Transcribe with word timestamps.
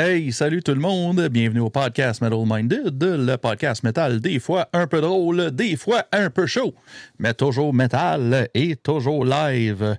Hey, 0.00 0.30
salut 0.30 0.62
tout 0.62 0.74
le 0.74 0.80
monde. 0.80 1.26
Bienvenue 1.26 1.58
au 1.58 1.70
podcast 1.70 2.20
Metal 2.22 2.44
Minded, 2.46 3.02
le 3.02 3.34
podcast 3.34 3.82
métal 3.82 4.20
des 4.20 4.38
fois 4.38 4.68
un 4.72 4.86
peu 4.86 5.00
drôle, 5.00 5.50
des 5.50 5.74
fois 5.74 6.04
un 6.12 6.30
peu 6.30 6.46
chaud, 6.46 6.72
mais 7.18 7.34
toujours 7.34 7.74
métal 7.74 8.48
et 8.54 8.76
toujours 8.76 9.24
live. 9.24 9.98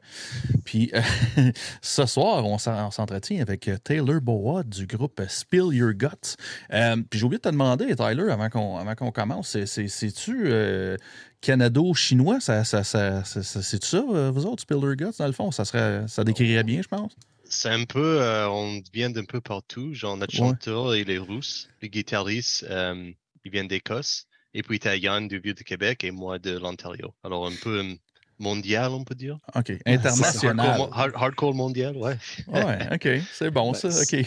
Puis 0.64 0.90
euh, 0.94 1.02
ce 1.82 2.06
soir, 2.06 2.46
on 2.46 2.58
s'entretient 2.58 3.42
avec 3.42 3.70
Taylor 3.84 4.22
Boa 4.22 4.64
du 4.64 4.88
groupe 4.88 5.22
Spill 5.28 5.74
Your 5.74 5.92
Guts. 5.92 6.38
Euh, 6.72 6.96
puis 7.10 7.20
j'ai 7.20 7.26
oublié 7.26 7.40
de 7.40 7.44
te 7.44 7.50
demander, 7.50 7.94
Tyler, 7.94 8.32
avant 8.32 8.96
qu'on 8.96 9.12
commence, 9.12 9.58
c'est-tu 9.66 10.44
euh, 10.46 10.96
canado-chinois? 11.42 12.40
Ça, 12.40 12.64
ça, 12.64 12.86
ça, 12.86 13.26
c'est 13.26 13.84
ça, 13.84 14.02
vous 14.02 14.46
autres, 14.46 14.62
Spill 14.62 14.78
Your 14.78 14.96
Guts, 14.96 15.18
dans 15.20 15.28
le 15.28 15.34
fond? 15.34 15.52
Ça, 15.52 15.66
serait, 15.66 16.06
ça 16.08 16.24
décrirait 16.24 16.64
bien, 16.64 16.82
je 16.82 16.88
pense? 16.88 17.12
C'est 17.50 17.70
un 17.70 17.84
peu, 17.84 18.22
euh, 18.22 18.48
on 18.48 18.82
vient 18.94 19.10
d'un 19.10 19.26
peu 19.26 19.42
partout. 19.42 19.94
Genre, 19.94 20.16
notre 20.16 20.34
chanteur, 20.34 20.96
il 20.96 21.10
est 21.10 21.18
russe. 21.18 21.68
Le 21.82 21.88
guitariste, 21.88 22.66
euh, 22.70 23.12
il 23.44 23.52
vient 23.52 23.66
d'Écosse. 23.66 24.28
Et 24.54 24.62
puis, 24.62 24.80
tu 24.80 24.88
Yann 24.88 25.28
du 25.28 25.40
Vieux 25.40 25.54
de 25.54 25.64
Québec 25.64 26.04
et 26.04 26.12
moi 26.12 26.38
de 26.38 26.58
l'Ontario. 26.58 27.14
Alors, 27.24 27.48
un 27.48 27.56
peu 27.62 27.80
euh, 27.80 27.94
mondial, 28.38 28.92
on 28.92 29.04
peut 29.04 29.16
dire. 29.16 29.40
OK. 29.56 29.72
International. 29.86 30.90
Hardcore, 30.92 31.56
mondial, 31.56 31.98
ouais. 31.98 32.18
ouais, 32.48 32.88
OK. 32.94 33.24
C'est 33.34 33.50
bon, 33.50 33.74
ça. 33.76 33.90
OK. 33.90 34.26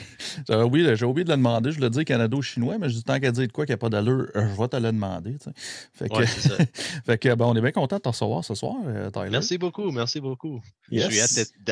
J'ai 0.49 0.55
oublié, 0.57 0.97
j'ai 0.97 1.07
oublié 1.07 1.25
de 1.25 1.31
le 1.31 1.37
demander. 1.37 1.71
Je 1.71 1.77
voulais 1.77 1.91
dire 1.91 2.05
canado-chinois, 2.05 2.79
mais 2.79 2.89
je 2.89 2.95
dis 2.97 3.05
tant 3.05 3.21
qu'à 3.21 3.31
dire 3.31 3.47
de 3.47 3.53
quoi 3.53 3.67
qu'il 3.67 3.73
n'y 3.73 3.75
a 3.75 3.79
pas 3.79 3.89
d'allure, 3.89 4.27
je 4.35 4.61
vais 4.61 4.69
te 4.69 4.77
le 4.77 4.91
demander. 4.91 5.37
Fait 5.93 6.09
que, 6.09 6.27
ça. 6.27 6.57
fait 7.07 7.19
que 7.19 7.35
ben, 7.35 7.47
on 7.47 7.55
est 7.55 7.61
bien 7.63 7.73
content 7.73 7.97
de 7.97 8.03
te 8.03 8.09
recevoir 8.09 8.45
ce 8.45 8.57
soir, 8.57 8.77
Tyler. 9.13 9.31
Merci 9.31 9.59
beaucoup, 9.59 9.93
merci 9.93 10.21
beaucoup. 10.21 10.61
Je 10.91 11.09
suis 11.09 11.21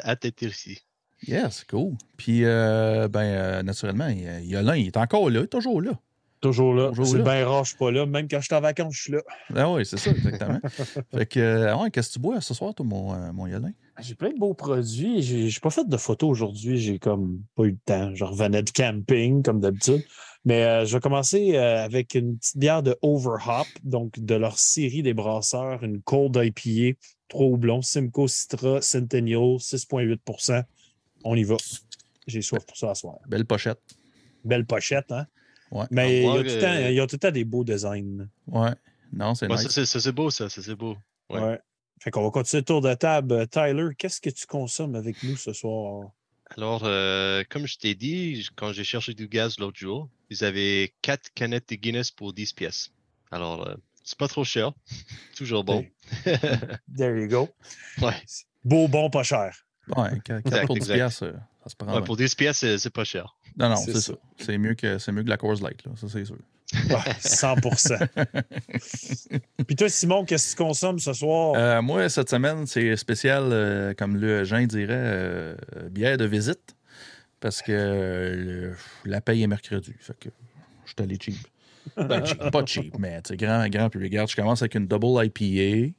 à 0.05 0.15
d'être 0.15 0.43
ici. 0.43 0.81
Yes, 1.27 1.65
cool. 1.69 1.95
Puis, 2.17 2.45
euh, 2.45 3.09
ben, 3.09 3.21
euh, 3.21 3.63
naturellement, 3.63 4.09
il 4.09 4.47
y 4.47 4.57
a 4.57 4.63
l'un, 4.63 4.77
il 4.77 4.87
est 4.87 4.97
encore 4.97 5.31
là, 5.31 5.47
toujours 5.47 5.83
là. 5.83 5.93
Toujours 6.41 6.73
là. 6.73 6.91
C'est 7.05 7.23
bien 7.23 7.47
rare, 7.47 7.65
je 7.65 7.71
suis 7.71 7.79
pas 7.79 7.91
là. 7.91 8.07
Même 8.07 8.27
quand 8.27 8.41
je 8.41 8.47
suis 8.47 8.55
en 8.55 8.63
vacances, 8.63 8.95
je 8.95 9.03
suis 9.03 9.13
là. 9.13 9.21
Ah 9.55 9.71
oui, 9.71 9.85
c'est 9.85 9.99
ça, 9.99 10.11
exactement. 10.11 10.59
fait 11.13 11.27
que, 11.27 11.39
euh, 11.39 11.77
ouais, 11.77 11.91
qu'est-ce 11.91 12.09
que 12.09 12.15
tu 12.15 12.19
bois 12.19 12.41
ce 12.41 12.55
soir, 12.55 12.75
toi, 12.75 12.87
mon, 12.87 13.33
mon 13.35 13.47
Yolin? 13.47 13.73
J'ai 14.01 14.15
plein 14.15 14.31
de 14.31 14.39
beaux 14.39 14.55
produits. 14.55 15.21
J'ai 15.21 15.61
pas 15.61 15.69
fait 15.69 15.87
de 15.87 15.97
photos 15.99 16.31
aujourd'hui. 16.31 16.79
J'ai 16.79 16.99
comme 16.99 17.43
pas 17.55 17.65
eu 17.65 17.73
le 17.73 17.79
temps. 17.85 18.15
Je 18.15 18.25
revenais 18.25 18.63
de 18.63 18.71
camping, 18.71 19.43
comme 19.43 19.61
d'habitude. 19.61 20.03
Mais 20.47 20.87
je 20.87 20.95
vais 20.97 21.01
commencer 21.01 21.59
avec 21.59 22.15
une 22.15 22.39
petite 22.39 22.57
bière 22.57 22.83
de 22.83 22.97
Overhop, 23.03 23.67
donc 23.85 24.19
de 24.19 24.35
leur 24.35 24.59
série 24.59 25.03
des 25.03 25.13
brasseurs, 25.13 25.85
une 25.85 26.01
cold 26.01 26.35
IPA, 26.43 26.99
trop 27.29 27.53
houblon, 27.53 27.83
Simcoe 27.83 28.29
Citra 28.29 28.81
Centennial, 28.81 29.59
6,8 29.59 30.65
on 31.25 31.37
y 31.37 31.45
va. 31.45 31.57
J'ai 32.27 32.43
soif 32.43 32.65
pour 32.67 32.77
ça 32.77 32.91
à 32.91 32.95
soir. 32.95 33.19
Belle 33.27 33.45
pochette. 33.45 33.81
Belle 34.45 34.67
pochette, 34.67 35.11
hein? 35.13 35.27
Ouais. 35.71 35.87
Mais 35.91 36.23
il 36.23 36.25
y, 36.25 36.29
a 36.29 36.33
tout 36.33 36.43
le 36.43 36.61
temps, 36.61 37.07
tout 37.07 37.15
le 37.15 37.19
temps 37.19 37.31
des 37.31 37.45
beaux 37.45 37.65
designs. 37.65 38.29
Ouais. 38.47 38.75
Non, 39.13 39.35
c'est 39.35 39.49
nice. 39.49 39.69
Ça, 39.69 40.01
c'est 40.01 40.13
beau, 40.13 40.31
ça. 40.31 40.49
c'est 40.49 40.75
beau. 40.75 40.97
Ouais. 41.29 41.41
ouais. 41.41 41.61
Fait 42.01 42.11
qu'on 42.11 42.23
va 42.23 42.31
continuer 42.31 42.63
le 42.63 42.65
tour 42.65 42.81
de 42.81 42.95
table. 42.95 43.47
Tyler, 43.49 43.89
qu'est-ce 43.97 44.21
que 44.21 44.31
tu 44.31 44.47
consommes 44.47 44.95
avec 44.95 45.23
nous 45.23 45.37
ce 45.37 45.53
soir? 45.53 46.11
Alors, 46.57 46.83
euh, 46.85 47.45
comme 47.49 47.67
je 47.67 47.79
t'ai 47.79 47.95
dit, 47.95 48.49
quand 48.57 48.73
j'ai 48.73 48.85
cherché 48.85 49.15
du 49.15 49.29
gaz 49.29 49.59
l'autre 49.59 49.79
jour, 49.79 50.09
ils 50.31 50.45
avaient 50.45 50.95
quatre 51.03 51.31
canettes 51.35 51.69
de 51.69 51.77
Guinness 51.77 52.11
pour 52.11 52.33
10 52.33 52.55
pièces. 52.55 52.91
Alors, 53.31 53.69
euh, 53.69 53.75
c'est 54.03 54.19
pas 54.19 54.29
trop 54.29 54.45
cher. 54.45 54.73
Toujours 55.37 55.63
bon. 55.63 55.87
There 56.97 57.21
you 57.21 57.29
go. 57.29 57.49
Ouais. 58.03 58.17
Beau, 58.65 58.89
bon, 58.89 59.11
pas 59.11 59.23
cher. 59.23 59.67
Ouais, 59.97 60.21
4 60.25 60.67
pour 60.67 60.77
10 60.77 60.89
pièces, 60.89 61.23
euh, 61.23 61.33
ça 61.63 61.71
se 61.71 61.77
prend. 61.77 61.95
Ouais, 61.95 62.03
pour 62.05 62.17
10 62.17 62.35
pièces, 62.35 62.65
c'est 62.77 62.93
pas 62.93 63.05
cher. 63.05 63.37
Non, 63.57 63.69
non, 63.69 63.77
c'est 63.77 63.99
ça. 64.01 64.13
C'est 64.39 64.59
mieux, 64.59 64.75
que, 64.75 65.11
mieux 65.11 65.23
que 65.23 65.29
la 65.29 65.37
Coors 65.37 65.61
Light, 65.63 65.85
là. 65.85 65.93
ça 65.97 66.07
c'est 66.09 66.25
sûr. 66.25 66.37
100% 66.73 68.07
Puis 69.67 69.75
toi, 69.77 69.89
Simon, 69.89 70.25
qu'est-ce 70.25 70.53
que 70.55 70.59
tu 70.59 70.65
consommes 70.65 71.01
ce 71.01 71.13
soir? 71.13 71.55
Euh, 71.57 71.83
moi, 71.83 72.09
cette 72.09 72.31
semaine, 72.31 72.65
c'est 72.67 72.95
spécial, 72.95 73.49
euh, 73.51 73.93
comme 73.95 74.17
le 74.17 74.45
Jean 74.45 74.65
dirait, 74.67 75.57
bière 75.91 76.17
de 76.17 76.27
visite. 76.27 76.77
Parce 77.41 77.61
que 77.63 78.73
la 79.05 79.21
paye 79.21 79.43
est 79.43 79.47
mercredi. 79.49 79.95
Fait 79.99 80.17
que 80.19 80.29
je 80.85 80.91
suis 80.91 81.03
allé 81.03 81.17
cheap. 81.21 81.39
Ben, 81.97 82.25
cheap. 82.25 82.51
Pas 82.53 82.65
cheap, 82.67 82.99
mais 82.99 83.21
grand, 83.33 83.67
grand 83.69 83.89
puis 83.89 84.01
Regarde, 84.01 84.31
je 84.31 84.37
commence 84.37 84.63
avec 84.63 84.75
une 84.75 84.87
double 84.87 85.25
IPA. 85.25 85.93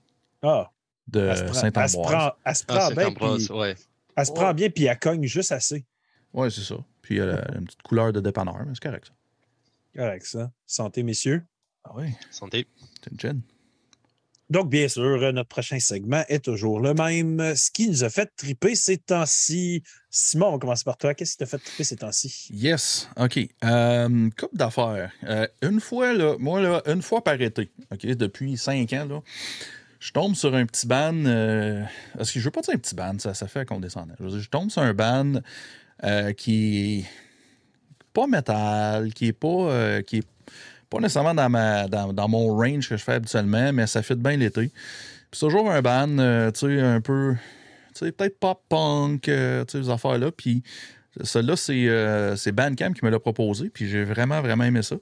Ah 0.44 0.72
de 1.08 1.34
Saint-Ambroise. 1.54 2.32
Elle 2.46 2.56
se 2.56 2.66
prend, 2.66 2.78
ah, 2.80 2.92
bien. 2.92 3.12
Puis, 3.12 3.48
Elle 4.16 4.26
se 4.26 4.32
prend 4.32 4.54
bien, 4.54 4.70
puis 4.70 4.86
elle 4.86 5.00
cogne 5.00 5.26
juste 5.26 5.52
assez. 5.52 5.86
Oui, 6.34 6.52
c'est 6.52 6.62
ça. 6.62 6.76
Puis 7.02 7.18
elle 7.18 7.32
a 7.32 7.58
une 7.58 7.66
petite 7.66 7.82
couleur 7.82 8.14
de 8.14 8.20
dépanneur, 8.22 8.60
mais 8.66 8.74
c'est 8.74 8.84
correct, 8.84 9.08
ça. 9.08 9.14
Correct, 9.96 10.26
ça. 10.26 10.52
Santé, 10.66 11.04
messieurs. 11.04 11.44
Ah 11.84 11.92
oui. 11.96 12.06
Santé. 12.30 12.68
C'est. 13.04 13.34
Donc, 14.50 14.70
bien 14.70 14.90
sûr, 14.90 15.32
notre 15.32 15.48
prochain 15.48 15.80
segment 15.80 16.24
est 16.28 16.44
toujours 16.44 16.82
le 16.82 16.94
même. 16.94 17.56
Ce 17.56 17.72
qui 17.72 17.88
nous 17.88 18.04
a 18.04 18.10
fait 18.10 18.30
triper 18.36 18.76
ces 18.76 18.98
temps-ci. 18.98 19.82
Simon, 20.10 20.48
on 20.56 20.60
commence 20.60 20.84
par 20.84 20.98
toi. 20.98 21.14
Qu'est-ce 21.14 21.32
qui 21.32 21.38
t'a 21.38 21.46
fait 21.46 21.58
triper 21.58 21.86
ces 21.86 21.96
temps-ci? 21.96 22.50
Yes. 22.52 23.10
OK. 23.18 23.40
Euh, 23.64 24.30
coupe 24.38 24.54
d'affaires. 24.54 25.14
Euh, 25.24 25.48
une 25.62 25.80
fois, 25.80 26.12
là, 26.12 26.36
moi, 26.38 26.60
là, 26.60 26.82
une 26.86 27.02
fois 27.02 27.24
par 27.24 27.40
été, 27.42 27.72
OK, 27.92 28.06
depuis 28.06 28.58
cinq 28.58 28.92
ans, 28.92 29.06
là, 29.06 29.22
je 30.02 30.12
tombe 30.12 30.36
sur 30.36 30.54
un 30.56 30.66
petit 30.66 30.88
ban. 30.88 31.14
Euh, 31.14 31.84
parce 32.18 32.32
que 32.32 32.40
je 32.40 32.44
veux 32.44 32.52
pas 32.52 32.62
dire 32.62 32.74
un 32.74 32.80
petit 32.80 32.96
ban, 32.96 33.14
ça, 33.20 33.34
ça 33.34 33.48
fait 33.48 33.66
condescendant. 33.66 34.16
Je, 34.20 34.40
je 34.40 34.50
tombe 34.50 34.70
sur 34.70 34.82
un 34.82 34.94
ban 34.94 35.34
euh, 36.04 36.34
qui 36.34 37.00
est 37.00 37.06
pas 38.12 38.28
métal, 38.28 39.14
qui 39.14 39.28
est 39.28 39.34
pas, 39.34 39.48
euh, 39.48 40.02
qui 40.02 40.18
est 40.18 40.28
pas 40.90 40.98
nécessairement 41.00 41.36
dans, 41.36 41.50
ma, 41.50 41.88
dans, 41.88 42.28
mon 42.28 42.54
range 42.56 42.90
que 42.90 42.98
je 42.98 43.04
fais 43.04 43.14
habituellement, 43.14 43.72
mais 43.72 43.88
ça 43.88 44.02
fait 44.02 44.16
bien 44.16 44.36
l'été. 44.36 44.72
c'est 45.32 45.40
toujours 45.40 45.72
un 45.72 45.82
ban, 45.82 46.08
tu 46.52 46.60
sais, 46.60 46.82
un 46.82 47.00
peu, 47.00 47.36
tu 47.94 48.06
sais, 48.06 48.12
peut-être 48.12 48.40
pop-punk, 48.40 49.22
tu 49.22 49.32
sais, 49.32 49.66
ces 49.68 49.90
affaires-là. 49.90 50.32
Puis 50.32 50.64
celui-là, 51.22 52.36
c'est 52.36 52.52
Bandcamp 52.52 52.94
qui 52.94 53.06
me 53.06 53.12
l'a 53.12 53.20
proposé, 53.20 53.70
puis 53.70 53.88
j'ai 53.88 54.04
vraiment, 54.04 54.42
vraiment 54.42 54.64
aimé 54.64 54.82
ça. 54.82 54.96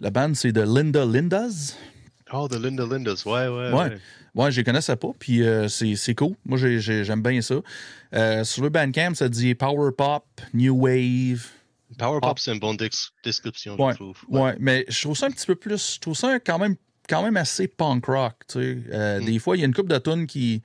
Le 0.00 0.10
band, 0.10 0.34
c'est 0.34 0.52
de 0.52 0.62
Linda 0.62 1.06
Lindas. 1.06 1.76
Oh, 2.32 2.48
de 2.48 2.58
Linda 2.58 2.84
Lindas, 2.84 3.22
ouais, 3.24 3.48
ouais. 3.48 3.70
ouais. 3.70 3.72
Ouais, 3.72 3.98
je 4.34 4.56
les 4.56 4.64
connaissais 4.64 4.96
pas, 4.96 5.10
puis 5.18 5.42
euh, 5.42 5.68
c'est 5.68 6.14
cool. 6.14 6.34
Moi, 6.44 6.58
j'aime 6.58 7.22
bien 7.22 7.40
ça. 7.42 7.56
Euh, 8.14 8.44
sur 8.44 8.62
le 8.62 8.70
Bandcamp, 8.70 9.14
ça 9.14 9.28
dit 9.28 9.54
Power 9.54 9.90
Pop, 9.96 10.24
New 10.54 10.74
Wave. 10.74 11.46
Power 11.98 12.20
Pop, 12.20 12.38
c'est 12.38 12.52
une 12.52 12.60
bonne 12.60 12.78
description, 13.22 13.76
je 13.76 13.94
trouve. 13.94 14.18
Ouais. 14.28 14.54
mais 14.58 14.84
je 14.88 15.02
trouve 15.02 15.16
ça 15.16 15.26
un 15.26 15.30
petit 15.30 15.46
peu 15.46 15.54
plus. 15.54 15.94
Je 15.94 16.00
trouve 16.00 16.16
ça 16.16 16.40
quand 16.40 16.58
même, 16.58 16.76
quand 17.08 17.22
même 17.22 17.36
assez 17.36 17.68
punk 17.68 18.06
rock. 18.06 18.34
Tu 18.48 18.58
sais. 18.58 18.78
Euh, 18.92 19.20
mm. 19.20 19.24
Des 19.26 19.38
fois, 19.38 19.56
il 19.56 19.60
y 19.60 19.62
a 19.62 19.66
une 19.66 19.74
coupe 19.74 19.88
de 19.88 19.98
tunes 19.98 20.26
qui. 20.26 20.62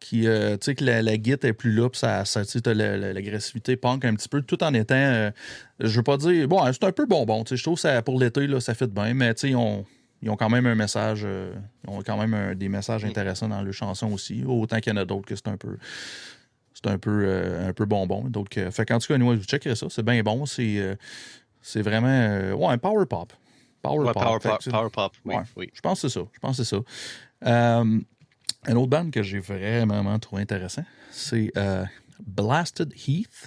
qui 0.00 0.22
tu 0.22 0.28
sais, 0.60 0.74
que 0.74 0.84
la, 0.84 1.02
la 1.02 1.12
est 1.12 1.52
plus 1.52 1.72
là, 1.72 1.88
puis 1.88 2.00
ça, 2.00 2.24
ça 2.24 2.44
tu 2.44 2.58
sais, 2.58 2.74
l'agressivité 2.74 3.76
punk 3.76 4.04
un 4.04 4.16
petit 4.16 4.28
peu, 4.28 4.42
tout 4.42 4.62
en 4.64 4.74
étant. 4.74 5.30
je 5.78 5.96
veux 5.96 6.02
pas 6.02 6.16
dire. 6.16 6.48
Bon, 6.48 6.60
c'est 6.72 6.84
un 6.84 6.92
peu 6.92 7.06
bonbon. 7.06 7.44
Tu 7.44 7.50
sais, 7.50 7.56
je 7.56 7.62
trouve 7.62 7.76
que 7.76 7.82
ça, 7.82 8.02
pour 8.02 8.18
l'été, 8.18 8.48
ça 8.58 8.74
fait 8.74 8.92
bien, 8.92 9.14
mais 9.14 9.32
tu 9.34 9.48
sais, 9.48 9.54
on 9.54 9.86
ils 10.24 10.30
ont 10.30 10.36
quand 10.36 10.48
même 10.48 10.64
un 10.64 10.74
message, 10.74 11.20
euh, 11.24 11.54
ils 11.86 11.90
ont 11.90 12.02
quand 12.02 12.16
même 12.16 12.54
des 12.54 12.70
messages 12.70 13.04
intéressants 13.04 13.48
dans 13.48 13.60
leurs 13.60 13.74
chansons 13.74 14.10
aussi, 14.10 14.42
autant 14.46 14.80
qu'il 14.80 14.90
y 14.90 14.96
en 14.96 14.98
a 14.98 15.04
d'autres 15.04 15.26
que 15.26 15.36
c'est 15.36 15.48
un 15.48 15.58
peu 15.58 15.76
c'est 16.72 16.86
un 16.86 16.98
peu 16.98 17.24
euh, 17.26 17.68
un 17.68 17.72
peu 17.74 17.84
bonbon. 17.84 18.24
Donc, 18.24 18.56
euh, 18.56 18.70
fait 18.70 18.86
qu'en 18.86 18.98
tout 18.98 19.06
cas, 19.06 19.18
nous, 19.18 19.36
vous 19.36 19.44
checkerez 19.44 19.76
ça, 19.76 19.86
c'est 19.90 20.02
bien 20.02 20.22
bon, 20.22 20.46
c'est 20.46 20.96
c'est 21.60 21.82
vraiment 21.82 22.56
ouais, 22.56 22.72
un 22.72 22.78
power 22.78 23.04
pop. 23.04 23.34
Power 23.82 24.12
pop. 24.12 24.22
Power 24.22 24.38
pop, 24.40 24.64
power 24.70 24.90
pop. 24.90 25.12
Oui, 25.26 25.34
oui. 25.56 25.70
Je 25.74 25.80
pense 25.82 26.00
que 26.00 26.08
c'est 26.08 26.18
ça. 26.18 26.26
Je 26.32 26.38
pense 26.38 26.56
que 26.56 26.64
c'est 26.64 26.76
ça. 26.76 27.82
un 27.82 28.76
autre 28.76 28.88
band 28.88 29.10
que 29.10 29.22
j'ai 29.22 29.40
vraiment 29.40 30.18
trouvé 30.18 30.40
intéressant, 30.40 30.84
c'est 31.10 31.52
Blasted 32.26 32.94
Heath. 33.06 33.46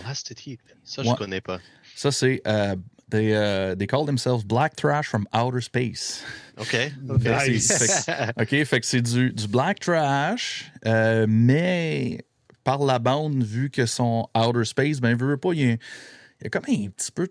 Blasted 0.00 0.38
Heath. 0.46 0.60
Ça, 0.84 1.02
je 1.02 1.08
ne 1.08 1.14
connais 1.14 1.40
pas. 1.40 1.58
Ça, 1.96 2.12
c'est 2.12 2.42
They, 3.10 3.34
uh, 3.34 3.74
they 3.74 3.86
call 3.86 4.04
themselves 4.04 4.44
Black 4.44 4.76
Trash 4.76 5.06
from 5.06 5.26
Outer 5.32 5.60
Space. 5.60 6.22
OK. 6.58 6.92
Nice. 7.02 8.08
OK, 8.40 8.64
fait 8.64 8.80
que 8.80 8.86
c'est 8.86 9.02
du, 9.02 9.32
du 9.32 9.48
Black 9.48 9.80
Trash, 9.80 10.70
euh, 10.86 11.26
mais 11.28 12.24
par 12.64 12.84
la 12.84 12.98
bande, 12.98 13.42
vu 13.42 13.70
que 13.70 13.86
son 13.86 14.28
Outer 14.34 14.64
Space, 14.64 15.00
ben, 15.00 15.16
veut 15.16 15.36
pas, 15.36 15.52
il 15.52 15.60
y, 15.60 15.64
a, 15.64 15.72
il 15.72 15.78
y 16.44 16.46
a 16.46 16.50
comme 16.50 16.64
un 16.68 16.88
petit 16.88 17.12
peu 17.12 17.28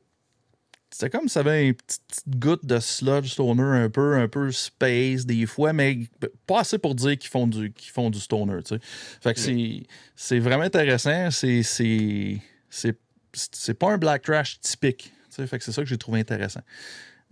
c'est 0.92 1.10
comme 1.10 1.30
ça 1.30 1.42
avait 1.42 1.68
une 1.68 1.76
petite, 1.76 2.24
goutte 2.28 2.66
de 2.66 2.80
sludge 2.80 3.30
stoner 3.32 3.64
un 3.64 3.90
peu, 3.90 4.16
un 4.16 4.28
peu 4.28 4.52
space 4.52 5.26
des 5.26 5.46
fois, 5.46 5.72
mais 5.72 6.00
pas 6.48 6.62
assez 6.62 6.78
pour 6.78 6.96
dire 6.96 7.18
qu'ils 7.18 7.30
font 7.30 7.48
du, 7.48 7.72
qu'ils 7.72 7.92
font 7.92 8.10
du 8.10 8.20
stoner. 8.20 8.62
Tu 8.64 8.76
sais. 8.76 8.82
Fait 9.22 9.34
que 9.34 9.40
c'est, 9.40 9.84
c'est 10.16 10.40
vraiment 10.40 10.64
intéressant. 10.64 11.30
C'est, 11.32 11.64
c'est, 11.64 12.42
c'est, 12.70 12.98
c'est 13.34 13.76
pas 13.76 13.92
un 13.94 13.98
black 13.98 14.24
trash 14.24 14.60
typique. 14.60 15.14
Fait 15.30 15.58
que 15.58 15.64
c'est 15.64 15.72
ça 15.72 15.82
que 15.82 15.88
j'ai 15.88 15.98
trouvé 15.98 16.20
intéressant. 16.20 16.62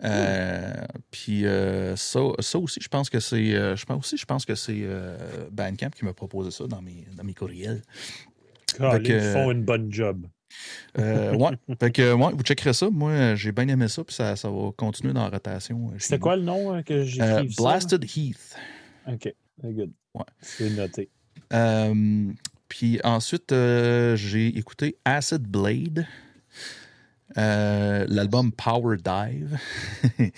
Euh, 0.04 0.74
puis 1.10 1.46
euh, 1.46 1.96
ça, 1.96 2.20
ça, 2.40 2.60
aussi, 2.60 2.80
je 2.82 2.88
pense 2.88 3.10
que 3.10 3.20
c'est. 3.20 3.56
Euh, 3.56 3.76
je 3.76 3.86
pense 3.86 3.98
aussi, 4.06 4.18
je 4.18 4.26
pense 4.26 4.46
que 4.46 4.56
c'est 4.56 4.86
Bandcamp 5.52 5.90
qui 5.90 6.06
m'a 6.06 6.14
proposé 6.14 6.52
ça 6.52 6.68
dans 6.68 6.82
mes, 6.82 7.08
dans 7.16 7.24
mes 7.24 7.34
courriels. 7.34 7.82
Ah, 8.80 8.98
ils 9.04 9.22
font 9.22 9.52
une 9.52 9.64
bonne 9.64 9.92
job. 9.92 10.28
Ouais. 10.98 11.52
Fait 11.80 11.92
que, 11.92 12.14
ouais, 12.14 12.32
vous 12.34 12.44
checkerez 12.44 12.74
ça. 12.74 12.90
Moi, 12.90 13.36
j'ai 13.36 13.52
bien 13.52 13.68
aimé 13.68 13.88
ça, 13.88 14.04
puis 14.04 14.16
ça, 14.16 14.36
ça 14.36 14.50
va 14.50 14.72
continuer 14.76 15.14
dans 15.14 15.24
la 15.24 15.30
rotation. 15.30 15.92
nous. 15.92 16.20
quoi 16.20 16.36
le 16.36 16.44
nom 16.44 16.82
que 16.84 17.04
j'ai 17.04 17.48
Blasted 17.58 18.04
Heath. 18.04 18.56
OK, 19.08 19.34
good. 19.64 19.92
Ouais. 20.14 20.26
C'est 20.42 20.70
noté. 20.70 21.10
Puis 22.70 23.00
ensuite, 23.04 23.50
j'ai 23.50 24.48
écouté 24.58 24.98
Acid 25.06 25.42
Blade, 25.42 26.06
euh, 27.38 28.06
l'album 28.10 28.52
Power 28.52 28.98
Dive. 28.98 29.58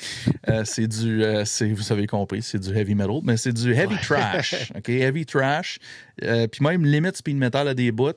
Euh, 0.47 0.63
c'est 0.65 0.87
du, 0.87 1.23
euh, 1.23 1.43
vous 1.73 1.91
avez 1.91 2.07
compris, 2.07 2.41
c'est 2.41 2.59
du 2.59 2.75
heavy 2.75 2.95
metal, 2.95 3.19
mais 3.23 3.37
c'est 3.37 3.53
du 3.53 3.71
heavy 3.73 3.93
Ouais. 3.93 4.01
trash. 4.01 4.71
OK, 4.77 4.89
heavy 4.89 5.25
trash. 5.25 5.79
Puis 6.17 6.61
même 6.61 6.85
limite 6.85 7.17
speed 7.17 7.37
metal 7.37 7.67
à 7.67 7.73
des 7.73 7.91
bouts. 7.91 8.11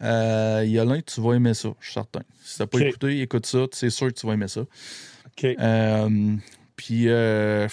Il 0.00 0.06
y 0.70 0.78
a 0.78 0.84
l'un 0.84 1.00
que 1.00 1.10
tu 1.10 1.20
vas 1.20 1.34
aimer 1.34 1.54
ça, 1.54 1.70
je 1.80 1.84
suis 1.86 1.94
certain. 1.94 2.20
Si 2.42 2.58
t'as 2.58 2.66
pas 2.66 2.78
écouté, 2.80 3.20
écoute 3.20 3.46
ça, 3.46 3.66
c'est 3.72 3.90
sûr 3.90 4.08
que 4.08 4.12
tu 4.18 4.26
vas 4.26 4.34
aimer 4.34 4.48
ça. 4.48 4.60
OK. 4.62 5.56
Puis, 6.76 7.04
euh, 7.08 7.68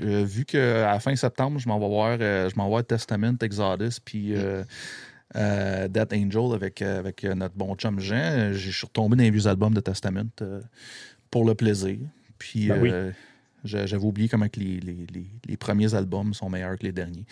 vu 0.00 0.44
qu'à 0.46 0.90
la 0.92 0.98
fin 1.00 1.14
septembre, 1.14 1.58
je 1.58 1.68
m'en 1.68 1.78
vais 1.78 1.88
voir, 1.88 2.16
euh, 2.20 2.48
je 2.48 2.56
m'en 2.56 2.64
vais 2.64 2.70
voir 2.70 2.84
Testament, 2.86 3.34
Exodus, 3.42 4.00
puis 4.02 4.34
euh, 4.34 4.64
euh, 5.36 5.88
Death 5.88 6.12
Angel 6.12 6.54
avec, 6.54 6.80
euh, 6.82 6.98
avec 6.98 7.24
euh, 7.24 7.34
notre 7.34 7.54
bon 7.54 7.74
chum 7.76 8.00
Jean. 8.00 8.52
Je 8.52 8.70
suis 8.70 8.86
retombé 8.86 9.16
dans 9.16 9.22
les 9.22 9.30
vieux 9.30 9.46
albums 9.46 9.74
de 9.74 9.80
Testament 9.80 10.22
euh, 10.42 10.60
pour 11.30 11.44
le 11.44 11.54
plaisir. 11.54 11.98
Puis, 12.38 12.68
Ben 12.68 12.80
oui. 12.80 12.90
euh, 12.92 13.10
j'a- 13.64 13.86
j'avais 13.86 14.04
oublié 14.04 14.28
comment 14.28 14.48
que 14.48 14.60
les, 14.60 14.80
les- 14.80 15.06
les- 15.12 15.30
les 15.46 15.56
premiers 15.56 15.94
albums 15.94 16.32
sont 16.34 16.48
meilleurs 16.48 16.78
que 16.78 16.84
les 16.84 16.92
derniers. 16.92 17.26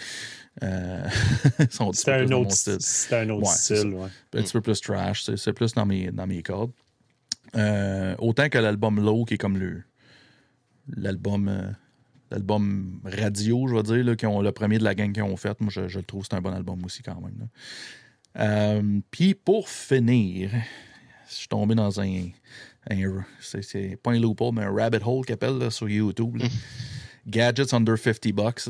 Sont 1.70 1.90
un 2.08 2.30
autre, 2.32 2.52
style 2.52 2.76
c'était 2.80 3.16
un 3.16 3.30
autre 3.30 3.48
Ouais, 3.48 3.54
c'est 3.56 3.76
style. 3.76 3.94
Ouais. 3.94 4.08
un 4.34 4.42
petit 4.42 4.52
peu 4.52 4.60
plus 4.60 4.80
trash, 4.80 5.24
c'est 5.24 5.36
c'est 5.36 5.52
plus 5.52 5.72
dans 5.74 5.84
mes, 5.84 6.10
dans 6.12 6.26
mes 6.26 6.42
cordes. 6.42 6.70
Autant 8.18 8.48
que 8.48 8.58
l'album 8.58 9.00
Low, 9.04 9.24
qui 9.24 9.34
est 9.34 9.38
comme 9.38 9.58
le 9.58 9.82
l'album 10.96 11.74
l'album 12.34 13.00
radio, 13.04 13.66
je 13.68 13.74
vais 13.74 13.82
dire, 13.82 14.04
là, 14.04 14.16
qui 14.16 14.26
ont, 14.26 14.42
le 14.42 14.52
premier 14.52 14.78
de 14.78 14.84
la 14.84 14.94
gang 14.94 15.12
qu'ils 15.12 15.22
ont 15.22 15.36
fait. 15.36 15.58
Moi, 15.60 15.70
je, 15.72 15.88
je 15.88 15.98
le 15.98 16.04
trouve 16.04 16.24
c'est 16.28 16.34
un 16.36 16.40
bon 16.40 16.52
album 16.52 16.84
aussi 16.84 17.02
quand 17.02 17.20
même. 17.20 17.48
Euh, 18.36 19.00
Puis 19.10 19.34
pour 19.34 19.68
finir, 19.68 20.50
je 21.28 21.34
suis 21.34 21.48
tombé 21.48 21.74
dans 21.74 22.00
un. 22.00 22.28
un- 22.90 23.24
c'est- 23.40 23.96
pas 24.02 24.12
un 24.12 24.18
loophole, 24.20 24.54
mais 24.54 24.62
un 24.64 24.72
rabbit 24.74 24.98
hole 25.04 25.24
qu'ils 25.24 25.34
appellent 25.34 25.58
là, 25.58 25.70
sur 25.70 25.88
YouTube. 25.88 26.36
là. 26.36 26.46
Gadgets 27.26 27.72
under 27.72 27.96
50 27.96 28.32
bucks. 28.34 28.68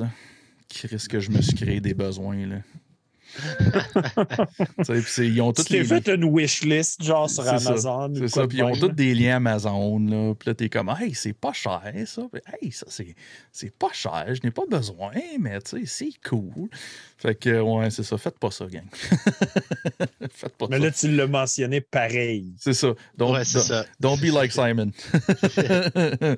Qui 0.69 0.87
risque 0.87 1.11
que 1.11 1.21
je 1.21 1.31
me 1.31 1.41
suis 1.43 1.55
créé 1.55 1.81
des 1.81 1.95
besoins. 1.95 2.47
Là. 2.47 2.57
Tu 2.57 2.63
sais, 2.63 2.63
puis 2.63 3.23
c'est- 3.23 3.24
ils 5.19 5.41
ont 5.41 5.53
Tu 5.53 5.73
les. 5.73 5.85
fait 5.85 6.09
une 6.09 6.25
wishlist, 6.25 7.03
genre 7.03 7.29
sur 7.29 7.47
Amazon. 7.47 8.13
C'est 8.15 8.29
ça. 8.29 8.47
Puis 8.47 8.59
ils 8.59 8.63
ont 8.63 8.75
tous 8.75 8.89
des 8.89 9.15
liens 9.15 9.37
Amazon. 9.37 9.99
Là. 9.99 10.35
Puis 10.35 10.49
là, 10.49 10.55
t'es 10.55 10.69
comme, 10.69 10.95
hey, 11.01 11.15
c'est 11.15 11.33
pas 11.33 11.53
cher, 11.53 11.83
ça. 12.07 12.23
Puis, 12.33 12.41
hey, 12.61 12.73
ça, 12.73 12.87
c'est, 12.89 13.15
c'est 13.53 13.77
pas 13.77 13.93
cher. 13.93 14.27
Je 14.29 14.41
n'ai 14.45 14.51
pas 14.51 14.67
besoin, 14.69 15.13
mais 15.39 15.61
tu 15.61 15.79
sais, 15.79 15.87
c'est 15.87 16.29
cool. 16.29 16.69
Fait 17.17 17.35
que, 17.35 17.61
ouais, 17.61 17.91
c'est 17.91 18.03
ça. 18.03 18.19
Faites 18.19 18.39
pas 18.39 18.51
ça, 18.51 18.67
gang. 18.67 18.85
Faites 20.31 20.57
pas 20.57 20.67
Mais 20.69 20.79
ça. 20.79 20.85
là, 20.85 20.91
tu 20.91 21.11
l'as 21.15 21.27
mentionné 21.27 21.81
pareil. 21.81 22.55
C'est 22.59 22.75
ça. 22.75 22.93
Donc, 23.17 23.35
ouais, 23.35 23.45
c'est 23.45 23.61
ça. 23.61 23.87
Don't 24.01 24.19
be 24.21 24.33
like 24.33 24.53
Simon. 24.53 24.91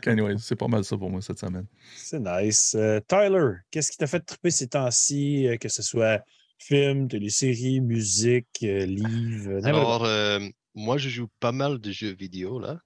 Anyway, 0.06 0.34
c'est 0.38 0.56
pas 0.56 0.68
mal 0.68 0.84
ça 0.84 0.96
pour 0.96 1.10
moi 1.10 1.20
cette 1.22 1.38
semaine. 1.38 1.66
C'est 1.96 2.20
nice. 2.20 2.74
Euh, 2.78 3.00
Tyler, 3.06 3.52
qu'est-ce 3.70 3.90
qui 3.92 3.98
t'a 3.98 4.06
fait 4.06 4.20
triper 4.20 4.50
ces 4.50 4.68
temps-ci, 4.68 5.46
euh, 5.46 5.56
que 5.56 5.68
ce 5.68 5.82
soit 5.82 6.24
film, 6.58 7.08
télésérie, 7.08 7.80
musique, 7.80 8.46
euh, 8.62 8.84
livre, 8.84 9.52
n'importe 9.60 9.64
Alors, 9.66 10.04
euh, 10.04 10.40
moi, 10.74 10.98
je 10.98 11.08
joue 11.08 11.28
pas 11.40 11.52
mal 11.52 11.78
de 11.78 11.92
jeux 11.92 12.12
vidéo, 12.14 12.58
là. 12.58 12.80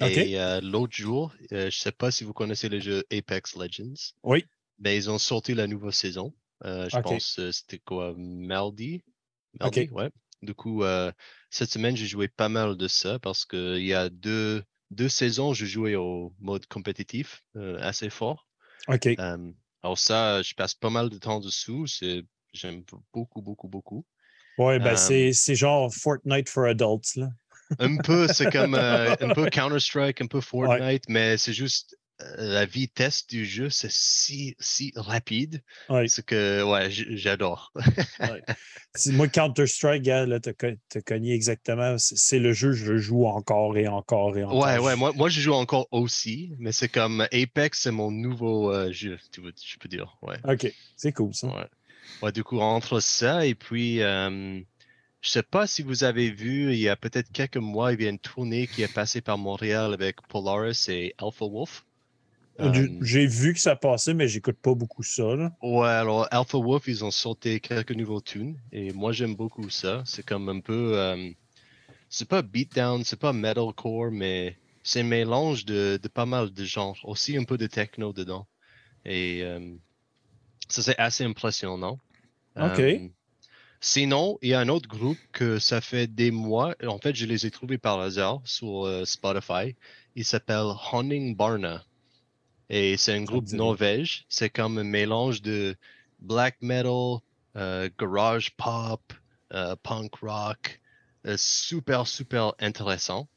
Et 0.00 0.38
euh, 0.38 0.60
l'autre 0.60 0.94
jour, 0.94 1.34
euh, 1.52 1.70
je 1.70 1.76
sais 1.78 1.90
pas 1.90 2.12
si 2.12 2.22
vous 2.22 2.32
connaissez 2.32 2.68
le 2.68 2.78
jeu 2.78 3.02
Apex 3.12 3.56
Legends. 3.56 4.12
Oui. 4.22 4.44
Mais 4.78 4.96
ils 4.96 5.10
ont 5.10 5.18
sorti 5.18 5.54
la 5.54 5.66
nouvelle 5.66 5.92
saison. 5.92 6.32
Euh, 6.64 6.88
je 6.88 6.96
OK. 6.96 7.02
pense 7.04 7.34
que 7.36 7.52
c'était 7.52 7.78
quoi, 7.78 8.14
Maldi? 8.16 9.02
Maldi, 9.60 9.88
OK. 9.90 9.96
ouais. 9.96 10.10
Du 10.42 10.54
coup, 10.54 10.84
euh, 10.84 11.10
cette 11.50 11.70
semaine, 11.70 11.96
j'ai 11.96 12.06
joué 12.06 12.28
pas 12.28 12.48
mal 12.48 12.76
de 12.76 12.88
ça 12.88 13.18
parce 13.18 13.44
qu'il 13.44 13.84
y 13.84 13.94
a 13.94 14.08
deux, 14.08 14.62
deux 14.90 15.08
saisons, 15.08 15.52
je 15.52 15.66
jouais 15.66 15.96
au 15.96 16.32
mode 16.40 16.66
compétitif 16.66 17.42
euh, 17.56 17.78
assez 17.80 18.10
fort. 18.10 18.46
OK. 18.86 19.08
Alors 19.82 19.98
ça, 19.98 20.42
je 20.42 20.54
passe 20.54 20.74
pas 20.74 20.90
mal 20.90 21.08
de 21.08 21.18
temps 21.18 21.40
dessous. 21.40 21.86
C'est, 21.86 22.24
j'aime 22.52 22.84
beaucoup, 23.12 23.42
beaucoup, 23.42 23.68
beaucoup. 23.68 24.04
Ouais, 24.58 24.78
ben 24.80 24.96
c'est, 24.96 25.32
c'est 25.32 25.54
genre 25.54 25.92
Fortnite 25.94 26.48
for 26.48 26.64
adults, 26.64 27.14
là. 27.16 27.28
Un 27.78 27.96
peu, 27.98 28.26
c'est 28.28 28.50
comme 28.50 28.74
euh, 28.74 29.14
un 29.20 29.34
peu 29.34 29.48
Counter-Strike, 29.50 30.20
un 30.20 30.26
peu 30.26 30.40
Fortnite, 30.40 31.04
mais 31.08 31.36
c'est 31.36 31.52
juste 31.52 31.97
la 32.36 32.66
vitesse 32.66 33.26
du 33.26 33.46
jeu, 33.46 33.70
c'est 33.70 33.90
si, 33.90 34.56
si 34.58 34.92
rapide. 34.96 35.62
Ouais. 35.88 36.08
C'est 36.08 36.24
que, 36.24 36.62
ouais, 36.62 36.88
j'adore. 36.90 37.72
Moi, 39.06 39.28
Counter-Strike, 39.28 40.02
gars, 40.02 40.26
là, 40.26 40.40
t'as, 40.40 40.52
co- 40.52 40.76
t'as 40.88 41.00
cogné 41.00 41.32
exactement. 41.32 41.96
C'est, 41.98 42.38
le 42.38 42.52
jeu 42.52 42.72
je 42.72 42.96
joue 42.96 43.26
encore 43.26 43.76
et 43.76 43.86
encore 43.86 44.36
et 44.36 44.44
encore. 44.44 44.58
Ouais, 44.58 44.78
ouais, 44.78 44.96
moi, 44.96 45.12
moi 45.12 45.28
je 45.28 45.40
joue 45.40 45.52
encore 45.52 45.86
aussi, 45.92 46.52
mais 46.58 46.72
c'est 46.72 46.88
comme 46.88 47.20
Apex, 47.32 47.82
c'est 47.82 47.90
mon 47.92 48.10
nouveau 48.10 48.72
euh, 48.72 48.90
jeu, 48.92 49.18
tu 49.32 49.40
veux, 49.40 49.52
je 49.64 49.76
peux 49.78 49.88
dire. 49.88 50.16
Ouais. 50.22 50.38
OK. 50.44 50.72
C'est 50.96 51.12
cool, 51.12 51.34
ça. 51.34 51.46
Ouais. 51.48 51.66
Ouais, 52.22 52.32
du 52.32 52.42
coup, 52.42 52.58
entre 52.58 53.00
ça 53.00 53.46
et 53.46 53.54
puis, 53.54 54.02
euh, 54.02 54.60
je 55.20 55.28
sais 55.30 55.42
pas 55.42 55.66
si 55.66 55.82
vous 55.82 56.04
avez 56.04 56.30
vu, 56.30 56.72
il 56.72 56.80
y 56.80 56.88
a 56.88 56.96
peut-être 56.96 57.30
quelques 57.32 57.58
mois, 57.58 57.92
il 57.92 58.02
y 58.02 58.06
a 58.06 58.10
une 58.10 58.18
tournée 58.18 58.66
qui 58.66 58.82
est 58.82 58.92
passée 58.92 59.20
par 59.20 59.38
Montréal 59.38 59.92
avec 59.94 60.22
Polaris 60.28 60.86
et 60.88 61.14
Alpha 61.18 61.44
Wolf. 61.46 61.84
Euh, 62.60 62.88
J'ai 63.02 63.26
vu 63.26 63.54
que 63.54 63.60
ça 63.60 63.76
passait, 63.76 64.14
mais 64.14 64.26
j'écoute 64.26 64.58
pas 64.60 64.74
beaucoup 64.74 65.02
ça, 65.02 65.36
là. 65.36 65.52
Ouais, 65.62 65.86
alors 65.86 66.26
Alpha 66.30 66.58
Wolf, 66.58 66.88
ils 66.88 67.04
ont 67.04 67.10
sorti 67.10 67.60
quelques 67.60 67.92
nouveaux 67.92 68.20
tunes 68.20 68.58
et 68.72 68.92
moi 68.92 69.12
j'aime 69.12 69.36
beaucoup 69.36 69.70
ça. 69.70 70.02
C'est 70.04 70.24
comme 70.26 70.48
un 70.48 70.60
peu, 70.60 70.98
euh, 70.98 71.30
c'est 72.08 72.28
pas 72.28 72.42
beatdown, 72.42 73.04
c'est 73.04 73.18
pas 73.18 73.32
metalcore, 73.32 74.10
mais 74.10 74.56
c'est 74.82 75.00
un 75.00 75.04
mélange 75.04 75.64
de, 75.66 76.00
de 76.02 76.08
pas 76.08 76.26
mal 76.26 76.50
de 76.52 76.64
genres, 76.64 76.98
aussi 77.04 77.36
un 77.36 77.44
peu 77.44 77.58
de 77.58 77.66
techno 77.68 78.12
dedans. 78.12 78.46
Et 79.04 79.42
euh, 79.42 79.76
ça 80.68 80.82
c'est 80.82 80.98
assez 80.98 81.24
impressionnant. 81.24 82.00
Ok. 82.56 82.80
Sinon, 83.80 84.38
il 84.42 84.48
y 84.48 84.54
a 84.54 84.60
un 84.60 84.68
autre 84.68 84.88
groupe 84.88 85.18
que 85.30 85.60
ça 85.60 85.80
fait 85.80 86.08
des 86.08 86.32
mois, 86.32 86.74
en 86.84 86.98
fait 86.98 87.14
je 87.14 87.26
les 87.26 87.46
ai 87.46 87.52
trouvés 87.52 87.78
par 87.78 88.00
hasard 88.00 88.40
sur 88.44 88.84
euh, 88.86 89.04
Spotify. 89.04 89.76
Il 90.16 90.24
s'appelle 90.24 90.72
Honning 90.92 91.36
Barna. 91.36 91.84
Et 92.70 92.96
c'est 92.96 93.14
un 93.14 93.22
groupe 93.24 93.44
norvège. 93.56 94.24
C'est 94.28 94.50
comme 94.50 94.78
un 94.78 94.84
mélange 94.84 95.40
de 95.42 95.74
black 96.20 96.56
metal, 96.60 97.18
euh, 97.56 97.88
garage 97.98 98.54
pop, 98.56 99.12
euh, 99.52 99.74
punk 99.82 100.14
rock. 100.16 100.80
euh, 101.26 101.36
super, 101.36 102.06
super 102.06 102.54
intéressant. 102.60 103.28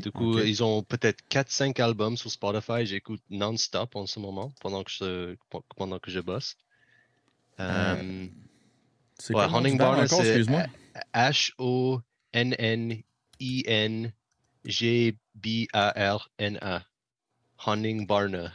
Du 0.00 0.10
coup, 0.10 0.38
ils 0.46 0.64
ont 0.64 0.82
peut-être 0.82 1.22
4-5 1.28 1.78
albums 1.80 2.16
sur 2.16 2.30
Spotify. 2.30 2.84
J'écoute 2.86 3.22
non-stop 3.30 3.94
en 3.96 4.06
ce 4.06 4.18
moment 4.18 4.52
pendant 4.60 4.82
que 4.82 4.90
je, 4.90 5.36
pendant 5.76 5.98
que 5.98 6.10
je 6.10 6.20
bosse. 6.20 6.56
Euh, 7.60 8.26
C'est 9.18 9.32
Ouais, 9.92 10.08
c'est- 10.08 10.28
excuse-moi? 10.28 10.64
H-O-N-N-I-N-G-B-A-R-N-A. 15.54 16.82
Hunting 17.66 18.06
Barna. 18.06 18.52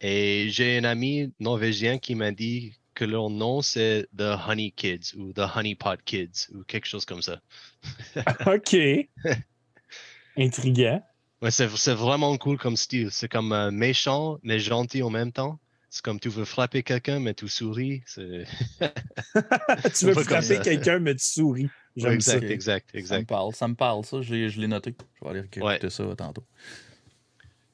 Et 0.00 0.48
j'ai 0.50 0.78
un 0.78 0.84
ami 0.84 1.32
norvégien 1.40 1.98
qui 1.98 2.14
m'a 2.14 2.30
dit 2.30 2.74
que 2.94 3.04
leur 3.04 3.30
nom 3.30 3.62
c'est 3.62 4.06
The 4.16 4.36
Honey 4.46 4.72
Kids 4.72 5.14
ou 5.16 5.32
The 5.32 5.42
Honey 5.56 5.74
Pot 5.74 5.98
Kids 6.04 6.48
ou 6.54 6.62
quelque 6.64 6.86
chose 6.86 7.04
comme 7.04 7.22
ça. 7.22 7.40
OK. 8.46 8.76
Intriguant. 10.36 11.02
Ouais, 11.42 11.50
c'est, 11.50 11.68
c'est 11.76 11.94
vraiment 11.94 12.36
cool 12.36 12.58
comme 12.58 12.76
style. 12.76 13.10
C'est 13.10 13.28
comme 13.28 13.52
euh, 13.52 13.70
méchant 13.70 14.38
mais 14.42 14.58
gentil 14.58 15.02
en 15.02 15.10
même 15.10 15.32
temps. 15.32 15.58
C'est 15.90 16.02
comme 16.02 16.20
tu 16.20 16.28
veux 16.28 16.44
frapper 16.44 16.82
quelqu'un 16.82 17.18
mais 17.18 17.34
tu 17.34 17.48
souris. 17.48 18.02
C'est... 18.06 18.44
tu 19.98 20.06
veux 20.06 20.14
frapper 20.14 20.60
quelqu'un, 20.60 20.98
mais 20.98 21.14
tu 21.14 21.24
souris. 21.24 21.68
J'aime 21.96 22.12
exact, 22.12 22.40
ça. 22.46 22.52
exact, 22.52 22.86
Ça 22.90 22.96
me 22.96 23.00
exact. 23.00 23.28
parle, 23.28 23.54
ça 23.54 23.66
me 23.66 23.74
parle, 23.74 24.04
ça, 24.04 24.22
je 24.22 24.32
l'ai, 24.32 24.48
je 24.50 24.60
l'ai 24.60 24.68
noté. 24.68 24.94
Je 25.18 25.24
vais 25.24 25.30
aller 25.30 25.40
écouter 25.40 25.62
Ouais. 25.62 25.90
ça 25.90 26.04
tantôt. 26.16 26.44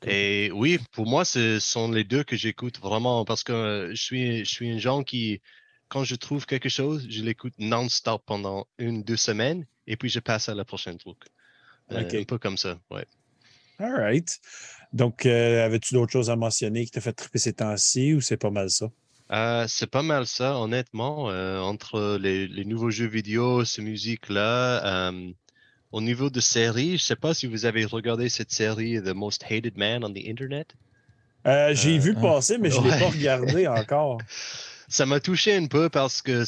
Et 0.07 0.51
oui, 0.53 0.79
pour 0.93 1.07
moi, 1.07 1.25
ce 1.25 1.59
sont 1.61 1.91
les 1.91 2.05
deux 2.05 2.25
que 2.25 2.37
j'écoute 2.37 2.79
vraiment 2.81 3.25
parce 3.25 3.43
que 3.43 3.91
je 3.95 4.03
suis, 4.03 4.45
je 4.45 4.51
suis 4.51 4.71
un 4.71 4.79
genre 4.79 5.05
qui, 5.05 5.41
quand 5.89 6.05
je 6.05 6.15
trouve 6.15 6.47
quelque 6.47 6.69
chose, 6.69 7.07
je 7.09 7.23
l'écoute 7.23 7.55
non-stop 7.59 8.23
pendant 8.27 8.67
une, 8.79 9.03
deux 9.03 9.17
semaines 9.17 9.67
et 9.87 9.97
puis 9.97 10.09
je 10.09 10.21
passe 10.21 10.49
à 10.49 10.55
la 10.55 10.65
prochaine 10.65 10.99
truc. 10.99 11.19
Euh. 11.93 12.21
Un 12.21 12.25
peu 12.25 12.39
comme 12.39 12.57
ça, 12.57 12.79
ouais. 12.91 13.07
All 13.79 13.95
right. 13.95 14.41
Donc, 14.93 15.27
euh, 15.27 15.65
avais-tu 15.65 15.95
d'autres 15.95 16.13
choses 16.13 16.31
à 16.31 16.37
mentionner 16.37 16.85
qui 16.85 16.91
t'a 16.91 17.01
fait 17.01 17.13
triper 17.13 17.39
ces 17.39 17.55
temps-ci 17.55 18.15
ou 18.15 18.21
c'est 18.21 18.37
pas 18.37 18.51
mal 18.51 18.71
ça? 18.71 18.91
Euh, 19.33 19.67
c'est 19.69 19.91
pas 19.91 20.03
mal 20.03 20.27
ça, 20.27 20.57
honnêtement. 20.59 21.25
entre 21.25 22.19
les, 22.21 22.47
les 22.47 22.65
nouveaux 22.65 22.91
jeux 22.91 23.09
vidéo, 23.09 23.65
cette 23.65 23.85
musique-là, 23.85 25.11
euh, 25.11 25.33
au 25.95 26.01
niveau 26.01 26.29
de 26.29 26.41
série, 26.41 26.99
je 26.99 27.05
sais 27.05 27.15
pas 27.15 27.35
si 27.35 27.47
vous 27.47 27.67
avez 27.67 27.85
regardé 27.85 28.29
cette 28.29 28.51
série 28.51 29.01
The 29.01 29.15
Most 29.15 29.45
Hated 29.49 29.77
Man 29.79 30.03
on 30.05 30.13
the 30.13 30.27
Internet. 30.27 30.75
Euh, 31.47 31.73
J'ai 31.73 31.97
Euh, 31.97 32.01
vu 32.01 32.15
ah. 32.17 32.21
passer, 32.21 32.59
mais 32.59 32.69
je 32.69 32.81
ne 32.81 32.91
l'ai 32.91 32.99
pas 32.99 33.11
regardé 33.11 33.69
encore. 33.81 34.19
Ça 34.89 35.07
m'a 35.07 35.21
touché 35.21 35.55
un 35.55 35.67
peu 35.67 35.89
parce 35.89 36.21
que 36.21 36.45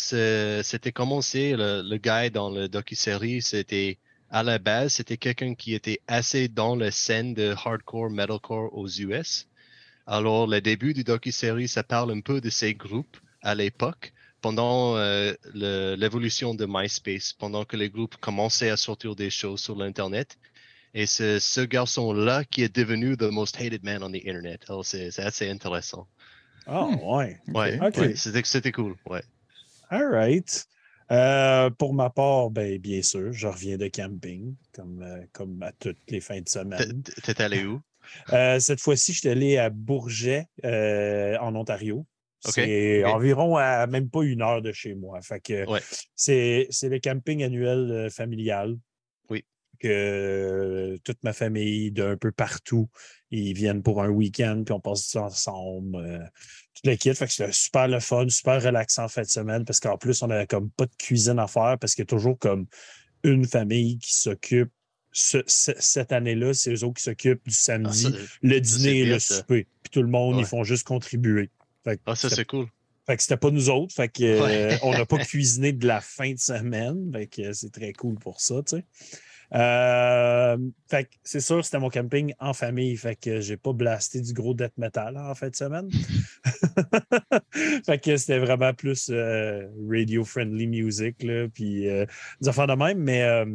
c'était 0.64 0.90
commencé, 0.90 1.54
le, 1.56 1.82
le 1.88 1.96
gars 1.96 2.28
dans 2.28 2.50
le 2.50 2.68
docu-série, 2.68 3.40
c'était 3.40 4.00
à 4.30 4.42
la 4.42 4.58
base, 4.58 4.94
c'était 4.94 5.16
quelqu'un 5.16 5.54
qui 5.54 5.74
était 5.74 6.00
assez 6.08 6.48
dans 6.48 6.74
la 6.74 6.90
scène 6.90 7.32
de 7.32 7.54
hardcore, 7.64 8.10
metalcore 8.10 8.76
aux 8.76 8.88
US. 8.88 9.46
Alors, 10.06 10.48
le 10.48 10.60
début 10.60 10.92
du 10.92 11.04
docu-série, 11.04 11.68
ça 11.68 11.84
parle 11.84 12.10
un 12.10 12.20
peu 12.20 12.40
de 12.40 12.50
ces 12.50 12.74
groupes 12.74 13.16
à 13.42 13.54
l'époque, 13.54 14.12
pendant 14.40 14.97
euh, 14.97 15.33
l'évolution 15.55 16.55
de 16.55 16.66
MySpace, 16.69 17.33
pendant 17.33 17.64
que 17.64 17.76
les 17.76 17.90
groupes 17.90 18.16
commençaient 18.16 18.71
à 18.71 18.76
sortir 18.76 19.16
des 19.16 19.31
choses 19.31 19.61
sur 19.61 19.76
l'Internet. 19.76 20.38
Et 20.95 21.07
c'est 21.07 21.40
ce 21.40 21.61
garçon-là 21.61 22.45
qui 22.45 22.62
est 22.62 22.75
devenu 22.75 23.16
the 23.16 23.25
most 23.25 23.57
hated 23.61 23.85
man 23.85 24.02
on 24.02 24.11
the 24.11 24.16
Internet. 24.16 24.62
Alors, 24.69 24.85
c'est 24.85 25.19
assez 25.19 25.49
intéressant. 25.50 26.07
Ah, 26.66 26.87
ouais. 26.87 27.38
Ouais, 27.49 27.78
Ok. 27.81 27.97
ouais, 27.99 28.14
c'était 28.16 28.73
cool. 28.73 28.97
Ouais. 29.07 29.23
All 29.90 30.07
right. 30.11 30.66
Euh, 31.12 31.71
pour 31.71 31.95
ma 31.95 32.11
part, 32.11 32.50
ben, 32.50 32.78
bien 32.78 33.02
sûr, 33.02 33.33
je 33.33 33.47
reviens 33.47 33.76
de 33.76 33.88
camping, 33.88 34.55
comme, 34.73 35.02
euh, 35.02 35.25
comme 35.33 35.62
à 35.62 35.73
toutes 35.73 35.99
les 36.09 36.21
fins 36.21 36.40
de 36.40 36.49
semaine. 36.49 37.02
T'es 37.23 37.40
allé 37.40 37.64
où? 37.64 37.81
Euh, 38.33 38.59
cette 38.59 38.81
fois-ci, 38.81 39.12
je 39.12 39.21
suis 39.21 39.28
allé 39.28 39.59
à 39.59 39.71
Bourget, 39.71 40.47
euh, 40.64 41.37
en 41.38 41.55
Ontario. 41.55 42.07
C'est 42.40 43.05
environ 43.05 43.57
à 43.57 43.87
même 43.87 44.09
pas 44.09 44.23
une 44.23 44.43
heure 44.43 44.62
de 44.62 44.73
chez 44.73 44.95
moi. 44.95 45.21
Fait 45.23 45.40
que 45.40 45.69
Ouais. 45.69 45.81
c'est, 46.14 46.69
le 46.83 46.99
camping 46.99 47.43
annuel 47.43 47.90
euh, 47.90 48.11
familial. 48.11 48.76
Oui. 49.31 49.45
Que 49.81 49.88
euh, 49.88 50.97
toute 51.05 51.23
ma 51.25 51.33
famille 51.33 51.90
d'un 51.90 52.16
peu 52.16 52.31
partout, 52.33 52.88
ils 53.31 53.52
viennent 53.55 53.83
pour 53.83 54.02
un 54.02 54.09
week-end, 54.09 54.62
puis 54.64 54.73
on 54.73 54.81
passe 54.81 55.07
ça 55.07 55.23
ensemble. 55.23 55.97
euh, 55.97 56.19
tout 56.75 56.83
le 56.90 56.97
kit. 56.97 57.14
Fait 57.14 57.26
que 57.26 57.33
c'était 57.33 57.52
super 57.52 57.88
le 57.88 58.00
fun, 58.00 58.28
super 58.28 58.62
relaxant 58.62 59.05
en 59.05 59.09
fin 59.09 59.23
de 59.23 59.26
semaine, 59.28 59.64
parce 59.64 59.81
qu'en 59.81 59.97
plus, 59.97 60.23
on 60.23 60.31
avait 60.31 60.47
comme 60.47 60.71
pas 60.71 60.85
de 60.87 60.95
cuisine 60.99 61.38
à 61.38 61.47
faire, 61.47 61.76
parce 61.81 61.95
qu'il 61.95 62.02
y 62.02 62.07
a 62.07 62.07
toujours 62.07 62.38
comme 62.38 62.66
une 63.25 63.47
famille 63.47 63.99
qui 63.99 64.14
s'occupe. 64.14 64.71
Ce- 65.11 65.43
ce- 65.47 65.73
cette 65.78 66.12
année-là, 66.12 66.52
c'est 66.52 66.71
eux 66.75 66.85
autres 66.85 66.99
qui 66.99 67.02
s'occupent 67.05 67.43
du 67.47 67.55
Ah, 67.55 67.62
samedi, 67.62 68.02
ça, 68.02 68.09
le 68.43 68.61
dîner 68.61 68.99
et 69.00 69.07
le 69.07 69.19
souper. 69.19 69.66
Puis 69.83 69.90
tout 69.90 70.02
le 70.02 70.09
monde, 70.09 70.35
Ouais. 70.37 70.43
ils 70.43 70.47
font 70.47 70.62
juste 70.64 70.87
contribuer. 70.87 71.49
Fait 71.87 72.00
ah, 72.07 72.16
ça 72.16 72.28
c'est 72.28 72.45
cool. 72.45 72.66
fait 73.07 73.16
que 73.16 73.23
c'était 73.23 73.37
pas 73.37 73.50
nous 73.50 73.71
autres. 73.71 73.95
Fait 73.95 74.09
que 74.09 74.25
euh, 74.25 74.76
on 74.83 74.93
n'a 74.93 75.07
pas 75.07 75.19
cuisiné 75.25 75.73
de 75.73 75.87
la 75.87 76.00
fin 76.00 76.33
de 76.33 76.38
semaine. 76.38 77.11
Fait 77.12 77.26
que 77.26 77.52
c'est 77.52 77.71
très 77.71 77.93
cool 77.93 78.19
pour 78.19 78.40
ça, 78.40 78.57
tu 78.66 78.76
sais. 78.76 78.85
Euh, 79.55 80.59
fait 80.90 81.05
que 81.05 81.11
c'est 81.23 81.40
sûr, 81.40 81.64
c'était 81.64 81.78
mon 81.78 81.88
camping 81.88 82.35
en 82.40 82.52
famille. 82.52 82.97
Fait 82.97 83.16
que 83.16 83.40
j'ai 83.40 83.57
pas 83.57 83.73
blasté 83.73 84.21
du 84.21 84.33
gros 84.33 84.55
death 84.55 84.76
metal 84.76 85.16
en 85.16 85.35
fin 85.35 85.49
de 85.49 85.57
semaine. 85.57 85.88
fait 87.87 88.02
que 88.02 88.16
c'était 88.16 88.38
vraiment 88.38 88.75
plus 88.75 89.09
euh, 89.11 89.66
radio-friendly 89.88 90.66
music, 90.66 91.23
là, 91.23 91.47
puis 91.49 91.88
euh, 91.88 92.07
des 92.40 92.49
affaires 92.49 92.66
de 92.66 92.75
même. 92.75 92.99
Mais 92.99 93.23
euh, 93.23 93.47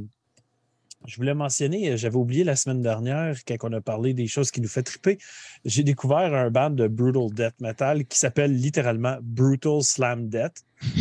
je 1.08 1.16
voulais 1.18 1.34
mentionner, 1.34 1.92
euh, 1.92 1.98
j'avais 1.98 2.16
oublié 2.16 2.44
la 2.44 2.56
semaine 2.56 2.82
dernière, 2.82 3.36
quand 3.48 3.56
on 3.64 3.74
a 3.74 3.82
parlé 3.82 4.14
des 4.14 4.28
choses 4.28 4.52
qui 4.52 4.62
nous 4.62 4.68
fait 4.68 4.84
triper, 4.84 5.18
j'ai 5.66 5.84
découvert 5.84 6.34
un 6.34 6.50
band 6.52 6.70
de 6.70 6.88
brutal 6.88 7.34
death 7.34 7.60
metal 7.60 8.06
qui 8.06 8.18
s'appelle 8.20 8.56
littéralement 8.56 9.18
Brutal 9.22 9.82
Slam 9.82 10.30
Death. 10.30 10.64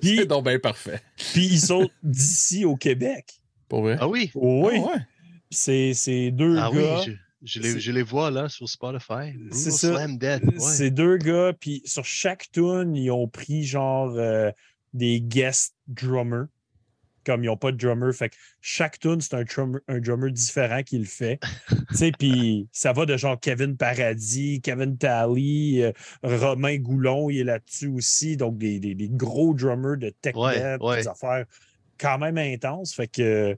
Puis- 0.00 0.16
C'est 0.18 0.26
donc 0.26 0.44
bien 0.44 0.58
parfait. 0.58 1.00
Puis 1.32 1.46
ils 1.46 1.60
sont 1.60 1.88
d'ici 2.02 2.64
au 2.64 2.76
Québec. 2.76 3.40
Pour 3.68 3.82
vrai? 3.82 3.96
Ah 4.00 4.08
oui, 4.08 4.30
Oui, 4.34 4.74
Ah 4.78 4.86
ouais? 4.88 5.00
c'est 5.50 6.30
deux 6.30 6.56
ah 6.58 6.70
oui, 6.72 6.82
gars. 6.82 7.02
je, 7.06 7.12
je 7.42 7.60
les, 7.60 7.72
c'est- 7.72 7.80
je 7.80 7.92
les 7.92 8.02
vois 8.02 8.30
là 8.30 8.48
sur 8.48 8.68
Spotify. 8.68 9.34
C'est. 9.50 9.70
Slam 9.70 10.18
Death. 10.18 10.42
Ouais. 10.44 10.58
C'est 10.58 10.90
deux 10.90 11.16
gars, 11.16 11.52
puis 11.58 11.82
sur 11.84 12.04
chaque 12.04 12.50
tune, 12.52 12.94
ils 12.96 13.10
ont 13.10 13.28
pris 13.28 13.64
genre 13.64 14.12
euh, 14.16 14.50
des 14.92 15.20
guest 15.20 15.74
drummers. 15.88 16.46
Comme 17.24 17.42
ils 17.44 17.46
n'ont 17.46 17.56
pas 17.56 17.72
de 17.72 17.76
drummer, 17.76 18.12
fait 18.14 18.28
que 18.30 18.36
chaque 18.60 18.98
tune, 18.98 19.20
c'est 19.20 19.34
un 19.34 19.44
drummer, 19.44 19.80
un 19.88 19.98
drummer 19.98 20.30
différent 20.30 20.82
qui 20.82 20.98
le 20.98 21.04
fait. 21.04 21.38
puis 22.18 22.68
ça 22.72 22.92
va 22.92 23.06
de 23.06 23.16
genre 23.16 23.38
Kevin 23.40 23.76
Paradis, 23.76 24.60
Kevin 24.60 24.96
Talley, 24.98 25.82
euh, 25.82 25.92
Romain 26.22 26.76
Goulon, 26.76 27.30
il 27.30 27.40
est 27.40 27.44
là-dessus 27.44 27.88
aussi. 27.88 28.36
Donc 28.36 28.58
des, 28.58 28.78
des- 28.78 28.94
des 28.94 29.08
gros 29.08 29.54
drummers 29.54 29.96
de 29.98 30.10
tech 30.10 30.34
Ouais, 30.36 30.78
des 30.78 31.08
affaires 31.08 31.44
quand 31.98 32.18
même 32.18 32.38
intenses. 32.38 32.94
Fait 32.94 33.06
que 33.08 33.22
euh, 33.22 33.54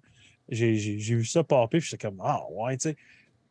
j'ai 0.48 0.74
vu 0.96 1.24
ça 1.24 1.42
popper, 1.42 1.78
puis 1.78 1.88
j'étais 1.90 2.06
comme, 2.06 2.20
ah 2.22 2.42
ouais, 2.52 2.76
tu 2.76 2.90
sais 2.90 2.96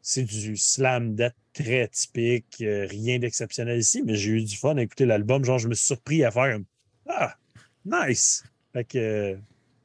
c'est 0.07 0.21
du 0.23 0.55
slam 0.55 1.15
death 1.15 1.33
très 1.51 1.87
typique, 1.87 2.57
euh, 2.61 2.85
rien 2.87 3.17
d'exceptionnel 3.17 3.79
ici, 3.79 4.03
mais 4.05 4.13
j'ai 4.13 4.33
eu 4.33 4.43
du 4.43 4.55
fun 4.55 4.77
à 4.77 4.83
écouter 4.83 5.07
l'album. 5.07 5.43
Genre, 5.43 5.57
je 5.57 5.67
me 5.67 5.73
suis 5.73 5.87
surpris 5.87 6.23
à 6.23 6.29
faire 6.29 6.43
un 6.43 6.61
Ah, 7.07 7.35
nice! 7.83 8.43
Fait 8.71 8.83
que 8.83 9.35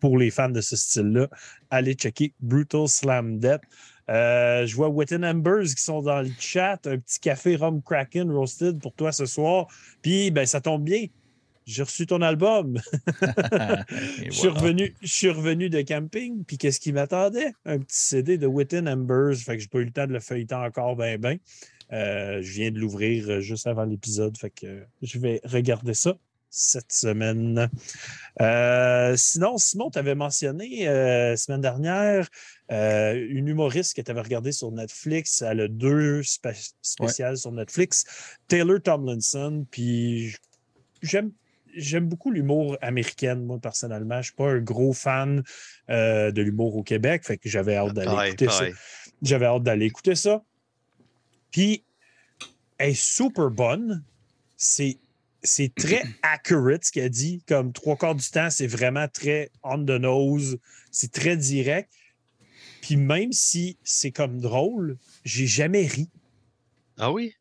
pour 0.00 0.19
les 0.19 0.30
fans 0.30 0.49
de 0.49 0.61
ce 0.61 0.76
style-là, 0.76 1.28
allez 1.71 1.95
checker 1.95 2.33
Brutal 2.40 2.88
Slam 2.88 3.38
Death. 3.38 3.62
Euh, 4.09 4.66
je 4.66 4.75
vois 4.75 4.88
Witten 4.88 5.25
Embers 5.25 5.75
qui 5.76 5.83
sont 5.83 6.02
dans 6.02 6.21
le 6.21 6.30
chat. 6.38 6.85
Un 6.87 6.99
petit 6.99 7.21
café 7.21 7.57
Rum 7.57 7.80
Kraken 7.83 8.30
Roasted 8.30 8.80
pour 8.80 8.92
toi 8.95 9.12
ce 9.12 9.26
soir. 9.26 9.69
Puis, 10.02 10.30
ben, 10.30 10.47
ça 10.47 10.61
tombe 10.61 10.83
bien. 10.83 11.07
J'ai 11.66 11.85
reçu 11.85 12.07
ton 12.07 12.21
album. 12.21 12.80
Je 14.25 14.30
suis, 14.30 14.49
revenu, 14.49 14.95
je 15.02 15.12
suis 15.12 15.30
revenu 15.30 15.71
de 15.71 15.83
camping, 15.83 16.42
puis 16.45 16.59
qu'est-ce 16.59 16.80
qui 16.80 16.92
m'attendait? 16.92 17.52
Un 17.64 17.78
petit 17.78 17.99
CD 17.99 18.38
de 18.38 18.47
Witten 18.47 18.88
Embers. 18.88 19.37
Fait 19.37 19.57
que 19.57 19.62
j'ai 19.62 19.69
pas 19.69 19.78
eu 19.78 19.85
le 19.85 19.92
temps 19.92 20.07
de 20.07 20.12
le 20.12 20.21
feuilleter 20.21 20.57
encore 20.57 20.97
ben 20.97 21.21
ben. 21.21 21.38
Euh, 21.92 22.40
je 22.42 22.52
viens 22.52 22.71
de 22.71 22.78
l'ouvrir 22.78 23.28
euh, 23.28 23.40
juste 23.40 23.66
avant 23.66 23.85
l'épisode, 23.85 24.37
fait 24.38 24.50
que 24.50 24.66
euh, 24.66 24.85
je 25.02 25.19
vais 25.19 25.40
regarder 25.45 25.95
ça 25.95 26.16
cette 26.50 26.92
semaine. 26.92 27.71
Euh, 28.40 29.14
sinon, 29.16 29.57
Simon, 29.57 29.90
tu 29.90 29.99
avais 29.99 30.14
mentionné 30.14 30.88
euh, 30.88 31.37
semaine 31.37 31.61
dernière 31.61 32.28
euh, 32.73 33.26
une 33.30 33.49
humoriste 33.49 33.95
que 33.95 34.02
tu 34.02 34.11
avais 34.11 34.21
regardée 34.21 34.52
sur 34.52 34.73
Netflix. 34.73 35.42
Elle 35.42 35.61
a 35.61 35.69
deux 35.69 36.23
spé- 36.23 36.73
spéciales 36.83 37.37
sur 37.37 37.52
Netflix. 37.52 38.04
Taylor 38.49 38.80
Tomlinson, 38.83 39.64
puis 39.71 40.35
j'aime 41.02 41.30
j'aime 41.76 42.09
beaucoup 42.09 42.33
l'humour 42.33 42.76
américain, 42.80 43.37
moi, 43.37 43.59
personnellement. 43.61 44.16
Je 44.16 44.19
ne 44.19 44.23
suis 44.25 44.33
pas 44.35 44.50
un 44.50 44.59
gros 44.59 44.92
fan 44.92 45.45
euh, 45.88 46.33
de 46.33 46.42
l'humour 46.42 46.75
au 46.75 46.83
Québec, 46.83 47.25
fait 47.25 47.38
que 47.38 47.49
j'avais 47.49 47.76
hâte 47.76 47.95
d'aller 47.95 48.28
écouter 48.28 48.47
pareil. 48.47 48.73
ça. 48.73 49.11
J'avais 49.23 49.47
hâte 49.47 49.62
d'aller 49.62 49.87
écouter 49.87 50.16
ça. 50.16 50.42
Puis, 51.52 51.85
elle 52.76 52.90
est 52.90 53.00
super 53.00 53.50
bonne. 53.50 54.02
C'est, 54.57 54.99
c'est 55.42 55.75
très 55.75 56.02
accurate 56.23 56.85
ce 56.85 56.92
qu'elle 56.92 57.11
dit. 57.11 57.42
Comme 57.47 57.73
trois 57.73 57.97
quarts 57.97 58.14
du 58.14 58.28
temps, 58.28 58.50
c'est 58.50 58.66
vraiment 58.66 59.09
très 59.09 59.50
on 59.62 59.78
the 59.85 59.90
nose. 60.00 60.59
C'est 60.90 61.12
très 61.12 61.37
direct. 61.37 61.90
Puis 62.80 62.97
même 62.97 63.32
si 63.32 63.76
c'est 63.85 64.11
comme 64.11 64.40
drôle, 64.40 64.97
j'ai 65.25 65.47
jamais 65.47 65.87
ri. 65.87 66.09
Ah 66.99 67.12
oui? 67.12 67.35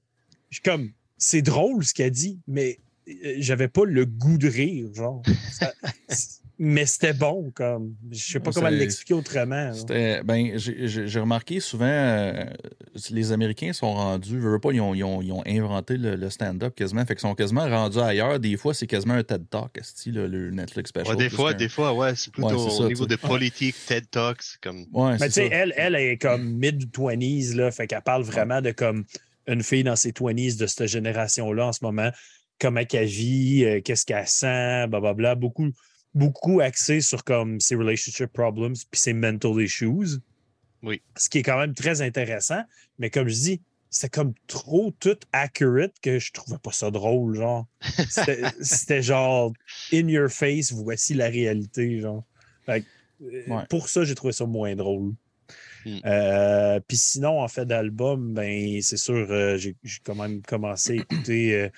Je 0.49 0.55
suis 0.55 0.63
comme, 0.63 0.91
c'est 1.17 1.41
drôle 1.41 1.83
ce 1.85 1.93
qu'elle 1.93 2.11
dit, 2.11 2.39
mais 2.47 2.79
euh, 3.07 3.35
j'avais 3.39 3.67
pas 3.67 3.85
le 3.85 4.05
goût 4.05 4.37
de 4.37 4.47
rire, 4.47 4.93
genre. 4.93 5.21
Ça- 5.51 5.73
mais 6.61 6.85
c'était 6.85 7.13
bon, 7.13 7.51
comme. 7.55 7.95
Je 8.11 8.19
sais 8.33 8.39
pas 8.39 8.51
C'est- 8.51 8.59
comment 8.59 8.69
l'expliquer 8.69 9.13
autrement. 9.13 9.71
Ben, 10.25 10.57
j'ai 10.57 11.19
remarqué 11.19 11.59
souvent, 11.61 11.85
euh, 11.85 12.43
les 13.09 13.31
Américains 13.31 13.71
sont 13.73 13.93
rendus, 13.93 14.41
je 14.41 14.47
veux 14.47 14.59
pas, 14.59 14.71
ils 14.71 14.81
ont, 14.81 14.93
ils 14.93 15.03
ont- 15.03 15.21
ils 15.21 15.31
ont 15.31 15.41
inventé 15.47 15.95
le, 15.97 16.15
le 16.15 16.29
stand-up 16.29 16.75
quasiment, 16.75 17.05
fait 17.05 17.15
qu'ils 17.15 17.21
sont 17.21 17.33
quasiment 17.35 17.67
rendus 17.67 17.99
ailleurs. 17.99 18.39
Des 18.39 18.57
fois, 18.57 18.73
c'est 18.73 18.87
quasiment 18.87 19.13
un 19.13 19.23
TED 19.23 19.49
Talk, 19.49 19.79
le, 20.07 20.27
le 20.27 20.51
Netflix 20.51 20.89
special. 20.89 21.15
Ouais, 21.15 21.23
des 21.23 21.29
fois, 21.29 21.53
des 21.53 21.69
fois, 21.69 21.93
ouais, 21.93 22.13
c'est 22.15 22.31
plutôt 22.31 22.49
Ouais, 22.49 22.69
c'est 22.69 22.75
ça, 22.77 22.83
au 22.83 22.87
niveau 22.89 23.05
de 23.07 23.15
politique, 23.15 23.75
TED 23.87 24.09
Talks, 24.11 24.57
comme. 24.61 24.85
Ouais, 24.91 25.13
Mais 25.13 25.29
c'est 25.29 25.43
tu 25.43 25.49
sais, 25.49 25.49
elle, 25.51 25.73
elle 25.77 25.95
est 25.95 26.17
comme 26.17 26.43
mid-20s, 26.59 27.55
là, 27.55 27.71
fait 27.71 27.87
qu'elle 27.87 28.01
parle 28.01 28.23
vraiment 28.23 28.61
de 28.61 28.71
comme 28.71 29.05
une 29.47 29.63
fille 29.63 29.83
dans 29.83 29.95
ses 29.95 30.11
20s 30.11 30.57
de 30.57 30.67
cette 30.67 30.87
génération-là 30.87 31.67
en 31.67 31.73
ce 31.73 31.79
moment, 31.83 32.11
comment 32.59 32.83
qu'elle 32.83 33.07
vit, 33.07 33.63
euh, 33.65 33.81
qu'est-ce 33.81 34.05
qu'elle 34.05 34.27
sent, 34.27 34.87
blablabla. 34.87 35.35
Beaucoup, 35.35 35.69
beaucoup 36.13 36.59
axé 36.59 37.01
sur 37.01 37.23
comme 37.23 37.59
ses 37.59 37.75
relationship 37.75 38.31
problems 38.31 38.75
puis 38.89 38.99
ses 38.99 39.13
mental 39.13 39.61
issues. 39.61 40.19
Oui. 40.81 41.01
Ce 41.17 41.29
qui 41.29 41.39
est 41.39 41.43
quand 41.43 41.59
même 41.59 41.73
très 41.73 42.01
intéressant, 42.01 42.63
mais 42.97 43.09
comme 43.09 43.27
je 43.27 43.35
dis, 43.35 43.61
c'était 43.89 44.09
comme 44.09 44.33
trop 44.47 44.91
tout 44.99 45.17
accurate 45.33 45.93
que 46.01 46.19
je 46.19 46.31
trouvais 46.31 46.59
pas 46.59 46.71
ça 46.71 46.91
drôle, 46.91 47.35
genre. 47.35 47.65
C'était 48.61 49.01
genre 49.01 49.51
in 49.91 50.07
your 50.07 50.29
face, 50.29 50.71
voici 50.71 51.15
la 51.15 51.27
réalité, 51.27 51.99
genre. 51.99 52.23
Fait 52.65 52.81
que, 52.81 52.85
euh, 52.85 53.43
Ouais. 53.47 53.63
Pour 53.69 53.89
ça, 53.89 54.05
j'ai 54.05 54.15
trouvé 54.15 54.31
ça 54.31 54.45
moins 54.45 54.75
drôle. 54.75 55.13
Mm. 55.85 56.79
Puis 56.87 56.97
sinon, 56.97 57.41
en 57.41 57.47
fait, 57.47 57.65
d'album, 57.65 58.33
ben, 58.33 58.81
c'est 58.81 58.97
sûr, 58.97 59.27
j'ai 59.57 59.75
quand 60.03 60.15
même 60.15 60.41
commencé 60.43 60.91
à 60.91 60.95
écouter 60.95 61.69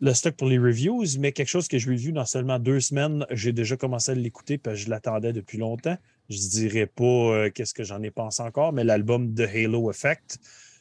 le 0.00 0.14
stock 0.14 0.34
pour 0.36 0.48
les 0.48 0.58
reviews, 0.58 1.04
mais 1.18 1.32
quelque 1.32 1.48
chose 1.48 1.68
que 1.68 1.78
je 1.78 1.88
lui 1.88 1.96
ai 1.96 1.98
vu 1.98 2.12
dans 2.12 2.24
seulement 2.24 2.58
deux 2.58 2.80
semaines, 2.80 3.26
j'ai 3.30 3.52
déjà 3.52 3.76
commencé 3.76 4.12
à 4.12 4.14
l'écouter 4.14 4.56
parce 4.56 4.78
que 4.78 4.84
je 4.84 4.90
l'attendais 4.90 5.32
depuis 5.32 5.58
longtemps. 5.58 5.96
Je 6.30 6.38
dirais 6.38 6.86
pas 6.86 7.04
euh, 7.04 7.50
qu'est-ce 7.50 7.74
que 7.74 7.84
j'en 7.84 8.02
ai 8.02 8.10
pensé 8.10 8.42
encore, 8.42 8.72
mais 8.72 8.84
l'album 8.84 9.34
de 9.34 9.44
Halo 9.44 9.90
Effect 9.90 10.38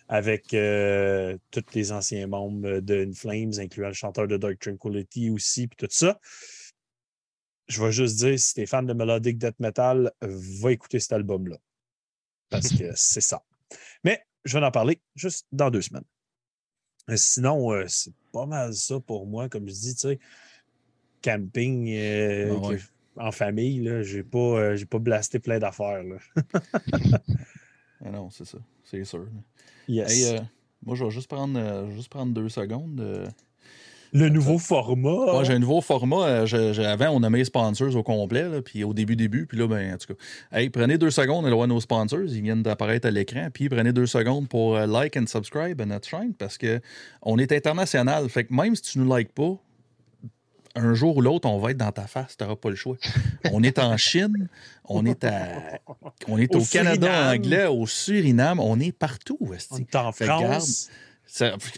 avec 0.08 0.54
euh, 0.54 1.38
tous 1.52 1.66
les 1.76 1.92
anciens 1.92 2.26
membres 2.28 2.80
de 2.80 3.06
In 3.06 3.14
Flames, 3.14 3.54
incluant 3.60 3.90
le 3.90 3.94
chanteur 3.94 4.28
de 4.28 4.38
Dark 4.38 4.58
Tranquility 4.58 5.30
aussi, 5.30 5.68
puis 5.68 5.78
tout 5.78 5.92
ça. 5.92 6.20
Je 7.68 7.84
vais 7.84 7.92
juste 7.92 8.18
dire, 8.18 8.40
si 8.40 8.56
tu 8.56 8.62
es 8.62 8.66
fan 8.66 8.88
de 8.88 8.94
Melodic 8.94 9.38
Death 9.38 9.60
Metal, 9.60 10.12
va 10.22 10.72
écouter 10.72 11.00
cet 11.00 11.14
album-là. 11.14 11.58
Parce 12.50 12.70
que 12.70 12.86
c'est 12.96 13.22
ça. 13.22 13.44
Mais 14.04 14.24
je 14.46 14.58
vais 14.58 14.66
en 14.66 14.72
parler 14.72 15.00
juste 15.16 15.46
dans 15.52 15.70
deux 15.70 15.84
semaines. 15.84 16.06
Sinon, 17.16 17.72
euh, 17.72 17.86
c'est 17.88 18.14
pas 18.32 18.46
mal 18.46 18.74
ça 18.74 19.00
pour 19.00 19.28
moi. 19.28 19.50
Comme 19.50 19.68
je 19.68 19.74
dis, 19.74 19.96
tu 19.96 20.02
sais, 20.02 20.20
camping 21.22 21.90
euh, 21.90 22.58
ah 23.18 23.28
en 23.28 23.32
famille, 23.32 23.86
je 24.04 24.18
n'ai 24.18 24.24
pas, 24.24 24.38
euh, 24.38 24.86
pas 24.90 25.00
blasté 25.00 25.40
plein 25.40 25.60
d'affaires. 25.60 26.04
ah 28.06 28.10
non, 28.12 28.30
c'est 28.30 28.46
ça. 28.46 28.60
C'est 28.84 29.04
sûr. 29.04 29.28
Yes. 29.88 30.42
moi, 30.86 30.96
je 30.96 31.04
vais 31.04 31.12
juste 31.12 31.28
prendre, 31.28 31.90
juste 31.92 32.10
prendre 32.10 32.34
deux 32.34 32.50
secondes. 32.50 33.30
Le 34.12 34.30
nouveau 34.30 34.58
format. 34.58 35.10
Moi, 35.10 35.44
j'ai 35.44 35.54
un 35.54 35.60
nouveau 35.60 35.82
format. 35.82 36.28
Euh, 36.28 36.92
avant, 36.92 37.10
on 37.10 37.24
a 37.24 37.30
mis 37.30 37.40
les 37.40 37.46
sponsors 37.46 37.96
au 37.96 38.04
complet, 38.04 38.62
puis 38.64 38.84
au 38.84 38.94
début, 38.94 39.16
début, 39.16 39.46
puis 39.46 39.58
là, 39.58 39.68
ben, 39.68 39.94
en 39.94 39.98
tout 39.98 40.14
cas. 40.14 40.58
Hey, 40.58 40.70
prenez 40.70 40.98
deux 40.98 41.12
secondes, 41.12 41.46
on 41.46 41.60
va 41.60 41.68
nos 41.68 41.80
sponsors. 41.80 42.26
Ils 42.28 42.42
viennent 42.42 42.64
d'apparaître 42.64 43.08
à 43.08 43.12
l'écran. 43.12 43.50
Puis 43.54 43.70
prenez 43.70 43.94
deux 43.94 44.08
secondes 44.08 44.48
pour 44.48 44.76
euh, 44.76 44.88
like 44.88 45.16
and 45.16 45.28
subscribe 45.28 45.80
à 45.82 45.86
notre 45.86 46.08
chaîne 46.08 46.34
parce 46.34 46.58
qu'on 46.58 47.38
est 47.38 47.52
international. 47.52 48.28
Fait 48.30 48.46
que 48.46 48.54
même 48.54 48.76
si 48.76 48.82
tu 48.82 49.00
ne 49.00 49.04
nous 49.04 49.16
likes 49.16 49.34
pas, 49.34 49.58
un 50.76 50.94
jour 50.94 51.18
ou 51.18 51.22
l'autre, 51.22 51.48
on 51.48 51.60
va 51.60 51.72
être 51.72 51.78
dans 51.78 51.92
ta 51.92 52.08
face, 52.08 52.38
tu 52.38 52.44
n'auras 52.44 52.56
pas 52.56 52.70
le 52.70 52.76
choix. 52.76 52.98
On 53.52 53.64
est 53.64 53.80
en 53.80 53.98
Chine, 53.98 54.48
on 54.86 55.06
est, 55.06 55.24
à, 55.24 55.80
on 56.28 56.38
est 56.38 56.56
au, 56.56 56.64
Canada 56.64 57.32
anglais, 57.32 57.66
au 57.66 57.86
Suriname, 57.86 58.60
on 58.60 58.80
est 58.80 58.92
partout. 58.92 59.38
On 59.42 59.78
est 59.78 59.96
en 59.96 60.12
France. 60.12 60.90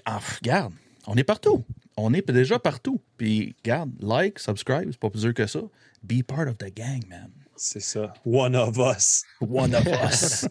Ah, 0.05 0.19
regarde, 0.39 0.73
on 1.07 1.15
est 1.15 1.23
partout 1.23 1.63
on 2.01 2.13
est 2.13 2.29
déjà 2.31 2.59
partout. 2.59 3.01
Puis, 3.17 3.55
garde, 3.63 3.91
like, 4.01 4.39
subscribe, 4.39 4.89
c'est 4.91 4.99
pas 4.99 5.09
plus 5.09 5.21
dur 5.21 5.33
que 5.33 5.47
ça. 5.47 5.61
Be 6.03 6.23
part 6.23 6.47
of 6.47 6.57
the 6.57 6.73
gang, 6.73 7.01
man. 7.07 7.31
C'est 7.55 7.79
ça. 7.79 8.13
One 8.25 8.55
of 8.55 8.77
us. 8.77 9.23
One 9.39 9.75
of 9.75 9.85
us. 10.03 10.47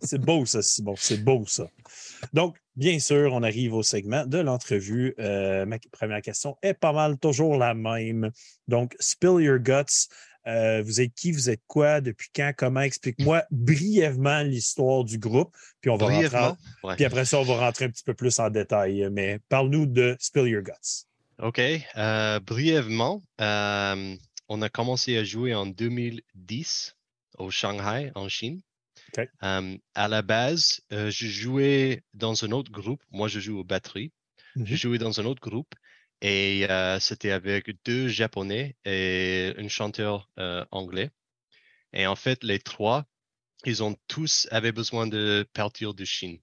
c'est 0.00 0.20
beau, 0.20 0.46
ça, 0.46 0.62
Simon. 0.62 0.94
C'est 0.96 1.24
beau, 1.24 1.44
ça. 1.46 1.68
Donc, 2.32 2.56
bien 2.76 3.00
sûr, 3.00 3.32
on 3.32 3.42
arrive 3.42 3.74
au 3.74 3.82
segment 3.82 4.24
de 4.26 4.38
l'entrevue. 4.38 5.14
Euh, 5.18 5.66
ma 5.66 5.78
première 5.90 6.22
question 6.22 6.56
est 6.62 6.74
pas 6.74 6.92
mal 6.92 7.18
toujours 7.18 7.56
la 7.56 7.74
même. 7.74 8.30
Donc, 8.68 8.94
spill 9.00 9.40
your 9.40 9.58
guts. 9.58 10.08
Euh, 10.46 10.82
vous 10.82 11.00
êtes 11.00 11.12
qui, 11.14 11.32
vous 11.32 11.50
êtes 11.50 11.62
quoi, 11.66 12.00
depuis 12.00 12.28
quand, 12.34 12.52
comment? 12.56 12.80
Explique-moi 12.80 13.44
brièvement 13.50 14.42
l'histoire 14.42 15.04
du 15.04 15.18
groupe. 15.18 15.54
Puis, 15.80 15.90
on 15.90 15.96
va 15.96 16.06
rentrer 16.06 16.96
puis 16.96 17.04
après 17.04 17.24
ça, 17.24 17.38
on 17.38 17.42
va 17.42 17.58
rentrer 17.58 17.86
un 17.86 17.90
petit 17.90 18.04
peu 18.04 18.14
plus 18.14 18.38
en 18.38 18.48
détail. 18.48 19.08
Mais 19.10 19.40
parle-nous 19.48 19.86
de 19.86 20.16
Spill 20.18 20.46
Your 20.46 20.62
Guts. 20.62 21.06
OK. 21.40 21.60
Euh, 21.96 22.40
brièvement, 22.40 23.22
euh, 23.40 24.16
on 24.48 24.62
a 24.62 24.68
commencé 24.68 25.16
à 25.18 25.24
jouer 25.24 25.54
en 25.54 25.66
2010 25.66 26.96
au 27.38 27.50
Shanghai, 27.50 28.10
en 28.14 28.28
Chine. 28.28 28.60
à 29.40 30.08
la 30.08 30.22
base, 30.22 30.80
je 30.90 31.26
jouais 31.26 32.02
dans 32.14 32.44
un 32.44 32.52
autre 32.52 32.72
groupe. 32.72 33.02
Moi, 33.10 33.28
je 33.28 33.40
joue 33.40 33.58
aux 33.58 33.64
batteries. 33.64 34.12
Je 34.56 34.62
mm-hmm. 34.62 34.76
jouais 34.76 34.98
dans 34.98 35.20
un 35.20 35.24
autre 35.26 35.42
groupe. 35.42 35.74
Et 36.20 36.66
euh, 36.68 36.98
c'était 36.98 37.30
avec 37.30 37.70
deux 37.84 38.08
Japonais 38.08 38.76
et 38.84 39.54
un 39.56 39.68
chanteur 39.68 40.28
euh, 40.38 40.64
anglais. 40.70 41.10
Et 41.92 42.06
en 42.06 42.16
fait, 42.16 42.42
les 42.42 42.58
trois, 42.58 43.06
ils 43.64 43.82
ont 43.82 43.96
tous 44.08 44.48
avaient 44.50 44.72
besoin 44.72 45.06
de 45.06 45.46
partir 45.52 45.94
de 45.94 46.04
Chine. 46.04 46.38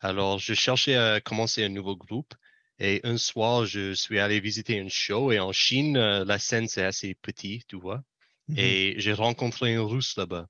Alors, 0.00 0.38
je 0.38 0.54
cherchais 0.54 0.96
à 0.96 1.20
commencer 1.20 1.64
un 1.64 1.68
nouveau 1.68 1.96
groupe. 1.96 2.34
Et 2.80 3.00
un 3.02 3.18
soir, 3.18 3.66
je 3.66 3.92
suis 3.92 4.20
allé 4.20 4.40
visiter 4.40 4.80
un 4.80 4.88
show. 4.88 5.32
Et 5.32 5.40
en 5.40 5.52
Chine, 5.52 5.96
euh, 5.96 6.24
la 6.24 6.38
scène, 6.38 6.68
c'est 6.68 6.84
assez 6.84 7.14
petit, 7.14 7.64
tu 7.68 7.76
vois. 7.76 8.02
Mm-hmm. 8.48 8.58
Et 8.58 8.94
j'ai 8.98 9.12
rencontré 9.12 9.74
un 9.74 9.84
russe 9.84 10.16
là-bas. 10.16 10.46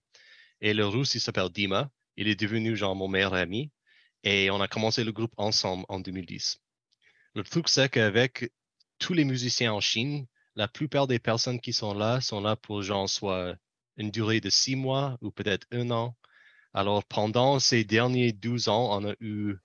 Et 0.61 0.74
le 0.74 0.87
russe, 0.87 1.14
il 1.14 1.20
s'appelle 1.20 1.48
Dima. 1.48 1.90
Il 2.16 2.29
est 2.29 2.38
devenu 2.38 2.77
genre 2.77 2.94
mon 2.94 3.09
meilleur 3.09 3.35
ami. 3.35 3.70
Et 4.24 4.51
on 4.51 4.61
a 4.61 4.68
commencé 4.68 5.05
le 5.05 5.12
groupe 5.12 5.33
ensemble 5.38 5.85
en 5.88 6.01
2010. 6.01 6.61
Le 7.35 7.45
truc, 7.45 7.69
c'est 7.69 7.88
qu'avec 7.88 8.53
tous 8.99 9.12
les 9.12 9.25
musiciens 9.25 9.73
en 9.73 9.81
Chine, 9.81 10.27
la 10.57 10.67
plupart 10.67 11.07
des 11.07 11.19
personnes 11.19 11.61
qui 11.61 11.73
sont 11.73 11.95
là 11.95 12.21
sont 12.21 12.41
là 12.41 12.57
pour 12.57 12.83
genre 12.83 13.09
soit 13.09 13.55
une 13.97 14.11
durée 14.11 14.41
de 14.41 14.51
six 14.51 14.77
mois 14.77 15.19
ou 15.21 15.31
peut-être 15.31 15.67
un 15.71 15.91
an. 15.91 16.17
Alors, 16.75 17.05
pendant 17.05 17.59
ces 17.59 17.85
derniers 17.85 18.33
12 18.33 18.69
ans, 18.69 18.99
on 18.99 19.09
a 19.09 19.14
eu 19.21 19.57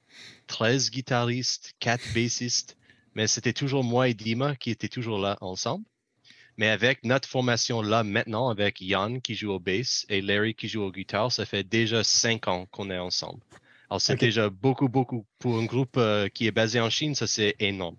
13 0.48 0.92
guitaristes, 0.92 1.74
4 1.80 2.14
bassistes, 2.14 2.78
mais 3.16 3.28
c'était 3.28 3.54
toujours 3.54 3.84
moi 3.84 4.10
et 4.10 4.14
Dima 4.14 4.56
qui 4.56 4.70
étaient 4.70 4.88
toujours 4.88 5.20
là 5.20 5.38
ensemble. 5.42 5.86
Mais 6.58 6.70
avec 6.70 7.04
notre 7.04 7.28
formation 7.28 7.82
là 7.82 8.04
maintenant, 8.04 8.50
avec 8.50 8.80
Yann 8.82 9.22
qui 9.22 9.36
joue 9.36 9.52
au 9.52 9.60
bass 9.60 10.06
et 10.10 10.22
Larry 10.22 10.54
qui 10.54 10.68
joue 10.68 10.84
au 10.84 10.92
guitare, 10.92 11.32
ça 11.32 11.46
fait 11.46 11.64
déjà 11.64 12.04
5 12.04 12.48
ans 12.48 12.68
qu'on 12.68 12.92
est 12.92 13.00
ensemble. 13.00 13.42
Alors, 13.90 14.02
c'est 14.02 14.16
déjà 14.16 14.50
beaucoup, 14.50 14.88
beaucoup. 14.90 15.26
Pour 15.40 15.58
un 15.58 15.66
groupe 15.66 15.98
euh, 15.98 16.28
qui 16.30 16.48
est 16.48 16.52
basé 16.52 16.80
en 16.80 16.90
Chine, 16.90 17.16
ça, 17.16 17.28
c'est 17.28 17.56
énorme. 17.60 17.98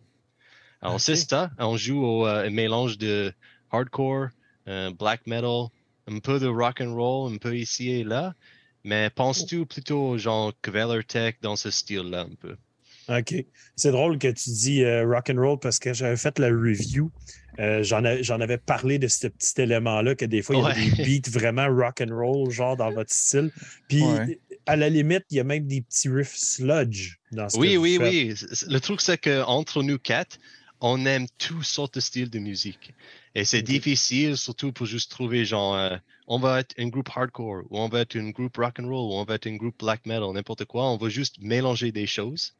Alors, 0.81 1.01
c'est 1.01 1.17
ça. 1.17 1.51
On 1.59 1.77
joue 1.77 2.05
au 2.05 2.27
euh, 2.27 2.51
mélange 2.51 2.99
de 2.99 3.33
hardcore, 3.71 4.29
euh, 4.69 4.91
black 4.91 5.27
metal, 5.27 5.69
un 6.07 6.19
peu 6.19 6.39
de 6.39 6.47
rock 6.47 6.81
and 6.81 6.95
roll, 6.95 7.33
un 7.33 7.39
peu 7.39 7.57
ici 7.57 7.91
et 7.91 8.05
là. 8.05 8.35
Mais 8.85 9.09
penses-tu 9.11 9.65
plutôt 9.65 10.19
genre 10.19 10.53
Tech 11.09 11.37
dans 11.41 11.57
ce 11.57 11.71
style-là 11.71 12.23
un 12.23 12.35
peu? 12.35 12.57
OK. 13.09 13.35
C'est 13.77 13.91
drôle 13.91 14.19
que 14.19 14.29
tu 14.29 14.51
dis 14.51 14.85
rock 15.03 15.31
and 15.31 15.41
roll 15.41 15.59
parce 15.59 15.79
que 15.79 15.93
j'avais 15.93 16.17
fait 16.17 16.39
la 16.39 16.49
review. 16.49 17.11
J'en 17.59 18.41
avais 18.41 18.59
parlé 18.59 18.99
de 18.99 19.09
ce 19.09 19.29
petit 19.29 19.61
élément-là, 19.61 20.15
que 20.15 20.25
des 20.25 20.43
fois, 20.43 20.57
il 20.57 20.63
y 20.63 20.67
a 20.67 20.97
des 20.97 21.21
beats 21.21 21.31
vraiment 21.31 21.67
rock 21.69 22.01
and 22.01 22.15
roll, 22.15 22.51
genre 22.51 22.77
dans 22.77 22.91
votre 22.91 23.13
style. 23.13 23.51
Puis 23.89 24.03
à 24.67 24.77
la 24.77 24.89
limite, 24.89 25.25
il 25.31 25.37
y 25.37 25.41
a 25.41 25.45
même 25.45 25.67
des 25.67 25.83
petits 25.83 26.09
riffs 26.09 26.37
sludge 26.37 27.17
dans 27.33 27.49
ce 27.49 27.59
Oui, 27.59 27.77
oui, 27.77 27.99
oui. 28.01 28.35
Le 28.69 28.79
truc, 28.81 29.01
c'est 29.03 29.19
qu'entre 29.19 29.83
nous 29.83 29.99
quatre, 29.99 30.39
on 30.81 31.05
aime 31.07 31.27
toutes 31.39 31.65
sortes 31.65 31.95
de 31.95 32.01
styles 32.01 32.31
de 32.31 32.39
musique. 32.39 32.95
Et 33.35 33.45
c'est 33.45 33.63
difficile, 33.63 34.37
surtout 34.37 34.73
pour 34.73 34.87
juste 34.87 35.11
trouver, 35.11 35.45
genre, 35.45 35.75
euh, 35.75 35.97
on 36.27 36.39
va 36.39 36.61
être 36.61 36.75
un 36.79 36.89
groupe 36.89 37.11
hardcore, 37.15 37.65
ou 37.71 37.79
on 37.79 37.89
va 37.89 38.01
être 38.01 38.17
un 38.17 38.31
groupe 38.31 38.57
rock 38.57 38.79
and 38.81 38.89
roll, 38.89 39.13
ou 39.13 39.15
on 39.15 39.25
va 39.25 39.35
être 39.35 39.47
un 39.47 39.57
groupe 39.57 39.79
black 39.79 40.07
metal, 40.07 40.33
n'importe 40.33 40.65
quoi. 40.65 40.91
On 40.91 40.97
va 40.97 41.09
juste 41.09 41.37
mélanger 41.41 41.93
des 41.93 42.07
choses. 42.07 42.55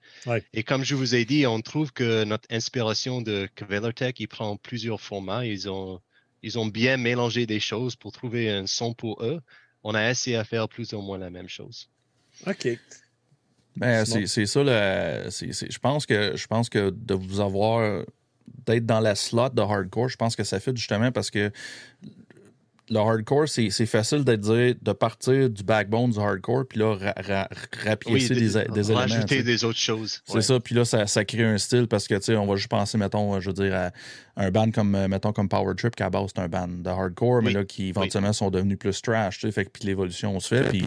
Et 0.53 0.63
comme 0.63 0.85
je 0.85 0.95
vous 0.95 1.15
ai 1.15 1.25
dit, 1.25 1.47
on 1.47 1.61
trouve 1.61 1.93
que 1.93 2.25
notre 2.25 2.47
inspiration 2.51 3.23
de 3.23 3.49
Tech, 3.93 4.15
il 4.19 4.29
prend 4.29 4.57
plusieurs 4.57 5.01
formats. 5.01 5.47
Ils 5.47 5.69
ont, 5.71 6.01
ils 6.43 6.59
ont 6.59 6.67
bien 6.67 6.97
mélangé 6.97 7.47
des 7.47 7.61
choses 7.61 7.97
pour 7.97 8.13
trouver 8.13 8.51
un 8.51 8.67
son 8.67 8.93
pour 8.93 9.23
eux. 9.25 9.41
On 9.83 9.95
a 9.95 10.11
essayé 10.11 10.37
à 10.37 10.45
faire 10.45 10.69
plus 10.69 10.93
ou 10.93 11.01
moins 11.01 11.19
la 11.19 11.31
même 11.31 11.49
chose. 11.49 11.89
OK. 12.47 12.69
Ben, 13.77 14.05
c'est 14.05 14.47
ça. 14.47 14.63
je, 14.63 15.79
pense 15.79 16.07
que, 16.07 16.37
je 16.37 16.47
pense 16.47 16.69
que 16.69 16.91
de 16.91 17.15
vous 17.15 17.41
avoir, 17.41 18.05
d'être 18.67 18.87
dans 18.87 19.01
la 19.01 19.15
slot 19.15 19.51
de 19.51 19.63
hardcore, 19.63 20.09
je 20.09 20.17
pense 20.17 20.37
que 20.37 20.45
ça 20.45 20.61
fait 20.61 20.77
justement 20.77 21.11
parce 21.11 21.31
que 21.31 21.51
le 22.91 22.99
hardcore, 22.99 23.49
c'est 23.49 23.87
facile 23.87 24.25
de 24.25 24.37
dire, 24.37 24.75
de 24.81 24.93
partir 24.93 25.49
du 25.49 25.63
backbone 25.63 26.11
du 26.11 26.19
hardcore, 26.19 26.67
puis 26.69 26.79
là, 26.79 26.97
ra, 27.17 27.49
rapiécer 27.85 28.35
des, 28.35 28.41
des, 28.41 28.91
éléments. 28.91 29.01
Rajouter 29.01 29.43
des 29.43 29.65
autres 29.65 29.79
choses. 29.79 30.21
C'est 30.27 30.43
ça, 30.43 30.61
puis 30.61 30.75
là, 30.75 30.85
ça, 30.85 31.25
crée 31.25 31.45
un 31.45 31.59
style 31.59 31.87
parce 31.87 32.07
que, 32.07 32.15
tu 32.15 32.25
sais, 32.25 32.37
on 32.37 32.47
va 32.47 32.57
juste 32.57 32.69
penser, 32.69 32.99
mettons, 32.99 33.41
je 33.41 33.51
veux 33.51 33.55
dire, 33.55 33.75
à 33.75 33.91
un 34.37 34.51
band 34.51 34.71
comme, 34.71 35.07
mettons, 35.09 35.33
comme 35.33 35.49
Power 35.49 35.75
Trip, 35.77 35.97
qui 35.97 36.03
à 36.03 36.11
base, 36.11 36.31
c'est 36.35 36.43
un 36.43 36.49
band 36.49 36.69
de 36.69 36.91
hardcore, 36.91 37.43
mais 37.43 37.53
là, 37.53 37.65
qui 37.65 37.89
éventuellement 37.89 38.33
sont 38.33 38.51
devenus 38.51 38.79
plus 38.79 39.01
trash, 39.01 39.39
tu 39.39 39.47
sais, 39.47 39.53
fait 39.53 39.65
que 39.65 39.71
puis 39.71 39.85
l'évolution 39.85 40.39
se 40.41 40.49
fait, 40.55 40.69
puis 40.69 40.85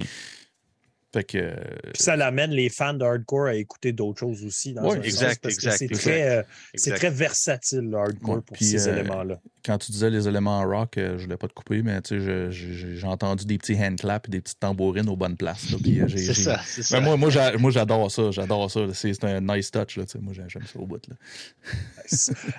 fait 1.13 1.24
que, 1.24 1.56
ça 1.93 2.17
l'amène 2.17 2.52
les 2.52 2.67
fans 2.67 2.93
de 2.93 3.06
hardcore 3.06 3.48
à 3.48 3.56
écouter 3.56 3.93
d'autres 3.93 4.20
choses 4.20 4.43
aussi. 4.43 4.76
Oui, 4.78 4.98
exact, 5.04 5.46
exact. 5.46 5.78
C'est 5.78 5.88
très, 5.88 6.38
euh, 6.39 6.96
très, 6.96 7.10
versatile, 7.10 7.89
le 7.89 7.98
hardcore, 7.98 8.43
pour 8.43 8.58
ces 8.58 8.88
euh, 8.88 8.93
éléments-là. 8.93 9.39
Quand 9.65 9.78
tu 9.78 9.93
disais 9.93 10.10
les 10.10 10.28
éléments 10.28 10.62
rock, 10.67 10.98
euh, 10.98 11.12
je 11.12 11.13
ne 11.13 11.24
voulais 11.24 11.38
pas 11.38 11.48
te 11.48 11.54
couper, 11.54 11.82
mais 11.82 12.00
j'ai 12.10 13.08
entendu 13.08 13.46
des 13.46 13.58
petits 13.58 13.76
hand 13.76 13.98
claps 13.98 14.28
et 14.28 14.32
des 14.32 14.41
petites 14.41 14.60
tambourines 14.60 15.08
aux 15.08 15.15
bonnes 15.15 15.38
places. 15.38 15.67
c'est 16.10 16.34
ça, 16.34 16.60
c'est 16.65 16.84
ça. 16.84 17.00
moi, 17.00 17.15
moi 17.15 17.72
j'adore 17.72 18.12
ça. 18.12 18.32
J'adore 18.32 18.70
ça. 18.70 18.82
C'est 18.93 19.24
un 19.24 19.39
nice 19.39 19.72
touch. 19.72 19.96
Là, 19.96 20.04
moi, 20.22 20.34
j'aime 20.34 20.65
ça 20.65 20.80
au 20.80 20.86
bout. 20.86 21.02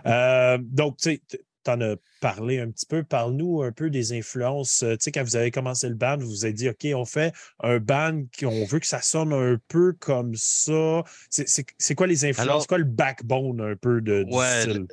Là. 0.04 0.58
donc, 0.58 0.96
tu 0.96 1.10
sais, 1.10 1.40
en 1.68 1.80
as 1.80 1.96
parlé 2.20 2.60
un 2.60 2.70
petit 2.70 2.86
peu. 2.86 3.02
Parle-nous 3.02 3.62
un 3.62 3.72
peu 3.72 3.90
des 3.90 4.12
influences. 4.12 4.78
Tu 4.78 4.96
sais, 5.00 5.12
quand 5.12 5.22
vous 5.22 5.36
avez 5.36 5.50
commencé 5.50 5.88
le 5.88 5.94
band, 5.94 6.18
vous 6.18 6.28
vous 6.28 6.44
avez 6.44 6.54
dit, 6.54 6.68
OK, 6.68 6.86
on 6.94 7.04
fait 7.04 7.32
un 7.62 7.78
band, 7.78 8.22
on 8.42 8.64
veut 8.64 8.78
que 8.78 8.86
ça 8.86 9.02
sonne 9.02 9.32
un 9.32 9.58
peu 9.68 9.92
comme 9.92 10.34
ça. 10.34 11.04
C'est 11.30 11.94
quoi 11.94 12.06
les 12.06 12.24
influences? 12.24 12.62
C'est 12.62 12.68
quoi 12.68 12.78
le 12.78 12.84
backbone 12.84 13.60
un 13.60 13.76
peu 13.76 14.00
de, 14.00 14.24
du 14.24 14.34
ouais, 14.34 14.62
style? 14.62 14.86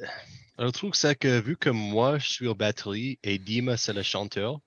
Le, 0.57 0.71
truc, 0.71 0.95
c'est 0.95 1.15
que 1.15 1.39
vu 1.39 1.57
que 1.57 1.69
moi, 1.69 2.17
je 2.17 2.29
suis 2.29 2.47
au 2.47 2.55
batterie 2.55 3.19
et 3.23 3.37
Dima, 3.37 3.77
c'est 3.77 3.93
le 3.93 4.03
chanteur, 4.03 4.59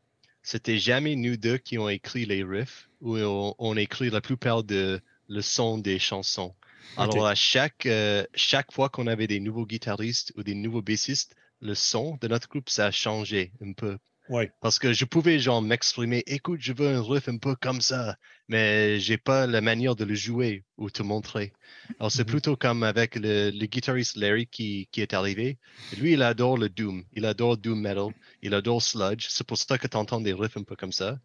c'était 0.43 0.79
jamais 0.79 1.17
nous 1.17 1.37
deux 1.37 1.59
qui 1.59 1.79
ont 1.79 1.89
écrit 1.89 2.25
les 2.25 2.43
riffs 2.43 2.89
ou 3.01 3.17
on, 3.17 3.77
écrit 3.77 4.11
la 4.11 4.21
plupart 4.21 4.65
de 4.65 5.01
le 5.29 5.43
son 5.43 5.79
des 5.79 5.99
chansons. 5.99 6.55
Alors, 6.97 7.27
à 7.27 7.35
chaque, 7.35 7.87
euh, 7.87 8.25
chaque 8.35 8.73
fois 8.73 8.89
qu'on 8.89 9.07
avait 9.07 9.27
des 9.27 9.41
nouveaux 9.41 9.67
guitaristes 9.67 10.33
ou 10.37 10.43
des 10.43 10.55
nouveaux 10.55 10.83
bassistes, 10.83 11.37
le 11.61 11.75
son 11.75 12.17
de 12.21 12.29
notre 12.29 12.49
groupe, 12.49 12.69
ça 12.71 12.87
a 12.87 12.91
changé 12.91 13.53
un 13.61 13.73
peu. 13.73 13.99
Oui. 14.29 14.45
Parce 14.61 14.79
que 14.79 14.93
je 14.93 15.05
pouvais, 15.05 15.39
genre, 15.39 15.63
m'exprimer, 15.63 16.23
écoute, 16.27 16.61
je 16.61 16.73
veux 16.73 16.89
un 16.89 17.03
riff 17.03 17.29
un 17.29 17.39
peu 17.39 17.55
comme 17.57 17.81
ça, 17.81 18.17
mais 18.49 19.01
j'ai 19.01 19.17
pas 19.19 19.47
la 19.47 19.61
manière 19.61 19.97
de 19.97 20.05
le 20.05 20.15
jouer 20.15 20.65
ou 20.77 20.91
te 20.91 21.03
montrer. 21.03 21.53
Alors, 21.99 22.13
c'est 22.13 22.25
Mhm. 22.25 22.27
plutôt 22.27 22.57
comme 22.57 22.83
avec 22.83 23.15
le, 23.17 23.51
le 23.51 23.67
guitariste 23.67 24.17
Larry 24.17 24.47
qui, 24.47 24.89
qui 24.93 25.01
est 25.01 25.15
arrivé. 25.15 25.59
Lui, 25.93 26.13
il 26.15 26.23
adore 26.23 26.59
le 26.59 26.69
Doom. 26.69 27.05
Il 27.13 27.25
adore 27.27 27.57
Doom 27.57 27.81
Metal. 27.81 28.09
Il 28.43 28.55
adore 28.55 28.83
Sludge. 28.83 29.27
C'est 29.29 29.47
pour 29.47 29.57
ça 29.59 29.79
que 29.79 29.87
tu 29.87 29.97
entends 29.97 30.21
des 30.21 30.33
riffs 30.35 30.57
un 30.57 30.65
peu 30.65 30.77
comme 30.77 30.93
ça. 30.93 31.19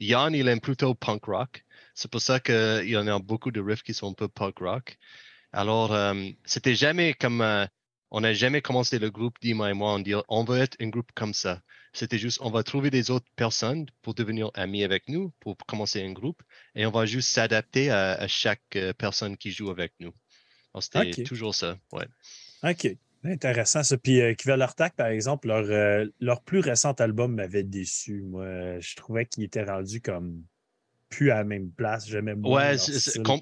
Yann, 0.00 0.34
il 0.34 0.48
aime 0.48 0.60
plutôt 0.60 0.94
punk 0.94 1.24
rock. 1.26 1.64
C'est 1.94 2.10
pour 2.10 2.20
ça 2.20 2.40
qu'il 2.40 2.88
y 2.88 2.96
en 2.96 3.06
a 3.06 3.18
beaucoup 3.18 3.50
de 3.50 3.60
riffs 3.60 3.82
qui 3.82 3.94
sont 3.94 4.10
un 4.10 4.14
peu 4.14 4.28
punk 4.28 4.58
rock. 4.60 4.98
Alors, 5.52 5.92
euh, 5.94 6.14
c'était 6.44 6.74
jamais 6.74 7.14
comme. 7.14 7.40
euh, 7.42 7.66
on 8.10 8.20
n'a 8.20 8.32
jamais 8.32 8.62
commencé 8.62 8.98
le 8.98 9.10
groupe, 9.10 9.36
Dima 9.40 9.70
et 9.70 9.74
moi, 9.74 9.90
en 9.92 9.98
dire 9.98 10.22
on 10.28 10.44
veut 10.44 10.58
être 10.58 10.76
un 10.80 10.88
groupe 10.88 11.10
comme 11.14 11.34
ça. 11.34 11.60
C'était 11.92 12.18
juste, 12.18 12.38
on 12.42 12.50
va 12.50 12.62
trouver 12.62 12.90
des 12.90 13.10
autres 13.10 13.26
personnes 13.36 13.86
pour 14.02 14.14
devenir 14.14 14.50
amis 14.54 14.84
avec 14.84 15.08
nous, 15.08 15.32
pour 15.40 15.56
commencer 15.66 16.02
un 16.02 16.12
groupe, 16.12 16.42
et 16.74 16.84
on 16.86 16.90
va 16.90 17.06
juste 17.06 17.30
s'adapter 17.30 17.90
à, 17.90 18.12
à 18.12 18.28
chaque 18.28 18.60
euh, 18.76 18.92
personne 18.92 19.36
qui 19.36 19.50
joue 19.50 19.70
avec 19.70 19.92
nous. 19.98 20.12
C'était 20.78 21.22
toujours 21.24 21.54
ça. 21.54 21.78
Ouais. 21.92 22.06
OK. 22.62 22.96
Intéressant 23.24 23.82
ça. 23.82 23.96
Puis 23.96 24.20
euh, 24.20 24.34
Artak, 24.60 24.94
par 24.94 25.08
exemple, 25.08 25.48
leur, 25.48 25.64
euh, 25.64 26.06
leur 26.20 26.42
plus 26.42 26.60
récent 26.60 26.92
album 26.92 27.34
m'avait 27.34 27.64
déçu. 27.64 28.22
Moi, 28.22 28.78
je 28.80 28.94
trouvais 28.94 29.26
qu'il 29.26 29.42
était 29.44 29.64
rendu 29.64 30.00
comme 30.00 30.42
plus 31.08 31.30
à 31.30 31.36
la 31.36 31.44
même 31.44 31.70
place. 31.70 32.08
J'aimais 32.08 32.34
moins. 32.34 32.74
Ouais, 32.74 32.76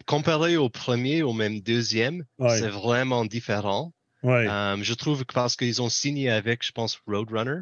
comparé 0.07 0.57
au 0.57 0.68
premier, 0.70 1.22
au 1.22 1.33
même 1.33 1.61
deuxième, 1.61 2.24
Ouais. 2.38 2.59
c'est 2.59 2.68
vraiment 2.68 3.24
différent. 3.24 3.92
Ouais. 4.24 4.48
Euh, 4.48 4.76
je 4.82 4.94
trouve 4.94 5.24
que 5.24 5.32
parce 5.32 5.54
qu'ils 5.54 5.80
ont 5.82 5.88
signé 5.88 6.30
avec, 6.30 6.64
je 6.66 6.72
pense, 6.72 7.00
Roadrunner, 7.06 7.60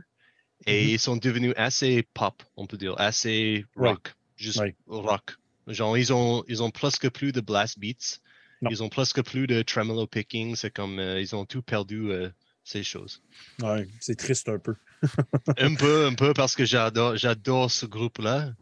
et 0.67 0.85
Mhm. 0.85 0.91
ils 0.91 0.99
sont 0.99 1.17
devenus 1.17 1.53
assez 1.57 2.03
pop, 2.15 2.43
on 2.57 2.67
peut 2.67 2.79
dire, 2.79 2.95
assez 2.99 3.67
rock, 3.77 4.15
juste 4.37 4.61
Ouais. 4.61 4.75
rock. 4.87 5.37
Genre, 5.67 5.99
ils 5.99 6.13
ont, 6.13 6.45
ils 6.49 6.63
ont 6.63 6.71
presque 6.71 7.11
plus 7.11 7.33
de 7.33 7.41
blast 7.41 7.79
beats, 7.79 8.19
Non. 8.63 8.71
ils 8.71 8.83
ont 8.83 8.89
presque 8.89 9.23
plus 9.23 9.47
de 9.47 9.63
tremolo 9.63 10.07
picking, 10.07 10.57
c'est 10.57 10.71
comme, 10.73 10.99
euh, 10.99 11.21
ils 11.21 11.35
ont 11.35 11.45
tout 11.45 11.63
perdu, 11.63 12.11
euh, 12.11 12.29
ces 12.65 12.85
choses. 12.85 13.23
Ouais, 13.61 13.89
c'est 14.01 14.17
triste 14.17 14.49
un 14.49 14.59
peu. 14.61 14.75
un 15.59 15.75
peu, 15.75 16.07
un 16.07 16.15
peu, 16.15 16.33
parce 16.33 16.55
que 16.55 16.65
j'adore, 16.65 17.17
j'adore 17.17 17.71
ce 17.73 17.87
groupe-là. 17.87 18.53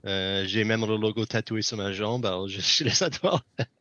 J'ai 0.47 0.65
même 0.65 0.87
le 0.87 0.97
logo 0.97 1.27
tatoué 1.27 1.61
sur 1.61 1.77
ma 1.77 1.93
jambe, 1.93 2.25
alors 2.25 2.49
je, 2.49 2.61
je 2.61 2.85
les 2.85 3.03
adore. 3.03 3.45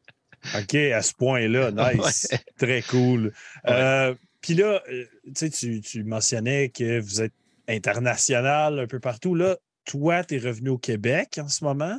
OK, 0.55 0.75
à 0.75 1.01
ce 1.01 1.13
point-là, 1.13 1.71
nice. 1.93 2.27
Ouais. 2.31 2.39
Très 2.57 2.81
cool. 2.83 3.33
Euh, 3.67 4.13
Puis 4.41 4.53
là, 4.53 4.81
euh, 4.89 5.05
tu 5.35 5.51
sais, 5.51 5.79
tu, 5.81 6.03
mentionnais 6.03 6.69
que 6.69 6.99
vous 6.99 7.21
êtes 7.21 7.33
international 7.67 8.79
un 8.79 8.87
peu 8.87 8.99
partout. 8.99 9.35
Là, 9.35 9.57
toi, 9.85 10.23
tu 10.23 10.35
es 10.35 10.39
revenu 10.39 10.69
au 10.69 10.77
Québec 10.77 11.39
en 11.41 11.47
ce 11.47 11.63
moment. 11.63 11.97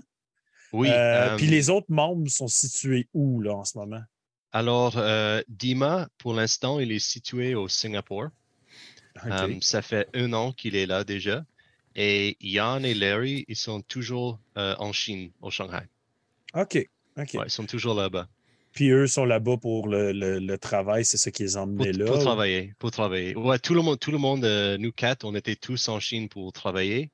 Oui. 0.72 0.88
Euh, 0.88 0.92
euh, 1.32 1.36
Puis 1.36 1.46
les 1.46 1.70
autres 1.70 1.90
membres 1.90 2.28
sont 2.28 2.48
situés 2.48 3.08
où, 3.12 3.40
là, 3.40 3.54
en 3.54 3.64
ce 3.64 3.78
moment? 3.78 4.02
Alors, 4.52 4.94
euh, 4.96 5.42
Dima, 5.48 6.08
pour 6.18 6.34
l'instant, 6.34 6.80
il 6.80 6.92
est 6.92 6.98
situé 6.98 7.54
au 7.54 7.68
Singapour. 7.68 8.28
Ça 9.60 9.82
fait 9.82 10.08
un 10.14 10.32
an 10.32 10.52
qu'il 10.52 10.76
est 10.76 10.86
là 10.86 11.04
déjà. 11.04 11.44
Et 11.94 12.36
Yann 12.40 12.84
et 12.84 12.94
Larry, 12.94 13.44
ils 13.48 13.56
sont 13.56 13.82
toujours 13.82 14.38
en 14.54 14.92
Chine, 14.92 15.30
au 15.40 15.50
Shanghai. 15.50 15.86
OK. 16.54 16.78
Ouais, 17.34 17.44
ils 17.46 17.50
sont 17.50 17.66
toujours 17.66 17.94
là-bas. 17.94 18.28
Puis 18.72 18.90
eux 18.90 19.06
sont 19.08 19.24
là-bas 19.24 19.56
pour 19.56 19.88
le, 19.88 20.12
le- 20.12 20.38
le 20.38 20.58
travail, 20.58 21.04
c'est 21.04 21.16
ça 21.16 21.30
qui 21.32 21.42
les 21.42 21.56
a 21.56 21.66
Pour, 21.66 21.84
là. 21.84 22.04
pour 22.06 22.18
ou- 22.18 22.20
travailler. 22.22 22.72
Pour 22.78 22.90
travailler. 22.92 23.34
Ouais, 23.36 23.58
tout 23.58 23.74
le 23.74 23.82
monde, 23.82 23.98
tout 23.98 24.12
le 24.12 24.18
monde 24.18 24.44
euh, 24.44 24.78
nous 24.78 24.92
quatre, 24.92 25.24
on 25.24 25.34
était 25.34 25.56
tous 25.56 25.88
en 25.88 25.98
Chine 25.98 26.28
pour 26.28 26.52
travailler. 26.52 27.10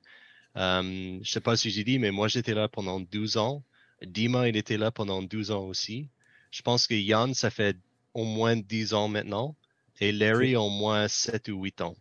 Euh, 0.57 1.19
je 1.23 1.31
sais 1.31 1.41
pas 1.41 1.57
si 1.57 1.71
j'ai 1.71 1.85
dit, 1.85 1.99
mais 1.99 2.11
moi, 2.11 2.29
j'étais 2.29 2.55
là 2.55 2.69
pendant 2.69 3.01
12 3.01 3.37
ans. 3.39 3.63
Dima, 4.03 4.49
il 4.49 4.57
était 4.57 4.77
là 4.77 4.91
pendant 4.91 5.23
12 5.23 5.51
ans 5.51 5.65
aussi. 5.65 6.09
Je 6.51 6.63
pense 6.63 6.87
que 6.87 6.95
Yann, 6.95 7.33
ça 7.35 7.51
fait 7.51 7.77
au 8.15 8.25
moins 8.25 8.57
10 8.57 8.93
ans 8.95 9.09
maintenant. 9.09 9.55
Et 10.01 10.13
Larry, 10.13 10.57
au 10.57 10.69
moins 10.69 11.09
7 11.09 11.49
ou 11.49 11.63
8 11.63 11.81
ans. 11.81 11.97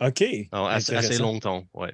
OK. 0.00 0.22
Alors, 0.52 0.68
assez, 0.68 0.94
assez 0.94 1.18
longtemps, 1.18 1.66
ouais. 1.74 1.92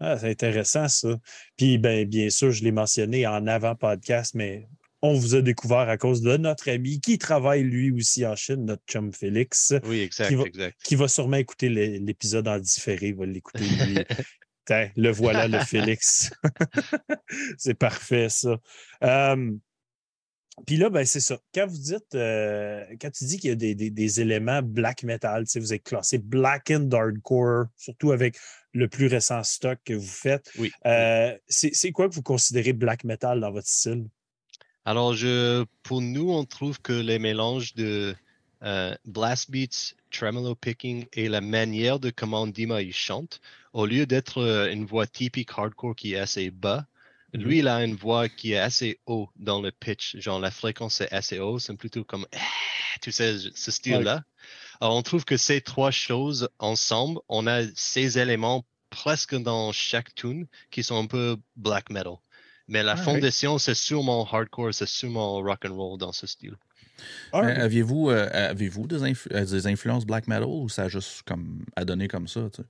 Ah, 0.00 0.18
c'est 0.18 0.30
intéressant, 0.30 0.88
ça. 0.88 1.16
Puis, 1.56 1.78
ben, 1.78 2.06
bien 2.08 2.30
sûr, 2.30 2.50
je 2.50 2.62
l'ai 2.64 2.72
mentionné 2.72 3.26
en 3.26 3.46
avant-podcast, 3.46 4.34
mais 4.34 4.68
on 5.02 5.14
vous 5.14 5.34
a 5.34 5.42
découvert 5.42 5.88
à 5.88 5.96
cause 5.98 6.22
de 6.22 6.36
notre 6.36 6.70
ami 6.70 7.00
qui 7.00 7.18
travaille 7.18 7.62
lui 7.62 7.90
aussi 7.92 8.24
en 8.26 8.34
Chine, 8.36 8.64
notre 8.64 8.82
chum 8.88 9.12
Félix, 9.12 9.74
Oui, 9.84 10.00
exact, 10.00 10.28
Qui 10.28 10.34
va- 10.34 10.44
exact. 10.44 10.82
qui 10.82 10.94
va 10.96 11.08
sûrement 11.08 11.36
écouter 11.36 11.68
l'é- 11.68 11.98
l'épisode 11.98 12.48
en 12.48 12.58
différé, 12.58 13.08
il 13.08 13.14
va 13.14 13.26
l'écouter 13.26 13.64
lui. 13.64 13.98
Le 14.96 15.10
voilà, 15.10 15.46
le 15.46 15.58
Félix. 15.98 16.30
c'est 17.58 17.74
parfait, 17.74 18.28
ça. 18.30 18.56
Euh, 19.02 19.52
puis 20.66 20.76
là, 20.76 20.88
ben, 20.88 21.04
c'est 21.04 21.20
ça. 21.20 21.38
Quand 21.54 21.66
vous 21.66 21.78
dites, 21.78 22.14
euh, 22.14 22.84
quand 23.00 23.10
tu 23.10 23.24
dis 23.24 23.38
qu'il 23.38 23.50
y 23.50 23.52
a 23.52 23.56
des, 23.56 23.74
des- 23.74 23.90
des 23.90 24.20
éléments 24.20 24.62
black 24.62 25.02
metal, 25.02 25.44
tu 25.44 25.50
sais, 25.50 25.60
vous 25.60 25.72
êtes 25.74 25.82
classé 25.82 26.18
black 26.18 26.70
and 26.70 26.88
hardcore, 26.92 27.66
surtout 27.76 28.12
avec 28.12 28.36
le 28.72 28.88
plus 28.88 29.06
récent 29.06 29.42
stock 29.42 29.78
que 29.84 29.94
vous 29.94 30.06
faites. 30.06 30.50
Oui. 30.58 30.70
Euh, 30.86 31.36
c'est 31.48 31.92
quoi 31.92 32.08
que 32.08 32.14
vous 32.14 32.22
considérez 32.22 32.72
black 32.72 33.04
metal 33.04 33.40
dans 33.40 33.50
votre 33.50 33.68
style? 33.68 34.06
Alors, 34.84 35.14
je, 35.14 35.64
pour 35.82 36.00
nous, 36.00 36.30
on 36.30 36.44
trouve 36.44 36.80
que 36.80 36.92
les 36.92 37.18
mélanges 37.18 37.74
de 37.74 38.14
euh, 38.62 38.94
blast 39.04 39.50
beats, 39.50 39.94
tremolo 40.10 40.54
picking 40.54 41.06
et 41.12 41.28
la 41.28 41.40
manière 41.40 41.98
de 41.98 42.10
comment 42.10 42.46
Dima 42.46 42.80
il 42.82 42.92
chante, 42.92 43.40
au 43.72 43.86
lieu 43.86 44.06
d'être 44.06 44.68
une 44.70 44.86
voix 44.86 45.06
typique 45.06 45.50
hardcore 45.56 45.96
qui 45.96 46.14
est 46.14 46.18
assez 46.18 46.50
bas. 46.50 46.86
Lui, 47.34 47.58
il 47.60 47.68
a 47.68 47.84
une 47.84 47.94
voix 47.96 48.28
qui 48.28 48.52
est 48.52 48.58
assez 48.58 49.00
haut 49.06 49.28
dans 49.36 49.60
le 49.60 49.72
pitch. 49.72 50.16
Genre, 50.18 50.40
la 50.40 50.50
fréquence 50.50 51.00
est 51.00 51.12
assez 51.12 51.38
haut, 51.40 51.58
c'est 51.58 51.76
plutôt 51.76 52.04
comme, 52.04 52.26
Ah 52.32 52.38
tu 53.02 53.12
sais, 53.12 53.38
ce 53.54 53.70
style-là. 53.70 54.24
Alors, 54.80 54.96
on 54.96 55.02
trouve 55.02 55.24
que 55.24 55.36
ces 55.36 55.60
trois 55.62 55.90
choses 55.92 56.48
ensemble, 56.58 57.20
on 57.28 57.46
a 57.46 57.62
ces 57.76 58.18
éléments 58.18 58.66
presque 58.90 59.34
dans 59.36 59.72
chaque 59.72 60.14
tune 60.14 60.46
qui 60.70 60.82
sont 60.84 60.96
un 60.98 61.06
peu 61.06 61.36
black 61.56 61.90
metal. 61.90 62.14
Mais 62.68 62.82
la 62.82 62.96
Alright. 62.96 63.04
fondation, 63.04 63.58
c'est 63.58 63.74
sûrement 63.74 64.26
hardcore, 64.26 64.74
c'est 64.74 64.86
sûrement 64.88 65.36
rock 65.42 65.64
and 65.66 65.74
roll 65.76 65.98
dans 65.98 66.12
ce 66.12 66.26
style. 66.26 66.56
Ah, 67.32 67.40
Euh, 67.44 67.64
Aviez-vous 67.64 68.10
euh, 68.10 68.28
avez-vous 68.32 68.86
des, 68.86 69.00
influ- 69.02 69.32
euh, 69.34 69.44
des 69.44 69.66
influences 69.66 70.06
black 70.06 70.28
metal 70.28 70.44
ou 70.44 70.68
ça 70.68 70.84
a 70.84 70.88
juste 70.88 71.22
comme 71.24 71.64
à 71.76 71.84
donner 71.84 72.08
comme 72.08 72.28
ça? 72.28 72.48
tu 72.52 72.62
sais? 72.62 72.68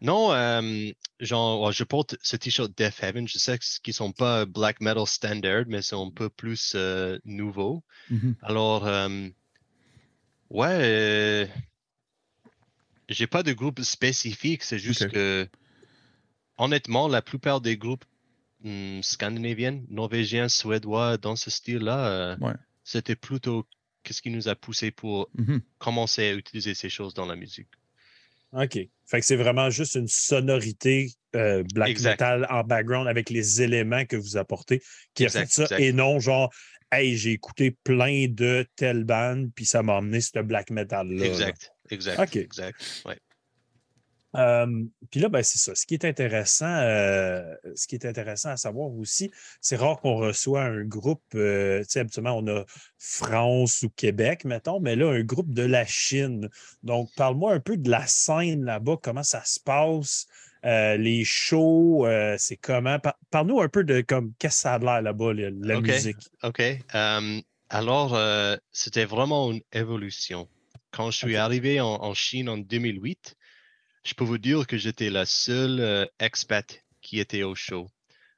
Non, 0.00 0.32
euh, 0.32 0.90
genre, 1.20 1.72
je 1.72 1.84
porte 1.84 2.16
ce 2.22 2.36
t-shirt 2.36 2.70
Death 2.76 3.02
Heaven. 3.02 3.26
Je 3.26 3.38
sais 3.38 3.58
qu'ils 3.82 3.94
sont 3.94 4.12
pas 4.12 4.44
black 4.44 4.80
metal 4.80 5.06
standard, 5.06 5.64
mais 5.66 5.82
sont 5.82 6.08
un 6.08 6.10
peu 6.10 6.28
plus 6.28 6.74
euh, 6.74 7.18
nouveaux. 7.24 7.82
Mhm. 8.10 8.36
Alors, 8.42 8.86
euh, 8.86 9.28
ouais, 10.50 11.50
j'ai 13.08 13.26
pas 13.26 13.42
de 13.42 13.52
groupe 13.52 13.80
spécifique. 13.82 14.62
C'est 14.62 14.78
juste 14.78 15.08
que, 15.08 15.48
honnêtement, 16.58 17.08
la 17.08 17.22
plupart 17.22 17.60
des 17.60 17.76
groupes 17.76 18.04
hum, 18.64 19.02
scandinaviens, 19.02 19.82
norvégiens, 19.88 20.48
suédois, 20.48 21.16
dans 21.16 21.36
ce 21.36 21.50
style-là, 21.50 22.06
euh, 22.08 22.36
Ouais. 22.40 22.54
c'était 22.82 23.16
plutôt 23.16 23.66
qu'est-ce 24.02 24.20
qui 24.22 24.30
nous 24.30 24.48
a 24.48 24.54
poussé 24.54 24.90
pour 24.90 25.30
Mhm. 25.34 25.62
commencer 25.78 26.28
à 26.28 26.34
utiliser 26.34 26.74
ces 26.74 26.90
choses 26.90 27.14
dans 27.14 27.26
la 27.26 27.36
musique. 27.36 27.68
OK. 28.54 28.78
Fait 29.06 29.20
que 29.20 29.26
c'est 29.26 29.36
vraiment 29.36 29.68
juste 29.70 29.96
une 29.96 30.08
sonorité 30.08 31.10
euh, 31.36 31.62
black 31.74 31.90
Exact. 31.90 32.20
metal 32.20 32.46
en 32.50 32.62
background 32.64 33.08
avec 33.08 33.28
les 33.30 33.60
éléments 33.62 34.04
que 34.06 34.16
vous 34.16 34.36
apportez 34.36 34.80
qui 35.14 35.24
a 35.24 35.26
Exact, 35.26 35.40
fait 35.46 35.52
ça 35.52 35.62
exact. 35.64 35.80
et 35.80 35.92
non 35.92 36.20
genre 36.20 36.50
Hey, 36.92 37.16
j'ai 37.16 37.32
écouté 37.32 37.76
plein 37.82 38.26
de 38.28 38.64
telle 38.76 39.02
band, 39.02 39.46
puis 39.56 39.64
ça 39.64 39.82
m'a 39.82 39.96
amené 39.96 40.20
ce 40.20 40.38
black 40.38 40.70
metal-là. 40.70 41.24
là. 41.24 41.26
Exact, 41.26 41.72
exact, 41.90 42.20
Ok. 42.20 42.36
exact. 42.36 43.02
Ouais. 43.04 43.16
Euh, 44.36 44.84
puis 45.10 45.20
là, 45.20 45.28
ben, 45.28 45.42
c'est 45.42 45.58
ça. 45.58 45.74
Ce 45.74 45.86
qui 45.86 45.94
est 45.94 46.04
intéressant, 46.04 46.66
euh, 46.66 47.42
ce 47.74 47.86
qui 47.86 47.94
est 47.94 48.04
intéressant 48.04 48.50
à 48.50 48.56
savoir 48.56 48.90
aussi, 48.90 49.30
c'est 49.60 49.76
rare 49.76 50.00
qu'on 50.00 50.16
reçoit 50.16 50.62
un 50.62 50.84
groupe, 50.84 51.22
euh, 51.34 51.80
tu 51.80 51.90
sais, 51.90 52.00
habituellement, 52.00 52.36
on 52.38 52.46
a 52.48 52.64
France 52.98 53.82
ou 53.82 53.90
Québec, 53.90 54.44
mettons, 54.44 54.80
mais 54.80 54.96
là, 54.96 55.10
un 55.10 55.22
groupe 55.22 55.52
de 55.52 55.62
la 55.62 55.86
Chine. 55.86 56.48
Donc, 56.82 57.10
parle-moi 57.16 57.52
un 57.52 57.60
peu 57.60 57.76
de 57.76 57.90
la 57.90 58.06
scène 58.06 58.64
là-bas, 58.64 58.96
comment 59.02 59.22
ça 59.22 59.44
se 59.44 59.60
passe, 59.60 60.26
les 60.64 61.24
shows, 61.24 62.06
c'est 62.38 62.56
comment? 62.56 62.98
Parle-nous 63.30 63.60
un 63.60 63.68
peu 63.68 63.84
de 63.84 64.00
comme 64.00 64.32
qu'est-ce 64.38 64.56
que 64.56 64.60
ça 64.62 64.74
a 64.74 64.78
l'air 64.78 65.02
là-bas, 65.02 65.34
la, 65.34 65.80
musique. 65.80 66.16
OK. 66.42 66.62
alors, 67.68 68.56
c'était 68.72 69.04
vraiment 69.04 69.52
une 69.52 69.60
évolution. 69.72 70.48
Quand 70.90 71.10
je 71.10 71.18
suis 71.18 71.36
arrivé 71.36 71.80
en 71.82 72.14
Chine 72.14 72.48
en 72.48 72.56
2008, 72.56 73.36
je 74.04 74.14
peux 74.14 74.24
vous 74.24 74.38
dire 74.38 74.66
que 74.66 74.76
j'étais 74.76 75.10
la 75.10 75.26
seule 75.26 75.80
euh, 75.80 76.06
expat 76.18 76.84
qui 77.00 77.20
était 77.20 77.42
au 77.42 77.54
show. 77.54 77.90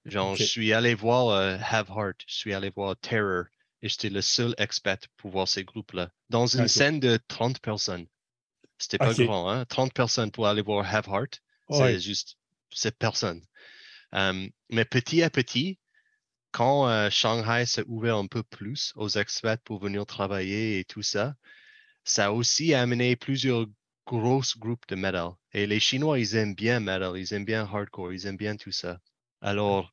Genre, 0.05 0.37
je 0.37 0.45
suis 0.45 0.73
allé 0.73 0.95
voir 0.95 1.29
euh, 1.29 1.59
Have 1.61 1.91
Heart, 1.91 2.21
je 2.27 2.35
suis 2.35 2.55
allé 2.55 2.71
voir 2.71 2.97
Terror, 2.97 3.45
et 3.83 3.89
j'étais 3.89 4.09
le 4.09 4.23
seul 4.23 4.55
expat 4.57 5.05
pour 5.17 5.33
voir 5.33 5.49
ces 5.49 5.65
groupes-là. 5.65 6.11
Dans 6.31 6.47
une 6.47 6.69
scène 6.69 7.01
de 7.01 7.19
30 7.29 7.61
personnes. 7.61 8.07
C'était 8.79 8.99
pas 8.99 9.15
grand, 9.15 9.51
hein? 9.51 9.65
30 9.65 9.93
personnes 9.93 10.31
pour 10.31 10.47
aller 10.47 10.63
voir 10.63 10.87
Have 10.95 11.09
Heart. 11.09 11.43
C'est 11.71 11.99
juste, 11.99 12.37
c'est 12.71 12.97
personne. 12.97 13.43
mais 14.13 14.85
petit 14.85 15.23
à 15.23 15.31
petit, 15.31 15.81
quand 16.57 16.89
euh, 16.89 17.11
Shanghai 17.11 17.67
s'est 17.67 17.85
ouvert 17.87 18.17
un 18.17 18.27
peu 18.27 18.43
plus 18.43 18.95
aux 18.97 19.11
expats 19.11 19.61
pour 19.63 19.79
venir 19.79 20.07
travailler 20.07 20.79
et 20.79 20.85
tout 20.85 21.03
ça, 21.03 21.35
ça 22.03 22.27
a 22.27 22.31
aussi 22.31 22.73
amené 22.73 23.15
plusieurs 23.15 23.67
grosse 24.07 24.57
groupe 24.57 24.87
de 24.88 24.95
metal. 24.95 25.33
Et 25.53 25.66
les 25.66 25.81
Chinois, 25.81 26.19
ils 26.19 26.37
aiment 26.37 26.55
bien 26.55 26.81
metal, 26.81 27.19
ils 27.19 27.33
aiment 27.35 27.45
bien 27.45 27.64
hardcore, 27.64 28.12
ils 28.12 28.27
aiment 28.27 28.37
bien 28.37 28.57
tout 28.57 28.73
ça. 28.73 29.01
Alors, 29.40 29.92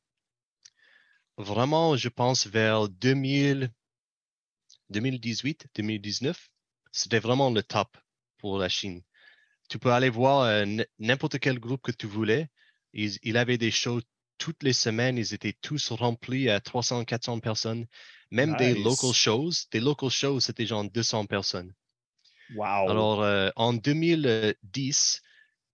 vraiment, 1.36 1.96
je 1.96 2.08
pense 2.08 2.46
vers 2.46 2.88
2000, 2.88 3.70
2018, 4.90 5.66
2019, 5.74 6.50
c'était 6.92 7.18
vraiment 7.18 7.50
le 7.50 7.62
top 7.62 7.96
pour 8.38 8.58
la 8.58 8.68
Chine. 8.68 9.02
Tu 9.68 9.78
peux 9.78 9.92
aller 9.92 10.10
voir 10.10 10.42
euh, 10.42 10.64
n'importe 10.98 11.38
quel 11.38 11.58
groupe 11.58 11.82
que 11.82 11.92
tu 11.92 12.06
voulais. 12.06 12.48
Ils, 12.92 13.18
il 13.22 13.36
avait 13.36 13.58
des 13.58 13.70
shows 13.70 14.02
toutes 14.38 14.62
les 14.62 14.72
semaines. 14.72 15.18
Ils 15.18 15.34
étaient 15.34 15.56
tous 15.60 15.90
remplis 15.90 16.50
à 16.50 16.60
300, 16.60 17.04
400 17.04 17.40
personnes. 17.40 17.86
Même 18.30 18.54
des 18.56 18.74
local 18.74 19.12
shows. 19.12 19.50
Des 19.72 19.80
local 19.80 20.10
shows, 20.10 20.40
c'était 20.40 20.66
genre 20.66 20.84
200 20.84 21.26
personnes. 21.26 21.72
Wow. 22.54 22.90
Alors, 22.90 23.22
euh, 23.22 23.50
en 23.56 23.72
2010, 23.72 25.22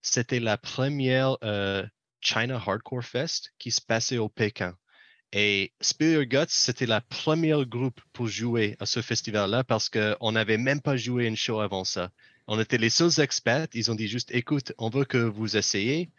c'était 0.02 0.40
la 0.40 0.56
première 0.56 1.36
euh, 1.42 1.84
China 2.20 2.62
Hardcore 2.64 3.04
Fest 3.04 3.52
qui 3.58 3.70
se 3.70 3.80
passait 3.80 4.18
au 4.18 4.28
Pékin. 4.28 4.76
Et 5.32 5.72
Spill 5.80 6.26
Guts, 6.26 6.46
c'était 6.48 6.86
la 6.86 7.00
première 7.00 7.64
groupe 7.64 8.00
pour 8.12 8.26
jouer 8.26 8.76
à 8.80 8.86
ce 8.86 9.00
festival-là 9.00 9.62
parce 9.62 9.88
qu'on 9.88 10.32
n'avait 10.32 10.58
même 10.58 10.80
pas 10.80 10.96
joué 10.96 11.26
une 11.26 11.36
show 11.36 11.60
avant 11.60 11.84
ça. 11.84 12.10
On 12.48 12.58
était 12.58 12.78
les 12.78 12.90
seuls 12.90 13.20
experts. 13.20 13.68
Ils 13.74 13.90
ont 13.92 13.94
dit 13.94 14.08
juste, 14.08 14.32
écoute, 14.32 14.72
on 14.78 14.90
veut 14.90 15.04
que 15.04 15.18
vous 15.18 15.56
essayez. 15.56 16.10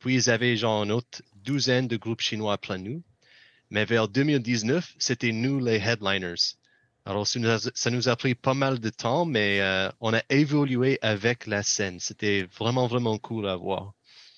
Puis 0.00 0.14
ils 0.14 0.30
avaient 0.30 0.56
genre 0.56 0.84
une 0.84 0.92
autre 0.92 1.22
douzaine 1.36 1.88
de 1.88 1.96
groupes 1.96 2.20
chinois 2.20 2.58
plein 2.58 2.78
nous. 2.78 3.02
Mais 3.70 3.86
vers 3.86 4.08
2019, 4.08 4.94
c'était 4.98 5.32
nous 5.32 5.60
les 5.60 5.76
headliners. 5.76 6.56
Alors, 7.08 7.26
ça 7.26 7.90
nous, 7.90 8.08
a, 8.10 8.16
pris 8.16 8.34
pas 8.34 8.52
mal 8.52 8.80
de 8.80 8.90
temps, 8.90 9.24
mais 9.24 9.62
euh, 9.62 9.88
on 9.98 10.12
a 10.12 10.20
évolué 10.28 10.98
avec 11.00 11.46
la 11.46 11.62
scène. 11.62 11.98
C'était 12.00 12.46
vraiment, 12.58 12.86
vraiment 12.86 13.16
cool 13.16 13.48
à 13.48 13.56
voir. 13.56 13.94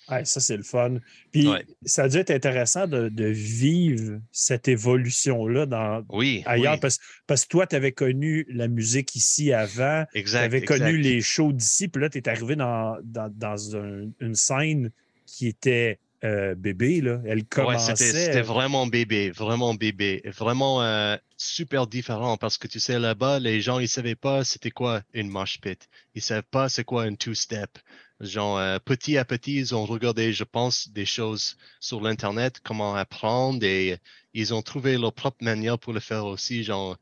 Ouais, 0.09 0.25
ça, 0.25 0.39
c'est 0.39 0.57
le 0.57 0.63
fun. 0.63 0.99
Puis, 1.33 1.49
ça 1.85 2.05
a 2.05 2.09
dû 2.09 2.19
être 2.19 2.31
intéressant 2.31 2.87
de, 2.87 3.27
vivre 3.27 4.21
cette 4.31 4.69
évolution-là 4.69 5.67
dans, 5.67 6.05
oui, 6.11 6.45
ailleurs. 6.47 6.79
Parce, 6.79 7.01
parce, 7.27 7.43
que 7.43 7.49
toi, 7.49 7.67
tu 7.67 7.75
avais 7.75 7.91
connu 7.91 8.47
la 8.49 8.69
musique 8.69 9.17
ici 9.17 9.53
avant. 9.53 10.05
Exact. 10.15 10.39
Tu 10.39 10.45
avais 10.45 10.63
connu 10.63 10.97
les 10.97 11.21
shows 11.21 11.53
d'ici. 11.53 11.89
Puis 11.89 12.01
là, 12.01 12.09
tu 12.09 12.19
es 12.19 12.29
arrivé 12.29 12.55
dans, 12.55 12.99
dans, 13.03 13.57
une 13.75 14.35
scène 14.37 14.93
qui 15.27 15.49
était 15.49 15.99
euh, 16.23 16.55
bébé, 16.55 17.01
là. 17.01 17.21
Elle 17.25 17.45
commençait. 17.45 17.97
c'était 17.97 18.43
vraiment 18.43 18.87
bébé, 18.87 19.31
vraiment 19.31 19.75
bébé, 19.75 20.23
vraiment 20.27 20.83
euh, 20.83 21.17
super 21.39 21.87
différent 21.87 22.37
parce 22.37 22.59
que 22.59 22.67
tu 22.69 22.79
sais, 22.79 22.99
là-bas, 22.99 23.39
les 23.39 23.61
gens, 23.63 23.79
ils 23.79 23.89
savaient 23.89 24.15
pas 24.15 24.45
c'était 24.45 24.71
quoi 24.71 25.03
une 25.15 25.29
mosh 25.29 25.61
pit. 25.61 25.89
Ils 26.15 26.23
savaient 26.23 26.43
pas 26.43 26.69
c'est 26.69 26.85
quoi 26.85 27.07
une 27.07 27.17
two-step. 27.17 27.79
Genre, 28.21 28.59
euh, 28.59 28.79
petit 28.79 29.17
à 29.17 29.25
petit, 29.25 29.57
ils 29.57 29.75
ont 29.75 29.87
regardé, 29.87 30.35
je 30.35 30.45
pense, 30.45 30.91
des 30.91 31.07
choses 31.07 31.57
sur 31.81 32.03
l'Internet, 32.03 32.61
comment 32.63 32.95
apprendre 32.95 33.65
et 33.65 33.99
ils 34.35 34.53
ont 34.53 34.61
trouvé 34.61 34.99
leur 34.99 35.15
propre 35.15 35.43
manière 35.43 35.79
pour 35.79 35.95
le 35.95 36.01
faire 36.01 36.27
aussi. 36.27 36.63
Genre, 36.63 36.99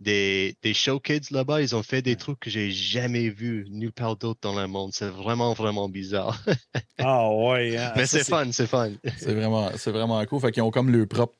des, 0.00 0.56
des 0.62 0.74
show 0.74 1.00
kids 1.00 1.30
là-bas, 1.30 1.62
ils 1.62 1.74
ont 1.74 1.82
fait 1.82 2.02
des 2.02 2.16
trucs 2.16 2.40
que 2.40 2.50
j'ai 2.50 2.70
jamais 2.70 3.28
vus 3.28 3.66
nulle 3.70 3.92
part 3.92 4.16
d'autre 4.16 4.40
dans 4.42 4.58
le 4.58 4.66
monde. 4.66 4.90
C'est 4.92 5.08
vraiment, 5.08 5.52
vraiment 5.54 5.88
bizarre. 5.88 6.42
ah 6.98 7.30
ouais. 7.30 7.76
Hein. 7.76 7.92
Mais 7.96 8.06
c'est 8.06 8.24
fun, 8.24 8.50
c'est 8.52 8.66
fun. 8.66 8.90
C'est 9.16 9.34
vraiment, 9.34 9.70
c'est 9.76 9.92
vraiment 9.92 10.24
cool. 10.26 10.40
Fait 10.40 10.52
qu'ils 10.52 10.62
ont 10.62 10.70
comme 10.70 10.90
le 10.90 11.06
propre 11.06 11.34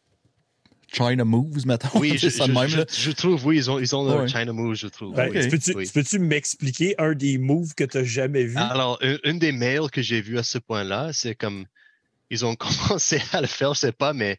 China 0.95 1.25
Moves, 1.25 1.67
mettons. 1.67 1.99
Oui, 1.99 2.17
je, 2.19 2.29
je, 2.29 3.11
trouve, 3.11 3.45
oui, 3.47 3.57
ils 3.57 3.71
ont, 3.71 3.79
ils 3.79 3.95
ont 3.97 4.05
leur 4.05 4.29
China 4.29 4.53
Moves, 4.53 4.77
je 4.77 4.87
trouve. 4.87 5.15
Ben, 5.15 5.31
peux-tu 5.33 6.19
m'expliquer 6.19 6.95
un 6.99 7.15
des 7.15 7.39
moves 7.39 7.75
que 7.75 7.85
tu 7.85 7.99
n'as 7.99 8.05
jamais 8.05 8.45
vu? 8.45 8.57
Alors, 8.57 8.99
une, 9.25 9.39
des 9.39 9.53
mails 9.53 9.91
que 9.91 10.03
j'ai 10.03 10.21
vu 10.21 10.39
à 10.39 10.43
ce 10.43 10.59
point-là, 10.59 11.11
c'est 11.13 11.35
comme 11.35 11.67
ils 12.31 12.45
ont 12.45 12.55
commencé 12.89 13.21
à 13.33 13.41
le 13.41 13.47
faire, 13.47 13.75
je 13.75 13.81
sais 13.81 13.93
pas, 13.93 14.13
mais 14.13 14.39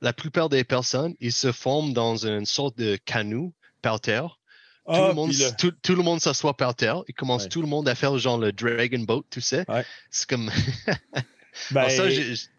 la 0.00 0.12
plupart 0.12 0.48
des 0.48 0.64
personnes, 0.64 1.14
ils 1.20 1.32
se 1.32 1.52
forment 1.52 1.92
dans 1.92 2.26
une 2.26 2.46
sorte 2.46 2.78
de 2.78 2.96
canot 2.96 3.52
par 3.82 4.00
terre. 4.00 4.38
tout, 4.86 4.92
le 4.92 5.00
ah, 5.10 5.12
monde, 5.12 5.32
tout, 5.82 5.94
le 5.94 6.02
monde 6.02 6.20
s'assoit 6.20 6.56
par 6.56 6.74
terre. 6.74 7.02
Ils 7.08 7.14
commencent 7.14 7.48
tout 7.48 7.60
le 7.60 7.68
monde 7.68 7.88
à 7.88 7.94
faire 7.94 8.16
genre 8.18 8.38
le 8.38 8.52
Dragon 8.52 9.00
Boat, 9.00 9.24
tu 9.30 9.40
sais. 9.40 9.64
C'est 10.10 10.28
comme. 10.28 10.50
ben... 11.70 11.88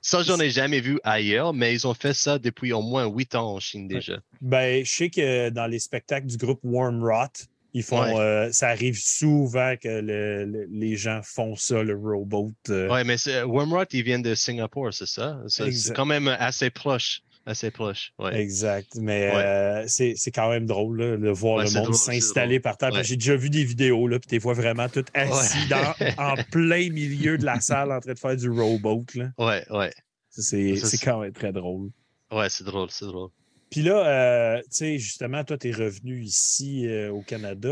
ça, 0.01 0.23
j'en 0.23 0.39
ai 0.39 0.49
jamais 0.49 0.81
vu 0.81 0.99
ailleurs, 1.03 1.53
mais 1.53 1.73
ils 1.73 1.87
ont 1.87 1.93
fait 1.93 2.13
ça 2.13 2.37
depuis 2.39 2.73
au 2.73 2.81
moins 2.81 3.05
huit 3.05 3.35
ans 3.35 3.55
en 3.55 3.59
Chine 3.59 3.87
déjà. 3.87 4.19
Ben, 4.39 4.85
je 4.85 4.91
sais 4.91 5.09
que 5.09 5.49
dans 5.49 5.67
les 5.67 5.79
spectacles 5.79 6.27
du 6.27 6.37
groupe 6.37 6.59
Warm 6.63 7.03
Rot, 7.03 7.47
ils 7.73 7.83
font, 7.83 8.19
euh, 8.19 8.49
ça 8.51 8.67
arrive 8.67 8.99
souvent 8.99 9.75
que 9.81 10.67
les 10.69 10.95
gens 10.97 11.21
font 11.23 11.55
ça, 11.55 11.81
le 11.83 11.95
rowboat. 11.95 12.51
Euh. 12.69 12.89
Oui, 12.91 13.03
mais 13.05 13.15
Wormrot, 13.43 13.85
il 13.93 14.03
vient 14.03 14.19
de 14.19 14.35
Singapour, 14.35 14.93
c'est 14.93 15.07
ça? 15.07 15.39
C'est 15.47 15.95
quand 15.95 16.05
même 16.05 16.27
assez 16.27 16.69
proche 16.69 17.21
assez 17.45 17.71
proche. 17.71 18.13
Ouais. 18.19 18.39
Exact. 18.39 18.95
Mais 18.95 19.31
euh, 19.33 19.85
c'est 19.87 20.31
quand 20.33 20.49
même 20.49 20.65
drôle 20.65 20.97
de 21.19 21.29
voir 21.29 21.63
le 21.63 21.71
monde 21.71 21.95
s'installer 21.95 22.59
par 22.59 22.77
terre. 22.77 22.91
J'ai 23.03 23.15
déjà 23.15 23.35
vu 23.35 23.49
des 23.49 23.63
vidéos, 23.63 24.07
là, 24.07 24.19
puis 24.19 24.27
tu 24.29 24.37
vois 24.39 24.53
vraiment 24.53 24.89
tout 24.89 25.05
assis 25.13 25.69
en 26.17 26.35
plein 26.51 26.89
milieu 26.89 27.37
de 27.37 27.45
la 27.45 27.59
salle 27.59 27.91
en 27.91 27.99
train 27.99 28.13
de 28.13 28.19
faire 28.19 28.37
du 28.37 28.49
rowboat. 28.49 29.05
Là. 29.15 29.29
Ouais, 29.37 29.65
ouais. 29.69 29.91
C'est 30.29 30.97
quand 31.03 31.19
même 31.21 31.33
très 31.33 31.51
drôle. 31.51 31.89
Ouais, 32.31 32.49
c'est 32.49 32.63
drôle, 32.63 32.89
c'est 32.91 33.05
drôle. 33.05 33.29
Puis 33.69 33.81
là, 33.83 34.05
euh, 34.05 34.61
tu 34.63 34.67
sais, 34.71 34.97
justement, 34.97 35.43
toi, 35.45 35.57
tu 35.57 35.69
es 35.69 35.71
revenu 35.71 36.21
ici 36.21 36.87
euh, 36.87 37.09
au 37.09 37.21
Canada. 37.21 37.69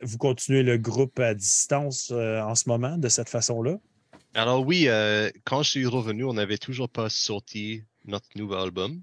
vous 0.00 0.18
continuez 0.18 0.62
le 0.62 0.78
groupe 0.78 1.18
à 1.20 1.34
distance 1.34 2.10
en 2.10 2.54
ce 2.54 2.68
moment 2.68 2.98
de 2.98 3.08
cette 3.08 3.28
façon-là? 3.28 3.76
Alors 4.34 4.64
oui, 4.64 4.88
quand 5.44 5.62
je 5.62 5.70
suis 5.70 5.86
revenu, 5.86 6.24
on 6.24 6.34
n'avait 6.34 6.58
toujours 6.58 6.88
pas 6.88 7.08
sorti 7.08 7.82
notre 8.04 8.28
nouvel 8.36 8.60
album. 8.60 9.02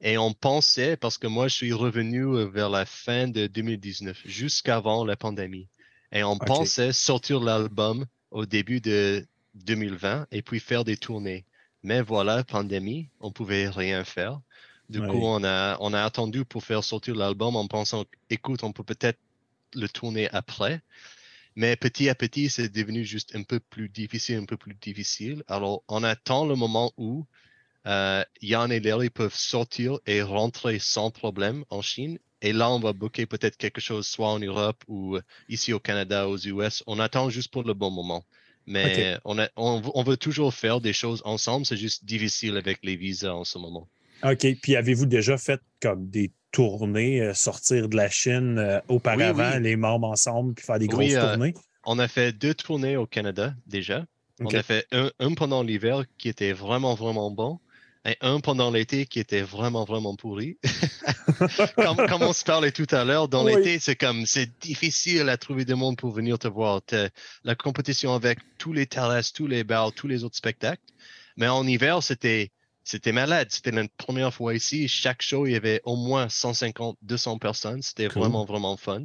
Et 0.00 0.16
on 0.16 0.32
pensait, 0.32 0.96
parce 0.96 1.18
que 1.18 1.26
moi, 1.26 1.48
je 1.48 1.54
suis 1.54 1.72
revenu 1.72 2.24
euh, 2.24 2.46
vers 2.46 2.70
la 2.70 2.86
fin 2.86 3.28
de 3.28 3.46
2019, 3.46 4.22
jusqu'avant 4.24 5.04
la 5.04 5.16
pandémie. 5.16 5.68
Et 6.12 6.24
on 6.24 6.38
pensait 6.38 6.92
sortir 6.92 7.40
l'album 7.40 8.06
au 8.30 8.46
début 8.46 8.80
de 8.80 9.26
2020 9.54 10.26
et 10.32 10.42
puis 10.42 10.58
faire 10.60 10.84
des 10.84 10.96
tournées. 10.96 11.44
Mais 11.82 12.00
voilà, 12.00 12.42
pandémie, 12.44 13.08
on 13.20 13.30
pouvait 13.30 13.68
rien 13.68 14.04
faire. 14.04 14.40
Du 14.88 15.00
coup, 15.00 15.20
on 15.22 15.44
a, 15.44 15.76
on 15.80 15.92
a 15.92 16.02
attendu 16.02 16.44
pour 16.44 16.64
faire 16.64 16.82
sortir 16.82 17.14
l'album 17.14 17.54
en 17.54 17.68
pensant, 17.68 18.04
écoute, 18.28 18.64
on 18.64 18.72
peut 18.72 18.82
peut-être 18.82 19.20
le 19.74 19.88
tourner 19.88 20.28
après. 20.32 20.82
Mais 21.54 21.76
petit 21.76 22.08
à 22.08 22.14
petit, 22.16 22.50
c'est 22.50 22.68
devenu 22.68 23.04
juste 23.04 23.36
un 23.36 23.42
peu 23.42 23.60
plus 23.60 23.88
difficile, 23.88 24.36
un 24.36 24.46
peu 24.46 24.56
plus 24.56 24.74
difficile. 24.74 25.44
Alors, 25.46 25.84
on 25.88 26.02
attend 26.02 26.44
le 26.44 26.56
moment 26.56 26.92
où 26.96 27.24
euh, 27.86 28.22
Yann 28.42 28.70
et 28.70 28.80
Larry 28.80 29.10
peuvent 29.10 29.34
sortir 29.34 29.98
et 30.06 30.22
rentrer 30.22 30.78
sans 30.78 31.10
problème 31.10 31.64
en 31.70 31.82
Chine. 31.82 32.18
Et 32.42 32.52
là, 32.52 32.70
on 32.70 32.78
va 32.78 32.92
booker 32.92 33.26
peut-être 33.26 33.56
quelque 33.56 33.80
chose 33.80 34.06
soit 34.06 34.28
en 34.28 34.38
Europe 34.38 34.82
ou 34.88 35.18
ici 35.48 35.72
au 35.72 35.78
Canada, 35.78 36.28
aux 36.28 36.38
US. 36.38 36.82
On 36.86 36.98
attend 36.98 37.28
juste 37.28 37.50
pour 37.50 37.64
le 37.64 37.74
bon 37.74 37.90
moment. 37.90 38.24
Mais 38.66 39.18
on, 39.24 39.36
on, 39.56 40.02
veut 40.02 40.16
toujours 40.16 40.54
faire 40.54 40.80
des 40.80 40.92
choses 40.92 41.22
ensemble. 41.24 41.66
C'est 41.66 41.76
juste 41.76 42.04
difficile 42.04 42.56
avec 42.56 42.78
les 42.82 42.96
visas 42.96 43.32
en 43.32 43.44
ce 43.44 43.58
moment. 43.58 43.88
OK. 44.22 44.46
Puis 44.62 44.76
avez-vous 44.76 45.06
déjà 45.06 45.36
fait 45.38 45.60
comme 45.82 46.08
des 46.08 46.30
tournées, 46.52 47.20
euh, 47.20 47.34
sortir 47.34 47.88
de 47.88 47.96
la 47.96 48.08
Chine 48.08 48.58
euh, 48.58 48.80
auparavant, 48.88 49.58
les 49.58 49.76
membres 49.76 50.08
ensemble, 50.08 50.54
puis 50.54 50.64
faire 50.64 50.78
des 50.78 50.88
grosses 50.88 51.14
tournées? 51.14 51.54
On 51.84 51.98
a 51.98 52.08
fait 52.08 52.32
deux 52.32 52.54
tournées 52.54 52.96
au 52.96 53.06
Canada 53.06 53.54
déjà. 53.66 54.04
On 54.40 54.46
a 54.46 54.62
fait 54.62 54.86
un, 54.92 55.10
un 55.18 55.34
pendant 55.34 55.62
l'hiver 55.62 56.04
qui 56.16 56.28
était 56.28 56.52
vraiment, 56.52 56.94
vraiment 56.94 57.30
bon 57.30 57.58
et 58.06 58.16
un 58.22 58.40
pendant 58.40 58.70
l'été 58.70 59.06
qui 59.06 59.18
était 59.20 59.42
vraiment, 59.42 59.84
vraiment 59.84 60.16
pourri. 60.16 60.58
comme, 61.76 61.96
comme, 62.08 62.22
on 62.22 62.32
se 62.32 62.44
parlait 62.44 62.72
tout 62.72 62.86
à 62.90 63.04
l'heure, 63.04 63.28
dans 63.28 63.44
Oui. 63.44 63.54
l'été, 63.56 63.78
c'est 63.78 63.96
comme, 63.96 64.26
c'est 64.26 64.58
difficile 64.60 65.28
à 65.28 65.36
trouver 65.36 65.64
du 65.64 65.74
monde 65.74 65.96
pour 65.96 66.10
venir 66.12 66.38
te 66.38 66.48
voir. 66.48 66.80
La 67.44 67.54
compétition 67.54 68.14
avec 68.14 68.38
tous 68.58 68.72
les 68.72 68.86
terrasses, 68.86 69.32
tous 69.32 69.46
les 69.46 69.64
bars, 69.64 69.92
tous 69.92 70.08
les 70.08 70.24
autres 70.24 70.36
spectacles. 70.36 70.82
Mais 71.36 71.48
en 71.48 71.66
hiver, 71.66 72.02
c'était, 72.02 72.50
c'était 72.84 73.12
malade. 73.12 73.48
C'était 73.50 73.70
la 73.70 73.86
première 73.96 74.32
fois 74.32 74.54
ici. 74.54 74.88
Chaque 74.88 75.22
show, 75.22 75.46
il 75.46 75.52
y 75.52 75.56
avait 75.56 75.80
au 75.84 75.96
moins 75.96 76.28
150, 76.28 76.96
200 77.02 77.38
personnes. 77.38 77.82
C'était 77.82 78.08
Cool. 78.08 78.22
vraiment, 78.22 78.44
vraiment 78.44 78.76
fun. 78.76 79.04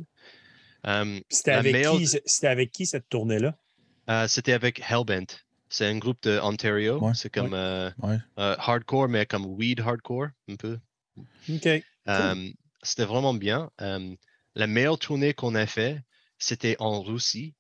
Euh, 0.88 1.20
C'était 1.30 1.52
avec, 1.52 1.74
meilleure- 1.74 1.98
qui, 1.98 2.08
c'était 2.08 2.48
avec 2.48 2.72
qui 2.72 2.86
cette 2.86 3.10
tournée-là? 3.10 3.56
euh, 4.10 4.28
c'était 4.28 4.54
avec 4.54 4.82
Hellbent. 4.90 5.26
C'est 5.69 5.88
un 5.88 5.97
groupe 5.97 6.21
de 6.23 6.39
Ontario. 6.41 6.99
Ouais, 6.99 7.13
c'est 7.15 7.30
comme 7.30 7.54
euh, 7.54 7.89
Ouais. 7.97 8.17
euh, 8.39 8.56
hardcore, 8.60 9.10
mais 9.10 9.25
comme 9.25 9.45
weed 9.45 9.80
hardcore, 9.82 10.28
un 10.49 10.56
peu. 10.56 10.80
OK. 11.49 11.67
Euh, 12.08 12.49
c'était 12.84 13.06
vraiment 13.06 13.34
bien. 13.34 13.69
La 14.58 14.67
meilleure 14.67 14.99
tournée 14.99 15.34
qu'on 15.34 15.56
a 15.56 15.65
fait, 15.65 16.01
c'était 16.38 16.75
en 16.80 17.01
Russie. 17.01 17.54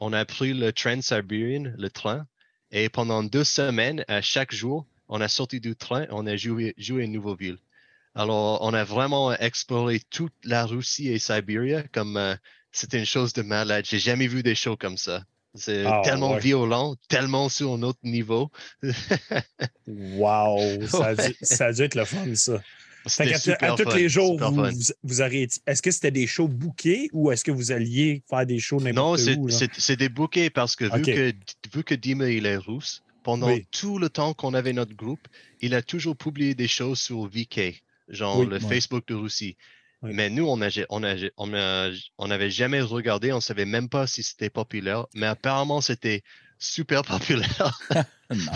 On 0.00 0.12
a 0.12 0.24
pris 0.24 0.52
le 0.52 0.72
Trans-Siberian, 0.72 1.72
le 1.78 1.88
train, 1.88 2.26
et 2.72 2.88
pendant 2.88 3.22
deux 3.22 3.44
semaines, 3.44 4.04
à 4.08 4.20
chaque 4.20 4.52
jour, 4.52 4.86
on 5.08 5.20
a 5.20 5.28
sorti 5.28 5.60
du 5.60 5.76
train 5.76 6.02
et 6.04 6.08
on 6.10 6.26
a 6.26 6.36
joué, 6.36 6.74
joué 6.76 7.04
une 7.04 7.12
nouvelle 7.12 7.36
ville. 7.36 7.58
Alors, 8.14 8.60
on 8.62 8.74
a 8.74 8.84
vraiment 8.84 9.32
exploré 9.32 10.00
toute 10.10 10.34
la 10.44 10.66
Russie 10.66 11.08
et 11.08 11.18
Sibérie 11.18 11.88
comme 11.92 12.16
euh, 12.16 12.34
c'était 12.70 12.98
une 12.98 13.06
chose 13.06 13.32
de 13.32 13.42
malade. 13.42 13.84
J'ai 13.88 13.98
jamais 13.98 14.26
vu 14.26 14.42
des 14.42 14.54
shows 14.54 14.76
comme 14.76 14.96
ça. 14.98 15.24
C'est 15.54 15.84
Ah, 15.84 16.00
tellement 16.02 16.32
ouais. 16.32 16.40
violent, 16.40 16.94
tellement 17.08 17.48
sur 17.50 17.72
un 17.74 17.82
autre 17.82 17.98
niveau. 18.02 18.50
Wow! 19.86 20.58
Ça 20.88 21.06
a, 21.06 21.14
dû, 21.14 21.22
Ouais. 21.22 21.36
ça 21.42 21.66
a 21.66 21.72
dû 21.72 21.82
être 21.82 21.94
le 21.94 22.04
fun, 22.04 22.34
ça. 22.34 22.62
C'était 23.04 23.36
super 23.36 23.72
à 23.72 23.76
tous 23.76 23.82
fun, 23.90 23.96
les 23.96 24.08
jours, 24.08 24.38
vous, 24.38 24.62
vous, 25.02 25.22
Est-ce 25.22 25.82
que 25.82 25.90
c'était 25.90 26.12
des 26.12 26.26
shows 26.28 26.46
bookés 26.46 27.08
ou 27.12 27.32
est-ce 27.32 27.44
que 27.44 27.50
vous 27.50 27.72
alliez 27.72 28.22
faire 28.30 28.46
des 28.46 28.60
shows 28.60 28.78
Non, 28.78 28.84
n'importe 28.84 29.18
c'est 29.20 29.36
où? 29.36 29.48
là? 29.48 29.56
c'est- 29.72 29.96
des 29.96 30.08
bouquets 30.08 30.50
parce 30.50 30.76
que 30.76 30.84
vu 30.84 31.02
que 31.02 31.32
vu 31.74 31.82
que 31.84 31.94
Dima 31.96 32.28
il 32.30 32.46
est 32.46 32.56
russe, 32.56 33.02
pendant 33.24 33.48
Oui. 33.48 33.66
tout 33.72 33.98
le 33.98 34.08
temps 34.08 34.34
qu'on 34.34 34.54
avait 34.54 34.72
notre 34.72 34.94
groupe, 34.94 35.26
il 35.60 35.74
a 35.74 35.82
toujours 35.82 36.16
publié 36.16 36.54
des 36.54 36.68
choses 36.68 37.00
sur 37.00 37.26
VK, 37.26 37.82
genre 38.08 38.38
Oui, 38.38 38.46
le 38.46 38.52
ouais. 38.58 38.60
Facebook 38.60 39.04
de 39.08 39.14
Russie. 39.14 39.56
Oui. 40.02 40.10
Mais 40.14 40.30
nous, 40.30 40.46
on 40.46 40.56
n'avait 40.56 40.86
on 40.88 41.04
a, 41.04 41.14
on 41.36 41.90
on 42.18 42.48
jamais 42.50 42.80
regardé, 42.80 43.32
on 43.32 43.40
savait 43.40 43.64
même 43.64 43.88
pas 43.88 44.06
si 44.06 44.22
c'était 44.22 44.50
populaire, 44.50 45.06
mais 45.14 45.26
apparemment 45.26 45.80
c'était 45.80 46.22
super 46.58 47.02
populaire. 47.02 47.78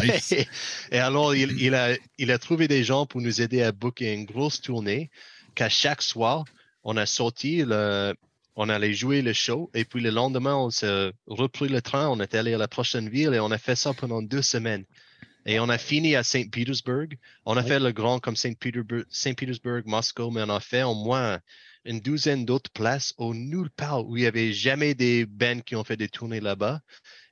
Nice. 0.02 0.32
et, 0.32 0.48
et 0.90 0.98
alors, 0.98 1.34
il, 1.34 1.60
il 1.60 1.74
a, 1.74 1.94
il 2.16 2.30
a 2.30 2.38
trouvé 2.38 2.66
des 2.66 2.82
gens 2.82 3.04
pour 3.04 3.20
nous 3.20 3.42
aider 3.42 3.62
à 3.62 3.72
booker 3.72 4.10
une 4.10 4.24
grosse 4.24 4.62
tournée, 4.62 5.10
qu'à 5.54 5.68
chaque 5.68 6.00
soir, 6.00 6.46
on 6.82 6.96
a 6.96 7.04
sorti, 7.04 7.62
le, 7.62 8.14
on 8.54 8.70
allait 8.70 8.94
jouer 8.94 9.20
le 9.20 9.34
show, 9.34 9.70
et 9.74 9.84
puis 9.84 10.00
le 10.00 10.08
lendemain, 10.08 10.54
on 10.56 10.70
s'est 10.70 11.12
repris 11.26 11.68
le 11.68 11.82
train, 11.82 12.08
on 12.08 12.20
est 12.20 12.34
allé 12.34 12.54
à 12.54 12.58
la 12.58 12.68
prochaine 12.68 13.10
ville, 13.10 13.34
et 13.34 13.40
on 13.40 13.50
a 13.50 13.58
fait 13.58 13.76
ça 13.76 13.92
pendant 13.92 14.22
deux 14.22 14.40
semaines. 14.40 14.86
Et 15.46 15.60
on 15.60 15.68
a 15.70 15.78
fini 15.78 16.14
à 16.16 16.22
Saint-Pétersbourg. 16.24 17.08
On 17.46 17.56
a 17.56 17.62
Oui. 17.62 17.64
fait 17.64 17.80
le 17.80 17.92
grand 17.92 18.20
comme 18.20 18.36
Saint-Pétersbourg, 18.36 19.04
Saint-Pétersbourg, 19.10 19.82
Moscou, 19.86 20.30
mais 20.30 20.42
on 20.42 20.50
a 20.50 20.60
fait 20.60 20.82
au 20.82 20.94
moins 20.94 21.40
une 21.86 22.00
douzaine 22.00 22.44
d'autres 22.44 22.70
places 22.70 23.14
au 23.16 23.34
nulle 23.34 23.70
part 23.70 24.06
où 24.06 24.16
il 24.16 24.20
n'y 24.22 24.26
avait 24.26 24.52
jamais 24.52 24.94
des 24.94 25.24
bands 25.26 25.60
qui 25.60 25.76
ont 25.76 25.84
fait 25.84 25.96
des 25.96 26.08
tournées 26.08 26.40
là-bas. 26.40 26.80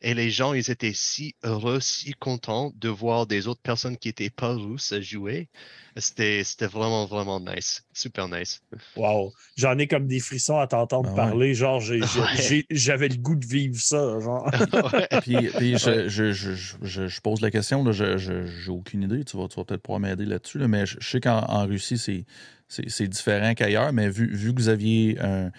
Et 0.01 0.13
les 0.13 0.31
gens, 0.31 0.53
ils 0.53 0.71
étaient 0.71 0.93
si 0.95 1.35
heureux, 1.45 1.81
si 1.81 2.13
contents 2.13 2.73
de 2.77 2.89
voir 2.91 3.27
des 3.27 3.49
autres 3.49 3.63
personnes 3.63 3.97
qui 3.97 4.09
étaient 4.11 4.29
pas 4.31 4.55
russes 4.55 4.95
jouer. 5.01 5.49
C'était, 5.97 6.43
c'était 6.45 6.67
vraiment, 6.67 7.07
vraiment 7.07 7.41
nice. 7.41 7.85
Super 7.93 8.29
nice. 8.29 8.61
Wow! 8.97 9.33
J'en 9.57 9.79
ai 9.79 9.87
comme 9.87 10.07
des 10.07 10.21
frissons 10.21 10.59
à 10.59 10.67
t'entendre 10.67 11.09
Ah 11.09 11.13
ouais. 11.13 11.17
parler. 11.17 11.55
Genre, 11.55 11.81
Ouais. 11.89 12.65
j'avais 12.71 13.09
le 13.09 13.17
goût 13.17 13.37
de 13.37 13.47
vivre 13.47 13.79
ça. 13.81 14.19
Genre. 14.21 14.51
Ouais. 14.93 15.09
Puis, 15.23 15.49
puis 15.57 15.79
je, 15.79 16.09
je, 16.09 16.33
je, 16.33 16.53
je, 16.83 17.07
je 17.09 17.21
pose 17.21 17.41
la 17.41 17.51
question, 17.51 17.83
là, 17.85 17.93
je 17.93 18.19
j'ai 18.19 18.71
aucune 18.71 19.03
idée, 19.05 19.25
tu 19.25 19.37
vas, 19.37 19.49
tu 19.49 19.57
vas 19.57 19.65
peut-être 19.65 19.83
pouvoir 19.83 20.01
m'aider 20.01 20.27
là-dessus, 20.27 20.59
là, 20.59 20.69
mais 20.69 20.85
je, 20.85 20.97
je 21.01 21.09
sais 21.09 21.21
qu'en 21.21 21.39
en 21.49 21.67
Russie, 21.67 21.97
c'est, 21.97 22.25
c'est, 22.69 23.09
différent 23.09 23.55
qu'ailleurs, 23.55 23.93
mais 23.93 24.09
vu, 24.09 24.35
vu 24.35 24.55
que 24.55 24.61
vous 24.61 24.69
aviez 24.69 25.19
un, 25.21 25.51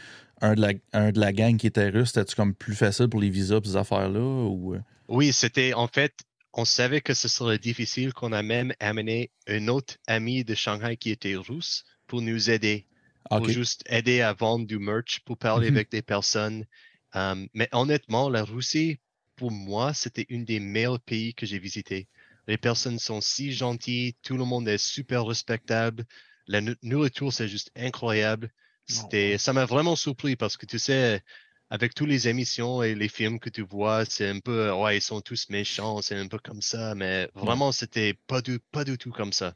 un, 0.42 0.56
de 0.56 0.62
la, 0.62 0.74
un 0.94 1.12
de 1.12 1.20
la 1.20 1.32
gang 1.34 1.58
qui 1.58 1.68
était 1.68 1.90
russe, 1.90 2.10
c'était-tu 2.10 2.36
comme 2.36 2.54
plus 2.54 2.76
facile 2.76 3.08
pour 3.08 3.20
les 3.22 3.30
visas 3.30 3.58
et 3.58 3.68
ces 3.68 3.76
affaires-là? 3.76 4.20
Ou... 4.20 4.76
euh? 4.76 4.82
Oui, 5.08 5.34
c'était 5.34 5.74
en 5.74 5.88
fait, 5.88 6.14
on 6.54 6.66
savait 6.66 7.02
que 7.02 7.14
ce 7.14 7.28
serait 7.28 7.60
difficile, 7.60 8.14
qu'on 8.14 8.32
a 8.32 8.42
même 8.44 8.74
amené 8.80 9.32
un 9.48 9.68
autre 9.68 9.96
ami 10.08 10.44
de 10.44 10.56
Shanghai 10.56 10.98
qui 10.98 11.12
était 11.12 11.36
russe 11.36 11.84
pour 12.08 12.22
nous 12.22 12.50
aider, 12.50 12.88
pour 13.30 13.48
juste 13.50 13.84
aider 13.88 14.22
à 14.22 14.34
vendre 14.34 14.66
du 14.66 14.80
merch, 14.80 15.22
pour 15.26 15.38
parler 15.38 15.70
Mhm. 15.70 15.76
avec 15.76 15.92
des 15.92 16.02
personnes. 16.02 16.66
Um, 17.14 17.48
mais 17.54 17.70
honnêtement, 17.72 18.30
la 18.30 18.44
Russie, 18.44 19.00
pour 19.36 19.52
moi, 19.52 19.94
c'était 19.94 20.26
une 20.30 20.46
des 20.46 20.60
meilleurs 20.60 21.00
pays 21.00 21.34
que 21.34 21.46
j'ai 21.46 21.60
visités. 21.60 22.08
Les 22.48 22.58
personnes 22.58 23.00
sont 23.00 23.22
si 23.22 23.52
gentilles, 23.54 24.16
tout 24.22 24.38
le 24.38 24.46
monde 24.46 24.68
est 24.68 24.78
super 24.78 25.26
respectable, 25.26 26.06
la 26.48 26.62
nourriture, 26.84 27.34
c'est 27.34 27.48
juste 27.48 27.72
incroyable. 27.76 28.52
C'était, 28.88 29.40
ça 29.40 29.52
m'a 29.52 29.66
vraiment 29.66 29.96
surpris 29.96 30.36
parce 30.36 30.58
que 30.58 30.68
tu 30.68 30.78
sais, 30.78 31.24
avec 31.72 31.96
toutes 31.96 32.10
les 32.10 32.28
émissions 32.28 32.84
et 32.84 32.94
les 32.94 33.10
films 33.10 33.40
que 33.40 33.50
tu 33.50 33.64
vois, 33.64 34.06
c'est 34.06 34.30
un 34.30 34.40
peu, 34.40 34.72
ouais, 34.72 34.98
ils 34.98 35.02
sont 35.02 35.22
tous 35.22 35.50
méchants, 35.50 36.02
c'est 36.02 36.16
un 36.16 36.28
peu 36.28 36.38
comme 36.38 36.62
ça, 36.62 36.94
mais 36.94 37.28
vraiment, 37.34 37.72
c'était 37.72 38.14
pas 38.28 38.42
du, 38.42 38.60
pas 38.72 38.84
du 38.84 39.00
tout 39.00 39.12
comme 39.12 39.34
ça. 39.34 39.56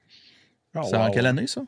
Oh, 0.75 0.81
C'est 0.83 0.97
en 0.97 1.11
quelle 1.11 1.27
année, 1.27 1.47
ça? 1.47 1.63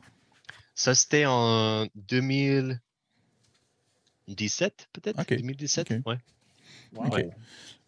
Ça, 0.74 0.94
c'était 0.94 1.26
en 1.26 1.86
2017, 1.94 4.88
peut-être? 4.92 5.20
Ok, 5.20 5.34
2017, 5.34 5.92
ok. 5.92 5.98
ouais. 6.06 6.18
Wow. 6.94 7.10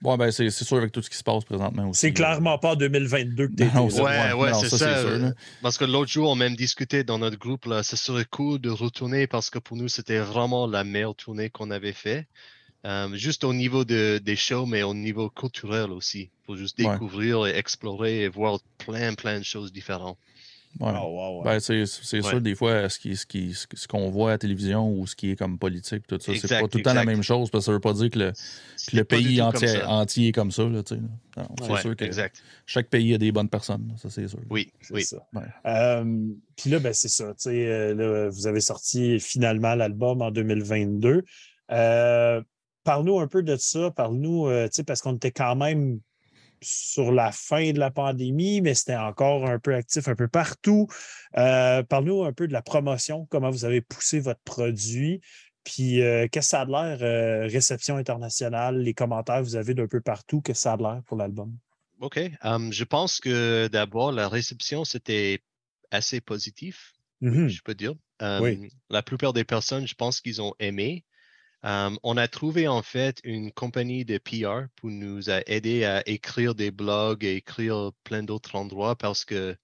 Bon, 0.03 0.17
ben, 0.19 0.31
c'est, 0.31 0.51
c'est 0.51 0.65
sûr 0.65 0.77
avec 0.77 0.93
tout 0.93 1.01
ce 1.01 1.09
qui 1.09 1.17
se 1.17 1.23
passe 1.23 1.45
présentement 1.45 1.89
aussi. 1.89 2.01
C'est 2.01 2.09
là. 2.09 2.15
clairement 2.15 2.59
pas 2.59 2.73
en 2.73 2.77
2022 2.77 3.49
que 3.49 3.53
t'es 3.55 3.71
Non, 3.75 3.87
Ouais, 3.87 4.33
ouais, 4.35 4.51
non, 4.51 4.61
c'est 4.61 4.69
ça, 4.69 4.79
ça. 4.79 5.03
c'est 5.03 5.19
sûr. 5.19 5.33
Parce 5.63 5.79
que 5.79 5.85
l'autre 5.87 6.11
jour, 6.11 6.29
on 6.31 6.35
même 6.35 6.57
discuté 6.57 7.05
dans 7.05 7.19
notre 7.19 7.39
groupe, 7.39 7.65
là, 7.65 7.83
ce 7.83 7.97
serait 7.97 8.27
cool 8.27 8.59
de 8.59 8.69
retourner 8.69 9.27
parce 9.27 9.49
que 9.49 9.59
pour 9.59 9.77
nous, 9.79 9.89
c'était 9.89 10.19
vraiment 10.19 10.67
la 10.67 10.85
meilleure 10.85 11.15
tournée 11.15 11.49
qu'on 11.49 11.71
avait 11.71 11.93
fait. 11.95 12.27
Euh, 12.87 13.15
juste 13.15 13.45
au 13.45 13.55
niveau 13.55 13.87
de, 13.87 14.19
des 14.23 14.37
shows, 14.37 14.67
mais 14.67 14.83
au 14.83 14.93
niveau 14.93 15.31
culturel 15.31 15.91
aussi, 15.91 16.31
pour 16.45 16.57
juste 16.57 16.79
Ouais. 16.81 16.93
découvrir 16.93 17.47
et 17.47 17.57
explorer 17.57 18.25
et 18.25 18.29
voir 18.29 18.59
plein, 18.77 19.15
plein 19.15 19.39
de 19.39 19.45
choses 19.45 19.73
différentes. 19.73 20.19
Ouais. 20.81 20.91
Oh, 21.01 21.07
wow, 21.07 21.39
ouais. 21.39 21.45
Ben, 21.45 21.61
c'est, 21.61 21.81
Ouais. 22.17 22.23
sûr, 22.23 22.41
des 22.41 22.55
fois, 22.57 22.89
ce, 22.89 22.99
qui, 22.99 23.17
ce, 23.17 23.27
qui, 23.27 23.55
ce 23.55 23.87
qu'on 23.87 24.11
voit 24.11 24.31
à 24.31 24.33
la 24.33 24.39
télévision 24.39 24.91
ou 24.91 25.07
ce 25.07 25.15
qui 25.15 25.31
est 25.31 25.37
comme 25.37 25.59
politique, 25.59 26.07
tout 26.07 26.19
ça, 26.21 26.33
c'est 26.35 26.49
pas 26.49 26.67
tout 26.67 26.79
le 26.79 26.83
temps 26.85 26.95
la 26.95 27.05
même 27.05 27.23
chose, 27.23 27.49
parce 27.51 27.63
que 27.63 27.67
ça 27.67 27.73
veut 27.73 27.81
pas 27.81 27.93
dire 27.93 28.11
que 28.11 28.19
le, 28.19 28.33
que 28.33 28.97
le 28.97 29.05
pays 29.05 29.41
entier, 29.41 29.83
entier 29.85 30.29
est 30.29 30.33
comme 30.33 30.51
ça. 30.51 30.65
Là, 30.65 30.83
tu 30.83 30.97
sais, 30.97 31.01
là. 31.01 31.43
Non, 31.43 31.49
c'est 31.63 31.71
Ouais, 31.73 31.81
sûr 31.81 31.97
que 31.97 32.05
exact. 32.05 32.43
chaque 32.67 32.89
pays 32.89 33.15
a 33.15 33.19
des 33.19 33.31
bonnes 33.31 33.49
personnes, 33.49 33.87
là, 33.89 33.95
ça 33.99 34.11
c'est 34.11 34.27
sûr. 34.27 34.41
Oui, 34.51 34.73
C'est 34.81 34.95
oui. 34.95 35.05
Euh, 35.67 36.05
Puis 36.57 36.71
là, 36.71 36.79
ben, 36.81 36.93
c'est 36.93 37.09
ça. 37.09 37.27
tu 37.35 37.35
sais, 37.51 37.67
euh, 37.67 37.95
là, 37.95 38.29
vous 38.31 38.47
avez 38.47 38.61
sorti 38.61 39.21
finalement 39.21 39.75
l'album 39.77 40.23
en 40.23 40.31
2022. 40.31 41.23
Euh, 41.71 42.43
Parle-nous 42.85 43.19
un 43.19 43.29
peu 43.29 43.43
de 43.43 43.57
ça. 43.57 43.91
Parle-nous, 43.93 44.47
euh, 44.49 44.67
tu 44.67 44.75
sais, 44.75 44.85
parce 44.85 45.01
qu'on 45.01 45.15
était 45.17 45.31
quand 45.31 45.57
même 45.57 46.01
sur 46.65 47.13
la 47.13 47.33
fin 47.33 47.73
de 47.73 47.79
la 47.79 47.91
pandémie, 47.91 48.61
mais 48.61 48.75
c'était 48.75 48.97
encore 48.97 49.47
un 49.47 49.59
peu 49.59 49.75
actif 49.75 50.09
un 50.09 50.15
peu 50.15 50.29
partout. 50.29 50.89
Euh, 51.37 51.83
Parle-nous 51.83 52.25
un 52.25 52.33
peu 52.33 52.49
de 52.49 52.53
la 52.53 52.63
promotion, 52.63 53.27
comment 53.27 53.51
vous 53.51 53.65
avez 53.65 53.81
poussé 53.81 54.21
votre 54.21 54.41
produit. 54.41 55.21
Puis, 55.65 56.03
euh, 56.03 56.27
qu'est-ce 56.31 56.49
que 56.49 56.51
ça 56.51 56.61
a 56.63 56.67
de 56.67 56.71
l'air, 56.71 56.99
euh, 57.03 57.47
réception 57.47 57.97
internationale, 57.97 58.79
les 58.79 58.93
commentaires 58.93 59.39
que 59.39 59.45
vous 59.45 59.57
avez 59.57 59.75
d'un 59.75 59.87
peu 59.87 60.01
partout, 60.01 60.41
qu'est-ce 60.41 60.59
que 60.59 60.63
ça 60.63 60.73
a 60.75 60.77
de 60.77 60.83
l'air 60.83 61.03
pour 61.07 61.17
l'album? 61.17 61.57
OK. 62.01 62.21
Um, 62.43 62.73
je 62.73 62.85
pense 62.85 63.21
que 63.21 63.69
d'abord, 63.69 64.13
la 64.13 64.29
réception, 64.29 64.85
c'était 64.85 65.41
assez 65.91 66.21
positif. 66.21 66.93
Mhm. 67.21 67.49
je 67.49 67.63
peux 67.63 67.75
dire. 67.75 67.95
Oui. 68.41 68.69
La 68.91 69.03
plupart 69.03 69.33
des 69.33 69.45
personnes, 69.45 69.87
je 69.87 69.95
pense 69.95 70.21
qu'ils 70.21 70.43
ont 70.43 70.55
aimé. 70.59 71.05
On 71.67 72.17
a 72.19 72.29
trouvé 72.29 72.69
en 72.69 72.83
fait 72.83 73.21
une 73.25 73.51
compagnie 73.51 74.05
de 74.05 74.19
PR 74.19 74.69
pour 74.77 74.91
nous 74.91 75.31
aider 75.31 75.85
à 75.87 76.07
écrire 76.07 76.55
des 76.55 76.71
blogs 76.71 77.25
et 77.25 77.37
écrire 77.37 77.93
plein 78.05 78.23
d'autres 78.23 78.55
endroits 78.57 78.97
parce 78.97 79.25
que 79.25 79.57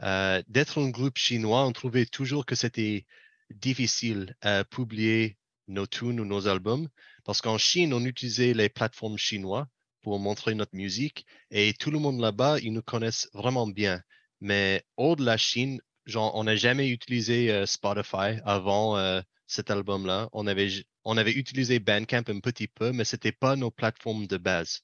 d'être 0.00 0.82
un 0.82 0.90
groupe 0.90 1.18
chinois, 1.18 1.64
on 1.64 1.70
trouvait 1.72 2.06
toujours 2.06 2.44
que 2.44 2.56
c'était 2.56 3.06
difficile 3.50 4.34
à 4.40 4.64
publier 4.64 5.38
nos 5.68 5.86
tunes 5.86 6.18
ou 6.18 6.24
nos 6.24 6.48
albums 6.48 6.88
parce 7.22 7.40
qu'en 7.40 7.56
Chine, 7.56 7.94
on 7.94 8.04
utilisait 8.04 8.52
les 8.52 8.68
plateformes 8.68 9.16
chinois 9.16 9.68
pour 10.02 10.18
montrer 10.18 10.56
notre 10.56 10.74
musique 10.74 11.24
et 11.52 11.72
tout 11.74 11.92
le 11.92 12.00
monde 12.00 12.20
là-bas, 12.20 12.58
ils 12.58 12.72
nous 12.72 12.82
connaissent 12.82 13.28
vraiment 13.32 13.68
bien. 13.68 14.02
Mais 14.40 14.84
hors 14.96 15.14
de 15.14 15.24
la 15.24 15.36
Chine, 15.36 15.80
on 16.16 16.42
n'a 16.42 16.56
jamais 16.56 16.88
utilisé 16.88 17.64
Spotify 17.64 18.40
avant 18.44 19.22
cet 19.46 19.70
album-là. 19.70 20.28
On 20.32 20.46
avait, 20.46 20.68
on 21.04 21.16
avait 21.16 21.32
utilisé 21.32 21.78
Bandcamp 21.78 22.24
un 22.28 22.40
petit 22.40 22.68
peu, 22.68 22.92
mais 22.92 23.04
c'était 23.04 23.32
pas 23.32 23.56
nos 23.56 23.70
plateformes 23.70 24.26
de 24.26 24.36
base. 24.36 24.80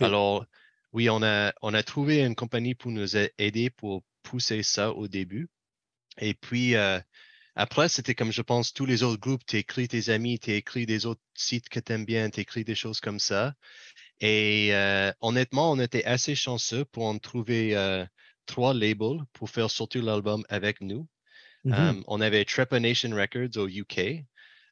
Alors, 0.00 0.46
oui, 0.92 1.10
on 1.10 1.22
a, 1.22 1.52
on 1.62 1.74
a 1.74 1.82
trouvé 1.82 2.24
une 2.24 2.34
compagnie 2.34 2.74
pour 2.74 2.90
nous 2.90 3.16
aider 3.16 3.70
pour 3.70 4.02
pousser 4.22 4.62
ça 4.62 4.92
au 4.92 5.08
début. 5.08 5.48
Et 6.18 6.34
puis, 6.34 6.74
euh, 6.76 7.00
après, 7.54 7.88
c'était 7.88 8.14
comme 8.14 8.32
je 8.32 8.42
pense 8.42 8.72
tous 8.72 8.86
les 8.86 9.02
autres 9.02 9.20
groupes, 9.20 9.44
tu 9.46 9.56
écris 9.56 9.88
tes 9.88 10.10
amis, 10.10 10.38
tu 10.38 10.52
écris 10.52 10.86
des 10.86 11.06
autres 11.06 11.22
sites 11.34 11.68
que 11.68 11.80
tu 11.80 11.92
aimes 11.92 12.04
bien, 12.04 12.30
tu 12.30 12.40
écris 12.40 12.64
des 12.64 12.74
choses 12.74 13.00
comme 13.00 13.18
ça. 13.18 13.54
Et 14.20 14.74
euh, 14.74 15.12
honnêtement, 15.20 15.72
on 15.72 15.80
était 15.80 16.04
assez 16.04 16.34
chanceux 16.34 16.84
pour 16.86 17.06
en 17.06 17.18
trouver 17.18 17.76
euh, 17.76 18.06
trois 18.46 18.74
labels 18.74 19.20
pour 19.32 19.50
faire 19.50 19.70
sortir 19.70 20.02
l'album 20.02 20.44
avec 20.48 20.80
nous. 20.80 21.06
Mhm. 21.64 22.02
on 22.08 22.20
avait 22.20 22.44
Trepanation 22.44 23.10
Records 23.10 23.56
au 23.56 23.68
UK. 23.68 24.24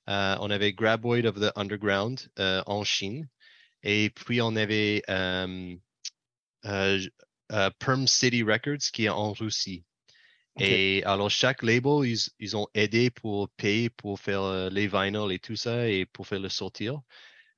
on 0.06 0.50
avait 0.50 0.72
Graboid 0.72 1.24
of 1.26 1.40
the 1.40 1.52
Underground 1.56 2.28
en 2.38 2.84
Chine. 2.84 3.28
Et 3.82 4.10
puis, 4.10 4.42
on 4.42 4.56
avait 4.56 5.02
Perm 6.62 8.06
City 8.06 8.42
Records 8.42 8.90
qui 8.92 9.04
est 9.04 9.08
en 9.08 9.32
Russie. 9.32 9.84
Et 10.58 11.02
alors, 11.04 11.30
chaque 11.30 11.62
label, 11.62 12.04
ils, 12.04 12.18
ils, 12.38 12.56
ont 12.56 12.68
aidé 12.74 13.10
pour 13.10 13.48
payer, 13.50 13.88
pour 13.88 14.20
faire 14.20 14.42
euh, 14.42 14.68
les 14.70 14.88
vinyles 14.88 15.32
et 15.32 15.38
tout 15.38 15.56
ça, 15.56 15.88
et 15.88 16.04
pour 16.06 16.26
faire 16.26 16.40
le 16.40 16.48
sortir. 16.48 17.00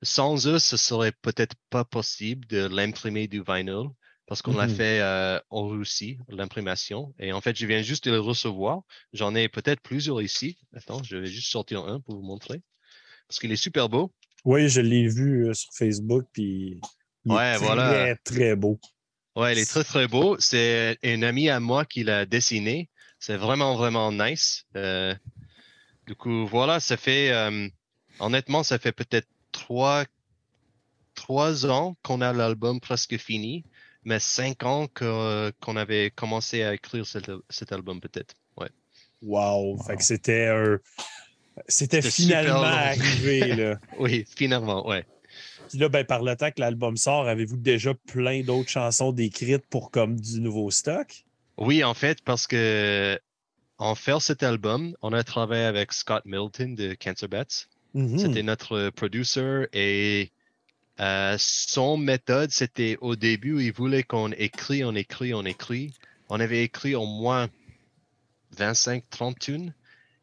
Sans 0.01 0.47
eux, 0.47 0.59
ce 0.59 0.77
serait 0.77 1.11
peut-être 1.11 1.55
pas 1.69 1.85
possible 1.85 2.45
de 2.47 2.65
l'imprimer 2.67 3.27
du 3.27 3.41
vinyl, 3.45 3.89
parce 4.33 4.41
qu'on 4.41 4.57
l'a 4.57 4.65
Mhm. 4.67 4.75
fait 4.75 4.99
euh, 4.99 5.39
en 5.51 5.67
Russie, 5.67 6.17
l'imprimation. 6.27 7.13
Et 7.19 7.31
en 7.33 7.39
fait, 7.39 7.55
je 7.55 7.67
viens 7.67 7.83
juste 7.83 8.05
de 8.05 8.11
le 8.13 8.19
recevoir. 8.19 8.81
J'en 9.13 9.35
ai 9.35 9.47
peut-être 9.47 9.79
plusieurs 9.79 10.23
ici. 10.23 10.57
Attends, 10.75 11.03
je 11.03 11.17
vais 11.17 11.27
juste 11.27 11.51
sortir 11.51 11.85
un 11.85 11.99
pour 11.99 12.15
vous 12.15 12.23
montrer. 12.23 12.63
Parce 13.27 13.37
qu'il 13.39 13.51
est 13.51 13.55
super 13.57 13.89
beau. 13.89 14.11
Oui, 14.43 14.69
je 14.69 14.81
l'ai 14.81 15.07
vu 15.07 15.47
euh, 15.49 15.53
sur 15.53 15.69
Facebook, 15.75 16.25
puis 16.33 16.79
il 17.25 17.31
est 17.31 17.35
Ouais, 17.35 17.57
très, 17.57 17.63
voilà. 17.63 18.15
très 18.23 18.55
beau. 18.55 18.79
Ouais, 19.35 19.53
il 19.53 19.59
est 19.59 19.69
très, 19.69 19.83
très 19.83 20.07
beau. 20.07 20.35
C'est 20.39 20.97
un 21.03 21.21
ami 21.21 21.49
à 21.49 21.59
moi 21.59 21.85
qui 21.85 22.03
l'a 22.03 22.25
dessiné. 22.25 22.89
C'est 23.19 23.37
vraiment, 23.37 23.75
vraiment 23.75 24.11
nice. 24.11 24.63
Euh, 24.75 25.13
du 26.07 26.15
coup, 26.15 26.47
voilà, 26.47 26.79
ça 26.79 26.97
fait, 26.97 27.31
honnêtement, 28.19 28.63
ça 28.63 28.79
fait 28.79 28.93
peut-être 28.93 29.27
trois, 29.51 30.05
trois 31.13 31.67
ans 31.67 31.95
qu'on 32.01 32.19
a 32.21 32.33
l'album 32.33 32.79
presque 32.79 33.17
fini, 33.17 33.63
mais 34.05 34.19
cinq 34.19 34.63
ans 34.63 34.87
qu'on 34.93 35.75
avait 35.75 36.11
commencé 36.11 36.63
à 36.63 36.73
écrire 36.73 37.05
cet, 37.05 37.31
cet 37.49 37.71
album, 37.71 37.99
peut-être. 38.01 38.35
Ouais. 38.57 38.69
Wow. 39.21 39.77
Fait 39.83 39.93
Wow. 39.93 39.97
que 39.97 40.03
c'était 40.03 40.47
un. 40.47 40.79
C'était 41.67 42.01
C'était 42.01 42.11
finalement 42.23 42.63
arrivé, 42.63 43.55
là. 43.55 43.79
Oui, 43.99 44.25
finalement, 44.35 44.87
ouais. 44.87 45.05
Puis 45.69 45.77
là, 45.77 45.87
ben, 45.89 46.03
par 46.05 46.23
le 46.23 46.35
temps 46.35 46.49
que 46.51 46.59
l'album 46.59 46.97
sort, 46.97 47.27
avez-vous 47.27 47.57
déjà 47.57 47.93
plein 47.93 48.41
d'autres 48.41 48.69
chansons 48.69 49.11
décrites 49.11 49.65
pour 49.69 49.91
comme 49.91 50.19
du 50.19 50.39
nouveau 50.41 50.71
stock? 50.71 51.23
Oui, 51.57 51.83
en 51.83 51.93
fait, 51.93 52.21
parce 52.23 52.47
que 52.47 53.19
en 53.77 53.95
faire 53.95 54.21
cet 54.21 54.43
album, 54.43 54.95
on 55.01 55.13
a 55.13 55.23
travaillé 55.23 55.63
avec 55.63 55.93
Scott 55.93 56.23
Milton 56.25 56.75
de 56.75 56.95
Cancer 56.95 57.29
Bats. 57.29 57.45
Mhm. 57.93 58.17
C'était 58.17 58.43
notre 58.43 58.89
producer 58.89 59.67
et 59.73 60.31
euh, 60.99 61.35
son 61.39 61.97
méthode, 61.97 62.51
c'était 62.51 62.97
au 63.01 63.15
début, 63.15 63.63
il 63.63 63.73
voulait 63.73 64.03
qu'on 64.03 64.31
écrit, 64.31 64.83
on 64.83 64.93
écrit, 64.95 65.33
on 65.33 65.43
écrit. 65.45 65.93
On 66.29 66.39
avait 66.39 66.63
écrit 66.63 66.95
au 66.95 67.05
moins 67.05 67.49
25, 68.51 69.09
30 69.09 69.39
tunes 69.39 69.73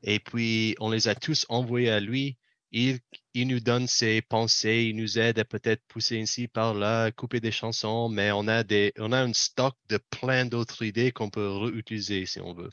et 0.03 0.18
puis 0.21 0.77
on 0.81 0.91
les 0.91 1.09
a 1.09 1.14
tous 1.14 1.47
envoyés 1.49 1.91
à 1.91 2.01
lui. 2.01 2.37
Il, 2.73 3.01
il 3.35 3.49
nous 3.49 3.59
donne 3.61 3.89
ses 3.89 4.23
pensées, 4.23 4.87
il 4.89 4.97
nous 4.97 5.18
aide 5.18 5.41
à 5.41 5.45
peut-être 5.45 5.83
pousser 5.89 6.18
ici 6.18 6.47
par 6.47 6.73
là, 6.75 7.11
couper 7.11 7.41
des 7.41 7.51
chansons, 7.51 8.09
mais 8.09 8.31
on 8.31 8.47
a 8.47 8.62
des, 8.62 8.93
on 8.99 9.11
a 9.12 9.21
un 9.21 9.33
stock 9.33 9.77
de 9.89 9.99
plein 9.99 10.45
d'autres 10.47 10.85
idées 10.85 11.11
qu'on 11.11 11.31
peut 11.31 11.49
réutiliser 11.49 12.27
si 12.27 12.41
on 12.41 12.55
veut. 12.55 12.71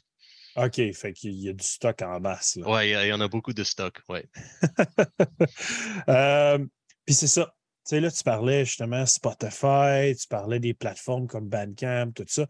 OK, 0.56 0.82
fait 0.94 1.14
qu'il 1.14 1.34
y 1.34 1.50
a 1.50 1.54
du 1.54 1.64
stock 1.64 2.02
en 2.02 2.20
masse. 2.20 2.58
Ouais, 2.64 2.90
il 2.90 3.08
y 3.08 3.14
en 3.14 3.22
a 3.22 3.28
beaucoup 3.28 3.54
de 3.54 3.64
stock, 3.64 4.02
ouais. 4.10 4.28
Euh, 6.10 6.60
Puis 7.06 7.16
c'est 7.16 7.28
ça. 7.28 7.57
Tu 7.88 7.96
sais, 7.96 8.02
là, 8.02 8.12
tu 8.12 8.22
parlais 8.24 8.66
justement 8.66 9.06
Spotify, 9.06 10.14
tu 10.20 10.28
parlais 10.28 10.60
des 10.60 10.74
plateformes 10.74 11.26
comme 11.26 11.48
Bandcamp, 11.48 12.12
tout 12.14 12.26
ça. 12.28 12.46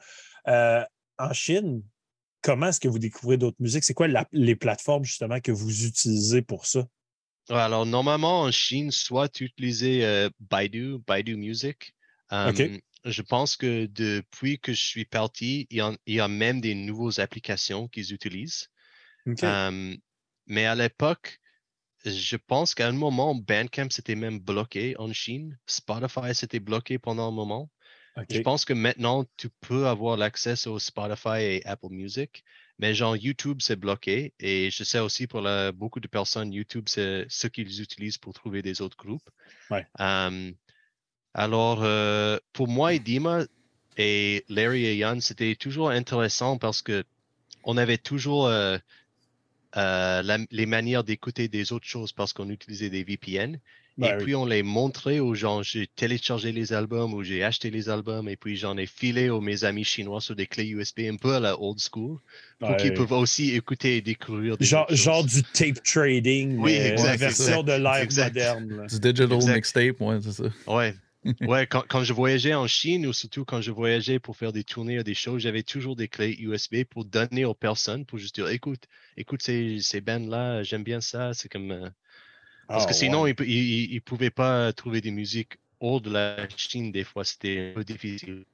Euh, 0.48 0.84
en 1.20 1.32
Chine, 1.32 1.84
comment 2.42 2.70
est-ce 2.70 2.80
que 2.80 2.88
vous 2.88 2.98
découvrez 2.98 3.38
d'autres 3.38 3.58
musiques? 3.60 3.84
C'est 3.84 3.94
quoi 3.94 4.08
la- 4.08 4.28
les 4.32 4.56
plateformes 4.56 5.04
justement 5.04 5.40
que 5.40 5.52
vous 5.52 5.86
utilisez 5.86 6.42
pour 6.42 6.66
ça? 6.66 6.88
Alors, 7.50 7.86
normalement, 7.86 8.42
en 8.42 8.52
Chine, 8.52 8.90
soit 8.90 9.30
tu 9.30 9.46
utilisais 9.46 10.04
euh, 10.04 10.30
Baidu, 10.40 10.98
Baidu 11.06 11.36
Music. 11.36 11.94
Euh, 12.34 12.78
Je 13.06 13.22
pense 13.22 13.56
que 13.56 13.86
depuis 13.86 14.60
que 14.60 14.74
je 14.74 14.84
suis 14.84 15.06
parti, 15.06 15.68
il 15.70 15.78
y 15.78 15.82
a, 15.82 15.96
il 16.08 16.16
y 16.16 16.20
a 16.20 16.28
même 16.28 16.60
des 16.62 16.74
nouvelles 16.74 17.22
applications 17.22 17.88
qu'ils 17.88 18.12
utilisent. 18.12 18.70
Euh, 19.44 19.96
mais 20.48 20.66
à 20.66 20.76
l'époque, 20.76 21.40
je 22.06 22.36
pense 22.38 22.76
qu'à 22.76 22.88
un 22.88 22.94
moment, 22.94 23.36
Bandcamp 23.36 23.90
s'était 23.90 24.16
même 24.16 24.40
bloqué 24.40 24.96
en 24.98 25.12
Chine. 25.14 25.58
Spotify 25.66 26.34
s'était 26.34 26.60
bloqué 26.60 26.98
pendant 27.00 27.28
un 27.28 27.32
moment. 27.32 27.70
Je 28.30 28.40
pense 28.42 28.66
que 28.66 28.74
maintenant, 28.74 29.26
tu 29.38 29.50
peux 29.62 29.88
avoir 29.88 30.18
l'accès 30.18 30.68
au 30.68 30.80
Spotify 30.80 31.40
et 31.40 31.66
Apple 31.66 31.90
Music, 31.92 32.44
mais 32.80 32.94
genre 32.96 33.16
YouTube, 33.16 33.60
c'est 33.62 33.76
bloqué. 33.76 34.34
Et 34.40 34.70
je 34.72 34.84
sais 34.84 35.00
aussi 35.00 35.28
pour 35.28 35.42
la- 35.42 35.72
beaucoup 35.72 36.00
de 36.00 36.08
personnes, 36.08 36.52
YouTube, 36.52 36.86
c'est 36.88 37.26
ce 37.30 37.48
qu'ils 37.48 37.82
utilisent 37.82 38.18
pour 38.18 38.34
trouver 38.34 38.62
des 38.62 38.82
autres 38.82 38.98
groupes. 38.98 39.30
Ouais. 39.70 39.86
Alors, 41.34 41.84
euh, 41.84 42.40
pour 42.54 42.68
moi 42.68 42.94
et 42.94 43.00
Dima 43.00 43.44
et 43.98 44.44
Larry 44.50 44.86
et 44.86 44.98
Yann, 44.98 45.22
c'était 45.22 45.56
toujours 45.56 45.90
intéressant 45.92 46.58
parce 46.58 46.82
que 46.82 47.04
on 47.64 47.78
avait 47.78 47.98
toujours 47.98 48.48
euh, 48.48 48.78
euh, 49.78 50.22
la- 50.24 50.40
les 50.52 50.66
manières 50.66 51.04
d'écouter 51.04 51.48
des 51.48 51.72
autres 51.72 51.88
choses 51.88 52.12
parce 52.12 52.34
qu'on 52.34 52.50
utilisait 52.50 52.90
des 52.90 53.04
VPN. 53.04 53.60
Ben 54.00 54.10
et 54.10 54.18
oui. 54.18 54.24
puis 54.26 54.36
on 54.36 54.46
les 54.46 54.62
montrait 54.62 55.18
aux 55.18 55.34
gens. 55.34 55.64
J'ai 55.64 55.88
téléchargé 55.88 56.52
les 56.52 56.72
albums 56.72 57.16
ou 57.16 57.24
j'ai 57.24 57.44
acheté 57.44 57.72
les 57.72 57.90
albums 57.90 58.30
et 58.30 58.36
puis 58.36 58.56
j'en 58.56 58.78
ai 58.78 58.86
filé 58.86 59.30
aux 59.32 59.42
mes 59.42 59.64
amis 59.64 59.84
chinois 59.84 60.22
sur 60.22 60.36
des 60.36 60.46
clés 60.46 60.68
USB 60.68 61.00
un 61.12 61.16
peu 61.16 61.34
à 61.34 61.40
la 61.40 61.60
old 61.60 61.80
school 61.80 62.20
pour 62.60 62.78
qu'ils 62.78 62.94
peuvent 62.94 63.12
aussi 63.14 63.56
écouter 63.56 63.98
et 63.98 64.02
découvrir 64.02 64.56
des 64.58 64.66
Genre, 64.66 64.86
genre 64.94 65.24
du 65.26 65.42
tape 65.42 65.82
trading, 65.84 66.58
Oui, 66.60 66.74
mais 66.74 66.90
exact, 66.90 67.08
la 67.08 67.16
version 67.18 67.64
de 67.64 67.74
live 67.74 68.04
exact. 68.04 68.36
moderne. 68.36 68.70
là. 68.78 68.86
Du 68.86 69.00
digital 69.00 69.34
Exact. 69.34 69.56
mixtape, 69.56 70.02
ouais, 70.02 70.18
c'est 70.22 70.32
ça. 70.32 70.44
Ouais. 70.68 70.94
Ouais, 71.46 71.68
quand, 71.68 71.84
quand 71.88 72.04
je 72.04 72.14
voyageais 72.14 72.54
en 72.56 72.68
Chine 72.68 73.06
ou 73.08 73.14
surtout 73.14 73.46
quand 73.46 73.62
je 73.62 73.72
voyageais 73.72 74.20
pour 74.20 74.36
faire 74.38 74.52
des 74.54 74.64
tournées 74.64 75.00
ou 75.00 75.04
des 75.04 75.14
shows, 75.14 75.40
j'avais 75.40 75.64
toujours 75.64 75.96
des 75.96 76.08
clés 76.08 76.36
USB 76.40 76.84
pour 76.84 77.06
donner 77.06 77.46
aux 77.46 77.54
personnes 77.56 78.06
pour 78.06 78.18
juste 78.20 78.36
dire 78.36 78.50
écoute, 78.50 78.86
écoute 79.18 79.42
ces, 79.44 79.80
ces 79.82 80.02
bands-là, 80.02 80.64
j'aime 80.64 80.84
bien 80.84 81.02
ça. 81.02 81.34
C'est 81.34 81.50
comme. 81.50 81.72
euh, 81.72 81.90
Parce 82.74 82.86
Ah, 82.86 82.88
que 82.88 82.94
sinon, 82.96 83.26
ouais. 83.26 83.30
ils 83.30 83.36
ne 83.96 84.00
pouvaient 84.02 84.32
pas 84.32 84.74
trouver 84.74 85.02
des 85.02 85.12
musiques 85.12 85.58
hors 85.82 86.02
de 86.02 86.12
la 86.12 86.48
Chine, 86.58 86.92
des 86.92 87.04
fois, 87.06 87.26
c'était 87.26 87.72
un 87.72 87.76
peu 87.76 87.84
difficile. 87.86 88.46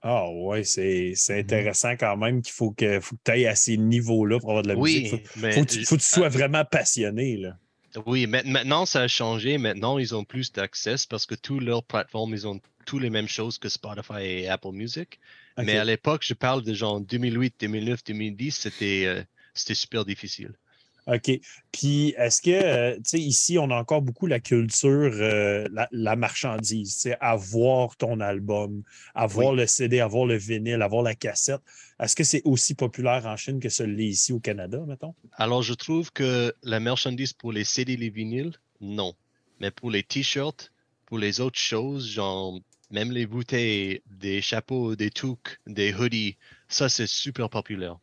Ah 0.00 0.28
ouais, 0.30 0.64
c'est 0.64 1.12
c'est 1.14 1.38
Mhm. 1.38 1.40
intéressant 1.40 1.92
quand 1.96 2.16
même 2.16 2.42
qu'il 2.42 2.52
faut 2.52 2.72
que, 2.72 3.00
faut 3.00 3.16
que 3.16 3.20
tu 3.24 3.30
ailles 3.30 3.46
à 3.46 3.54
ces 3.54 3.76
niveaux-là 3.76 4.40
pour 4.40 4.50
avoir 4.50 4.62
de 4.64 4.68
la 4.68 4.76
musique. 4.76 5.06
Faut, 5.08 5.20
mais. 5.34 5.50
faut, 5.50 5.64
que 5.64 5.72
tu- 5.72 5.84
faut 5.84 5.96
que 5.96 6.00
tu 6.02 6.08
euh, 6.14 6.18
sois 6.18 6.28
vraiment 6.28 6.64
passionné. 6.64 7.36
Là. 7.36 7.58
Oui, 8.06 8.26
ma- 8.26 8.42
maintenant 8.42 8.86
ça 8.86 9.02
a 9.02 9.08
changé. 9.08 9.58
Maintenant, 9.58 9.98
ils 9.98 10.14
ont 10.14 10.24
plus 10.24 10.52
d'accès 10.52 10.96
parce 11.08 11.26
que 11.26 11.34
toutes 11.34 11.62
leurs 11.62 11.84
plateformes, 11.84 12.32
ils 12.34 12.46
ont 12.46 12.60
tous 12.86 12.98
les 12.98 13.10
mêmes 13.10 13.28
choses 13.28 13.58
que 13.58 13.68
Spotify 13.68 14.22
et 14.22 14.48
Apple 14.48 14.72
Music. 14.72 15.20
Mais 15.58 15.76
à 15.76 15.84
l'époque, 15.84 16.22
je 16.24 16.34
parle 16.34 16.62
de 16.62 16.74
genre 16.74 17.00
2008, 17.00 17.56
2009, 17.60 18.04
2010, 18.04 18.52
c'était 18.56 19.04
euh, 19.06 19.22
c'était 19.54 19.74
super 19.74 20.04
difficile. 20.04 20.52
OK. 21.06 21.32
Puis, 21.72 22.14
est-ce 22.16 22.40
que, 22.40 22.50
euh, 22.50 22.94
tu 22.96 23.02
sais, 23.04 23.18
ici, 23.18 23.58
on 23.58 23.70
a 23.70 23.76
encore 23.76 24.02
beaucoup 24.02 24.26
la 24.26 24.38
culture, 24.38 25.10
euh, 25.14 25.66
la, 25.72 25.88
la 25.90 26.16
marchandise, 26.16 26.94
tu 26.94 27.00
sais, 27.00 27.16
avoir 27.20 27.96
ton 27.96 28.20
album, 28.20 28.82
avoir 29.14 29.52
le 29.52 29.66
CD, 29.66 30.00
avoir 30.00 30.26
le 30.26 30.36
vinyle, 30.36 30.80
avoir 30.80 31.02
la 31.02 31.14
cassette. 31.14 31.60
Est-ce 31.98 32.14
que 32.14 32.24
c'est 32.24 32.42
aussi 32.44 32.74
populaire 32.74 33.26
en 33.26 33.36
Chine 33.36 33.58
que 33.58 33.68
ce 33.68 33.82
l'est 33.82 34.06
ici 34.06 34.32
au 34.32 34.40
Canada, 34.40 34.78
mettons? 34.86 35.14
Alors, 35.32 35.62
je 35.62 35.74
trouve 35.74 36.12
que 36.12 36.54
la 36.62 36.78
marchandise 36.78 37.32
pour 37.32 37.52
les 37.52 37.64
CD, 37.64 37.96
les 37.96 38.10
vinyles, 38.10 38.52
non. 38.80 39.14
Mais 39.60 39.70
pour 39.70 39.90
les 39.90 40.02
t-shirts, 40.02 40.72
pour 41.06 41.18
les 41.18 41.40
autres 41.40 41.58
choses, 41.58 42.08
genre 42.08 42.60
même 42.90 43.10
les 43.10 43.26
bouteilles, 43.26 44.02
des 44.06 44.40
chapeaux, 44.40 44.94
des 44.94 45.10
toques, 45.10 45.58
des 45.66 45.94
hoodies, 45.94 46.36
ça 46.68 46.88
c'est 46.88 47.06
super 47.06 47.48
populaire. 47.48 47.98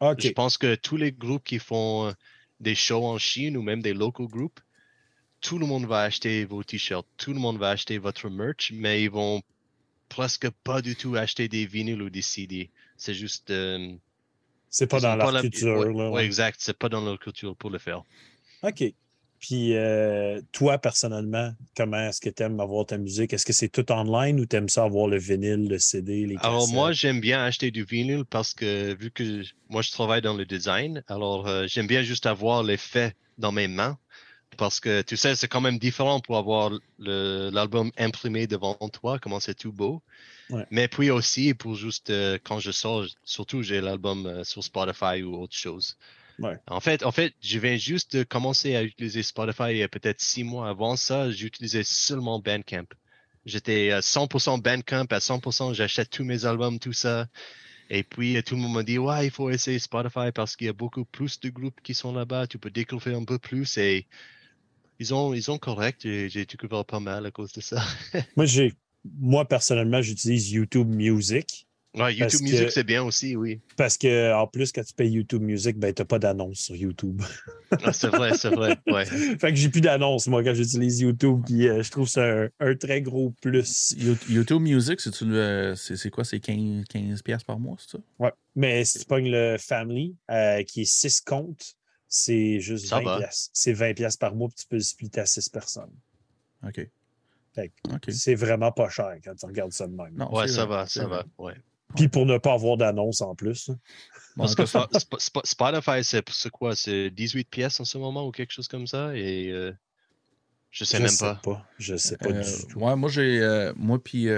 OK. 0.00 0.20
Je 0.22 0.28
pense 0.30 0.56
que 0.56 0.74
tous 0.74 0.96
les 0.96 1.12
groupes 1.12 1.44
qui 1.44 1.58
font 1.58 2.14
des 2.60 2.74
shows 2.74 3.04
en 3.06 3.18
Chine 3.18 3.56
ou 3.56 3.62
même 3.62 3.82
des 3.82 3.94
local 3.94 4.26
groups, 4.26 4.60
tout 5.40 5.58
le 5.58 5.66
monde 5.66 5.86
va 5.86 6.02
acheter 6.02 6.44
vos 6.44 6.62
t-shirts, 6.64 7.06
tout 7.16 7.32
le 7.32 7.38
monde 7.40 7.58
va 7.58 7.70
acheter 7.70 7.98
votre 7.98 8.28
merch, 8.28 8.72
mais 8.74 9.02
ils 9.02 9.10
vont 9.10 9.42
presque 10.08 10.50
pas 10.50 10.82
du 10.82 10.96
tout 10.96 11.16
acheter 11.16 11.48
des 11.48 11.66
vinyles 11.66 12.02
ou 12.02 12.10
des 12.10 12.22
CD. 12.22 12.70
C'est 12.96 13.14
juste. 13.14 13.50
euh, 13.50 13.94
C'est 14.68 14.86
pas 14.86 15.00
dans 15.00 15.16
leur 15.16 15.32
culture. 15.40 15.78
ouais. 16.12 16.24
exact, 16.26 16.58
c'est 16.60 16.76
pas 16.78 16.88
dans 16.88 17.00
leur 17.04 17.18
culture 17.18 17.56
pour 17.56 17.70
le 17.70 17.78
faire. 17.78 18.02
OK. 18.62 18.94
Puis 19.40 19.74
euh, 19.74 20.42
toi, 20.52 20.76
personnellement, 20.76 21.54
comment 21.74 22.08
est-ce 22.08 22.20
que 22.20 22.28
tu 22.28 22.42
aimes 22.42 22.60
avoir 22.60 22.84
ta 22.84 22.98
musique? 22.98 23.32
Est-ce 23.32 23.46
que 23.46 23.54
c'est 23.54 23.70
tout 23.70 23.90
online 23.90 24.38
ou 24.38 24.44
tu 24.44 24.54
aimes 24.56 24.68
ça 24.68 24.84
avoir 24.84 25.08
le 25.08 25.18
vinyle, 25.18 25.66
le 25.66 25.78
CD, 25.78 26.26
les 26.26 26.36
Alors 26.42 26.68
moi, 26.68 26.92
j'aime 26.92 27.20
bien 27.20 27.42
acheter 27.42 27.70
du 27.70 27.84
vinyle 27.84 28.24
parce 28.28 28.52
que 28.52 28.94
vu 28.94 29.10
que 29.10 29.42
moi, 29.70 29.80
je 29.80 29.90
travaille 29.92 30.20
dans 30.20 30.34
le 30.34 30.44
design, 30.44 31.02
alors 31.08 31.48
euh, 31.48 31.66
j'aime 31.66 31.86
bien 31.86 32.02
juste 32.02 32.26
avoir 32.26 32.62
l'effet 32.62 33.14
dans 33.38 33.50
mes 33.50 33.66
mains. 33.66 33.98
Parce 34.58 34.78
que 34.78 35.00
tu 35.00 35.16
sais, 35.16 35.34
c'est 35.36 35.48
quand 35.48 35.62
même 35.62 35.78
différent 35.78 36.20
pour 36.20 36.36
avoir 36.36 36.72
l'album 36.98 37.90
imprimé 37.96 38.46
devant 38.46 38.74
toi, 38.92 39.18
comment 39.18 39.40
c'est 39.40 39.54
tout 39.54 39.72
beau. 39.72 40.02
Mais 40.70 40.86
puis 40.88 41.10
aussi, 41.10 41.54
pour 41.54 41.76
juste 41.76 42.10
euh, 42.10 42.36
quand 42.42 42.58
je 42.58 42.72
sors, 42.72 43.06
surtout 43.24 43.62
j'ai 43.62 43.80
l'album 43.80 44.44
sur 44.44 44.62
Spotify 44.62 45.22
ou 45.22 45.40
autre 45.40 45.56
chose. 45.56 45.96
En 46.66 46.80
fait, 46.80 47.04
en 47.04 47.12
fait, 47.12 47.34
je 47.40 47.58
viens 47.58 47.76
juste 47.76 48.16
de 48.16 48.22
commencer 48.22 48.74
à 48.76 48.82
utiliser 48.82 49.22
Spotify 49.22 49.70
il 49.70 49.76
y 49.78 49.82
a 49.82 49.88
peut-être 49.88 50.20
six 50.20 50.44
mois. 50.44 50.68
Avant 50.68 50.96
ça, 50.96 51.30
j'utilisais 51.30 51.82
seulement 51.84 52.38
Bandcamp. 52.38 52.86
J'étais 53.46 53.90
à 53.90 54.00
100% 54.00 54.60
Bandcamp, 54.60 55.06
à 55.10 55.18
100%, 55.18 55.74
j'achète 55.74 56.10
tous 56.10 56.24
mes 56.24 56.44
albums, 56.44 56.78
tout 56.78 56.92
ça. 56.92 57.26
Et 57.88 58.04
puis, 58.04 58.40
tout 58.44 58.54
le 58.54 58.60
monde 58.60 58.74
m'a 58.74 58.82
dit, 58.84 58.98
ouais, 58.98 59.26
il 59.26 59.30
faut 59.30 59.50
essayer 59.50 59.78
Spotify 59.78 60.30
parce 60.32 60.54
qu'il 60.54 60.68
y 60.68 60.70
a 60.70 60.74
beaucoup 60.74 61.04
plus 61.04 61.40
de 61.40 61.48
groupes 61.50 61.80
qui 61.82 61.92
sont 61.92 62.12
là-bas. 62.12 62.46
Tu 62.46 62.58
peux 62.58 62.70
découvrir 62.70 63.18
un 63.18 63.24
peu 63.24 63.38
plus. 63.38 63.78
Et 63.78 64.06
ils 65.00 65.12
ont, 65.12 65.34
ils 65.34 65.50
ont 65.50 65.58
correct. 65.58 66.02
J'ai 66.02 66.46
découvert 66.46 66.84
pas 66.84 67.00
mal 67.00 67.26
à 67.26 67.30
cause 67.32 67.52
de 67.52 67.60
ça. 67.60 67.82
moi, 68.36 68.46
j'ai, 68.46 68.74
moi, 69.04 69.44
personnellement, 69.44 70.02
j'utilise 70.02 70.52
YouTube 70.52 70.88
Music. 70.88 71.66
Ouais, 71.94 72.14
YouTube 72.14 72.42
Music, 72.42 72.70
c'est 72.70 72.84
bien 72.84 73.02
aussi, 73.02 73.34
oui. 73.34 73.60
Parce 73.76 73.98
que 73.98 74.32
en 74.32 74.46
plus, 74.46 74.70
quand 74.70 74.84
tu 74.84 74.94
payes 74.94 75.10
YouTube 75.10 75.42
Music, 75.42 75.76
ben, 75.76 75.92
tu 75.92 76.02
n'as 76.02 76.06
pas 76.06 76.20
d'annonce 76.20 76.58
sur 76.58 76.76
YouTube. 76.76 77.20
ah, 77.82 77.92
c'est 77.92 78.08
vrai, 78.08 78.36
c'est 78.36 78.50
vrai. 78.50 78.76
Ouais. 78.86 79.04
fait 79.40 79.50
que 79.50 79.56
j'ai 79.56 79.68
plus 79.68 79.80
d'annonce, 79.80 80.28
moi, 80.28 80.44
quand 80.44 80.54
j'utilise 80.54 81.00
YouTube. 81.00 81.42
Puis 81.46 81.68
euh, 81.68 81.82
je 81.82 81.90
trouve 81.90 82.08
ça 82.08 82.46
un, 82.60 82.74
très 82.76 83.02
gros 83.02 83.34
plus. 83.42 83.96
YouTube 84.28 84.62
Music, 84.62 85.00
c'est 85.00 86.10
quoi? 86.10 86.24
C'est 86.24 86.38
15, 86.38 86.84
15 86.88 87.22
par 87.44 87.58
mois, 87.58 87.76
c'est 87.80 87.96
ça? 87.96 87.98
Ouais. 88.20 88.32
Mais 88.54 88.84
si 88.84 89.00
tu 89.00 89.04
pognes 89.04 89.30
le 89.30 89.56
Family, 89.58 90.14
euh, 90.30 90.62
qui 90.62 90.82
est 90.82 90.90
6 90.90 91.22
comptes, 91.22 91.74
c'est 92.06 92.60
juste 92.60 92.88
20 92.88 93.18
pièces. 93.18 93.50
C'est 93.52 93.72
20 93.72 93.94
pièces 93.94 94.16
par 94.16 94.36
mois, 94.36 94.48
puis 94.48 94.58
tu 94.60 94.66
peux 94.68 94.76
le 94.76 94.82
splitter 94.82 95.22
à 95.22 95.26
6 95.26 95.48
personnes. 95.48 95.92
OK. 96.64 96.88
C'est 98.08 98.34
vraiment 98.36 98.70
pas 98.70 98.88
cher 98.88 99.16
quand 99.24 99.34
tu 99.34 99.44
regardes 99.44 99.72
ça 99.72 99.86
de 99.86 99.92
même. 99.92 100.14
Non, 100.14 100.32
ouais, 100.32 100.46
ça 100.46 100.66
va, 100.66 100.86
ça 100.86 101.06
va. 101.06 101.24
Ouais. 101.36 101.54
Puis 101.96 102.08
pour 102.08 102.26
ne 102.26 102.38
pas 102.38 102.54
avoir 102.54 102.76
d'annonce 102.76 103.20
en 103.20 103.34
plus. 103.34 103.70
Parce 104.36 104.54
que 104.54 104.64
Spotify, 105.44 106.04
c'est 106.04 106.50
quoi? 106.50 106.74
C'est 106.76 107.10
18 107.10 107.48
pièces 107.48 107.80
en 107.80 107.84
ce 107.84 107.98
moment 107.98 108.26
ou 108.26 108.30
quelque 108.30 108.52
chose 108.52 108.68
comme 108.68 108.86
ça? 108.86 109.14
Et 109.16 109.50
euh, 109.50 109.72
je 110.70 110.84
sais 110.84 110.98
même 110.98 111.08
sais 111.08 111.34
pas. 111.42 111.66
Je 111.78 111.96
sais 111.96 112.16
pas 112.16 112.32
du 112.32 112.38
euh, 112.38 112.68
tout. 112.70 112.78
moi, 112.78 113.08
j'ai. 113.08 113.40
Euh, 113.40 113.72
moi, 113.76 114.02
puis 114.02 114.28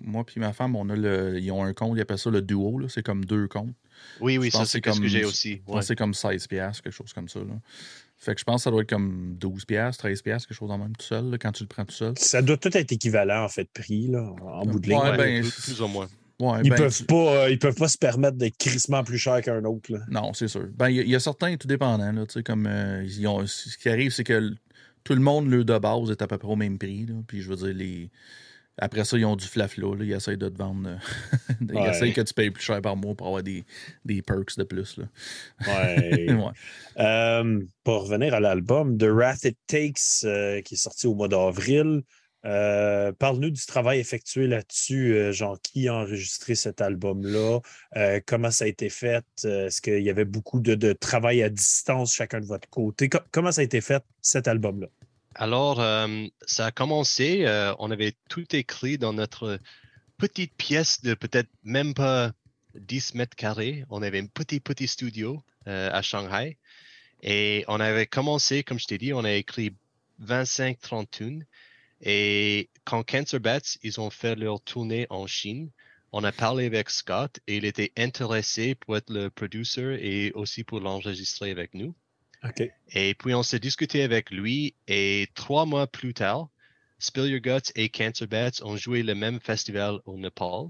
moi 0.00 0.24
puis 0.24 0.40
ma 0.40 0.52
femme, 0.52 0.76
on 0.76 0.88
a 0.90 0.96
le, 0.96 1.38
ils 1.38 1.50
ont 1.52 1.62
un 1.62 1.72
compte, 1.72 1.96
ils 1.96 2.00
appellent 2.00 2.18
ça 2.18 2.30
le 2.30 2.42
duo. 2.42 2.88
C'est 2.88 3.02
comme 3.02 3.24
deux 3.24 3.46
comptes. 3.48 3.74
Oui, 4.20 4.38
oui, 4.38 4.50
ça, 4.50 4.64
c'est 4.64 4.84
ce 4.84 5.00
que 5.00 5.08
j'ai 5.08 5.24
aussi. 5.24 5.62
C'est 5.80 5.96
comme 5.96 6.14
16 6.14 6.46
pièces, 6.46 6.80
quelque 6.80 6.92
chose 6.92 7.12
comme 7.12 7.28
ça. 7.28 7.40
Là. 7.40 7.54
Fait 8.20 8.34
que 8.34 8.40
je 8.40 8.44
pense 8.44 8.56
que 8.56 8.64
ça 8.64 8.70
doit 8.72 8.82
être 8.82 8.88
comme 8.88 9.36
12 9.38 9.64
pièces, 9.64 9.96
13 9.96 10.22
pièces, 10.22 10.46
quelque 10.46 10.56
chose 10.56 10.72
en 10.72 10.78
même 10.78 10.96
tout 10.96 11.06
seul, 11.06 11.38
quand 11.40 11.52
tu 11.52 11.62
le 11.62 11.68
prends 11.68 11.84
tout 11.84 11.94
seul. 11.94 12.14
Ça 12.16 12.42
doit 12.42 12.56
tout 12.56 12.76
être 12.76 12.90
équivalent, 12.90 13.44
en 13.44 13.48
fait, 13.48 13.68
prix, 13.72 14.08
là, 14.08 14.34
en 14.42 14.66
bout 14.66 14.80
de 14.80 14.88
ligne. 14.88 14.98
Ouais, 14.98 15.16
ben, 15.16 15.48
plus 15.48 15.80
ou 15.80 15.86
moins 15.86 16.08
ils, 16.40 16.70
ben, 16.70 16.76
peuvent 16.76 17.04
pas, 17.06 17.14
euh, 17.14 17.50
ils 17.50 17.58
peuvent 17.58 17.74
pas 17.74 17.88
se 17.88 17.98
permettre 17.98 18.36
d'être 18.36 18.56
crissement 18.56 19.02
plus 19.02 19.18
cher 19.18 19.40
qu'un 19.42 19.64
autre. 19.64 19.90
Non, 20.08 20.32
c'est 20.34 20.48
sûr. 20.48 20.68
Ben, 20.74 20.88
il 20.88 21.08
y, 21.08 21.16
a 21.16 21.20
certains 21.20 21.56
tout 21.56 21.66
dépendants. 21.66 22.12
Là, 22.12 22.24
comme, 22.44 22.66
euh, 22.66 23.04
ils 23.04 23.26
ont, 23.26 23.44
ce 23.46 23.76
qui 23.76 23.88
arrive, 23.88 24.12
c'est 24.12 24.24
que 24.24 24.52
tout 25.02 25.14
le 25.14 25.20
monde, 25.20 25.48
le 25.48 25.64
de 25.64 25.78
base, 25.78 26.10
est 26.10 26.22
à 26.22 26.26
peu 26.28 26.38
près 26.38 26.48
au 26.48 26.56
même 26.56 26.78
prix. 26.78 27.06
Là, 27.06 27.14
puis 27.26 27.42
je 27.42 27.48
veux 27.48 27.56
dire, 27.56 27.74
les... 27.74 28.10
après 28.76 29.04
ça, 29.04 29.18
ils 29.18 29.24
ont 29.24 29.34
du 29.34 29.46
flafla. 29.46 29.88
Ils 30.00 30.12
essayent 30.12 30.38
de 30.38 30.48
te 30.48 30.56
vendre. 30.56 30.88
Euh, 30.88 31.54
ils 31.60 31.90
essayent 31.90 32.12
que 32.12 32.20
tu 32.20 32.34
payes 32.34 32.50
plus 32.50 32.62
cher 32.62 32.80
par 32.82 32.94
mois 32.94 33.16
pour 33.16 33.26
avoir 33.26 33.42
des, 33.42 33.64
des 34.04 34.22
perks 34.22 34.56
de 34.56 34.64
plus. 34.64 34.96
Là. 34.96 35.04
Ouais. 35.66 36.32
ouais. 36.96 37.68
pour 37.82 38.02
revenir 38.02 38.34
à 38.34 38.38
l'album, 38.38 38.96
The 38.96 39.06
Wrath 39.06 39.44
It 39.44 39.58
Takes, 39.66 40.62
qui 40.64 40.74
est 40.74 40.80
sorti 40.80 41.08
au 41.08 41.16
mois 41.16 41.28
d'avril. 41.28 42.02
Euh, 42.48 43.12
parle-nous 43.12 43.50
du 43.50 43.66
travail 43.66 43.98
effectué 43.98 44.46
là-dessus, 44.46 45.12
euh, 45.12 45.32
genre 45.32 45.60
qui 45.60 45.86
a 45.86 45.94
enregistré 45.94 46.54
cet 46.54 46.80
album-là, 46.80 47.60
euh, 47.96 48.20
comment 48.24 48.50
ça 48.50 48.64
a 48.64 48.68
été 48.68 48.88
fait, 48.88 49.24
est-ce 49.44 49.82
qu'il 49.82 50.02
y 50.02 50.08
avait 50.08 50.24
beaucoup 50.24 50.60
de, 50.60 50.92
travail 50.94 51.42
à 51.42 51.50
distance 51.50 52.14
chacun 52.14 52.40
de 52.40 52.46
votre 52.46 52.68
côté, 52.70 53.10
comment 53.32 53.52
ça 53.52 53.60
a 53.60 53.64
été 53.64 53.82
fait 53.82 54.02
cet 54.22 54.48
album-là? 54.48 54.86
Alors, 55.34 55.76
ça 56.46 56.66
a 56.66 56.70
commencé, 56.72 57.44
on 57.78 57.90
avait 57.92 58.14
tout 58.28 58.56
écrit 58.56 58.98
dans 58.98 59.12
notre 59.12 59.60
petite 60.16 60.52
pièce 60.56 61.00
de 61.02 61.14
peut-être 61.14 61.50
même 61.62 61.94
pas 61.94 62.32
10 62.74 63.14
mètres 63.14 63.36
carrés. 63.36 63.84
On 63.88 64.02
avait 64.02 64.20
un 64.20 64.26
petit, 64.26 64.58
petit 64.58 64.88
studio 64.88 65.44
à 65.66 66.02
Shanghai 66.02 66.56
et 67.22 67.64
on 67.68 67.78
avait 67.78 68.06
commencé, 68.06 68.64
comme 68.64 68.80
je 68.80 68.86
t'ai 68.86 68.98
dit, 68.98 69.12
on 69.12 69.22
a 69.22 69.32
écrit 69.32 69.74
25-30 70.24 71.06
tunes. 71.10 71.44
Et 72.00 72.70
quand 72.84 73.02
Cancer 73.02 73.40
Bats, 73.40 73.76
ils 73.82 74.00
ont 74.00 74.10
fait 74.10 74.36
leur 74.36 74.60
tournée 74.60 75.06
en 75.10 75.26
Chine, 75.26 75.70
on 76.12 76.24
a 76.24 76.32
parlé 76.32 76.66
avec 76.66 76.88
Scott 76.90 77.38
et 77.46 77.56
il 77.56 77.64
était 77.64 77.92
intéressé 77.96 78.74
pour 78.74 78.96
être 78.96 79.10
le 79.10 79.28
producer 79.28 79.98
et 80.00 80.32
aussi 80.32 80.64
pour 80.64 80.80
l'enregistrer 80.80 81.50
avec 81.50 81.74
nous. 81.74 81.94
Et 82.92 83.14
puis 83.14 83.34
on 83.34 83.42
s'est 83.42 83.58
discuté 83.58 84.02
avec 84.02 84.30
lui 84.30 84.74
et 84.86 85.28
trois 85.34 85.66
mois 85.66 85.86
plus 85.86 86.14
tard, 86.14 86.48
Spill 86.98 87.26
Your 87.26 87.40
Guts 87.40 87.72
et 87.76 87.88
Cancer 87.88 88.26
Bats 88.26 88.62
ont 88.62 88.76
joué 88.76 89.02
le 89.02 89.14
même 89.14 89.40
festival 89.40 90.00
au 90.06 90.16
Népal. 90.16 90.68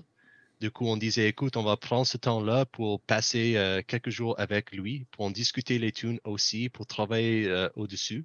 Du 0.61 0.73
coup, 0.73 0.87
on 0.87 0.97
disait, 0.97 1.29
écoute, 1.29 1.57
on 1.57 1.63
va 1.63 1.77
prendre 1.77 2.07
ce 2.07 2.17
temps-là 2.17 2.67
pour 2.67 3.01
passer 3.01 3.57
euh, 3.57 3.81
quelques 3.87 4.11
jours 4.11 4.35
avec 4.41 4.73
lui, 4.73 5.07
pour 5.13 5.25
en 5.27 5.31
discuter 5.31 5.79
les 5.79 5.93
tunes 5.93 6.19
aussi, 6.25 6.69
pour 6.69 6.85
travailler 6.85 7.47
euh, 7.47 7.69
au-dessus. 7.77 8.25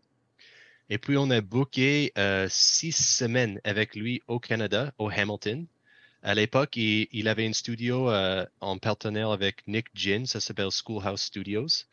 Et 0.90 0.98
puis, 0.98 1.18
on 1.18 1.30
a 1.30 1.42
booké 1.42 2.12
euh, 2.18 2.48
six 2.50 2.92
semaines 2.92 3.60
avec 3.64 3.96
lui 3.96 4.22
au 4.28 4.40
Canada, 4.40 4.94
au 4.98 5.10
Hamilton. 5.10 5.66
À 6.22 6.36
l'époque, 6.36 6.78
il, 6.78 7.28
avait 7.28 7.48
un 7.48 7.54
studio 7.54 8.10
euh, 8.10 8.46
en 8.62 8.78
partenaire 8.78 9.32
avec 9.32 9.68
Nick 9.68 9.88
Gin, 9.94 10.26
ça 10.26 10.40
s'appelle 10.40 10.72
Schoolhouse 10.72 11.22
Studios. 11.22 11.86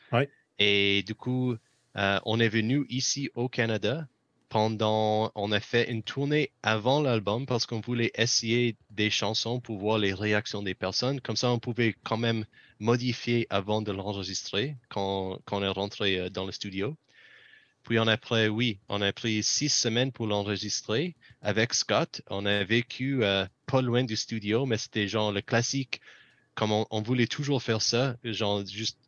Et 0.59 1.03
du 1.05 1.15
coup, 1.15 1.57
euh, 1.97 2.21
on 2.25 2.39
est 2.39 2.49
venu 2.49 2.87
ici 2.91 3.31
au 3.35 3.49
Canada 3.49 4.07
pendant, 4.49 5.33
on 5.35 5.51
a 5.51 5.61
fait 5.61 5.91
une 5.91 6.03
tournée 6.03 6.53
avant 6.63 7.01
l'album 7.01 7.47
parce 7.47 7.67
qu'on 7.67 7.81
voulait 7.81 8.13
essayer 8.15 8.77
des 8.91 9.11
chansons 9.11 9.61
pour 9.61 9.79
voir 9.79 9.99
les 9.99 10.13
réactions 10.13 10.63
des 10.63 10.75
personnes. 10.75 11.21
Comme 11.21 11.37
ça, 11.37 11.51
on 11.51 11.59
pouvait 11.59 11.97
quand 12.05 12.17
même 12.17 12.45
modifier 12.79 13.47
avant 13.51 13.83
de 13.83 13.91
l'enregistrer 13.91 14.77
quand, 14.89 15.39
quand 15.45 15.61
on 15.61 15.63
est 15.65 15.69
rentré 15.69 16.31
dans 16.31 16.47
le 16.47 16.53
studio. 16.53 16.97
Puis 17.85 17.99
on 17.99 18.07
a 18.07 18.17
pris, 18.17 18.49
oui, 18.49 18.79
on 18.89 19.01
a 19.03 19.13
pris 19.13 19.43
six 19.43 19.69
semaines 19.71 20.13
pour 20.13 20.27
l'enregistrer 20.27 21.17
avec 21.43 21.75
Scott. 21.75 22.23
On 22.29 22.47
a 22.47 22.63
vécu 22.65 23.25
euh, 23.25 23.47
pas 23.67 23.83
loin 23.83 24.05
du 24.05 24.17
studio, 24.17 24.67
mais 24.67 24.77
c'était 24.77 25.09
genre 25.09 25.33
le 25.33 25.41
classique, 25.41 26.01
comme 26.55 26.73
on, 26.73 27.03
voulait 27.03 27.27
toujours 27.27 27.63
faire 27.63 27.83
ça, 27.83 28.17
genre 28.25 28.65
juste 28.67 28.99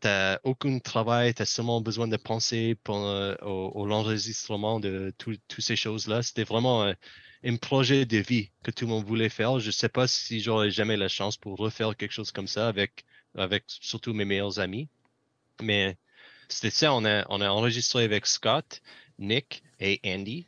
t'as 0.00 0.38
aucun 0.44 0.78
travail, 0.80 1.32
tu 1.32 1.42
as 1.42 1.46
seulement 1.46 1.80
besoin 1.80 2.08
de 2.08 2.16
penser 2.18 2.76
pour, 2.84 3.06
euh, 3.06 3.34
au, 3.42 3.86
l'enregistrement 3.86 4.78
de 4.78 5.14
toutes 5.16 5.40
ces 5.58 5.76
choses-là. 5.76 6.22
C'était 6.22 6.44
vraiment 6.44 6.84
un, 6.84 7.56
projet 7.56 8.04
de 8.04 8.18
vie 8.18 8.50
que 8.62 8.70
tout 8.70 8.84
le 8.84 8.90
monde 8.90 9.04
voulait 9.06 9.30
faire. 9.30 9.60
Je 9.60 9.70
sais 9.70 9.88
pas 9.88 10.06
si 10.06 10.40
j'aurais 10.40 10.70
jamais 10.70 10.96
la 10.98 11.08
chance 11.08 11.36
pour 11.38 11.56
refaire 11.58 11.96
quelque 11.96 12.12
chose 12.12 12.32
comme 12.32 12.46
ça 12.46 12.68
avec, 12.68 13.04
avec 13.36 13.64
surtout 13.66 14.12
mes 14.12 14.26
meilleurs 14.26 14.60
amis. 14.60 14.88
Mais 15.62 15.96
c'était 16.54 16.70
ça, 16.70 16.94
on 16.94 17.04
a, 17.04 17.26
on 17.30 17.40
a 17.40 17.48
enregistré 17.48 18.04
avec 18.04 18.26
Scott, 18.26 18.80
Nick 19.18 19.64
et 19.80 20.00
Andy. 20.06 20.46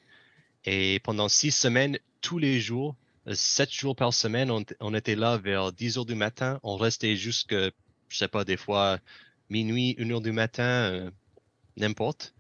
Et 0.65 1.01
pendant 1.01 1.29
six 1.29 1.51
semaines, 1.51 1.99
tous 2.21 2.39
les 2.39 2.61
jours, 2.61 2.95
sept 3.33 3.73
jours 3.73 3.97
par 3.97 4.15
semaine, 4.15 4.53
on, 4.81 4.95
était 4.95 5.17
là 5.17 5.37
vers 5.37 5.73
10 5.73 5.99
heures 5.99 6.07
du 6.07 6.15
matin. 6.15 6.61
On 6.63 6.77
restait 6.77 7.17
jusque, 7.17 7.55
je 7.55 8.17
sais 8.17 8.29
pas, 8.29 8.45
des 8.45 8.57
fois 8.57 9.01
minuit, 9.51 9.97
une 9.99 10.13
heure 10.13 10.21
du 10.21 10.31
matin, 10.31 10.63
euh, 10.63 11.11
n'importe. 11.77 12.36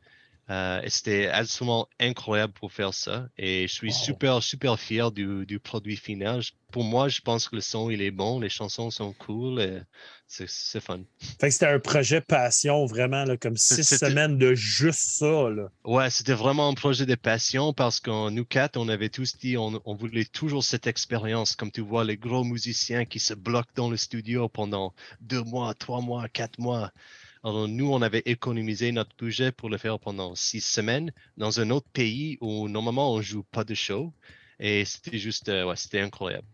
Euh, 0.48 0.80
c'était 0.86 1.26
absolument 1.26 1.88
incroyable 1.98 2.52
pour 2.52 2.72
faire 2.72 2.94
ça. 2.94 3.28
Et 3.36 3.66
je 3.66 3.72
suis 3.72 3.92
super, 3.92 4.42
super 4.42 4.78
fier 4.78 5.10
du, 5.10 5.44
du, 5.44 5.58
produit 5.58 5.96
final. 5.96 6.40
Pour 6.70 6.84
moi, 6.84 7.08
je 7.08 7.20
pense 7.20 7.48
que 7.48 7.56
le 7.56 7.60
son, 7.60 7.90
il 7.90 8.00
est 8.00 8.12
bon, 8.12 8.38
les 8.38 8.48
chansons 8.48 8.90
sont 8.90 9.12
cool, 9.12 9.84
c'est 10.28 10.80
fun. 10.80 11.00
Fait 11.40 11.48
que 11.48 11.50
c'était 11.50 11.66
un 11.66 11.80
projet 11.80 12.20
passion, 12.20 12.86
vraiment, 12.86 13.24
là, 13.24 13.36
comme 13.36 13.56
six 13.56 13.84
semaines 13.84 14.38
de 14.38 14.54
juste 14.54 15.18
ça. 15.18 15.50
Là. 15.50 15.68
Ouais, 15.84 16.10
c'était 16.10 16.34
vraiment 16.34 16.68
un 16.68 16.74
projet 16.74 17.06
de 17.06 17.14
passion 17.16 17.72
parce 17.72 17.98
que 17.98 18.30
nous 18.30 18.44
quatre, 18.44 18.76
on 18.76 18.88
avait 18.88 19.08
tous 19.08 19.36
dit, 19.38 19.56
on, 19.56 19.80
on 19.84 19.94
voulait 19.96 20.24
toujours 20.24 20.62
cette 20.62 20.86
expérience. 20.86 21.56
Comme 21.56 21.72
tu 21.72 21.80
vois, 21.80 22.04
les 22.04 22.16
gros 22.16 22.44
musiciens 22.44 23.04
qui 23.04 23.18
se 23.18 23.34
bloquent 23.34 23.72
dans 23.74 23.90
le 23.90 23.96
studio 23.96 24.48
pendant 24.48 24.94
deux 25.20 25.42
mois, 25.42 25.74
trois 25.74 26.00
mois, 26.00 26.28
quatre 26.28 26.60
mois 26.60 26.92
Alors, 27.46 27.68
nous, 27.68 27.92
on 27.92 28.02
avait 28.02 28.24
économisé 28.26 28.90
notre 28.90 29.14
budget 29.16 29.52
pour 29.52 29.70
le 29.70 29.78
faire 29.78 30.00
pendant 30.00 30.34
six 30.34 30.60
semaines 30.60 31.12
dans 31.36 31.60
un 31.60 31.70
autre 31.70 31.86
pays 31.92 32.38
où 32.40 32.68
normalement 32.68 33.12
on 33.12 33.22
joue 33.22 33.44
pas 33.44 33.62
de 33.62 33.72
show. 33.72 34.12
Et 34.58 34.84
c'était 34.84 35.18
juste, 35.18 35.48
euh, 35.48 35.64
ouais, 35.64 35.76
c'était 35.76 36.00
incroyable. 36.00 36.48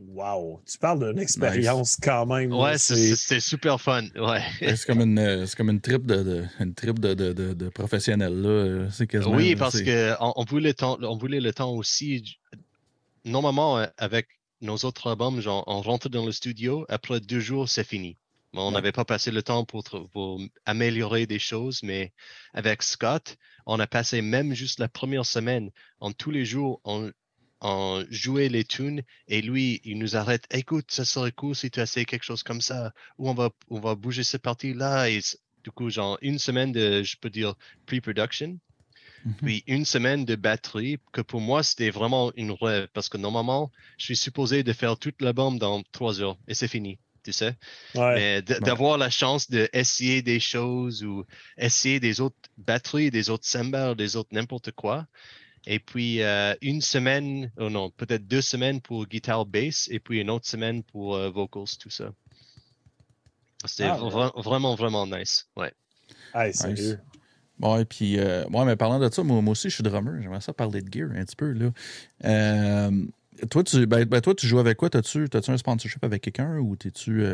Wow, 0.00 0.60
tu 0.66 0.76
parles 0.76 1.08
d'une 1.08 1.20
expérience 1.20 1.96
quand 2.02 2.26
même. 2.26 2.52
Ouais, 2.52 2.78
c'était 2.78 3.38
super 3.38 3.80
fun. 3.80 4.06
Ouais. 4.16 4.42
c'est 4.60 4.86
comme 4.86 5.02
une, 5.02 5.46
c'est 5.46 5.56
comme 5.56 5.70
une 5.70 5.80
trip 5.80 6.04
de, 6.04 6.24
de 6.24 6.44
une 6.58 6.74
trip 6.74 6.98
de, 6.98 7.14
de, 7.14 7.32
de, 7.32 7.68
professionnels 7.68 8.42
là. 8.42 8.88
C'est 8.90 9.06
quasiment. 9.06 9.36
Oui, 9.36 9.54
parce 9.54 9.80
que 9.80 10.16
on, 10.20 10.44
voulait 10.44 10.70
le 10.70 10.74
temps, 10.74 10.98
on 11.00 11.16
voulait 11.16 11.40
le 11.40 11.52
temps 11.52 11.70
aussi. 11.70 12.38
Normalement, 13.24 13.78
euh, 13.78 13.86
avec 13.96 14.26
nos 14.62 14.78
autres 14.78 15.10
albums, 15.10 15.40
genre, 15.40 15.62
on 15.68 15.80
rentre 15.80 16.08
dans 16.08 16.26
le 16.26 16.32
studio, 16.32 16.86
après 16.88 17.20
deux 17.20 17.38
jours, 17.38 17.68
c'est 17.68 17.86
fini. 17.86 18.16
On 18.54 18.70
n'avait 18.70 18.92
pas 18.92 19.04
passé 19.04 19.30
le 19.30 19.42
temps 19.42 19.64
pour, 19.64 19.84
pour, 19.84 20.40
améliorer 20.64 21.26
des 21.26 21.38
choses, 21.38 21.82
mais 21.82 22.12
avec 22.54 22.82
Scott, 22.82 23.36
on 23.66 23.78
a 23.78 23.86
passé 23.86 24.22
même 24.22 24.54
juste 24.54 24.80
la 24.80 24.88
première 24.88 25.26
semaine, 25.26 25.70
en 26.00 26.12
tous 26.12 26.30
les 26.30 26.46
jours, 26.46 26.80
on, 26.84 27.12
en 27.60 28.04
jouer 28.10 28.48
les 28.48 28.64
tunes 28.64 29.02
et 29.26 29.42
lui, 29.42 29.80
il 29.84 29.98
nous 29.98 30.16
arrête. 30.16 30.46
Écoute, 30.50 30.90
ça 30.90 31.04
serait 31.04 31.32
cool 31.32 31.54
si 31.54 31.70
tu 31.70 31.80
essayes 31.80 32.06
quelque 32.06 32.24
chose 32.24 32.42
comme 32.42 32.60
ça, 32.60 32.92
ou 33.18 33.28
on 33.28 33.34
va, 33.34 33.50
on 33.68 33.80
va 33.80 33.94
bouger 33.94 34.22
cette 34.24 34.42
partie-là. 34.42 35.10
Et 35.10 35.20
du 35.64 35.70
coup, 35.70 35.90
genre 35.90 36.18
une 36.22 36.38
semaine 36.38 36.72
de, 36.72 37.02
je 37.02 37.16
peux 37.16 37.30
dire, 37.30 37.54
pre-production. 37.86 38.58
Mm-hmm. 39.26 39.34
Puis 39.42 39.64
une 39.66 39.84
semaine 39.84 40.24
de 40.24 40.36
batterie, 40.36 40.98
que 41.12 41.20
pour 41.20 41.40
moi, 41.40 41.62
c'était 41.62 41.90
vraiment 41.90 42.32
une 42.36 42.52
rêve 42.52 42.88
parce 42.92 43.08
que 43.08 43.18
normalement, 43.18 43.72
je 43.98 44.04
suis 44.04 44.16
supposé 44.16 44.62
de 44.62 44.72
faire 44.72 44.96
toute 44.96 45.20
l'album 45.20 45.58
dans 45.58 45.82
trois 45.90 46.20
heures 46.20 46.38
et 46.46 46.54
c'est 46.54 46.68
fini, 46.68 46.98
tu 47.22 47.32
sais. 47.32 47.54
Mais 47.94 48.42
d'avoir 48.42 48.98
la 48.98 49.10
chance 49.10 49.50
d'essayer 49.50 50.22
des 50.22 50.40
choses 50.40 51.04
ou 51.04 51.24
essayer 51.56 52.00
des 52.00 52.20
autres 52.20 52.36
batteries, 52.56 53.10
des 53.10 53.30
autres 53.30 53.46
cymbales, 53.46 53.94
des 53.94 54.16
autres 54.16 54.30
n'importe 54.32 54.72
quoi, 54.72 55.06
et 55.66 55.78
puis 55.78 56.22
euh, 56.22 56.54
une 56.62 56.80
semaine, 56.80 57.50
oh 57.58 57.68
non, 57.68 57.90
peut-être 57.90 58.26
deux 58.26 58.40
semaines 58.40 58.80
pour 58.80 59.06
guitare 59.06 59.44
bass, 59.44 59.88
et 59.90 60.00
puis 60.00 60.20
une 60.20 60.30
autre 60.30 60.46
semaine 60.46 60.82
pour 60.82 61.16
euh, 61.16 61.30
vocals, 61.30 61.76
tout 61.78 61.90
ça. 61.90 62.10
C'était 63.66 63.84
ah, 63.84 63.96
vraiment, 64.36 64.74
vraiment 64.76 65.06
nice. 65.06 65.46
Ouais. 65.56 65.72
Ah, 66.32 66.50
sérieux. 66.52 66.98
Bon, 67.58 67.76
et 67.76 67.84
puis, 67.84 68.18
euh, 68.18 68.44
mais 68.48 68.76
parlant 68.76 69.00
de 69.00 69.12
ça, 69.12 69.22
moi, 69.24 69.42
aussi, 69.50 69.68
je 69.68 69.74
suis 69.74 69.82
drummer. 69.82 70.22
J'aimerais 70.22 70.40
ça 70.40 70.52
parler 70.52 70.80
de 70.80 70.92
gear 70.92 71.10
un 71.10 71.24
petit 71.24 71.34
peu. 71.36 71.52
Là. 71.52 71.70
Toi, 73.50 73.64
tu, 73.64 73.86
ben, 73.86 74.04
ben, 74.04 74.20
toi, 74.20 74.34
tu 74.34 74.46
joues 74.46 74.58
avec 74.58 74.76
quoi? 74.76 74.90
T'as-tu 74.90 75.26
as 75.32 75.50
un 75.50 75.56
sponsorship 75.56 76.04
avec 76.04 76.22
quelqu'un 76.22 76.58
ou 76.58 76.76
t'es-tu. 76.76 77.24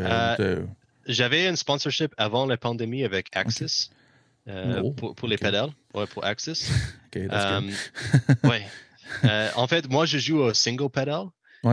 J'avais 1.07 1.47
un 1.47 1.55
sponsorship 1.55 2.13
avant 2.17 2.45
la 2.45 2.57
pandémie 2.57 3.03
avec 3.03 3.27
Axis. 3.33 3.91
Euh, 4.47 4.81
oh, 4.83 4.91
pour, 4.91 5.27
les 5.27 5.37
pédales, 5.37 5.71
ouais, 5.93 6.05
pour 6.05 6.23
Axis. 6.23 6.69
euh, 7.15 7.61
ouais. 8.43 8.65
Euh, 9.23 9.49
en 9.55 9.67
fait, 9.67 9.89
moi, 9.89 10.05
je 10.05 10.19
joue 10.19 10.37
au 10.37 10.53
single 10.53 10.89
pedal, 10.89 11.25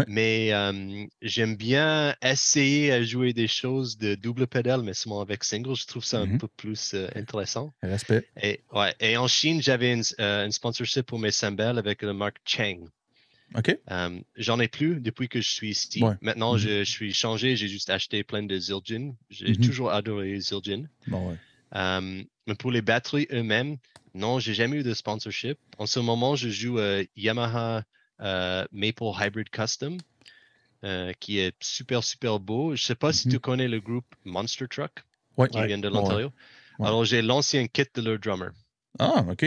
mais 0.07 0.55
euh, 0.55 1.05
j'aime 1.21 1.55
bien 1.55 2.15
essayer 2.23 2.93
à 2.93 3.03
jouer 3.03 3.35
des 3.35 3.47
choses 3.47 3.99
de 3.99 4.15
double 4.15 4.47
pédale, 4.47 4.83
mais 4.83 4.95
seulement 4.95 5.21
avec 5.21 5.45
single. 5.45 5.77
Je 5.77 5.87
trouve 5.87 6.05
ça 6.05 6.21
un 6.21 6.27
mm-hmm. 6.27 6.39
peu 6.39 6.49
plus 6.49 6.95
intéressant. 7.15 7.75
Respect. 7.83 8.27
Et, 8.43 8.61
ouais, 8.73 8.95
et 9.01 9.19
en 9.19 9.29
Chine, 9.29 9.61
j'avais 9.61 9.93
une, 9.93 10.53
sponsorship 10.53 11.05
pour 11.05 11.19
mes 11.19 11.31
cymbales 11.31 11.79
avec 11.79 12.01
la 12.01 12.15
marque 12.15 12.39
Cheng. 12.47 12.89
OK. 13.57 13.79
J'en 14.37 14.61
ai 14.61 14.69
plus 14.69 15.01
depuis 15.01 15.29
que 15.29 15.41
je 15.41 15.51
suis 15.51 15.71
ici. 15.71 16.03
Maintenant, 16.21 16.57
mm-hmm. 16.57 16.85
je, 16.85 16.85
suis 16.85 17.13
changé. 17.13 17.57
J'ai 17.57 17.69
juste 17.69 17.91
acheté 17.91 18.25
plein 18.25 18.43
de 18.43 18.59
Zildjian. 18.59 19.15
J'ai 19.31 19.53
mm-hmm. 19.53 19.67
toujours 19.67 19.91
adoré 19.91 20.39
Zildjian. 20.41 20.85
Bon, 21.07 21.31
ouais. 21.31 21.37
Euh, 21.75 22.23
mais 22.47 22.55
pour 22.55 22.71
les 22.71 22.83
batteries 22.83 23.27
eux-mêmes, 23.33 23.77
non, 24.15 24.39
j'ai 24.39 24.55
jamais 24.55 24.79
eu 24.79 24.83
de 24.83 24.95
sponsorship. 24.95 25.59
En 25.79 25.87
ce 25.87 26.01
moment, 26.01 26.37
je 26.37 26.49
joue 26.49 26.79
euh, 26.79 27.05
Yamaha 27.17 27.83
euh, 28.21 28.65
Maple 28.73 29.05
Hybrid 29.19 29.49
Custom, 29.51 29.99
qui 31.21 31.39
est 31.39 31.55
super, 31.63 32.03
super 32.05 32.41
beau. 32.41 32.75
Je 32.75 32.83
sais 32.83 32.95
pas 32.95 33.13
si 33.13 33.29
tu 33.29 33.37
mm-hmm. 33.37 33.41
connais 33.41 33.69
le 33.69 33.81
groupe 33.81 34.07
Monster 34.25 34.67
Truck, 34.69 35.05
qui 35.51 35.67
vient 35.67 35.79
de 35.79 35.89
l'Ontario. 35.89 36.31
Alors, 36.81 37.05
j'ai 37.05 37.23
l'ancien 37.23 37.67
kit 37.69 37.85
de 37.95 38.03
leur 38.03 38.19
drummer. 38.19 38.51
Ah, 38.99 39.25
OK. 39.31 39.47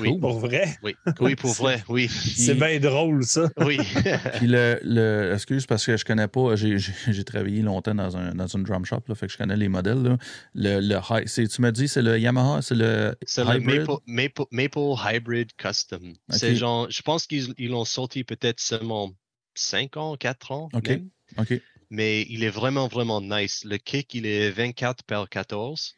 Oui. 0.00 0.18
Pour 0.18 0.38
vrai? 0.38 0.76
Oui, 0.82 0.96
oui 1.20 1.36
pour 1.36 1.52
vrai, 1.54 1.82
oui. 1.88 2.08
C'est 2.08 2.54
bien 2.54 2.78
drôle, 2.80 3.24
ça. 3.24 3.48
Oui. 3.58 3.76
Puis 4.38 4.46
le, 4.46 4.80
le, 4.82 5.32
excuse 5.34 5.66
parce 5.66 5.86
que 5.86 5.96
je 5.96 6.04
connais 6.04 6.26
pas, 6.26 6.56
j'ai 6.56 7.24
travaillé 7.24 7.62
longtemps 7.62 7.94
dans, 7.94 8.16
un, 8.16 8.34
dans 8.34 8.46
une 8.46 8.64
drum 8.64 8.84
shop, 8.84 9.02
là, 9.08 9.14
fait 9.14 9.26
que 9.26 9.32
je 9.32 9.38
connais 9.38 9.56
les 9.56 9.68
modèles. 9.68 10.02
Là. 10.02 10.16
Le, 10.54 10.80
le 10.80 11.46
tu 11.48 11.60
m'as 11.62 11.70
dit, 11.70 11.86
c'est 11.88 12.02
le 12.02 12.18
Yamaha, 12.18 12.62
c'est 12.62 12.74
le. 12.74 13.14
C'est 13.24 13.44
le 13.44 13.60
Maple, 13.60 13.96
Maple, 14.06 14.44
Maple, 14.50 14.94
Hybrid 15.04 15.52
Custom. 15.56 16.14
C'est 16.30 16.56
genre, 16.56 16.90
je 16.90 17.02
pense 17.02 17.26
qu'ils 17.26 17.54
l'ont 17.58 17.84
sorti 17.84 18.24
peut-être 18.24 18.60
seulement 18.60 19.12
5 19.54 19.96
ans, 19.96 20.16
4 20.16 20.52
ans. 20.52 20.68
OK. 20.72 20.90
OK. 21.38 21.60
Mais 21.90 22.26
il 22.28 22.42
est 22.42 22.50
vraiment, 22.50 22.88
vraiment 22.88 23.20
nice. 23.20 23.64
Le 23.64 23.76
kick, 23.76 24.14
il 24.14 24.26
est 24.26 24.50
24 24.50 25.04
par 25.04 25.28
14 25.28 25.94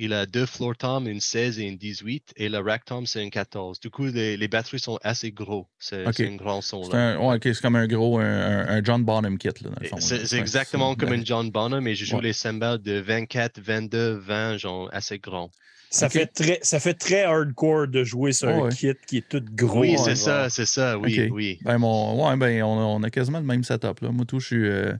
il 0.00 0.14
a 0.14 0.24
deux 0.24 0.46
floor 0.46 0.74
toms, 0.76 1.06
une 1.06 1.20
16 1.20 1.60
et 1.60 1.64
une 1.64 1.76
18, 1.76 2.32
et 2.36 2.48
le 2.48 2.58
rack 2.58 2.86
tom, 2.86 3.06
c'est 3.06 3.22
une 3.22 3.30
14. 3.30 3.78
Du 3.80 3.90
coup, 3.90 4.06
les, 4.06 4.48
batteries 4.48 4.80
sont 4.80 4.98
assez 5.02 5.30
gros. 5.30 5.68
C'est 5.78 6.06
un 6.06 6.36
grand 6.36 6.62
son. 6.62 6.82
C'est 6.84 7.60
comme 7.60 7.76
un 7.76 7.86
gros, 7.86 8.18
un, 8.18 8.82
John 8.82 9.04
Bonham 9.04 9.36
kit. 9.38 9.50
C'est 9.98 10.32
exactement 10.38 10.94
comme 10.94 11.12
un 11.12 11.24
John 11.24 11.50
Bonham, 11.50 11.84
mais 11.84 11.94
je 11.94 12.06
joue 12.06 12.20
les 12.20 12.32
cymbales 12.32 12.80
de 12.80 12.98
24, 12.98 13.60
22, 13.60 14.14
20, 14.14 14.56
genre 14.56 14.88
assez 14.92 15.18
grand. 15.18 15.50
Ça, 15.92 16.08
fait 16.08 16.26
très, 16.26 16.60
ça 16.62 16.78
fait 16.78 16.94
très 16.94 17.22
hardcore 17.22 17.88
de 17.88 18.04
jouer 18.04 18.32
sur 18.32 18.48
un 18.48 18.68
kit 18.68 18.94
qui 19.06 19.18
est 19.18 19.28
tout 19.28 19.42
gros. 19.52 19.80
Oui, 19.80 19.96
c'est 20.02 20.14
ça, 20.14 20.48
c'est 20.48 20.66
ça, 20.66 20.96
oui, 20.98 21.28
oui. 21.30 21.58
Ben, 21.62 21.78
mon, 21.78 22.26
ouais, 22.26 22.36
ben, 22.36 22.62
on, 22.62 23.02
a 23.02 23.10
quasiment 23.10 23.40
le 23.40 23.44
même 23.44 23.64
setup. 23.64 24.00
Là. 24.00 24.10
Moi, 24.10 24.24
tout, 24.24 24.40
je 24.40 24.46
suis. 24.46 24.66
Euh, 24.66 24.94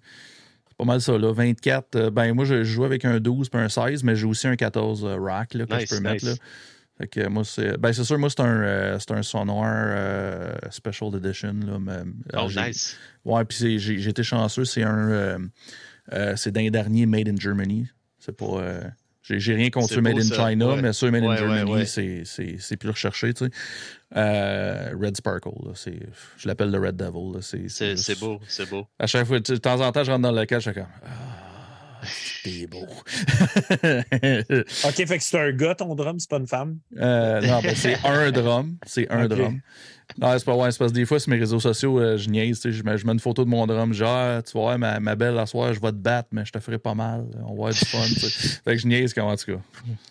pas 0.81 0.87
mal 0.87 1.01
ça, 1.03 1.18
là. 1.18 1.33
24. 1.33 1.97
Euh, 1.97 2.11
ben, 2.11 2.33
moi, 2.33 2.47
je, 2.47 2.64
joue 2.64 2.85
avec 2.85 3.05
un 3.05 3.20
12 3.20 3.51
puis 3.51 3.61
un 3.61 3.68
16, 3.68 4.03
mais 4.03 4.16
j'ai 4.16 4.24
aussi 4.24 4.47
un 4.47 4.57
14 4.57 5.05
euh, 5.05 5.16
rack 5.18 5.53
là, 5.53 5.66
que 5.66 5.78
je 5.78 5.87
peux 5.87 6.01
mettre. 6.01 6.24
Là. 6.24 6.33
Fait 6.97 7.07
que 7.07 7.28
moi, 7.28 7.45
c'est. 7.45 7.76
Ben, 7.76 7.93
c'est 7.93 8.05
sûr, 8.05 8.18
moi, 8.18 8.31
c'est 8.31 8.41
un, 8.41 8.62
euh, 8.62 8.99
c'est 8.99 9.11
un 9.11 9.22
Sonore 9.22 9.66
Special 10.70 11.14
Edition. 11.16 11.55
Là, 11.66 11.78
mais, 11.78 12.11
oh, 12.35 12.49
nice. 12.49 12.97
Ouais, 13.26 13.45
puis 13.45 13.78
j'ai, 13.78 14.09
été 14.09 14.22
chanceux. 14.22 14.64
C'est 14.64 14.83
un. 14.83 15.39
c'est 16.37 16.51
d'un 16.51 16.70
dernier 16.70 17.05
Made 17.05 17.28
in 17.28 17.37
Germany. 17.37 17.87
C'est 18.18 18.37
pas. 18.37 18.81
J'ai 19.39 19.55
rien 19.55 19.70
contre 19.70 20.01
Made 20.01 20.18
in 20.18 20.22
China, 20.22 20.76
mais 20.76 20.93
ceux 20.93 21.11
Made 21.11 21.24
in 21.24 21.37
Germany, 21.37 21.87
c'est 21.87 22.76
plus 22.76 22.91
recherché. 22.91 23.33
Tu 23.35 23.47
sais. 23.47 23.51
Euh, 24.16 24.91
Red 25.01 25.16
Sparkle, 25.16 25.51
je 26.37 26.49
l'appelle 26.49 26.70
le 26.70 26.78
Red 26.78 26.97
Devil. 26.97 27.41
C'est 27.43 28.18
beau, 28.18 28.41
c'est 28.49 28.68
beau. 28.68 28.87
À 28.99 29.07
chaque 29.07 29.26
fois, 29.26 29.39
de 29.41 29.57
temps 29.57 29.81
en 29.81 29.93
temps, 29.93 30.05
je 30.05 30.11
rentre 30.11 30.22
dans 30.22 30.33
le 30.33 30.41
local, 30.41 30.61
je 30.61 30.70
suis 30.70 30.81
comme. 30.81 30.89
Ah, 31.05 31.41
c'est 32.43 32.66
beau. 32.66 32.87
ok, 34.85 35.07
fait 35.07 35.18
que 35.18 35.22
c'est 35.22 35.39
un 35.39 35.53
gars 35.53 35.74
ton 35.74 35.95
drum, 35.95 36.18
c'est 36.18 36.31
pas 36.31 36.39
une 36.39 36.47
femme? 36.47 36.78
Euh, 36.99 37.41
non, 37.43 37.61
ben, 37.61 37.74
c'est 37.76 37.99
un 38.05 38.31
drum. 38.31 38.76
C'est 38.87 39.11
un 39.11 39.28
drum. 39.28 39.61
Non, 40.19 40.39
c'est 40.39 40.45
pas 40.45 40.55
ouais, 40.55 40.71
c'est 40.71 40.79
parce 40.79 40.93
que 40.93 40.97
des 40.97 41.07
fois, 41.07 41.21
sur 41.21 41.31
mes 41.31 41.39
réseaux 41.39 41.61
sociaux, 41.61 41.99
euh, 42.01 42.17
je 42.17 42.29
niaise, 42.29 42.61
je 42.63 42.83
mets, 42.83 42.99
je 42.99 43.07
mets 43.07 43.13
une 43.13 43.21
photo 43.21 43.45
de 43.45 43.51
mon 43.51 43.67
drum, 43.67 43.93
genre, 43.93 44.09
ah, 44.11 44.43
tu 44.43 44.53
vois, 44.53 44.79
ma, 44.79 45.01
ma 45.01 45.15
belle, 45.17 45.35
la 45.35 45.47
soir, 45.47 45.73
je 45.73 45.81
vais 45.81 45.91
te 45.91 45.97
battre, 45.97 46.29
mais 46.33 46.45
je 46.45 46.53
te 46.53 46.59
ferai 46.59 46.79
pas 46.79 46.95
mal. 46.95 47.27
On 47.43 47.49
va 47.49 47.51
avoir 47.51 47.73
du 47.73 47.79
fun. 47.79 47.99
fait 48.01 48.61
que 48.65 48.77
je 48.77 48.87
niaise 48.87 49.15
comme 49.15 49.27
en 49.27 49.37
tout 49.37 49.53
cas. 49.53 49.61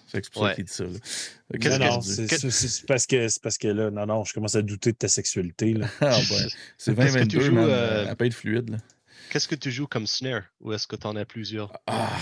Fait 0.07 0.21
que 0.21 0.25
c'est 0.25 0.33
pour 0.33 0.47
ça 0.47 0.55
qu'il 0.55 0.65
dit 0.65 0.73
ça. 0.73 0.83
non, 0.83 1.79
non, 1.79 2.01
c'est 2.01 2.85
parce, 2.87 3.05
que, 3.05 3.39
parce 3.41 3.57
que 3.57 3.67
là, 3.67 3.91
non, 3.91 4.05
non, 4.05 4.23
je 4.23 4.33
commence 4.33 4.55
à 4.55 4.61
douter 4.61 4.91
de 4.91 4.97
ta 4.97 5.07
sexualité. 5.07 5.73
Là. 5.73 5.87
ah, 6.01 6.19
ben, 6.29 6.47
c'est 6.77 6.95
2022, 6.95 7.39
joues, 7.39 7.57
euh... 7.57 8.05
elle 8.09 8.15
peut 8.15 8.25
être 8.25 8.33
fluide. 8.33 8.69
Là. 8.69 8.77
Qu'est-ce 9.29 9.47
que 9.47 9.55
tu 9.55 9.71
joues 9.71 9.87
comme 9.87 10.07
snare? 10.07 10.43
Ou 10.59 10.73
est-ce 10.73 10.87
que 10.87 10.95
tu 10.95 11.05
en 11.05 11.15
as 11.15 11.25
plusieurs? 11.25 11.71
Ah, 11.85 12.17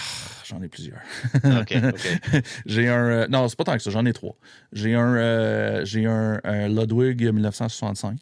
j'en 0.45 0.61
ai 0.61 0.67
plusieurs. 0.67 0.99
OK, 1.35 1.73
OK. 1.75 2.41
j'ai 2.65 2.87
un. 2.89 3.07
Euh, 3.07 3.27
non, 3.29 3.47
c'est 3.47 3.57
pas 3.57 3.63
tant 3.63 3.77
que 3.77 3.81
ça, 3.81 3.91
j'en 3.91 4.05
ai 4.05 4.13
trois. 4.13 4.35
J'ai 4.73 4.93
un, 4.93 5.15
euh, 5.15 5.85
j'ai 5.85 6.05
un, 6.05 6.39
Ludwig 6.67 7.23
1965. 7.23 8.19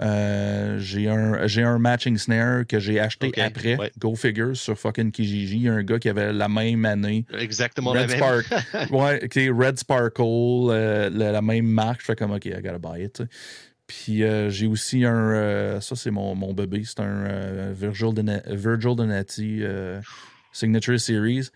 Euh, 0.00 0.78
j'ai 0.80 1.08
un, 1.08 1.46
j'ai 1.46 1.62
un 1.62 1.78
matching 1.78 2.18
snare 2.18 2.66
que 2.66 2.80
j'ai 2.80 2.98
acheté 2.98 3.30
après, 3.40 3.78
Go 3.98 4.16
Figure, 4.16 4.56
sur 4.56 4.76
fucking 4.76 5.12
Kijiji. 5.12 5.56
Il 5.56 5.62
y 5.62 5.68
a 5.68 5.74
un 5.74 5.82
gars 5.84 6.00
qui 6.00 6.08
avait 6.08 6.32
la 6.32 6.48
même 6.48 6.84
année. 6.84 7.24
Exactement 7.38 7.92
Red 7.92 8.10
la 8.10 8.16
Spark, 8.16 8.50
même. 8.50 8.88
ouais, 8.90 9.50
Red 9.50 9.78
Sparkle, 9.78 10.72
la, 11.12 11.42
même 11.42 11.66
marque. 11.66 12.00
Je 12.00 12.06
fais 12.06 12.16
comme, 12.16 12.32
OK, 12.32 12.46
I 12.46 12.60
gotta 12.60 12.78
buy 12.78 13.04
it. 13.04 13.22
Puis 13.86 14.22
euh, 14.22 14.48
j'ai 14.48 14.66
aussi 14.66 15.04
un. 15.04 15.32
Euh, 15.32 15.80
ça, 15.80 15.94
c'est 15.94 16.10
mon, 16.10 16.34
mon, 16.34 16.54
bébé. 16.54 16.82
C'est 16.84 17.00
un 17.00 17.26
euh, 17.26 17.74
Virgil, 17.76 18.14
Donati 18.94 19.62
Signature 20.52 20.98
Series. 20.98 21.50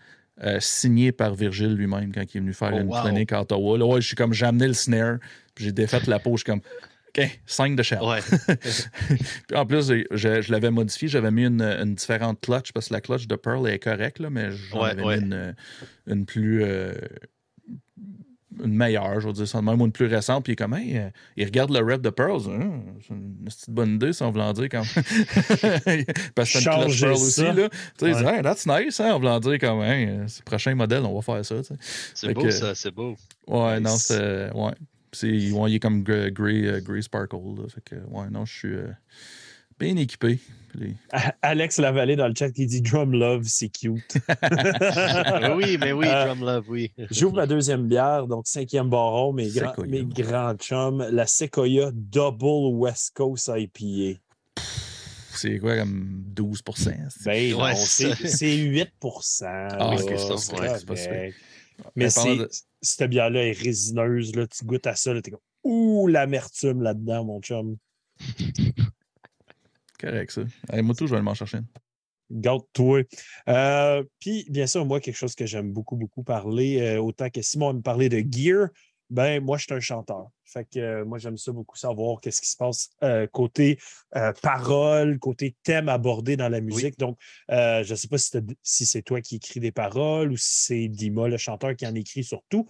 signé 0.59 1.11
par 1.11 1.33
Virgil 1.33 1.73
lui-même 1.73 2.11
quand 2.13 2.21
il 2.21 2.37
est 2.37 2.41
venu 2.41 2.53
faire 2.53 2.71
oh, 2.73 2.79
une 2.79 2.91
clinique 2.91 3.33
à 3.33 3.41
Ottawa. 3.41 3.77
Là, 3.77 3.85
ouais, 3.85 4.01
je 4.01 4.07
suis 4.07 4.15
comme, 4.15 4.33
j'ai 4.33 4.45
amené 4.45 4.67
le 4.67 4.73
snare, 4.73 5.17
puis 5.55 5.65
j'ai 5.65 5.71
défait 5.71 5.99
la 6.07 6.19
peau, 6.19 6.31
je 6.33 6.37
suis 6.37 6.45
comme, 6.45 6.61
OK, 7.09 7.39
5 7.47 7.75
de. 7.75 8.05
Ouais. 8.05 8.19
Puis 9.47 9.57
en 9.57 9.65
plus, 9.65 9.91
je, 10.11 10.41
je 10.41 10.51
l'avais 10.51 10.69
modifié, 10.69 11.07
j'avais 11.07 11.31
mis 11.31 11.45
une, 11.45 11.63
une, 11.63 11.95
différente 11.95 12.39
clutch 12.39 12.71
parce 12.71 12.89
que 12.89 12.93
la 12.93 13.01
clutch 13.01 13.25
de 13.25 13.35
Pearl 13.35 13.67
est 13.67 13.79
correcte, 13.79 14.19
là, 14.19 14.29
mais 14.29 14.51
j'en 14.51 14.83
Ouais, 14.83 14.91
avais 14.91 15.03
ouais. 15.03 15.17
mis 15.17 15.23
une, 15.25 15.55
une 16.05 16.25
plus. 16.27 16.63
Une 18.63 18.73
meilleure, 18.75 19.19
je 19.21 19.27
veux 19.27 19.33
dire, 19.33 19.47
ça 19.47 19.59
de 19.61 19.65
même, 19.65 19.79
ou 19.81 19.85
une 19.85 19.91
plus 19.91 20.07
récente. 20.07 20.43
Puis 20.43 20.51
il 20.51 20.53
est 20.53 20.55
comme, 20.55 20.73
hey, 20.73 20.97
euh, 20.97 21.09
il 21.37 21.45
regarde 21.45 21.71
le 21.71 21.79
rep 21.85 22.01
de 22.01 22.09
Pearl. 22.09 22.41
Hein, 22.49 22.81
c'est 23.07 23.13
une 23.13 23.35
petite 23.45 23.69
bonne 23.69 23.95
idée, 23.95 24.11
ça, 24.13 24.25
en 24.25 24.31
voulant 24.31 24.51
dire 24.53 24.67
quand 24.69 24.81
Parce 26.35 26.51
que 26.53 26.59
c'est 26.59 26.59
une 26.59 26.65
Pearl 26.65 26.91
ça. 26.91 27.11
aussi, 27.11 27.41
là. 27.41 27.53
Tu 27.69 27.77
sais, 27.99 28.11
il 28.11 28.15
dit, 28.17 28.23
Ouais. 28.23 28.35
hey, 28.37 28.41
that's 28.43 28.65
nice, 28.65 28.99
hein, 28.99 29.13
en 29.13 29.19
voulant 29.19 29.39
dire 29.39 29.59
comme, 29.59 29.81
hey, 29.83 30.05
euh, 30.07 30.23
c'est 30.27 30.39
le 30.41 30.45
prochain 30.45 30.75
modèle, 30.75 31.03
on 31.03 31.15
va 31.15 31.21
faire 31.21 31.45
ça, 31.45 31.57
tu 31.57 31.63
sais. 31.63 31.75
C'est 32.13 32.33
beau, 32.33 32.41
que- 32.43 32.51
ça, 32.51 32.75
c'est 32.75 32.91
beau. 32.91 33.15
Ouais, 33.47 33.79
non, 33.79 33.95
c'est. 33.97 34.51
Ouais. 34.53 34.71
C'est, 35.11 35.27
ouais, 35.51 35.71
il 35.71 35.75
est 35.75 35.79
comme 35.79 36.03
gray, 36.03 36.31
gray, 36.31 36.67
euh, 36.67 36.81
gray 36.81 37.01
sparkle. 37.01 37.35
Là, 37.35 37.63
fait 37.73 37.81
que, 37.83 37.95
ouais, 37.95 38.29
non, 38.29 38.45
je 38.45 38.53
suis 38.53 38.67
euh, 38.73 38.87
bien 39.79 39.95
équipé. 39.95 40.39
Alex 41.41 41.79
Lavallée 41.79 42.15
dans 42.15 42.27
le 42.27 42.33
chat 42.37 42.51
qui 42.51 42.67
dit 42.67 42.81
Drum 42.81 43.11
Love, 43.13 43.43
c'est 43.47 43.69
cute. 43.69 44.17
oui, 45.55 45.77
mais 45.79 45.91
oui, 45.93 46.05
Euh, 46.07 46.25
Drum 46.27 46.41
Love, 46.45 46.65
oui. 46.69 46.91
J'ouvre 47.09 47.35
ma 47.37 47.47
deuxième 47.47 47.87
bière, 47.87 48.27
donc 48.27 48.45
cinquième 48.47 48.89
baron, 48.89 49.33
mes, 49.33 49.47
grands, 49.49 49.71
Sequoia. 49.71 49.87
mes 49.87 50.05
grands 50.05 50.53
chums, 50.55 51.07
la 51.11 51.25
Sequoia 51.25 51.89
Double 51.93 52.75
West 52.77 53.11
Coast 53.15 53.49
IPA. 53.53 54.19
C'est 55.31 55.57
quoi, 55.59 55.77
comme 55.77 56.23
12 56.35 56.61
c'est- 56.75 56.97
Ben 57.25 57.51
non, 57.51 57.63
Ouais, 57.63 57.75
c'est 57.75 58.13
c'est 58.13 58.27
ça. 58.27 58.37
c'est 58.37 58.55
8 58.57 58.89
Ah, 59.41 59.77
là, 59.77 59.93
ok, 59.93 59.99
c'est 59.99 60.17
c'est 60.37 60.59
ouais, 60.59 60.77
c'est 60.77 60.85
pas. 60.85 60.95
Mais 61.15 61.33
Mais 61.95 62.09
de- 62.37 62.49
cette 62.81 63.09
bière-là 63.09 63.45
est 63.47 63.51
résineuse. 63.57 64.35
Là, 64.35 64.45
tu 64.47 64.65
goûtes 64.65 64.85
à 64.87 64.95
ça, 64.95 65.13
là, 65.13 65.21
t'es 65.21 65.31
comme 65.31 65.39
Ouh, 65.63 66.07
l'amertume 66.07 66.81
là-dedans, 66.83 67.23
mon 67.25 67.41
chum. 67.41 67.77
correct, 69.99 70.31
ça. 70.31 70.41
Hey, 70.71 70.81
moi, 70.81 70.95
tout, 70.95 71.05
je 71.05 71.11
vais 71.11 71.17
aller 71.17 71.25
m'en 71.25 71.33
chercher 71.33 71.57
une. 71.57 71.67
Garde-toi. 72.31 73.03
Euh, 73.47 74.03
Puis, 74.19 74.45
bien 74.49 74.67
sûr, 74.67 74.85
moi, 74.85 74.99
quelque 74.99 75.15
chose 75.15 75.35
que 75.35 75.45
j'aime 75.45 75.71
beaucoup, 75.71 75.95
beaucoup 75.95 76.23
parler, 76.23 76.79
euh, 76.81 77.01
autant 77.01 77.29
que 77.29 77.41
Simon 77.41 77.73
me 77.73 77.81
parler 77.81 78.07
de 78.09 78.23
gear, 78.31 78.69
ben 79.09 79.43
moi, 79.43 79.57
je 79.57 79.63
suis 79.63 79.73
un 79.73 79.79
chanteur. 79.79 80.27
Fait 80.45 80.65
que 80.65 80.79
euh, 80.79 81.05
moi, 81.05 81.17
j'aime 81.17 81.37
ça 81.37 81.51
beaucoup 81.51 81.75
savoir 81.75 82.21
qu'est-ce 82.21 82.41
qui 82.41 82.49
se 82.49 82.57
passe 82.57 82.91
euh, 83.01 83.25
côté 83.25 83.79
euh, 84.15 84.31
parole, 84.43 85.17
côté 85.17 85.55
thème 85.63 85.89
abordé 85.89 86.37
dans 86.37 86.49
la 86.49 86.61
musique. 86.61 86.97
Donc, 86.99 87.17
euh, 87.49 87.83
je 87.83 87.91
ne 87.91 87.95
sais 87.95 88.07
pas 88.07 88.19
si, 88.19 88.31
si 88.61 88.85
c'est 88.85 89.01
toi 89.01 89.21
qui 89.21 89.37
écris 89.37 89.59
des 89.59 89.71
paroles 89.71 90.31
ou 90.31 90.37
si 90.37 90.65
c'est 90.65 90.87
Dima, 90.87 91.27
le 91.27 91.37
chanteur, 91.37 91.75
qui 91.75 91.87
en 91.87 91.95
écrit 91.95 92.23
surtout. 92.23 92.67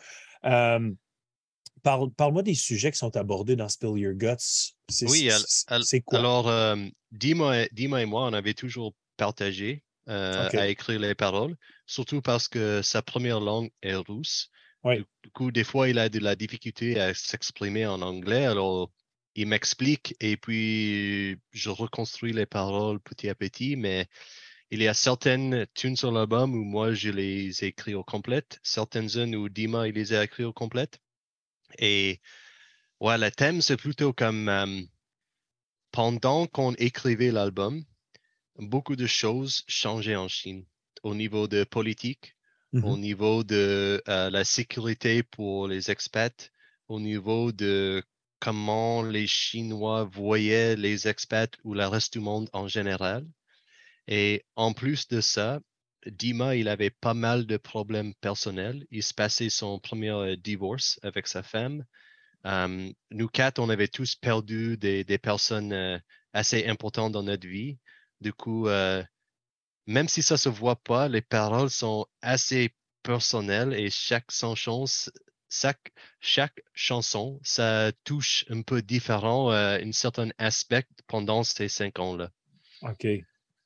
Parle- 1.82 2.12
Parle-moi 2.12 2.44
des 2.44 2.56
sujets 2.56 2.92
qui 2.92 2.98
sont 2.98 3.16
abordés 3.18 3.56
dans 3.56 3.70
Spill 3.70 3.98
Your 3.98 4.14
Guts. 4.14 4.74
C'est 4.90 5.10
Oui, 5.10 5.30
c'est- 5.32 5.66
al- 5.72 5.84
c'est 5.84 6.02
quoi? 6.02 6.20
Alors, 6.20 6.48
euh, 6.50 6.76
Dima, 7.12 7.64
et- 7.64 7.70
Dima 7.72 8.02
et 8.02 8.06
moi, 8.06 8.26
on 8.26 8.34
avait 8.34 8.54
toujours 8.54 8.94
partagé 9.18 9.84
euh, 10.08 10.50
à 10.54 10.68
écrire 10.68 11.00
les 11.00 11.14
paroles, 11.14 11.56
surtout 11.86 12.22
parce 12.22 12.48
que 12.48 12.82
sa 12.82 13.02
première 13.04 13.40
langue 13.40 13.70
est 13.84 13.94
russe. 13.96 14.50
Oui. 14.84 15.04
Du, 15.24 15.30
coup, 15.32 15.52
des 15.52 15.64
fois, 15.64 15.88
il 15.90 16.00
a 16.00 16.10
de 16.10 16.20
la 16.20 16.36
difficulté 16.36 17.00
à 17.00 17.14
s'exprimer 17.14 17.86
en 17.86 18.02
anglais, 18.02 18.46
alors 18.46 18.90
il 19.36 19.48
m'explique 19.48 20.16
et 20.20 20.36
puis 20.38 21.38
je 21.52 21.70
reconstruis 21.70 22.34
les 22.34 22.46
paroles 22.48 23.00
petit 23.02 23.30
à 23.30 23.36
petit, 23.36 23.76
mais 23.76 24.08
il 24.72 24.82
y 24.82 24.88
a 24.88 24.94
certaines 24.96 25.68
tunes 25.76 25.96
sur 25.96 26.12
l'album 26.12 26.56
où 26.56 26.64
moi, 26.64 26.94
je 26.94 27.10
les 27.12 27.64
ai 27.64 27.68
écrites 27.68 27.96
au 27.96 28.04
complète, 28.04 28.60
certaines 28.64 29.10
unes 29.16 29.36
où 29.36 29.48
Dima, 29.50 29.88
il 29.88 29.94
les 29.94 30.14
a 30.14 30.24
écrites 30.24 30.46
au 30.48 30.54
complète. 30.54 31.00
Et 31.78 32.20
ouais, 33.02 33.18
le 33.18 33.32
thème, 33.32 33.62
c'est 33.62 33.78
plutôt 33.78 34.14
comme 34.14 34.50
euh, 34.50 34.82
pendant 35.92 36.48
qu'on 36.48 36.74
écrivait 36.76 37.32
l'album, 37.32 37.84
beaucoup 38.58 38.96
de 38.96 39.08
choses 39.08 39.64
changeaient 39.68 40.16
en 40.16 40.28
Chine 40.28 40.66
au 41.04 41.16
niveau 41.16 41.48
de 41.48 41.64
politique, 41.64 42.36
au 42.82 42.98
Mhm. 42.98 42.98
niveau 42.98 43.44
de 43.44 44.02
euh, 44.08 44.30
la 44.30 44.44
sécurité 44.46 45.24
pour 45.24 45.68
les 45.68 45.92
expats, 45.92 46.52
au 46.88 47.00
niveau 47.00 47.52
de 47.52 48.04
comment 48.40 49.04
les 49.04 49.28
Chinois 49.28 50.06
voyaient 50.06 50.76
les 50.76 51.08
expats 51.08 51.58
ou 51.64 51.74
le 51.74 51.86
reste 51.88 52.14
du 52.14 52.20
monde 52.20 52.50
en 52.54 52.68
général. 52.68 53.28
Et 54.08 54.46
en 54.56 54.74
plus 54.74 55.08
de 55.08 55.22
ça, 55.22 55.60
Dima, 56.06 56.56
il 56.56 56.68
avait 56.68 56.90
pas 56.90 57.14
mal 57.14 57.46
de 57.46 57.58
problèmes 57.58 58.14
personnels. 58.16 58.86
Il 58.92 59.04
se 59.04 59.14
passait 59.14 59.50
son 59.50 59.80
premier 59.80 60.12
euh, 60.12 60.36
divorce 60.36 61.00
avec 61.04 61.28
sa 61.28 61.44
femme. 61.44 61.86
Nous 62.46 63.28
quatre, 63.28 63.60
on 63.60 63.70
avait 63.70 63.88
tous 63.90 64.16
perdu 64.16 64.78
des, 64.78 65.18
personnes 65.18 65.74
euh, 65.74 66.00
assez 66.34 66.68
importantes 66.68 67.12
dans 67.12 67.24
notre 67.24 67.48
vie. 67.48 67.78
Du 68.22 68.32
coup, 68.32 68.68
euh, 68.68 69.04
même 69.88 70.08
si 70.08 70.22
ça 70.22 70.38
se 70.38 70.50
voit 70.50 70.78
pas, 70.78 71.10
les 71.10 71.22
paroles 71.22 71.70
sont 71.70 72.06
assez 72.22 72.74
personnelles 73.04 73.74
et 73.74 73.90
chaque 73.90 74.32
chanson, 74.32 74.86
chaque, 75.50 76.64
chanson, 76.74 77.40
ça 77.44 77.92
touche 78.04 78.46
un 78.50 78.62
peu 78.62 78.82
différent, 78.82 79.52
un 79.52 79.92
certain 79.92 80.30
aspect 80.38 80.86
pendant 81.08 81.44
ces 81.44 81.68
cinq 81.68 82.00
ans-là. 82.00 82.30
OK. 82.84 83.08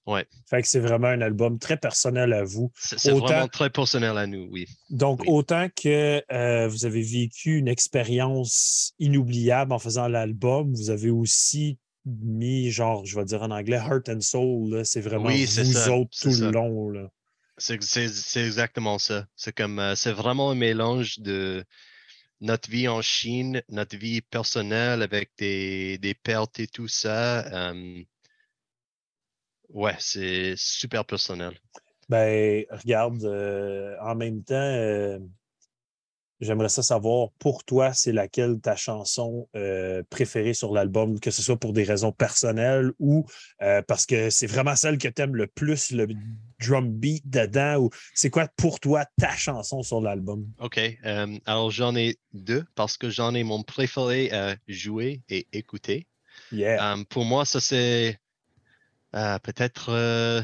Ouais. 0.06 0.26
Fait 0.50 0.62
que 0.62 0.68
c'est 0.68 0.80
vraiment 0.82 1.08
un 1.08 1.22
album 1.22 1.60
très 1.60 1.78
personnel 1.78 2.34
à 2.34 2.44
vous. 2.44 2.72
C'est 2.76 3.12
Autant- 3.14 3.26
vraiment 3.28 3.48
très 3.48 3.70
personnel 3.70 4.18
à 4.18 4.28
nous, 4.28 4.48
oui. 4.52 4.68
Donc, 4.90 5.22
Oui. 5.22 5.28
autant 5.30 5.70
que 5.70 6.22
euh, 6.32 6.68
vous 6.68 6.86
avez 6.86 7.02
vécu 7.02 7.58
une 7.58 7.70
expérience 7.70 8.94
inoubliable 9.00 9.72
en 9.74 9.80
faisant 9.80 10.08
l'album, 10.08 10.74
vous 10.74 10.90
avez 10.90 11.10
aussi 11.10 11.78
mis, 12.06 12.70
genre, 12.70 13.06
je 13.06 13.18
vais 13.18 13.24
dire 13.24 13.42
en 13.44 13.52
anglais, 13.52 13.78
heart 13.78 14.10
and 14.10 14.20
soul. 14.22 14.86
C'est 14.86 15.00
vraiment 15.00 15.28
Oui, 15.28 15.46
vous 15.46 15.64
ça, 15.72 15.94
autres 15.94 16.18
tout 16.22 16.32
ça. 16.34 16.46
le 16.46 16.52
long. 16.52 16.90
Là. 16.90 17.08
C'est 17.58 17.82
c'est- 17.82 18.10
c'est 18.10 18.44
exactement 18.44 18.98
ça. 19.00 19.26
C'est 19.38 19.56
comme 19.56 19.80
euh, 19.80 19.96
c'est 19.96 20.12
vraiment 20.12 20.52
un 20.52 20.56
mélange 20.56 21.20
de 21.20 21.64
notre 22.42 22.70
vie 22.70 22.90
en 22.90 23.02
Chine, 23.02 23.62
notre 23.70 23.96
vie 23.96 24.20
personnelle 24.22 25.02
avec 25.02 25.32
des, 25.38 25.98
des 26.00 26.14
pertes 26.14 26.60
et 26.60 26.68
tout 26.68 26.90
ça. 26.90 27.48
euh, 27.72 28.04
ouais, 29.74 29.96
c'est 30.00 30.54
super 30.58 31.06
personnel. 31.06 31.54
Ben, 32.10 32.66
regarde, 32.70 33.24
euh, 33.24 33.96
en 34.02 34.16
même 34.16 34.44
temps, 34.44 34.56
euh, 34.56 35.20
j'aimerais 36.42 36.70
ça 36.70 36.84
savoir 36.84 37.30
pour 37.40 37.64
toi, 37.64 37.94
c'est 37.94 38.12
laquelle 38.12 38.60
ta 38.60 38.76
chanson 38.76 39.48
euh, 39.56 40.04
préférée 40.10 40.54
sur 40.54 40.74
l'album, 40.74 41.20
que 41.20 41.32
ce 41.32 41.42
soit 41.42 41.58
pour 41.58 41.72
des 41.72 41.84
raisons 41.84 42.12
personnelles 42.12 42.92
ou 43.00 43.26
parce 43.88 44.06
que 44.06 44.30
c'est 44.30 44.48
vraiment 44.48 44.76
celle 44.76 44.98
que 44.98 45.08
tu 45.08 45.22
aimes 45.22 45.36
le 45.36 45.48
plus, 45.48 45.92
le 45.92 46.08
drum 46.60 46.92
beat 46.92 47.28
dedans, 47.30 47.78
ou 47.78 47.90
c'est 48.14 48.30
quoi 48.30 48.48
pour 48.58 48.80
toi 48.80 49.06
ta 49.18 49.36
chanson 49.36 49.82
sur 49.82 50.02
l'album? 50.02 50.46
OK. 50.60 50.80
alors 51.46 51.72
j'en 51.72 51.96
ai 51.96 52.18
deux 52.34 52.66
parce 52.76 52.98
que 52.98 53.10
j'en 53.10 53.34
ai 53.34 53.44
mon 53.44 53.64
préféré 53.64 54.32
à 54.32 54.56
jouer 54.68 55.22
et 55.30 55.48
écouter. 55.54 56.08
Yeah. 56.52 56.98
Pour 57.10 57.26
moi, 57.26 57.46
ça 57.46 57.62
c'est 57.62 58.20
euh, 59.16 59.40
peut-être. 59.40 59.90
euh, 59.90 60.42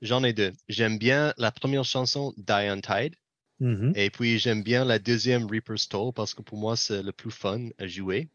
J'en 0.00 0.24
ai 0.24 0.32
deux. 0.32 0.52
J'aime 0.68 0.98
bien 0.98 1.32
la 1.38 1.52
première 1.52 1.84
chanson, 1.84 2.34
Die 2.36 2.68
on 2.70 2.80
Tide. 2.80 3.14
Mhm. 3.60 3.92
Et 3.94 4.10
puis, 4.10 4.38
j'aime 4.38 4.62
bien 4.64 4.84
la 4.84 4.98
deuxième 4.98 5.46
Reaper's 5.46 5.88
Toll 5.88 6.12
parce 6.12 6.34
que 6.34 6.42
pour 6.42 6.58
moi, 6.58 6.76
c'est 6.76 7.02
le 7.02 7.12
plus 7.12 7.30
fun 7.30 7.68
à 7.78 7.86
jouer. 7.86 8.28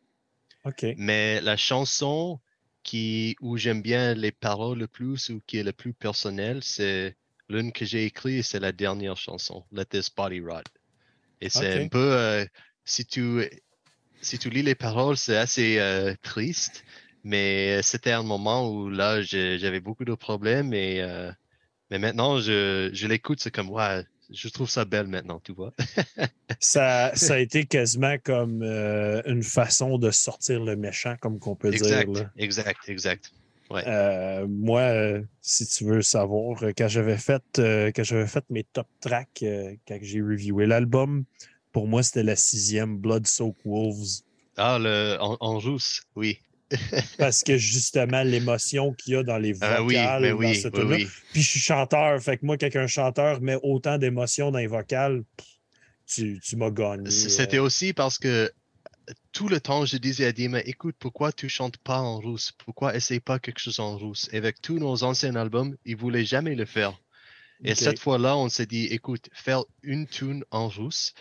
OK. 0.64 0.86
Mais 0.98 1.42
la 1.42 1.58
chanson 1.58 2.40
qui, 2.84 3.36
où 3.42 3.58
j'aime 3.58 3.82
bien 3.82 4.14
les 4.14 4.32
paroles 4.32 4.80
le 4.80 4.88
plus 4.88 5.30
ou 5.30 5.42
qui 5.46 5.58
est 5.58 5.64
le 5.64 5.74
plus 5.74 5.94
personnelle, 5.94 6.64
c'est 6.64 7.18
l'une 7.50 7.74
que 7.74 7.84
j'ai 7.86 8.06
écrite, 8.06 8.46
c'est 8.46 8.60
la 8.62 8.72
dernière 8.72 9.18
chanson, 9.18 9.66
Let 9.74 9.86
This 9.88 10.10
Body 10.10 10.40
Rot. 10.40 10.64
Et 11.42 11.50
c'est 11.50 11.76
Ok. 11.80 11.84
un 11.84 11.88
peu, 11.90 12.14
euh, 12.14 12.46
si, 12.86 13.06
tu, 13.06 13.44
si 14.22 14.40
tu 14.40 14.50
lis 14.50 14.64
les 14.64 14.76
paroles, 14.76 15.18
c'est 15.18 15.36
assez 15.38 15.80
euh, 15.80 16.16
triste, 16.22 16.86
mais 17.28 17.82
c'était 17.84 18.12
un 18.12 18.24
moment 18.24 18.70
où 18.70 18.90
là, 18.90 19.22
j'avais 19.22 19.82
beaucoup 19.82 20.06
de 20.06 20.14
problèmes 20.16 20.74
et 20.74 21.02
euh, 21.02 21.32
mais 21.92 22.00
maintenant, 22.00 22.40
je, 22.40 22.90
je 22.94 23.08
l'écoute, 23.08 23.40
c'est 23.40 23.52
comme, 23.52 23.70
ouais, 23.70 24.04
je 24.30 24.48
trouve 24.50 24.70
ça 24.70 24.86
belle 24.86 25.08
maintenant, 25.08 25.40
tu 25.44 25.54
vois. 25.54 25.74
Ça, 26.60 27.12
ça 27.14 27.36
a 27.36 27.38
été 27.40 27.66
quasiment 27.66 28.16
comme 28.24 28.64
euh, 28.64 29.22
une 29.26 29.44
façon 29.44 29.98
de 29.98 30.10
sortir 30.12 30.64
le 30.64 30.76
méchant, 30.76 31.16
comme 31.20 31.40
qu'on 31.40 31.56
peut 31.56 31.72
exact, 31.72 32.10
dire. 32.10 32.24
là. 32.24 32.32
exact, 32.38 32.80
exact. 32.88 33.32
Euh, 33.72 34.48
moi, 34.48 34.80
euh, 34.80 35.22
si 35.42 35.68
tu 35.68 35.84
veux 35.84 36.02
savoir, 36.02 36.64
euh, 36.64 36.72
quand 36.76 36.88
j'avais 36.88 37.18
fait, 37.18 37.44
euh, 37.60 37.92
quand 37.94 38.04
j'avais 38.04 38.26
fait 38.26 38.44
mes 38.50 38.64
top 38.64 38.88
tracks, 39.02 39.44
euh, 39.44 39.76
quand 39.88 40.00
j'ai 40.02 40.22
reviewé 40.22 40.66
l'album, 40.66 41.26
pour 41.74 41.88
moi, 41.88 42.02
c'était 42.02 42.24
la 42.24 42.38
sixième 42.38 42.98
Blood 42.98 43.28
Soak 43.28 43.58
Wolves. 43.66 44.22
Ah, 44.56 44.80
le, 44.80 45.18
en, 45.20 45.38
en 45.42 45.60
oui. 46.16 46.40
Parce 47.18 47.44
que 47.44 47.58
justement, 47.58 48.24
l'émotion 48.24 48.94
qu'il 48.94 49.14
y 49.14 49.16
a 49.16 49.24
dans 49.24 49.38
les 49.38 49.56
Ah 49.62 49.84
oui, 49.84 49.96
vocales, 49.96 50.22
mais 50.22 50.30
dans 50.32 50.38
oui, 50.38 50.56
ce 50.56 50.68
oui, 50.68 50.74
tune-là. 50.74 50.96
oui. 50.98 51.08
Puis 51.34 51.42
je 51.42 51.50
suis 51.50 51.60
chanteur, 51.60 52.22
fait 52.22 52.38
que 52.38 52.46
moi, 52.46 52.58
quand 52.58 52.76
un 52.76 52.88
chanteur 52.88 53.42
met 53.42 53.58
autant 53.64 53.98
d'émotions 53.98 54.52
dans 54.52 54.60
les 54.60 54.68
vocales, 54.68 55.24
tu, 56.06 56.40
tu 56.42 56.56
m'as 56.56 56.70
gagné. 56.72 57.10
C- 57.10 57.30
C'était 57.30 57.58
euh. 57.58 57.64
aussi 57.64 57.94
parce 57.94 58.18
que 58.18 58.52
tout 59.32 59.48
le 59.48 59.62
temps, 59.62 59.86
je 59.86 59.98
disais 59.98 60.26
à 60.26 60.32
Dima, 60.32 60.60
écoute, 60.62 60.96
pourquoi 61.00 61.32
tu 61.32 61.48
chantes 61.48 61.78
pas 61.78 62.00
en 62.00 62.20
russe? 62.20 62.52
Pourquoi 62.66 62.96
essaye 62.96 63.20
pas 63.22 63.40
quelque 63.40 63.60
chose 63.60 63.80
en 63.80 63.98
russe? 63.98 64.28
Et 64.34 64.38
avec 64.38 64.62
tous 64.62 64.80
nos 64.80 65.04
anciens 65.04 65.36
albums, 65.36 65.78
il 65.86 65.96
voulait 65.96 66.26
jamais 66.26 66.56
le 66.56 66.66
faire. 66.66 67.00
Et 67.64 67.74
cette 67.74 68.00
fois-là, 68.00 68.38
on 68.38 68.50
s'est 68.50 68.66
dit, 68.66 68.86
écoute, 68.86 69.30
faire 69.34 69.64
une 69.82 70.08
tune 70.08 70.44
en 70.52 70.68
russe. 70.68 71.14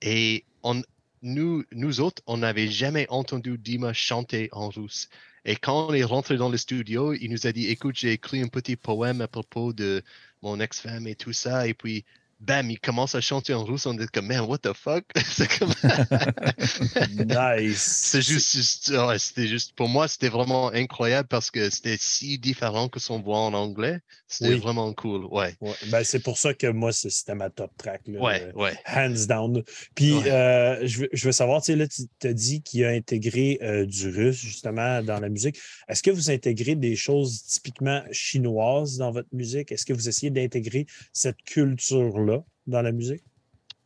Et 0.00 0.44
on, 0.62 0.82
nous, 1.26 1.64
nous 1.72 2.00
autres, 2.00 2.22
on 2.26 2.38
n'avait 2.38 2.68
jamais 2.68 3.06
entendu 3.10 3.58
Dima 3.58 3.92
chanter 3.92 4.48
en 4.52 4.68
russe. 4.68 5.08
Et 5.44 5.56
quand 5.56 5.88
on 5.88 5.94
est 5.94 6.04
rentré 6.04 6.36
dans 6.36 6.48
le 6.48 6.56
studio, 6.56 7.12
il 7.14 7.30
nous 7.30 7.46
a 7.46 7.52
dit, 7.52 7.66
écoute, 7.68 7.96
j'ai 7.96 8.12
écrit 8.12 8.40
un 8.42 8.48
petit 8.48 8.76
poème 8.76 9.20
à 9.20 9.28
propos 9.28 9.72
de 9.72 10.02
mon 10.42 10.60
ex-femme 10.60 11.06
et 11.06 11.16
tout 11.16 11.32
ça. 11.32 11.66
Et 11.66 11.74
puis, 11.74 12.04
bam, 12.40 12.70
il 12.70 12.78
commence 12.78 13.14
à 13.14 13.20
chanter 13.20 13.54
en 13.54 13.64
russe. 13.64 13.86
On 13.86 13.98
est 13.98 14.10
comme, 14.10 14.26
man, 14.26 14.40
what 14.42 14.58
the 14.58 14.72
fuck? 14.74 15.04
C'est 15.24 15.48
comme... 15.58 15.72
Nice. 17.26 17.82
C'est 17.82 18.22
juste, 18.22 18.88
ouais, 18.90 19.18
c'était 19.18 19.46
juste, 19.46 19.72
pour 19.74 19.88
moi, 19.88 20.08
c'était 20.08 20.28
vraiment 20.28 20.72
incroyable 20.72 21.28
parce 21.28 21.50
que 21.50 21.70
c'était 21.70 21.96
si 21.98 22.38
différent 22.38 22.88
que 22.88 23.00
son 23.00 23.20
voix 23.20 23.38
en 23.38 23.54
anglais. 23.54 24.00
C'était 24.28 24.54
Oui. 24.54 24.58
vraiment 24.58 24.92
cool. 24.92 25.24
Ouais. 25.26 25.54
Ouais, 25.60 25.74
ben, 25.88 26.04
c'est 26.04 26.20
pour 26.20 26.36
ça 26.38 26.52
que 26.54 26.66
moi, 26.66 26.92
c'était 26.92 27.34
ma 27.34 27.50
top 27.50 27.70
track. 27.76 28.02
là. 28.06 28.20
Ouais, 28.20 28.42
Euh, 28.42 28.52
ouais. 28.60 28.74
Hands 28.86 29.26
down. 29.28 29.62
Puis, 29.94 30.14
Ouais. 30.14 30.30
euh, 30.30 30.86
je, 30.86 31.00
veux, 31.00 31.08
je 31.12 31.24
veux 31.26 31.32
savoir, 31.32 31.62
tu 31.62 31.72
sais, 31.72 31.76
là, 31.76 31.86
tu 31.88 32.04
as 32.26 32.32
dit 32.32 32.62
qu'il 32.62 32.84
a 32.84 32.90
intégré 32.90 33.58
euh, 33.62 33.86
du 33.86 34.08
russe, 34.08 34.36
justement, 34.38 35.02
dans 35.02 35.20
la 35.20 35.28
musique. 35.28 35.56
Est-ce 35.88 36.02
que 36.02 36.10
vous 36.10 36.30
intégrez 36.30 36.74
des 36.74 36.96
choses 36.96 37.44
typiquement 37.44 38.02
chinoises 38.12 38.96
dans 38.98 39.10
votre 39.10 39.28
musique? 39.32 39.72
Est-ce 39.72 39.86
que 39.86 39.92
vous 39.92 40.08
essayez 40.08 40.30
d'intégrer 40.30 40.86
cette 41.12 41.42
culture-là? 41.44 42.25
Dans 42.66 42.82
la 42.82 42.92
musique? 42.92 43.22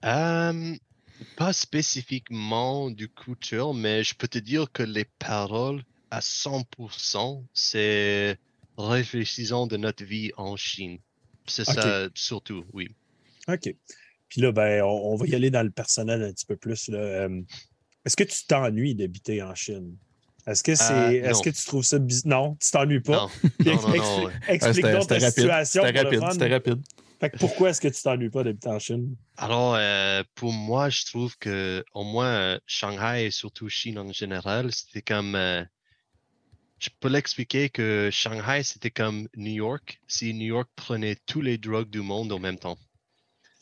Euh, 0.05 0.75
pas 1.37 1.53
spécifiquement 1.53 2.91
du 2.91 3.09
culture, 3.09 3.75
mais 3.75 4.03
je 4.05 4.15
peux 4.15 4.29
te 4.29 4.39
dire 4.39 4.71
que 4.73 4.83
les 4.83 5.05
paroles 5.19 5.83
à 6.11 6.21
100%, 6.21 7.45
c'est 7.53 8.39
réfléchissons 8.77 9.67
de 9.67 9.77
notre 9.77 10.05
vie 10.05 10.33
en 10.37 10.57
Chine. 10.57 10.99
C'est 11.47 11.65
ça 11.65 12.09
surtout, 12.15 12.65
oui. 12.73 12.89
OK. 13.49 13.75
Puis 14.29 14.41
là, 14.41 14.53
ben, 14.53 14.83
on, 14.83 15.13
on 15.13 15.17
va 15.17 15.27
y 15.27 15.35
aller 15.35 15.51
dans 15.51 15.63
le 15.63 15.71
personnel 15.71 16.23
un 16.23 16.33
petit 16.33 16.47
peu 16.47 16.57
plus. 16.57 16.89
là. 16.89 16.99
Euh, 16.99 17.43
Est-ce 18.05 18.17
que 18.17 18.25
tu 18.25 18.47
t'ennuies 18.47 18.95
d'habiter 18.95 19.43
en 19.43 19.55
Chine? 19.55 19.97
Est-ce 20.47 20.63
que 20.63 20.75
c'est. 20.75 20.93
Euh, 20.95 21.31
Est-ce 21.31 21.43
que 21.43 21.51
tu 21.51 21.65
trouves 21.67 21.85
ça 21.85 21.99
bizarre? 21.99 22.31
Non, 22.31 22.57
tu 22.61 22.71
t'ennuies 22.71 23.01
pas? 23.01 23.29
Non, 23.61 23.73
non, 23.73 23.75
non, 23.75 23.83
non, 23.83 23.95
Expli- 23.97 24.25
ouais. 24.25 24.25
Ouais, 24.27 24.33
Explique 24.49 24.75
C'était 24.77 24.93
donc 24.93 25.03
c'était 25.03 25.19
ta 25.19 25.27
rapide. 25.27 25.43
situation. 25.43 25.83
C'était 25.85 26.03
pour 26.03 26.11
le 26.13 26.19
rapide. 26.21 26.33
C'était 26.33 26.55
rapide. 26.55 26.83
Fait 27.21 27.31
que 27.31 27.39
pourquoi 27.39 27.71
est-ce 27.71 27.81
que 27.81 27.89
tu 27.89 28.03
t'ennuies 28.03 28.31
pas 28.31 28.43
d'habiter 28.43 28.69
en 28.69 28.79
Chine? 28.79 29.15
Alors, 29.37 29.75
euh, 29.75 30.23
pour 30.35 30.53
moi, 30.53 30.89
je 30.89 31.05
trouve 31.05 31.37
que 31.39 31.85
au 31.95 32.05
moins 32.05 32.33
euh, 32.33 32.61
Shanghai 32.67 33.27
et 33.27 33.31
surtout 33.31 33.69
Chine 33.69 33.99
en 33.99 34.13
général, 34.13 34.73
c'était 34.73 35.03
comme. 35.03 35.35
euh, 35.35 35.63
je 36.79 36.89
peux 36.99 37.09
l'expliquer 37.09 37.69
que 37.69 38.09
Shanghai, 38.11 38.63
c'était 38.63 38.91
comme 38.91 39.29
New 39.37 39.53
York 39.53 40.01
si 40.09 40.33
New 40.35 40.47
York 40.47 40.69
prenait 40.77 41.17
tous 41.27 41.43
les 41.43 41.59
drogues 41.59 41.91
du 41.91 42.01
monde 42.01 42.33
en 42.33 42.39
même 42.39 42.59
temps. 42.59 42.79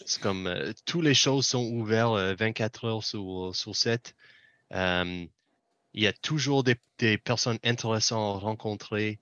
C'est 0.07 0.21
comme 0.23 0.47
euh, 0.47 0.73
toutes 0.87 1.05
les 1.05 1.15
choses 1.15 1.47
sont 1.47 1.65
ouvertes 1.67 2.17
euh, 2.17 2.35
24 2.39 2.85
heures 2.85 3.05
sur, 3.05 3.51
sur 3.55 3.75
7. 3.77 4.15
Euh, 4.73 5.27
il 5.95 6.03
y 6.03 6.07
a 6.07 6.13
toujours 6.13 6.65
des, 6.65 6.77
des 6.99 7.19
personnes 7.19 7.59
intéressantes 7.65 8.37
à 8.37 8.41
rencontrer. 8.41 9.21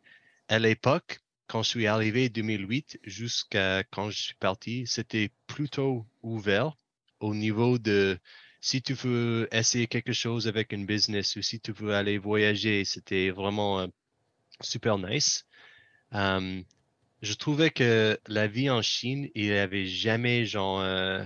À 0.49 0.59
l'époque, 0.59 1.20
quand 1.47 1.62
je 1.62 1.68
suis 1.68 1.86
arrivé 1.86 2.26
en 2.26 2.32
2008 2.32 3.01
jusqu'à 3.05 3.84
quand 3.84 4.11
je 4.11 4.20
suis 4.20 4.34
parti, 4.34 4.86
c'était 4.86 5.30
plutôt 5.47 6.07
ouvert 6.22 6.76
au 7.20 7.34
niveau 7.34 7.78
de 7.78 8.18
si 8.61 8.82
tu 8.82 8.94
veux 8.94 9.49
essayer 9.53 9.86
quelque 9.86 10.12
chose 10.12 10.49
avec 10.49 10.72
une 10.72 10.86
business 10.86 11.36
ou 11.36 11.42
si 11.42 11.61
tu 11.61 11.72
veux 11.72 11.94
aller 11.94 12.18
voyager, 12.18 12.84
c'était 12.84 13.30
vraiment 13.30 13.80
euh, 13.80 13.86
super 14.61 14.99
nice. 14.99 15.47
Je 17.22 17.32
trouvais 17.34 17.70
que 17.70 18.18
la 18.26 18.47
vie 18.47 18.70
en 18.70 18.82
Chine, 18.82 19.28
il 19.34 19.47
n'y 19.47 19.53
avait 19.53 19.86
jamais 19.86 20.44
genre, 20.44 20.80
euh, 20.80 21.24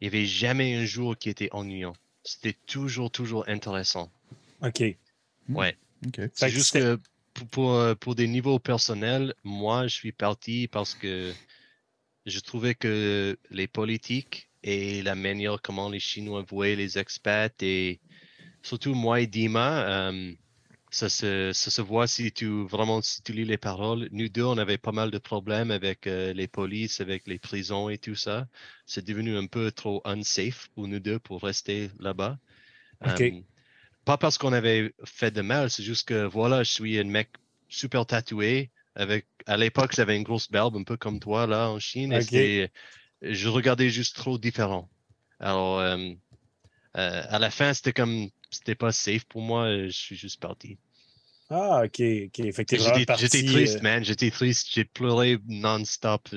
il 0.00 0.06
y 0.06 0.08
avait 0.08 0.26
jamais 0.26 0.74
un 0.74 0.84
jour 0.84 1.16
qui 1.16 1.28
était 1.28 1.48
ennuyant. 1.52 1.94
C'était 2.24 2.56
toujours, 2.66 3.10
toujours 3.10 3.48
intéressant. 3.48 4.10
OK. 4.62 4.82
Ouais. 5.48 5.76
C'est 6.32 6.48
juste 6.48 6.72
que 6.72 6.98
pour, 7.38 7.48
pour, 7.48 7.74
euh, 7.74 7.94
pour 7.94 8.14
des 8.14 8.26
niveaux 8.28 8.58
personnels, 8.58 9.34
moi, 9.44 9.86
je 9.86 9.94
suis 9.94 10.12
parti 10.12 10.68
parce 10.68 10.94
que 10.94 11.32
je 12.26 12.40
trouvais 12.40 12.74
que 12.74 13.38
les 13.50 13.68
politiques 13.68 14.50
et 14.62 15.02
la 15.02 15.14
manière 15.14 15.62
comment 15.62 15.88
les 15.88 16.00
Chinois 16.00 16.44
voyaient 16.48 16.76
les 16.76 16.98
expats 16.98 17.62
et 17.62 18.00
surtout 18.62 18.94
moi 18.94 19.20
et 19.20 19.26
Dima, 19.26 20.10
euh, 20.10 20.32
ça, 20.90 21.08
se, 21.08 21.52
ça 21.52 21.70
se 21.70 21.82
voit 21.82 22.06
si 22.06 22.32
tu 22.32 22.66
vraiment 22.66 23.00
si 23.02 23.22
tu 23.22 23.32
lis 23.32 23.44
les 23.44 23.58
paroles. 23.58 24.08
Nous 24.10 24.28
deux, 24.28 24.44
on 24.44 24.58
avait 24.58 24.78
pas 24.78 24.92
mal 24.92 25.10
de 25.10 25.18
problèmes 25.18 25.70
avec 25.70 26.06
euh, 26.06 26.32
les 26.32 26.48
polices, 26.48 27.00
avec 27.00 27.26
les 27.28 27.38
prisons 27.38 27.88
et 27.88 27.98
tout 27.98 28.16
ça. 28.16 28.48
C'est 28.86 29.06
devenu 29.06 29.36
un 29.36 29.46
peu 29.46 29.70
trop 29.70 30.02
unsafe 30.04 30.68
pour 30.74 30.88
nous 30.88 31.00
deux 31.00 31.18
pour 31.18 31.42
rester 31.42 31.90
là-bas. 32.00 32.38
OK. 33.06 33.20
Euh, 33.20 33.40
pas 34.08 34.16
parce 34.16 34.38
qu'on 34.38 34.54
avait 34.54 34.94
fait 35.04 35.30
de 35.30 35.42
mal, 35.42 35.68
c'est 35.68 35.82
juste 35.82 36.08
que 36.08 36.24
voilà, 36.24 36.62
je 36.62 36.72
suis 36.72 36.98
un 36.98 37.04
mec 37.04 37.28
super 37.68 38.06
tatoué. 38.06 38.70
Avec, 38.94 39.26
à 39.44 39.58
l'époque, 39.58 39.92
j'avais 39.94 40.16
une 40.16 40.22
grosse 40.22 40.50
barbe, 40.50 40.76
un 40.76 40.82
peu 40.82 40.96
comme 40.96 41.20
toi 41.20 41.46
là 41.46 41.68
en 41.68 41.78
Chine. 41.78 42.18
Et 42.32 42.70
je 43.20 43.48
regardais 43.50 43.90
juste 43.90 44.16
trop 44.16 44.38
différent. 44.38 44.88
Alors, 45.40 45.80
euh, 45.80 45.98
euh, 46.96 47.22
à 47.28 47.38
la 47.38 47.50
fin, 47.50 47.74
c'était 47.74 47.92
comme, 47.92 48.30
c'était 48.50 48.74
pas 48.74 48.92
safe 48.92 49.26
pour 49.26 49.42
moi. 49.42 49.68
Je 49.84 49.90
suis 49.90 50.16
juste 50.16 50.40
parti. 50.40 50.78
Ah, 51.50 51.82
OK, 51.84 52.00
OK. 52.26 52.42
J'étais 52.44 52.76
triste, 53.42 53.78
euh, 53.78 53.82
man. 53.82 54.04
J'étais 54.04 54.30
triste. 54.30 54.68
J'ai 54.72 54.84
pleuré 54.84 55.38
non-stop. 55.46 56.28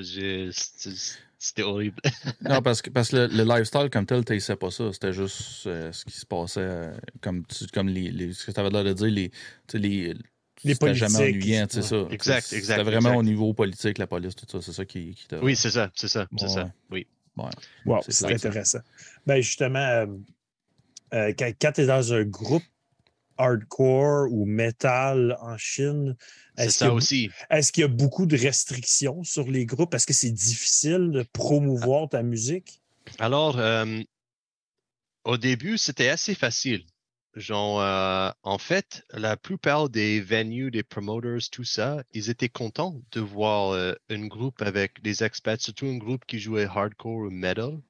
C'était 1.38 1.62
horrible. 1.62 1.96
Non, 2.48 2.62
parce 2.62 2.80
que, 2.82 2.90
parce 2.90 3.08
que 3.10 3.16
le, 3.16 3.26
le 3.26 3.42
lifestyle 3.44 3.90
comme 3.90 4.06
tel, 4.06 4.24
tu 4.24 4.38
sais 4.40 4.56
pas 4.56 4.70
ça. 4.70 4.92
C'était 4.92 5.12
juste 5.12 5.66
euh, 5.66 5.90
ce 5.92 6.04
qui 6.04 6.12
se 6.12 6.24
passait, 6.24 6.60
euh, 6.60 6.96
comme, 7.20 7.44
tu- 7.46 7.66
comme 7.66 7.88
les, 7.88 8.10
les- 8.10 8.32
ce 8.32 8.46
que 8.46 8.52
tu 8.52 8.60
avais 8.60 8.70
l'air 8.70 8.84
de 8.84 8.92
dire, 8.92 9.06
les, 9.06 9.30
les, 9.74 10.14
Les 10.64 10.74
c'était 10.74 10.94
jamais 10.94 11.18
politiques, 11.18 11.42
ennuyant, 11.42 11.66
c'est 11.68 11.76
ouais. 11.78 11.82
ça. 11.82 12.06
Exact, 12.10 12.52
exact, 12.52 12.78
C'était 12.78 12.82
vraiment 12.90 13.08
exact. 13.08 13.18
au 13.18 13.22
niveau 13.24 13.54
politique, 13.54 13.98
la 13.98 14.06
police, 14.06 14.36
tout 14.36 14.46
ça. 14.48 14.60
C'est 14.62 14.72
ça 14.72 14.84
qui, 14.84 15.14
qui 15.14 15.26
t'a. 15.26 15.40
Oui, 15.42 15.56
c'est 15.56 15.70
ça, 15.70 15.90
c'est 15.96 16.08
ça, 16.08 16.26
c'est 16.36 16.44
Ouais, 16.46 16.50
ça. 16.50 16.64
ouais. 16.64 16.70
Oui. 16.90 17.06
Wow, 17.86 18.00
C'est 18.08 18.32
intéressant. 18.32 18.80
Ben 19.26 19.40
justement, 19.40 19.78
euh, 19.78 20.06
euh, 21.14 21.32
quand, 21.38 21.50
quand 21.60 21.72
tu 21.72 21.80
es 21.82 21.86
dans 21.86 22.12
un 22.12 22.24
groupe 22.24 22.62
hardcore 23.42 24.30
ou 24.32 24.46
metal 24.46 25.36
en 25.40 25.56
Chine, 25.58 26.16
C'est 26.56 26.64
est-ce 26.64 26.78
qu'il 26.78 26.86
y, 26.86 26.88
ça 26.88 26.90
a- 26.90 26.94
aussi. 26.94 27.30
est-ce 27.50 27.72
qu'il 27.72 27.82
y 27.82 27.84
a 27.84 27.88
beaucoup 27.88 28.26
de 28.26 28.36
restrictions 28.36 29.22
sur 29.24 29.50
les 29.50 29.66
groupes? 29.66 29.94
Est-ce 29.94 30.06
que 30.06 30.12
c'est 30.14 30.30
difficile 30.32 31.10
de 31.12 31.22
promouvoir 31.32 32.08
ta 32.08 32.22
musique? 32.22 32.80
Alors, 33.18 33.58
euh, 33.58 34.02
au 35.24 35.36
début, 35.36 35.78
c'était 35.78 36.08
assez 36.08 36.34
facile. 36.34 36.84
Genre, 37.34 37.80
euh, 37.80 38.30
en 38.42 38.58
fait, 38.58 39.04
la 39.12 39.36
plupart 39.36 39.88
des 39.88 40.20
venues, 40.20 40.70
des 40.70 40.82
promoters, 40.82 41.48
tout 41.50 41.64
ça, 41.64 42.02
ils 42.12 42.28
étaient 42.30 42.48
contents 42.50 43.00
de 43.12 43.20
voir 43.20 43.70
euh, 43.72 43.94
un 44.10 44.26
groupe 44.26 44.60
avec 44.62 45.00
des 45.02 45.24
expats, 45.24 45.60
surtout 45.60 45.86
un 45.86 45.96
groupe 45.96 46.24
qui 46.26 46.38
jouait 46.38 46.66
hardcore 46.66 47.26
ou 47.26 47.30
metal. 47.30 47.80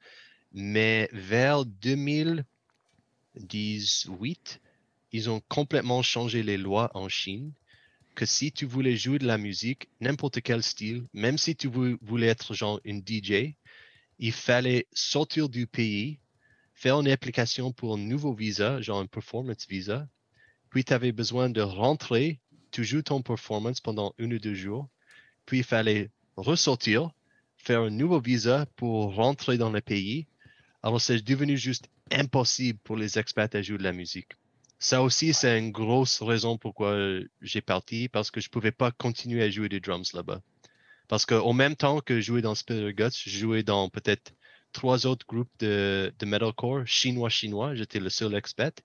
Mais 0.53 1.09
vers 1.12 1.64
2018, 1.66 4.61
ils 5.12 5.30
ont 5.30 5.40
complètement 5.48 6.02
changé 6.02 6.42
les 6.42 6.56
lois 6.56 6.90
en 6.94 7.08
Chine. 7.08 7.52
Que 8.14 8.26
si 8.26 8.52
tu 8.52 8.66
voulais 8.66 8.96
jouer 8.96 9.18
de 9.18 9.26
la 9.26 9.38
musique, 9.38 9.88
n'importe 10.00 10.42
quel 10.42 10.62
style, 10.62 11.04
même 11.14 11.38
si 11.38 11.56
tu 11.56 11.68
vou- 11.68 11.96
voulais 12.02 12.26
être 12.26 12.54
genre 12.54 12.80
une 12.84 13.02
DJ, 13.02 13.56
il 14.18 14.32
fallait 14.32 14.86
sortir 14.92 15.48
du 15.48 15.66
pays, 15.66 16.18
faire 16.74 17.00
une 17.00 17.08
application 17.08 17.72
pour 17.72 17.94
un 17.94 17.98
nouveau 17.98 18.34
visa, 18.34 18.80
genre 18.80 19.00
un 19.00 19.06
performance 19.06 19.66
visa. 19.68 20.06
Puis 20.70 20.84
tu 20.84 20.92
avais 20.92 21.12
besoin 21.12 21.48
de 21.50 21.60
rentrer, 21.62 22.40
tu 22.70 22.84
joues 22.84 23.02
ton 23.02 23.22
performance 23.22 23.80
pendant 23.80 24.14
une 24.18 24.34
ou 24.34 24.38
deux 24.38 24.54
jours. 24.54 24.88
Puis 25.46 25.58
il 25.58 25.64
fallait 25.64 26.10
ressortir, 26.36 27.10
faire 27.56 27.80
un 27.82 27.90
nouveau 27.90 28.20
visa 28.20 28.66
pour 28.76 29.14
rentrer 29.14 29.58
dans 29.58 29.70
le 29.70 29.80
pays. 29.80 30.26
Alors 30.82 31.00
c'est 31.00 31.22
devenu 31.22 31.56
juste 31.56 31.88
impossible 32.10 32.78
pour 32.84 32.96
les 32.96 33.18
expats 33.18 33.54
à 33.54 33.62
jouer 33.62 33.78
de 33.78 33.82
la 33.84 33.92
musique. 33.92 34.32
Ça 34.83 35.01
aussi, 35.01 35.33
c'est 35.33 35.61
une 35.61 35.70
grosse 35.70 36.20
raison 36.22 36.59
pourquoi 36.59 36.89
euh, 36.89 37.24
j'ai 37.41 37.61
parti, 37.61 38.09
parce 38.09 38.33
que 38.33 38.41
je 38.41 38.51
pouvais 38.51 38.72
pas 38.72 38.91
continuer 38.91 39.41
à 39.45 39.49
jouer 39.49 39.68
des 39.68 39.78
drums 39.78 40.12
là-bas. 40.12 40.41
Parce 41.07 41.24
qu'au 41.24 41.53
même 41.53 41.76
temps 41.76 42.01
que 42.01 42.20
jouer 42.20 42.43
dans 42.43 42.57
Spirit 42.57 42.93
Guts, 42.93 43.16
je 43.24 43.30
jouais 43.30 43.62
dans 43.62 43.89
peut-être 43.89 44.33
trois 44.72 45.07
autres 45.07 45.24
groupes 45.24 45.53
de, 45.61 46.12
de 46.18 46.26
metalcore 46.26 46.85
chinois-chinois. 46.85 47.76
J'étais 47.76 48.01
le 48.01 48.11
seul 48.11 48.35
expat. 48.35 48.83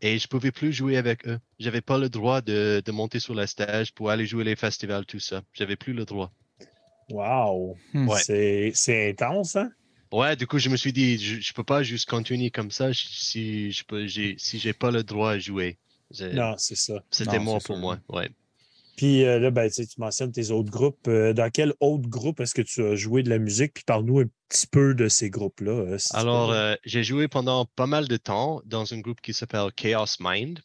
Et 0.00 0.20
je 0.20 0.28
pouvais 0.28 0.52
plus 0.52 0.72
jouer 0.72 0.96
avec 0.96 1.26
eux. 1.26 1.40
J'avais 1.58 1.80
pas 1.80 1.98
le 1.98 2.08
droit 2.08 2.42
de, 2.42 2.80
de 2.84 2.92
monter 2.92 3.18
sur 3.18 3.34
la 3.34 3.48
stage 3.48 3.92
pour 3.92 4.10
aller 4.10 4.26
jouer 4.26 4.44
les 4.44 4.54
festivals, 4.54 5.04
tout 5.04 5.18
ça. 5.18 5.42
J'avais 5.52 5.74
plus 5.74 5.94
le 5.94 6.04
droit. 6.04 6.30
Wow! 7.10 7.76
Hmm. 7.92 8.08
Ouais. 8.08 8.72
C'est 8.72 9.10
intense, 9.10 9.56
hein? 9.56 9.72
Ouais, 10.12 10.34
du 10.36 10.46
coup, 10.46 10.58
je 10.58 10.68
me 10.68 10.76
suis 10.76 10.92
dit, 10.92 11.18
je, 11.18 11.40
je 11.40 11.52
peux 11.52 11.64
pas 11.64 11.82
juste 11.82 12.08
continuer 12.08 12.50
comme 12.50 12.70
ça 12.70 12.92
si 12.92 13.70
je 13.70 13.84
peux, 13.84 14.06
j'ai, 14.06 14.34
si 14.38 14.58
j'ai 14.58 14.72
pas 14.72 14.90
le 14.90 15.04
droit 15.04 15.32
à 15.32 15.38
jouer. 15.38 15.78
Non, 16.32 16.54
c'est 16.58 16.76
ça. 16.76 17.02
C'était 17.10 17.38
mort 17.38 17.62
pour 17.62 17.76
moi. 17.76 17.98
Ouais. 18.08 18.28
Puis 18.96 19.24
euh, 19.24 19.38
là, 19.38 19.50
ben, 19.50 19.70
tu 19.70 19.86
mentionnes 19.98 20.32
tes 20.32 20.50
autres 20.50 20.70
groupes. 20.70 21.08
Euh, 21.08 21.32
dans 21.32 21.48
quel 21.50 21.72
autre 21.80 22.08
groupe 22.08 22.40
est-ce 22.40 22.54
que 22.54 22.62
tu 22.62 22.82
as 22.82 22.96
joué 22.96 23.22
de 23.22 23.30
la 23.30 23.38
musique? 23.38 23.72
Puis 23.72 23.84
parle-nous 23.84 24.20
un 24.20 24.26
petit 24.48 24.66
peu 24.66 24.94
de 24.94 25.08
ces 25.08 25.30
groupes-là. 25.30 25.70
euh, 25.72 25.98
si 25.98 26.14
Alors, 26.14 26.54
j'ai 26.84 27.04
joué 27.04 27.28
pendant 27.28 27.64
pas 27.64 27.86
mal 27.86 28.08
de 28.08 28.16
temps 28.16 28.60
dans 28.66 28.92
un 28.92 28.98
groupe 28.98 29.20
qui 29.20 29.32
s'appelle 29.32 29.72
Chaos 29.74 30.16
Mind. 30.20 30.60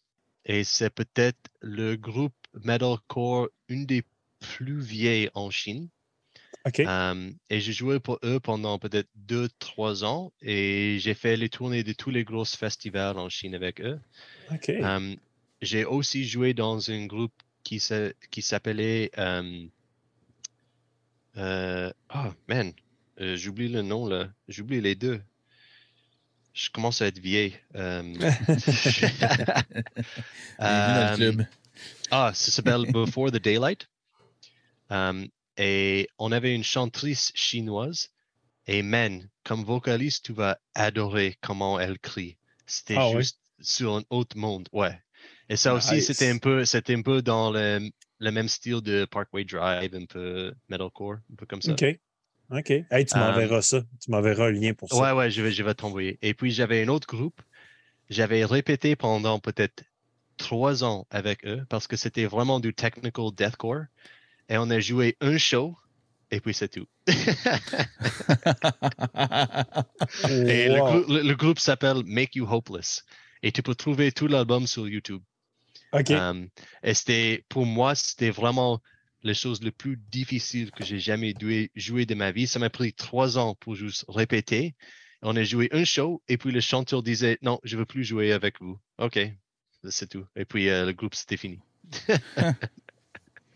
Et 0.45 0.63
c'est 0.63 0.89
peut-être 0.89 1.39
le 1.61 1.95
groupe 1.95 2.33
metalcore, 2.63 3.47
une 3.69 3.85
des 3.85 4.03
plus 4.39 4.81
vieilles 4.81 5.29
en 5.33 5.49
Chine. 5.49 5.89
Et 7.49 7.59
j'ai 7.59 7.73
joué 7.73 7.99
pour 7.99 8.19
eux 8.23 8.39
pendant 8.39 8.79
peut-être 8.79 9.09
deux, 9.15 9.49
trois 9.59 10.03
ans. 10.03 10.31
Et 10.41 10.97
j'ai 10.99 11.13
fait 11.13 11.37
les 11.37 11.49
tournées 11.49 11.83
de 11.83 11.93
tous 11.93 12.09
les 12.09 12.23
gros 12.23 12.45
festivals 12.45 13.17
en 13.19 13.29
Chine 13.29 13.53
avec 13.55 13.81
eux. 13.81 13.99
OK. 14.51 14.69
Euh, 14.69 15.15
j'ai 15.61 15.85
aussi 15.85 16.25
joué 16.27 16.53
dans 16.53 16.89
un 16.91 17.05
groupe 17.05 17.33
qui 17.63 17.79
s'a- 17.79 18.13
qui 18.31 18.41
s'appelait. 18.41 19.11
euh, 19.17 19.67
ah, 22.09 22.33
man, 22.47 22.71
euh, 23.19 23.35
j'oublie 23.35 23.69
le 23.69 23.81
nom 23.81 24.07
là. 24.07 24.29
J'oublie 24.47 24.81
les 24.81 24.95
deux. 24.95 25.21
Je 26.53 26.69
commence 26.69 27.01
à 27.01 27.07
être 27.07 27.19
vieille. 27.19 27.55
Ah, 32.11 32.31
ça 32.33 32.51
s'appelle 32.51 32.91
Before 32.91 33.31
the 33.31 33.41
Daylight. 33.41 33.87
Um, 34.89 35.27
et 35.57 36.07
on 36.17 36.31
avait 36.31 36.53
une 36.53 36.63
chantrice 36.63 37.31
chinoise. 37.35 38.09
Et 38.67 38.81
man, 38.81 39.29
comme 39.43 39.63
vocaliste, 39.63 40.25
tu 40.25 40.33
vas 40.33 40.57
adorer 40.73 41.37
comment 41.41 41.79
elle 41.79 41.99
crie. 41.99 42.37
C'était 42.65 42.95
Ah 42.97 43.11
juste 43.15 43.39
sur 43.59 43.95
un 43.97 44.03
autre 44.09 44.37
monde. 44.37 44.67
Ouais. 44.71 44.99
Et 45.49 45.55
ça 45.55 45.73
aussi, 45.75 45.95
Nice. 45.95 46.07
c'était 46.07 46.29
un 46.29 46.39
peu, 46.39 46.65
c'était 46.65 46.95
un 46.95 47.01
peu 47.03 47.21
dans 47.21 47.51
le, 47.51 47.89
le 48.19 48.31
même 48.31 48.47
style 48.47 48.81
de 48.81 49.05
Parkway 49.05 49.45
Drive, 49.45 49.93
un 49.95 50.05
peu 50.05 50.53
metalcore, 50.69 51.17
un 51.31 51.35
peu 51.37 51.45
comme 51.45 51.61
ça. 51.61 51.73
OK. 51.73 51.85
OK. 52.51 52.69
Hey, 52.91 53.05
tu 53.05 53.17
m'enverras 53.17 53.61
ça. 53.61 53.81
Tu 54.01 54.09
m'enverras 54.11 54.47
un 54.47 54.51
lien 54.51 54.73
pour 54.73 54.89
ça. 54.89 54.97
Ouais, 54.97 55.11
ouais, 55.11 55.31
je 55.31 55.41
vais, 55.41 55.51
je 55.51 55.63
vais 55.63 55.73
t'envoyer. 55.75 56.17
Et 56.21 56.33
puis, 56.33 56.51
j'avais 56.51 56.83
un 56.83 56.87
autre 56.87 57.07
groupe. 57.07 57.41
J'avais 58.09 58.45
répété 58.45 58.95
pendant 58.95 59.39
peut-être 59.39 59.83
trois 60.37 60.83
ans 60.83 61.07
avec 61.09 61.45
eux 61.45 61.65
parce 61.69 61.87
que 61.87 61.95
c'était 61.95 62.25
vraiment 62.25 62.59
du 62.59 62.73
technical 62.73 63.31
deathcore. 63.35 63.85
Et 64.49 64.57
on 64.57 64.69
a 64.69 64.79
joué 64.79 65.15
un 65.21 65.37
show 65.37 65.75
et 66.31 66.39
puis 66.39 66.53
c'est 66.53 66.69
tout. 66.69 66.87
Et 67.07 67.13
le, 70.67 70.79
Wow. 70.79 71.01
grou- 71.03 71.13
le- 71.13 71.21
le 71.23 71.35
groupe 71.35 71.59
s'appelle 71.59 72.03
Make 72.05 72.35
You 72.35 72.47
Hopeless. 72.49 73.03
Et 73.43 73.51
tu 73.51 73.61
peux 73.61 73.75
trouver 73.75 74.11
tout 74.11 74.27
l'album 74.27 74.67
sur 74.67 74.87
YouTube. 74.87 75.21
OK. 75.93 76.09
Um, 76.11 76.49
et 76.83 76.93
c'était, 76.93 77.45
pour 77.49 77.65
moi, 77.65 77.95
c'était 77.95 78.31
vraiment 78.31 78.81
la 79.23 79.33
chose 79.33 79.61
le 79.63 79.71
plus 79.71 79.97
difficile 80.11 80.71
que 80.71 80.83
j'ai 80.83 80.99
jamais 80.99 81.33
dû 81.33 81.69
jouer 81.75 82.05
de 82.05 82.15
ma 82.15 82.31
vie. 82.31 82.47
Ça 82.47 82.59
m'a 82.59 82.69
pris 82.69 82.93
trois 82.93 83.37
ans 83.37 83.55
pour 83.55 83.75
juste 83.75 84.05
répéter. 84.07 84.75
On 85.21 85.35
a 85.35 85.43
joué 85.43 85.69
un 85.71 85.85
show 85.85 86.21
et 86.27 86.37
puis 86.37 86.51
le 86.51 86.59
chanteur 86.59 87.01
disait 87.01 87.37
non, 87.41 87.59
je 87.63 87.77
veux 87.77 87.85
plus 87.85 88.03
jouer 88.03 88.31
avec 88.31 88.59
vous. 88.61 88.77
OK, 88.99 89.19
c'est 89.89 90.09
tout. 90.09 90.25
Et 90.35 90.45
puis 90.45 90.69
euh, 90.69 90.85
le 90.85 90.93
groupe 90.93 91.15
c'était 91.15 91.37
fini. 91.37 91.59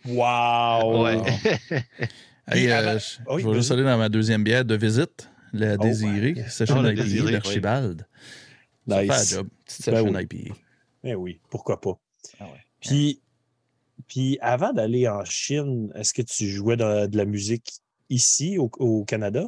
Wow. 0.05 1.03
Ouais. 1.03 1.21
Hey, 2.51 2.67
euh, 2.67 2.77
avant- 2.79 2.97
je, 2.99 3.19
Oui, 3.27 3.43
je 3.43 3.47
vais 3.47 3.53
juste 3.53 3.69
aller 3.69 3.83
dans 3.83 3.97
ma 3.99 4.09
deuxième 4.09 4.43
bière 4.43 4.65
de 4.65 4.75
visite, 4.75 5.29
la 5.53 5.75
Oh, 5.75 5.83
désirée, 5.83 6.33
ouais. 6.33 6.49
session 6.49 6.77
Oh, 6.79 6.81
la 6.81 6.93
IPA 6.93 7.03
désirée, 7.03 7.31
d'Archibald. 7.33 8.07
Ça 8.87 9.03
la 9.03 9.19
Nice. 9.19 9.29
job. 9.29 9.47
Petite 9.65 9.85
Ben 9.85 9.95
session 9.97 10.11
oui. 10.15 10.23
IPA. 10.23 10.55
Eh 11.03 11.13
oui, 11.15 11.41
pourquoi 11.51 11.79
pas. 11.79 11.99
Ah 12.39 12.45
ouais. 12.45 12.59
Puis, 12.81 13.21
puis 14.07 14.39
avant 14.41 14.73
d'aller 14.73 15.07
en 15.07 15.23
Chine, 15.25 15.91
est-ce 15.93 16.11
que 16.11 16.23
tu 16.23 16.49
jouais 16.49 16.75
de, 16.75 17.05
de 17.05 17.17
la 17.17 17.25
musique 17.25 17.69
ici 18.09 18.57
au, 18.57 18.71
au 18.79 19.05
Canada? 19.05 19.45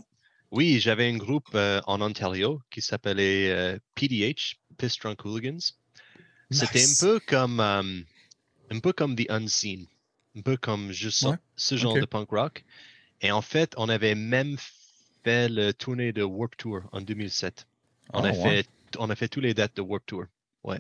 Oui, 0.51 0.79
j'avais 0.79 1.09
un 1.09 1.17
groupe 1.17 1.49
euh, 1.55 1.81
en 1.87 2.01
Ontario 2.01 2.61
qui 2.69 2.83
s'appelait 2.83 3.49
euh, 3.49 3.79
PDH, 3.95 4.59
Piss 4.77 4.99
Drunk 4.99 5.25
Hooligans. 5.25 5.57
C'était 6.51 6.79
Nice. 6.79 7.01
un 7.01 7.07
peu 7.07 7.19
comme 7.25 7.59
un 7.61 8.79
peu 8.79 8.93
comme 8.93 9.15
The 9.15 9.25
Unseen, 9.31 9.87
un 10.37 10.41
peu 10.41 10.57
comme 10.57 10.91
juste 10.91 11.23
Ouais, 11.23 11.35
ce 11.55 11.75
genre 11.75 11.95
de 11.95 12.05
punk 12.05 12.29
rock. 12.29 12.63
Et 13.21 13.31
en 13.31 13.41
fait, 13.41 13.73
on 13.77 13.89
avait 13.89 14.15
même 14.15 14.57
fait 15.23 15.49
le 15.49 15.73
tournée 15.73 16.11
de 16.11 16.23
Warp 16.23 16.55
Tour 16.57 16.81
en 16.91 17.01
2007. 17.01 17.67
On 18.13 18.23
a 18.23 18.31
ouais. 18.31 18.33
fait 18.33 18.67
on 18.97 19.09
a 19.09 19.15
fait 19.15 19.27
tous 19.27 19.39
les 19.39 19.53
dates 19.53 19.75
de 19.77 19.81
Warp 19.81 20.05
Tour. 20.05 20.25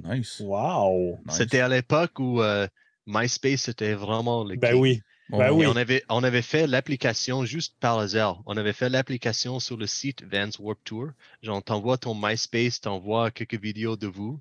Nice. 0.03 0.39
Wow! 0.39 1.19
nice. 1.25 1.37
C'était 1.37 1.59
à 1.59 1.69
l'époque 1.69 2.19
où 2.19 2.41
euh, 2.41 2.67
MySpace 3.07 3.67
était 3.67 3.93
vraiment 3.93 4.43
le 4.43 4.55
Ben 4.55 4.75
oui. 4.75 5.01
Bon, 5.29 5.37
ben 5.37 5.51
oui. 5.51 5.63
Et 5.63 5.67
on 5.67 5.75
avait, 5.75 6.03
on 6.09 6.23
avait 6.23 6.41
fait 6.41 6.67
l'application 6.67 7.45
juste 7.45 7.75
par 7.79 7.99
hasard. 7.99 8.43
On 8.45 8.57
avait 8.57 8.73
fait 8.73 8.89
l'application 8.89 9.59
sur 9.59 9.77
le 9.77 9.87
site 9.87 10.23
Vans 10.23 10.49
Warp 10.59 10.79
Tour. 10.83 11.09
Genre, 11.41 11.63
t'envoies 11.63 11.97
ton 11.97 12.13
MySpace, 12.13 12.81
t'envoies 12.81 13.31
quelques 13.31 13.59
vidéos 13.59 13.95
de 13.95 14.07
vous. 14.07 14.39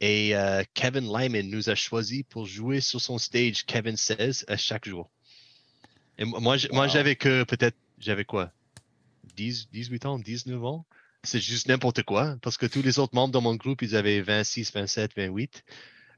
Et 0.00 0.34
euh, 0.34 0.62
Kevin 0.74 1.04
Lyman 1.04 1.48
nous 1.50 1.68
a 1.68 1.74
choisi 1.74 2.22
pour 2.24 2.46
jouer 2.46 2.80
sur 2.80 3.00
son 3.00 3.18
stage 3.18 3.66
Kevin 3.66 3.96
16 3.96 4.44
à 4.48 4.56
chaque 4.56 4.88
jour. 4.88 5.10
Et 6.18 6.24
mo- 6.24 6.40
moi, 6.40 6.56
moi 6.72 6.86
Wow. 6.86 6.90
j'avais 6.92 7.16
que 7.16 7.44
peut-être, 7.44 7.76
j'avais 7.98 8.24
quoi? 8.24 8.50
10, 9.36 9.68
18 9.70 10.06
ans, 10.06 10.18
19 10.18 10.64
ans? 10.64 10.86
C'est 11.22 11.40
juste 11.40 11.68
n'importe 11.68 12.02
quoi. 12.02 12.36
Parce 12.40 12.56
que 12.56 12.64
tous 12.66 12.80
les 12.82 12.98
autres 12.98 13.14
membres 13.14 13.32
de 13.34 13.38
mon 13.38 13.54
groupe, 13.54 13.82
ils 13.82 13.94
avaient 13.94 14.22
26, 14.22 14.72
27, 14.72 15.12
28. 15.16 15.62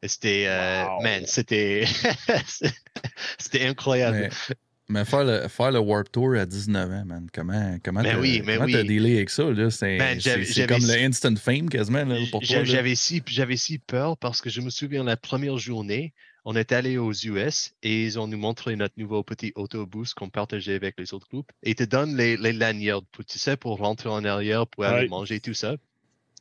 Et 0.03 0.09
c'était, 0.09 0.45
euh, 0.47 0.85
Wow. 0.85 1.03
man, 1.03 1.27
c'était, 1.27 1.85
c'était 3.39 3.67
incroyable. 3.67 4.29
Mais, 4.49 4.57
mais 4.89 5.05
faire, 5.05 5.25
le, 5.25 5.49
faire 5.49 5.71
le 5.71 5.79
Warp 5.79 6.11
Tour 6.13 6.35
à 6.35 6.45
19 6.47 6.91
ans, 6.91 7.05
man, 7.05 7.27
comment 7.33 7.79
comment 7.85 8.03
t'as 8.03 8.19
oui, 8.19 8.43
comment 8.45 8.65
oui. 8.67 8.73
t'as 8.73 8.83
dealé 8.83 9.17
avec 9.17 9.31
ça? 9.31 9.45
là? 9.51 9.71
C'est 9.71 9.99
j'avais 10.19 10.67
comme 10.67 10.83
le 10.87 11.05
instant 11.05 11.35
fame 11.37 11.69
quasiment 11.69 12.05
là, 12.05 12.17
pour 12.31 12.43
toi. 12.43 12.65
J'avais 12.65 12.95
si, 12.95 13.23
j'avais 13.27 13.57
si 13.57 13.79
peur 13.79 14.17
parce 14.19 14.41
que 14.43 14.51
je 14.51 14.61
me 14.61 14.71
souviens 14.71 15.05
la 15.05 15.17
première 15.17 15.57
journée, 15.59 16.13
on 16.45 16.57
est 16.57 16.73
allé 16.73 16.99
aux 16.99 17.13
US 17.13 17.73
et 17.83 18.05
ils 18.05 18.19
ont 18.19 18.27
nous 18.27 18.37
montré 18.39 18.75
notre 18.77 18.95
nouveau 18.99 19.23
petit 19.23 19.53
autobus 19.55 20.13
qu'on 20.15 20.29
partageait 20.29 20.75
avec 20.75 20.99
les 20.99 21.15
autres 21.15 21.29
groupes. 21.29 21.53
Et 21.63 21.71
ils 21.71 21.75
te 21.77 21.85
donnent 21.85 22.17
les, 22.17 22.37
les 22.37 22.53
lanyards, 22.53 23.05
pour, 23.13 23.25
tu 23.25 23.39
sais, 23.39 23.57
pour 23.57 23.79
rentrer 23.79 24.09
en 24.09 24.25
arrière, 24.25 24.67
pour 24.67 24.85
aller 24.85 25.03
Ouais. 25.05 25.09
manger, 25.09 25.39
tout 25.41 25.55
ça. 25.55 25.77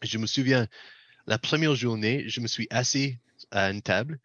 Je 0.01 0.17
me 0.17 0.25
souviens, 0.25 0.67
la 1.27 1.37
première 1.37 1.75
journée, 1.75 2.23
je 2.27 2.41
me 2.41 2.47
suis 2.47 2.67
assis 2.71 3.17
à 3.51 3.69
une 3.69 3.83
table 3.83 4.17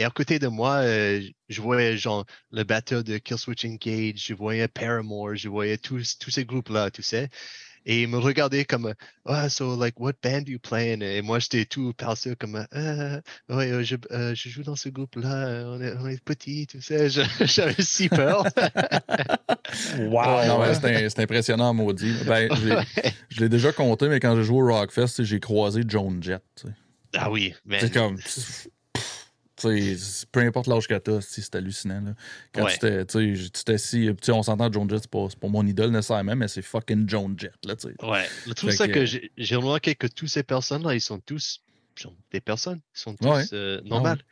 et 0.00 0.04
à 0.04 0.08
côté 0.10 0.38
de 0.38 0.48
moi, 0.48 0.76
euh, 0.76 1.20
je 1.50 1.60
voyais 1.60 1.98
genre 1.98 2.24
le 2.52 2.64
batteur 2.64 3.04
de 3.04 3.18
Killswitch 3.18 3.66
Engage, 3.66 4.24
je 4.26 4.32
voyais 4.32 4.66
Paramore, 4.66 5.36
je 5.36 5.50
voyais 5.50 5.76
tous, 5.76 6.16
tous 6.18 6.30
ces 6.30 6.46
groupes-là, 6.46 6.90
tu 6.90 7.02
sais. 7.02 7.28
Et 7.84 8.02
ils 8.02 8.08
me 8.08 8.16
regardaient 8.18 8.64
comme, 8.64 8.94
ah, 9.26 9.48
so 9.50 9.76
like, 9.78 10.00
what 10.00 10.12
band 10.22 10.42
do 10.42 10.52
you 10.52 10.58
play 10.58 10.94
in? 10.94 11.00
Et 11.02 11.20
moi, 11.20 11.38
j'étais 11.38 11.66
tout 11.66 11.92
parti 11.92 12.34
comme, 12.36 12.66
ah, 12.72 13.20
ouais, 13.50 13.84
je, 13.84 13.96
euh, 14.10 14.34
je 14.34 14.48
joue 14.48 14.62
dans 14.62 14.76
ce 14.76 14.88
groupe-là, 14.88 15.64
on 15.66 15.80
est, 15.82 15.94
on 15.98 16.06
est 16.06 16.22
petit, 16.24 16.66
tu 16.66 16.80
sais. 16.80 17.10
Je- 17.10 17.20
J'avais 17.44 17.82
si 17.82 18.08
peur. 18.08 18.44
Wow! 19.98 20.46
Non, 20.46 20.60
ouais, 20.60 20.74
c'est 20.74 21.20
impressionnant, 21.20 21.72
maudit. 21.74 22.14
Ben, 22.26 22.48
je 23.28 23.40
l'ai 23.40 23.48
déjà 23.48 23.72
compté, 23.72 24.08
mais 24.08 24.18
quand 24.18 24.34
j'ai 24.34 24.42
joué 24.44 24.62
au 24.62 24.66
Rockfest, 24.66 25.22
j'ai 25.22 25.38
croisé 25.40 25.82
Joan 25.86 26.22
Jett. 26.22 26.42
tu 26.56 26.66
sais. 26.68 26.74
ah 27.16 27.30
oui, 27.30 27.54
mais 27.64 27.80
C'est 27.80 27.92
comme. 27.92 28.16
Peu 30.32 30.40
importe 30.40 30.66
l'âge 30.66 30.86
que 30.88 30.94
t'as, 30.98 31.20
si 31.20 31.42
c'est 31.42 31.54
hallucinant. 31.54 32.00
Là. 32.00 32.14
Quand 32.52 32.64
Ouais. 32.64 32.72
tu 32.72 32.78
t'es- 32.78 33.04
sais, 34.22 34.32
on 34.32 34.42
s'entend 34.42 34.70
Joan 34.72 34.88
Jett, 34.88 35.00
c'est 35.02 35.10
pas, 35.10 35.26
pas 35.40 35.48
mon 35.48 35.66
idole 35.66 35.90
nécessairement, 35.90 36.36
mais 36.36 36.48
c'est 36.48 36.62
fucking 36.62 37.08
Joan 37.08 37.34
Jett. 37.38 37.54
Là. 37.64 37.74
Ouais, 38.02 38.26
le 38.46 38.54
truc 38.54 38.72
c'est 38.72 38.88
que- 38.88 39.00
que 39.00 39.28
j'ai 39.36 39.56
remarqué 39.56 39.94
que 39.94 40.06
toutes 40.06 40.28
ces 40.28 40.42
personnes-là, 40.42 40.94
ils 40.94 41.00
sont 41.00 41.18
tous 41.20 41.60
sont 41.96 42.16
des 42.32 42.40
personnes, 42.40 42.80
ils 42.96 43.00
sont 43.00 43.14
tous 43.14 43.28
Ouais. 43.28 43.44
euh, 43.52 43.80
normales. 43.84 44.22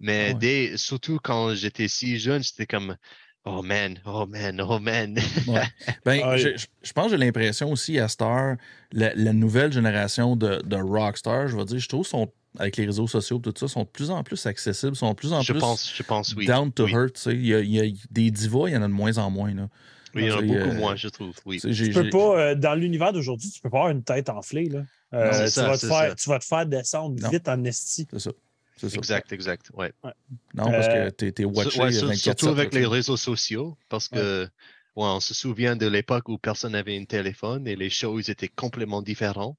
Mais 0.00 0.30
Ah 0.30 0.34
dès, 0.34 0.76
surtout 0.78 1.18
quand 1.22 1.54
j'étais 1.54 1.86
si 1.88 2.18
jeune, 2.18 2.42
j'étais 2.42 2.64
comme 2.66 2.96
oh 3.44 3.62
man, 3.62 3.98
oh 4.04 4.26
man, 4.26 4.60
oh 4.60 4.78
man. 4.78 5.18
Ouais. 5.46 5.62
Ben, 6.04 6.20
Ah, 6.24 6.36
je, 6.36 6.48
je- 6.82 6.92
pense 6.92 7.06
que 7.06 7.10
j'ai 7.12 7.16
l'impression 7.24 7.70
aussi 7.72 7.98
à 7.98 8.08
Star, 8.08 8.56
la, 8.92 9.14
la 9.14 9.32
nouvelle 9.32 9.72
génération 9.72 10.36
de, 10.36 10.60
de 10.64 10.76
rockstars, 10.76 11.48
je 11.48 11.56
vais 11.56 11.64
dire, 11.64 11.78
je 11.78 11.88
trouve, 11.88 12.06
sont, 12.06 12.30
avec 12.58 12.76
les 12.76 12.86
réseaux 12.86 13.06
sociaux 13.06 13.38
et 13.38 13.42
tout 13.42 13.52
ça, 13.56 13.68
sont 13.68 13.82
de 13.82 13.88
plus 13.88 14.10
en 14.10 14.22
plus 14.22 14.44
accessibles, 14.46 14.96
sont 14.96 15.10
de 15.10 15.14
plus 15.16 15.32
en 15.32 15.42
je 15.42 15.52
plus 15.52 15.60
pense, 15.60 15.92
je 15.94 16.02
pense 16.02 16.34
oui. 16.34 16.46
down 16.46 16.72
to 16.72 16.84
oui. 16.84 16.92
earth. 16.92 17.14
tu 17.14 17.20
sais. 17.22 17.34
Il 17.34 17.46
y, 17.46 17.54
a, 17.54 17.60
il 17.60 17.70
y 17.70 17.80
a 17.80 17.84
des 18.10 18.30
divas, 18.30 18.68
il 18.68 18.74
y 18.74 18.76
en 18.76 18.82
a 18.82 18.88
de 18.88 18.92
moins 18.92 19.16
en 19.18 19.30
moins. 19.30 19.54
Là. 19.54 19.68
Oui, 20.14 20.22
il 20.24 20.28
y 20.28 20.32
en 20.32 20.38
a 20.38 20.42
beaucoup 20.42 20.54
euh, 20.58 20.74
moins, 20.74 20.96
je 20.96 21.08
trouve. 21.08 21.34
Oui. 21.44 21.56
Tu 21.60 21.68
sais, 21.68 21.72
j'ai- 21.72 21.88
Tu 21.92 21.92
peux 22.02 22.08
pas, 22.10 22.38
euh, 22.40 22.54
dans 22.54 22.74
l'univers 22.74 23.12
d'aujourd'hui, 23.12 23.50
tu 23.50 23.60
peux 23.60 23.68
pas 23.70 23.78
avoir 23.78 23.90
une 23.92 24.02
tête 24.02 24.28
enflée. 24.30 24.68
Là. 24.68 24.82
Euh, 25.14 25.30
Non, 25.32 25.44
tu, 25.44 25.50
ça, 25.50 25.68
vas 25.68 25.78
te 25.78 25.86
faire, 25.86 26.08
ça. 26.10 26.14
tu 26.14 26.28
vas 26.30 26.38
te 26.38 26.44
faire 26.44 26.66
descendre 26.66 27.20
Non. 27.20 27.28
vite 27.28 27.48
en 27.48 27.62
esti. 27.64 28.06
C'est 28.10 28.18
ça. 28.18 28.30
C'est 28.78 28.88
ça. 28.90 28.96
Exact, 28.96 29.32
exact. 29.32 29.70
Ouais. 29.74 29.92
Non, 30.54 30.70
parce 30.70 30.86
Euh, 30.88 31.06
que 31.06 31.10
t'es, 31.10 31.32
t'es 31.32 31.42
Sur- 31.42 31.56
watché 31.56 31.80
ouais, 31.80 31.92
sur- 31.92 32.06
24 32.08 32.18
surtout 32.18 32.48
avec 32.48 32.72
les 32.74 32.80
tu 32.82 32.86
réseaux 32.86 33.16
sociaux, 33.16 33.76
parce 33.88 34.08
que 34.08 34.48
on 35.00 35.20
se 35.20 35.32
souvient 35.32 35.76
de 35.76 35.86
l'époque 35.86 36.28
où 36.28 36.38
personne 36.38 36.72
n'avait 36.72 36.98
un 36.98 37.04
téléphone 37.04 37.68
et 37.68 37.76
les 37.76 37.88
shows 37.88 38.18
étaient 38.18 38.48
complètement 38.48 39.00
différents. 39.00 39.56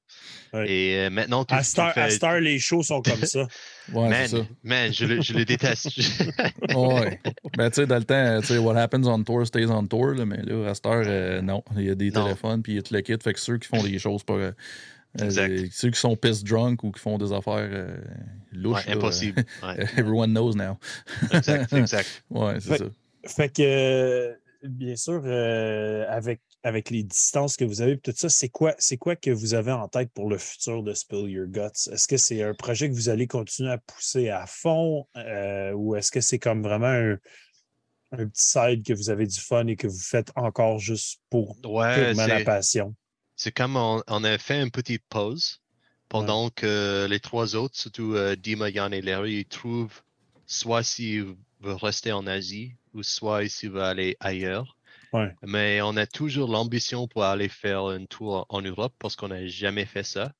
Ouais. 0.52 0.70
Et 0.70 0.98
euh, 0.98 1.10
maintenant, 1.10 1.44
À 1.44 1.60
tu 1.60 1.64
Star, 1.64 1.98
à 1.98 2.10
Star, 2.10 2.42
les 2.42 2.60
shows 2.60 2.84
sont 2.84 3.02
comme 3.02 3.24
ça. 3.24 3.48
Ouais, 3.94 4.10
c'est 4.28 4.28
ça. 4.28 4.38
man, 4.38 4.48
man, 4.64 4.94
je 4.94 5.06
le, 5.06 5.22
je 5.22 5.34
le 5.34 5.46
déteste. 5.46 5.88
Ouais. 6.76 7.20
ben, 7.58 7.70
tu 7.70 7.76
sais, 7.78 7.88
dans 7.88 7.98
le 7.98 8.04
temps, 8.04 8.40
tu 8.42 8.48
sais, 8.48 8.58
what 8.58 8.76
happens 8.78 9.08
on 9.08 9.24
tour 9.24 9.48
stays 9.48 9.66
on 9.68 9.86
tour, 9.88 10.08
là, 10.10 10.26
mais 10.26 10.42
là, 10.44 10.72
à 10.74 10.88
heure, 10.88 11.06
euh, 11.08 11.42
non. 11.42 11.64
Il 11.78 11.84
y 11.86 11.90
a 11.90 11.96
des 11.96 12.12
Non. 12.12 12.26
téléphones, 12.26 12.62
puis 12.62 12.74
il 12.74 12.76
y 12.76 12.80
a 12.80 12.82
tout 12.82 12.94
le 12.94 13.02
kit. 13.02 13.16
Fait 13.24 13.34
que 13.34 13.40
ceux 13.40 13.58
qui 13.58 13.68
font 13.70 13.82
des 13.82 13.98
choses 13.98 14.24
pas. 14.24 14.52
Euh, 15.20 15.26
Exact. 15.26 15.51
euh, 15.51 15.68
ceux 15.72 15.89
qui 15.91 15.99
sont 15.99 16.16
piss 16.16 16.43
drunk 16.43 16.84
ou 16.84 16.91
qui 16.91 16.99
font 16.99 17.18
des 17.18 17.32
affaires 17.34 17.55
euh, 17.72 17.97
louches. 18.51 18.86
Ouais, 18.88 18.93
impossible. 18.93 19.43
euh, 19.64 19.68
Ouais, 19.76 19.86
everyone 19.97 20.32
knows 20.34 20.53
now. 20.55 20.78
exact, 21.32 21.74
exact. 21.74 22.24
Ouais, 22.30 22.60
c'est 22.60 22.78
ça. 22.78 22.86
Fait 23.26 23.49
que, 23.53 24.38
bien 24.64 24.95
sûr, 24.95 25.22
euh, 25.26 26.05
avec, 26.10 26.41
avec 26.64 26.89
les 26.89 27.03
distances 27.03 27.57
que 27.57 27.66
vous 27.66 27.82
avez, 27.82 27.93
et 27.93 27.97
tout 27.99 28.14
ça, 28.16 28.30
c'est 28.30 28.49
quoi, 28.49 28.76
c'est 28.78 28.97
quoi 28.97 29.16
que 29.16 29.32
vous 29.32 29.53
avez 29.55 29.72
en 29.72 29.88
tête 29.88 30.12
pour 30.14 30.30
le 30.30 30.38
futur 30.38 30.84
de 30.84 30.93
Spill 30.93 31.30
Your 31.30 31.47
Guts? 31.47 31.91
Est-ce 31.91 32.07
que 32.07 32.18
c'est 32.18 32.41
un 32.43 32.53
projet 32.53 32.89
que 32.89 32.93
vous 32.93 33.10
allez 33.10 33.28
continuer 33.28 33.72
à 33.72 33.78
pousser 33.78 34.30
à 34.30 34.45
fond 34.47 35.05
euh, 35.18 35.72
ou 35.74 35.95
est-ce 35.95 36.12
que 36.12 36.22
c'est 36.22 36.39
comme 36.39 36.62
vraiment 36.64 36.88
un, 36.88 37.18
un 38.12 38.28
petit 38.28 38.43
side 38.47 38.86
que 38.86 38.93
vous 38.93 39.10
avez 39.10 39.28
du 39.28 39.39
fun 39.39 39.68
et 39.68 39.76
que 39.76 39.88
vous 39.88 39.99
faites 39.99 40.32
encore 40.36 40.80
juste 40.80 41.20
pour 41.30 41.57
Ouais, 41.66 41.93
purement 41.93 42.26
la 42.28 42.39
passion? 42.43 42.95
C'est 43.40 43.54
comme 43.54 43.78
on, 43.78 44.04
on 44.08 44.24
a 44.26 44.38
fait 44.38 44.62
une 44.62 44.70
petite 44.72 45.06
pause 45.10 45.62
pendant 46.10 46.50
que 46.50 47.08
les 47.10 47.22
trois 47.22 47.56
autres, 47.56 47.78
surtout 47.78 48.14
euh, 48.16 48.36
Dima, 48.36 48.70
Yann 48.70 48.94
et 48.94 49.02
Larry, 49.02 49.36
ils 49.38 49.46
trouvent 49.46 50.02
soit 50.46 50.84
s'ils 50.84 51.36
veulent 51.62 51.76
rester 51.78 52.12
en 52.12 52.28
Asie 52.28 52.76
ou 52.94 53.02
soit 53.04 53.48
s'ils 53.48 53.72
veulent 53.72 53.84
aller 53.84 54.18
ailleurs. 54.20 54.78
Ouais. 55.14 55.34
Mais 55.44 55.82
on 55.82 55.96
a 55.98 56.06
toujours 56.06 56.50
l'ambition 56.52 57.08
pour 57.08 57.24
aller 57.24 57.50
faire 57.50 57.86
un 57.86 58.06
tour 58.06 58.46
en 58.50 58.62
Europe 58.62 58.94
parce 59.00 59.16
qu'on 59.16 59.30
n'a 59.30 59.48
jamais 59.48 59.86
fait 59.86 60.04
ça. 60.04 60.34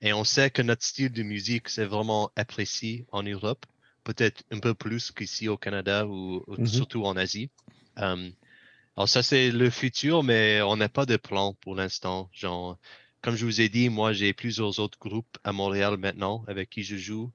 Et 0.00 0.12
on 0.12 0.24
sait 0.24 0.50
que 0.50 0.62
notre 0.62 0.84
style 0.84 1.12
de 1.12 1.24
musique, 1.24 1.68
c'est 1.68 1.86
vraiment 1.86 2.30
apprécié 2.36 3.06
en 3.12 3.24
Europe, 3.24 3.66
peut-être 4.04 4.44
un 4.52 4.60
peu 4.60 4.74
plus 4.74 5.10
qu'ici 5.10 5.48
au 5.48 5.56
Canada 5.58 6.06
ou, 6.06 6.44
ou 6.46 6.56
Mhm. 6.58 6.66
surtout 6.66 7.04
en 7.04 7.16
Asie. 7.16 7.50
Um, 7.96 8.32
alors 8.96 9.08
ça, 9.08 9.22
c'est 9.22 9.50
le 9.50 9.70
futur, 9.70 10.22
mais 10.22 10.62
on 10.62 10.76
n'a 10.76 10.88
pas 10.88 11.06
de 11.06 11.16
plan 11.16 11.54
pour 11.60 11.74
l'instant. 11.74 12.30
Genre, 12.32 12.78
comme 13.22 13.34
je 13.36 13.44
vous 13.44 13.60
ai 13.60 13.68
dit, 13.68 13.88
moi, 13.88 14.12
j'ai 14.12 14.32
plusieurs 14.32 14.78
autres 14.78 14.98
groupes 14.98 15.36
à 15.44 15.52
Montréal 15.52 15.96
maintenant 15.96 16.44
avec 16.46 16.70
qui 16.70 16.82
je 16.84 16.96
joue. 16.96 17.30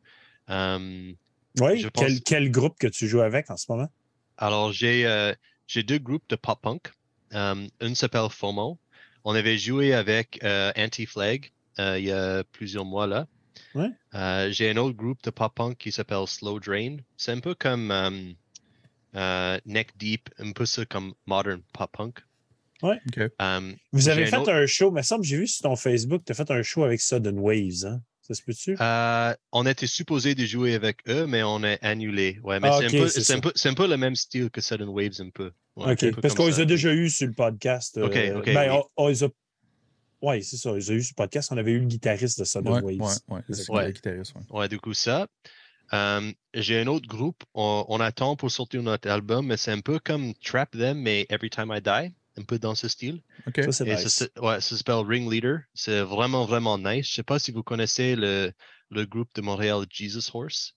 Um, 0.48 1.16
Oui, 1.60 1.80
Je 1.80 1.90
quel, 1.90 2.12
pense- 2.12 2.20
quel 2.26 2.52
groupe 2.52 2.78
que 2.80 2.88
tu 2.88 3.08
joues 3.08 3.22
avec 3.22 3.50
en 3.52 3.58
ce 3.58 3.66
moment? 3.70 3.90
alors, 4.38 4.72
j'ai 4.72 5.06
euh, 5.06 5.34
deux 5.86 5.98
groupes 6.00 6.24
de 6.30 6.36
pop-punk. 6.38 6.92
Um, 7.34 7.68
un 7.82 7.94
s'appelle 7.94 8.30
FOMO. 8.30 8.80
On 9.26 9.36
avait 9.36 9.58
joué 9.58 9.94
avec 9.94 10.40
euh, 10.44 10.72
Anti-Flag 10.78 11.52
euh, 11.80 12.00
il 12.00 12.06
y 12.06 12.12
a 12.12 12.44
plusieurs 12.46 12.86
mois 12.86 13.06
là. 13.06 13.28
Ouais. 13.76 13.90
Euh, 14.16 14.50
j'ai 14.52 14.70
un 14.72 14.78
autre 14.78 14.96
groupe 14.96 15.22
de 15.24 15.30
pop-punk 15.30 15.78
qui 15.78 15.92
s'appelle 15.92 16.26
Slow 16.26 16.60
Drain. 16.60 16.98
C'est 17.18 17.32
un 17.34 17.40
peu 17.40 17.54
comme 17.54 17.92
um, 17.92 18.34
Neck 19.14 19.98
Deep, 19.98 20.30
un 20.40 20.52
peu 20.52 20.66
ça 20.66 20.86
comme 20.86 21.14
modern 21.26 21.62
pop-punk. 21.74 22.20
OK. 22.82 23.20
Um, 23.40 23.76
Vous 23.92 24.08
avez 24.08 24.24
un 24.24 24.28
fait 24.28 24.38
autre- 24.38 24.54
un 24.54 24.66
show, 24.66 24.90
mais 24.92 25.04
semble 25.04 25.26
j'ai 25.26 25.38
vu 25.38 25.48
sur 25.48 25.64
ton 25.64 25.76
Facebook, 25.76 26.24
tu 26.26 26.32
as 26.32 26.36
fait 26.36 26.50
un 26.50 26.64
show 26.64 26.84
avec 26.84 27.02
Sudden 27.02 27.38
Waves, 27.40 27.86
hein? 27.86 28.02
Ça 28.22 28.36
se 28.36 28.44
peut-tu? 28.44 28.78
Euh, 28.80 29.34
on 29.52 29.66
était 29.66 29.88
supposé 29.88 30.36
de 30.36 30.46
jouer 30.46 30.76
avec 30.76 30.98
eux, 31.10 31.26
mais 31.26 31.42
on 31.44 31.64
a 31.64 31.74
annulé. 31.82 32.40
Ouais, 32.44 32.60
mais 32.60 32.70
Ah, 32.72 32.78
c'est 32.80 32.86
un, 32.86 32.90
peu- 33.02 33.08
c'est 33.08 33.22
c'est 33.22 33.34
un 33.34 33.38
ça. 33.38 33.42
peu- 33.42 33.52
c'est 33.56 33.70
un 33.70 33.74
peu 33.74 33.88
le 33.88 33.98
même 33.98 34.16
style 34.16 34.50
que 34.52 34.62
Sudden 34.62 34.88
Waves, 34.90 35.20
un 35.20 35.30
peu. 35.32 35.52
Ouais, 35.76 35.94
OK. 35.94 36.04
un 36.04 36.12
peu 36.12 36.22
Parce 36.22 36.36
qu'on 36.36 36.44
ça. 36.44 36.50
les 36.58 36.60
a 36.62 36.66
déjà 36.66 36.94
eu 36.94 37.10
sur 37.10 37.26
le 37.28 37.34
podcast. 37.34 37.98
euh, 37.98 38.06
OK, 38.06 38.38
OK, 38.38 38.54
ben, 38.54 38.72
oui. 38.72 38.82
on, 38.98 39.04
on 39.04 39.08
les 39.08 39.24
a. 39.24 39.30
Oui, 40.22 40.44
c'est 40.44 40.58
ça. 40.58 40.70
On 40.70 40.76
les 40.76 40.92
a 40.92 40.94
eu 40.94 41.02
sur 41.02 41.14
le 41.18 41.24
podcast. 41.24 41.50
On 41.52 41.58
avait 41.58 41.72
eu 41.72 41.80
le 41.80 41.86
guitariste 41.88 42.40
de 42.40 42.46
Sudden 42.46 42.72
Ouais, 42.72 42.82
Waves. 42.98 43.18
ouais, 43.30 43.36
ouais. 43.36 43.42
C'est 43.50 43.70
Ouais. 43.72 43.86
le 43.88 43.92
guitariste, 43.94 44.34
ouais. 44.36 44.42
Ouais, 44.60 44.68
du 44.70 44.80
coup, 44.80 44.94
ça. 44.94 45.28
Euh, 45.94 46.32
J'ai 46.54 46.80
un 46.80 46.88
autre 46.88 47.08
groupe. 47.08 47.44
On, 47.54 47.86
on 47.88 48.00
attend 48.00 48.36
pour 48.36 48.52
sortir 48.52 48.82
notre 48.84 49.10
album, 49.10 49.48
mais 49.48 49.58
c'est 49.58 49.72
un 49.72 49.82
peu 49.82 50.00
comme 50.00 50.34
Trap 50.44 50.72
Them, 50.72 51.00
mais 51.00 51.26
Every 51.30 51.50
Time 51.50 51.74
I 51.76 51.82
Die, 51.82 52.14
un 52.40 52.44
peu 52.48 52.60
dans 52.60 52.76
ce 52.76 52.88
style. 52.88 53.22
OK. 53.48 53.62
Ça, 53.64 53.72
c'est 53.72 53.86
nice. 53.86 54.08
ça, 54.08 54.26
ouais, 54.42 54.62
ça 54.62 54.78
s'appelle 54.78 54.96
Ringleader. 55.08 55.58
C'est 55.74 56.02
vraiment, 56.02 56.46
vraiment 56.46 56.78
nice. 56.78 57.08
Je 57.10 57.14
sais 57.16 57.24
pas 57.24 57.40
si 57.40 57.52
vous 57.52 57.64
connaissez 57.64 58.16
le, 58.16 58.52
le 58.92 59.06
groupe 59.06 59.30
de 59.36 59.42
Montréal 59.42 59.86
Jesus 59.90 60.30
Horse, 60.34 60.74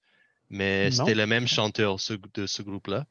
mais 0.51 0.91
Non. 0.91 0.97
c'était 0.97 1.15
le 1.15 1.27
même 1.27 1.47
chanteur 1.47 2.01
ce- 2.01 2.15
de 2.35 2.47
ce 2.47 2.63
groupe-là. 2.63 3.07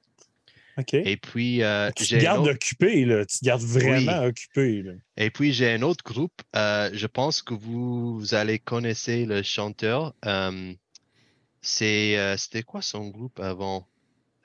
OK. 0.78 0.94
Et 0.94 1.18
puis, 1.18 1.64
euh, 1.64 1.92
tu 1.96 2.08
te 2.08 2.16
gardes 2.16 2.42
autre- 2.42 2.54
occupé, 2.54 3.04
là. 3.06 3.26
Tu 3.26 3.40
te 3.40 3.46
gardes 3.46 3.62
vraiment 3.62 4.24
occupé, 4.24 4.82
là. 4.82 4.94
Et 5.18 5.30
puis 5.30 5.52
j'ai 5.52 5.70
un 5.74 5.82
autre 5.82 6.04
groupe. 6.04 6.42
euh, 6.56 6.90
je 6.94 7.08
pense 7.08 7.42
que 7.42 7.54
vous, 7.54 8.18
vous 8.18 8.34
allez 8.36 8.58
connaître 8.58 9.02
le 9.08 9.44
chanteur. 9.44 10.14
euh, 10.26 10.74
c'est 11.62 12.18
euh, 12.18 12.36
c'était 12.38 12.64
quoi 12.64 12.82
son 12.82 13.08
groupe 13.10 13.40
avant? 13.40 13.88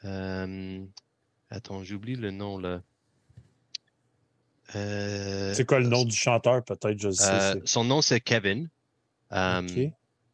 Euh, 0.04 0.84
Attends, 1.50 1.82
j'oublie 1.84 2.16
le 2.16 2.30
nom 2.30 2.58
là. 2.58 2.82
Euh, 4.74 5.54
C'est 5.54 5.64
quoi 5.64 5.78
le 5.78 5.88
nom 5.88 6.04
du 6.04 6.14
chanteur, 6.16 6.64
peut-être, 6.64 6.98
je 6.98 7.10
sais. 7.10 7.56
euh, 7.56 7.60
son 7.64 7.84
nom 7.84 8.02
c'est 8.02 8.20
Kevin. 8.20 8.68
Euh, 9.32 9.62
OK. 9.62 9.92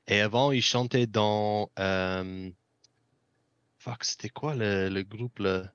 Et 0.09 0.21
avant 0.21 0.53
il 0.53 0.63
chantait 0.63 1.07
dans. 1.07 1.71
euh, 1.79 2.51
fuck, 3.79 4.05
c'était 4.05 4.31
quoi 4.31 4.55
le, 4.55 4.89
le 4.89 5.03
groupe 5.03 5.39
là? 5.39 5.73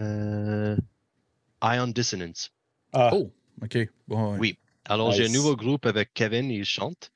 Euh, 0.00 0.76
Ion 1.62 1.86
Dissonance. 1.88 2.52
Ah, 2.92 3.10
Oh, 3.12 3.32
OK. 3.62 3.78
Bon, 4.08 4.32
ouais. 4.32 4.38
Oui. 4.38 4.58
Alors, 4.86 5.12
j'ai 5.12 5.24
un 5.26 5.28
nouveau 5.32 5.56
groupe 5.56 5.86
avec 5.86 6.12
Kevin, 6.12 6.50
il 6.50 6.64
chante. 6.64 7.10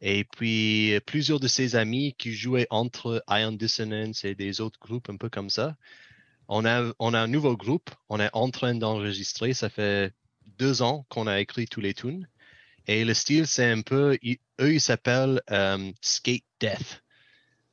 Et 0.00 0.24
puis, 0.24 0.94
euh, 0.94 1.00
plusieurs 1.00 1.40
de 1.40 1.48
ses 1.48 1.74
amis 1.76 2.14
qui 2.18 2.32
jouaient 2.32 2.66
entre 2.70 3.22
Ion 3.28 3.52
Dissonance 3.52 4.24
et 4.24 4.34
des 4.34 4.60
autres 4.60 4.78
groupes 4.80 5.10
un 5.10 5.16
peu 5.16 5.28
comme 5.28 5.50
ça. 5.50 5.76
On 6.48 6.64
a, 6.64 6.92
on 6.98 7.14
a 7.14 7.20
un 7.20 7.26
nouveau 7.26 7.56
groupe, 7.56 7.90
on 8.08 8.20
est 8.20 8.30
en 8.32 8.50
train 8.50 8.74
d'enregistrer. 8.74 9.54
Ça 9.54 9.68
fait 9.68 10.12
deux 10.58 10.82
ans 10.82 11.04
qu'on 11.10 11.26
a 11.26 11.40
écrit 11.40 11.66
tous 11.66 11.80
les 11.80 11.94
tunes. 11.94 12.28
Et 12.86 13.04
le 13.04 13.12
style, 13.14 13.46
c'est 13.46 13.70
un 13.70 13.82
peu, 13.82 14.18
ils- 14.22 14.38
eux, 14.60 14.74
ils 14.74 14.80
s'appellent 14.80 15.42
euh, 15.50 15.90
Skate 16.00 16.44
Death. 16.60 17.02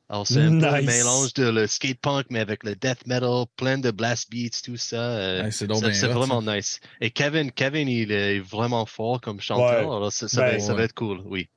Alors, 0.10 0.28
c'est 0.28 0.42
un 0.42 0.60
peu 0.60 0.68
un 0.68 0.82
Nice. 0.82 0.86
mélange 0.86 1.34
de 1.34 1.46
le 1.50 1.66
skate 1.68 2.00
punk, 2.00 2.28
mais 2.30 2.40
avec 2.40 2.64
le 2.64 2.76
death 2.76 3.08
metal, 3.08 3.46
plein 3.56 3.80
de 3.80 3.90
blast 3.90 4.30
beats, 4.30 4.62
tout 4.64 4.78
ça. 4.78 4.98
euh, 4.98 5.44
Ouais, 5.44 5.52
c'est 5.52 5.66
vraiment 5.66 6.42
ça. 6.42 6.56
nice. 6.56 6.80
Et 7.02 7.10
Kevin, 7.10 7.52
Kevin, 7.52 7.88
il 7.88 8.12
est 8.12 8.40
vraiment 8.40 8.86
fort 8.86 9.20
comme 9.22 9.42
chanteur. 9.42 9.90
Ouais. 9.90 9.96
Alors 9.96 10.12
ça, 10.12 10.28
ça 10.28 10.42
Ben, 10.42 10.54
va, 10.54 10.60
ça 10.60 10.74
va 10.74 10.80
ouais. 10.80 10.86
être 10.86 10.94
cool, 10.94 11.22
oui. 11.26 11.50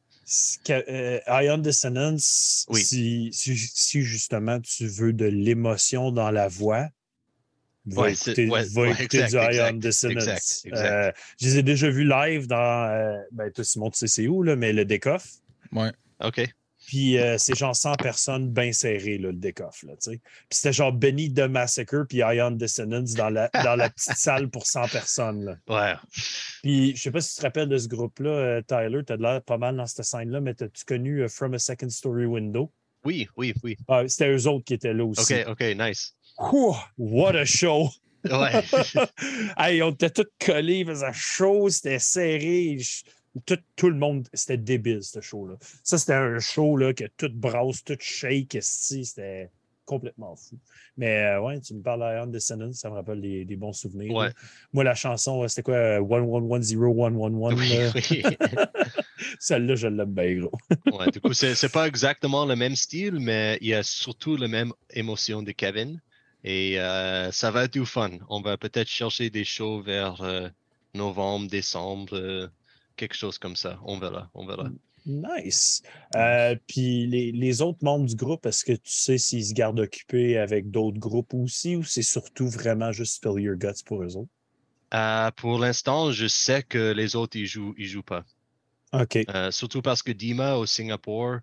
Euh, 0.70 1.20
Ion 1.42 1.58
Dissonance, 1.58 2.66
Oui. 2.68 2.82
si, 2.82 3.30
si, 3.32 3.56
si 3.56 4.02
justement 4.02 4.60
tu 4.60 4.86
veux 4.86 5.12
de 5.12 5.24
l'émotion 5.24 6.12
dans 6.12 6.30
la 6.30 6.48
voix, 6.48 6.88
va 7.86 8.02
Ouais, 8.02 8.12
écouter, 8.12 8.48
ouais, 8.48 8.64
va 8.64 8.80
ouais, 8.82 8.90
écouter 8.92 9.20
exact, 9.20 9.50
du 9.50 9.56
Ion 9.56 9.72
Dissonance. 9.74 10.16
exact, 10.16 10.60
exact. 10.66 10.86
Euh, 10.92 11.12
je 11.40 11.46
les 11.46 11.58
ai 11.58 11.62
déjà 11.62 11.88
vus 11.88 12.04
live 12.06 12.46
dans, 12.46 12.90
euh, 12.90 13.16
ben 13.32 13.50
toi 13.50 13.64
Simon, 13.64 13.90
tu 13.90 13.98
sais 13.98 14.06
c'est 14.08 14.28
où, 14.28 14.42
là, 14.42 14.56
mais 14.56 14.72
le 14.74 14.84
Décoff. 14.84 15.26
Ouais. 15.72 15.92
OK. 16.22 16.46
Puis 16.88 17.18
euh, 17.18 17.36
c'est 17.36 17.54
genre 17.54 17.76
100 17.76 17.96
personnes 17.96 18.48
bien 18.48 18.72
serrées, 18.72 19.18
là, 19.18 19.28
le 19.28 19.36
décoff. 19.36 19.82
Là, 19.82 19.92
puis 20.02 20.18
c'était 20.50 20.72
genre 20.72 20.90
Benny 20.90 21.30
the 21.30 21.40
Massacre 21.40 22.06
puis 22.08 22.20
Ion 22.20 22.52
Dissonance 22.52 23.12
dans 23.12 23.28
la, 23.28 23.50
dans 23.62 23.76
la 23.76 23.90
petite 23.90 24.14
salle 24.16 24.48
pour 24.48 24.64
100 24.66 24.88
personnes. 24.88 25.44
Là. 25.44 25.56
Ouais. 25.68 25.94
Puis 26.62 26.96
je 26.96 27.02
sais 27.02 27.10
pas 27.10 27.20
si 27.20 27.34
tu 27.34 27.40
te 27.40 27.42
rappelles 27.42 27.68
de 27.68 27.76
ce 27.76 27.88
groupe-là, 27.88 28.30
euh, 28.30 28.62
Tyler, 28.62 29.02
tu 29.06 29.12
as 29.12 29.16
l'air 29.16 29.42
pas 29.42 29.58
mal 29.58 29.76
dans 29.76 29.84
cette 29.84 30.06
scène-là, 30.06 30.40
mais 30.40 30.54
t'as-tu 30.54 30.86
connu 30.86 31.20
euh, 31.24 31.28
From 31.28 31.52
a 31.52 31.58
Second 31.58 31.90
Story 31.90 32.24
Window? 32.24 32.72
Oui, 33.04 33.28
oui, 33.36 33.52
oui. 33.62 33.76
Ah, 33.86 34.04
c'était 34.08 34.34
eux 34.34 34.48
autres 34.48 34.64
qui 34.64 34.72
étaient 34.72 34.94
là 34.94 35.04
aussi. 35.04 35.34
OK, 35.42 35.46
OK, 35.48 35.60
nice. 35.78 36.14
Ouh, 36.38 36.74
what 36.96 37.36
a 37.36 37.44
show! 37.44 37.90
Ouais. 38.24 38.64
hey, 39.58 39.82
on 39.82 39.90
était 39.90 40.08
tous 40.08 40.26
collés, 40.42 40.78
il 40.78 40.86
faisait 40.86 41.12
chaud, 41.12 41.68
c'était 41.68 41.98
serré. 41.98 42.78
Je- 42.78 43.02
Tout, 43.46 43.58
tout 43.76 43.90
le 43.90 43.96
monde, 43.96 44.26
c'était 44.32 44.56
débile, 44.56 45.02
ce 45.02 45.20
show-là. 45.20 45.54
Ça, 45.82 45.98
c'était 45.98 46.14
un 46.14 46.38
show 46.38 46.76
là, 46.76 46.92
que 46.92 47.04
tout 47.16 47.30
brasse, 47.32 47.84
tout 47.84 47.96
shake, 47.98 48.58
c'était 48.60 49.50
complètement 49.84 50.36
fou. 50.36 50.58
Mais 50.98 51.24
euh, 51.24 51.40
ouais, 51.40 51.60
tu 51.60 51.74
me 51.74 51.82
parles 51.82 52.00
d'Iron 52.00 52.26
Dissonance, 52.26 52.76
ça 52.76 52.90
me 52.90 52.94
rappelle 52.94 53.20
des, 53.22 53.44
des 53.44 53.56
bons 53.56 53.72
souvenirs. 53.72 54.14
Ouais. 54.14 54.30
Moi, 54.72 54.84
la 54.84 54.94
chanson, 54.94 55.42
euh, 55.42 55.48
c'était 55.48 55.62
quoi? 55.62 55.74
euh, 55.74 56.00
1110111. 56.00 57.54
oui, 57.56 57.68
là? 57.68 57.92
oui. 57.94 58.22
Celle-là, 59.38 59.74
je 59.74 59.88
l'aime 59.88 60.12
bien 60.12 60.40
gros. 60.40 60.52
Ouais, 60.98 61.10
du 61.10 61.20
coup, 61.20 61.32
c'est 61.32 61.54
c'est 61.54 61.72
pas 61.72 61.86
exactement 61.86 62.44
le 62.44 62.56
même 62.56 62.76
style, 62.76 63.18
mais 63.20 63.58
il 63.60 63.68
y 63.68 63.74
a 63.74 63.82
surtout 63.82 64.36
la 64.36 64.48
même 64.48 64.72
émotion 64.90 65.42
de 65.42 65.52
Kevin. 65.52 66.00
Et 66.44 66.78
euh, 66.78 67.32
ça 67.32 67.50
va 67.50 67.64
être 67.64 67.72
du 67.72 67.84
fun. 67.84 68.10
On 68.28 68.40
va 68.40 68.56
peut-être 68.56 68.88
chercher 68.88 69.30
des 69.30 69.44
shows 69.44 69.80
vers 69.82 70.20
euh, 70.22 70.48
novembre, 70.94 71.48
décembre, 71.48 72.14
euh, 72.16 72.48
quelque 72.98 73.16
chose 73.16 73.38
comme 73.38 73.56
ça. 73.56 73.78
On 73.84 73.98
verra, 73.98 74.30
on 74.34 74.46
verra. 74.46 74.68
Nice. 75.06 75.82
Euh, 76.16 76.54
puis 76.66 77.06
les, 77.06 77.32
les, 77.32 77.62
autres 77.62 77.78
membres 77.82 78.06
du 78.06 78.14
groupe, 78.14 78.44
est-ce 78.44 78.64
que 78.64 78.72
tu 78.72 78.92
sais 78.92 79.16
s'ils 79.16 79.46
se 79.46 79.54
gardent 79.54 79.80
occupés 79.80 80.36
avec 80.36 80.70
d'autres 80.70 80.98
groupes 80.98 81.32
aussi 81.32 81.76
ou 81.76 81.84
c'est 81.84 82.02
surtout 82.02 82.48
vraiment 82.48 82.92
juste 82.92 83.14
Spill 83.14 83.40
Your 83.40 83.56
Guts 83.56 83.82
pour 83.86 84.02
eux 84.02 84.16
autres? 84.16 84.30
Euh, 84.92 85.30
pour 85.32 85.58
l'instant, 85.58 86.12
je 86.12 86.26
sais 86.26 86.62
que 86.62 86.92
les 86.92 87.16
autres, 87.16 87.38
ils 87.38 87.46
jouent, 87.46 87.74
ils 87.78 87.86
jouent 87.86 88.02
pas. 88.02 88.24
OK. 88.92 89.16
Euh, 89.16 89.50
surtout 89.50 89.80
parce 89.80 90.02
que 90.02 90.12
Dima 90.12 90.56
au 90.56 90.66
Singapour, 90.66 91.38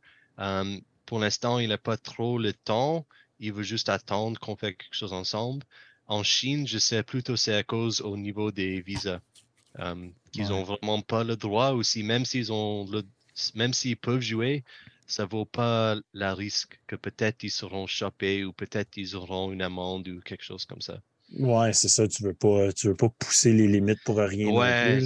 pour 1.05 1.19
l'instant, 1.19 1.59
il 1.59 1.69
n'a 1.69 1.77
pas 1.77 1.97
trop 1.97 2.37
le 2.37 2.53
temps. 2.53 3.05
Il 3.39 3.53
veut 3.53 3.63
juste 3.63 3.89
attendre 3.89 4.39
qu'on 4.39 4.55
fasse 4.55 4.71
quelque 4.71 4.95
chose 4.95 5.13
ensemble. 5.13 5.63
En 6.07 6.23
Chine, 6.23 6.67
je 6.67 6.77
sais 6.77 7.01
plutôt 7.03 7.35
c'est 7.35 7.55
à 7.55 7.63
cause 7.63 8.01
au 8.01 8.15
niveau 8.15 8.51
des 8.51 8.81
visas. 8.81 9.19
Qu'ils 10.31 10.49
n'ont 10.49 10.63
vraiment 10.63 11.01
pas 11.01 11.23
le 11.23 11.35
droit 11.35 11.71
aussi, 11.71 12.03
même 12.03 12.25
s'ils 12.25 12.51
ont 12.51 12.85
le, 12.89 13.03
même 13.55 13.73
s'ils 13.73 13.97
peuvent 13.97 14.21
jouer, 14.21 14.63
ça 15.07 15.25
vaut 15.25 15.45
pas 15.45 15.95
la 16.13 16.33
risque 16.33 16.79
que 16.87 16.95
peut-être 16.95 17.43
ils 17.43 17.51
seront 17.51 17.87
chopés 17.87 18.43
ou 18.43 18.53
peut-être 18.53 18.97
ils 18.97 19.15
auront 19.15 19.51
une 19.51 19.61
amende 19.61 20.07
ou 20.07 20.19
quelque 20.21 20.43
chose 20.43 20.65
comme 20.65 20.81
ça. 20.81 20.99
Ouais, 21.37 21.73
c'est 21.73 21.89
ça. 21.89 22.07
Tu 22.07 22.23
veux 22.23 22.33
pas, 22.33 22.71
tu 22.73 22.87
veux 22.87 22.95
pas 22.95 23.09
pousser 23.09 23.53
les 23.53 23.67
limites 23.67 24.03
pour 24.03 24.17
rien. 24.17 24.47
Ouais, 24.49 24.99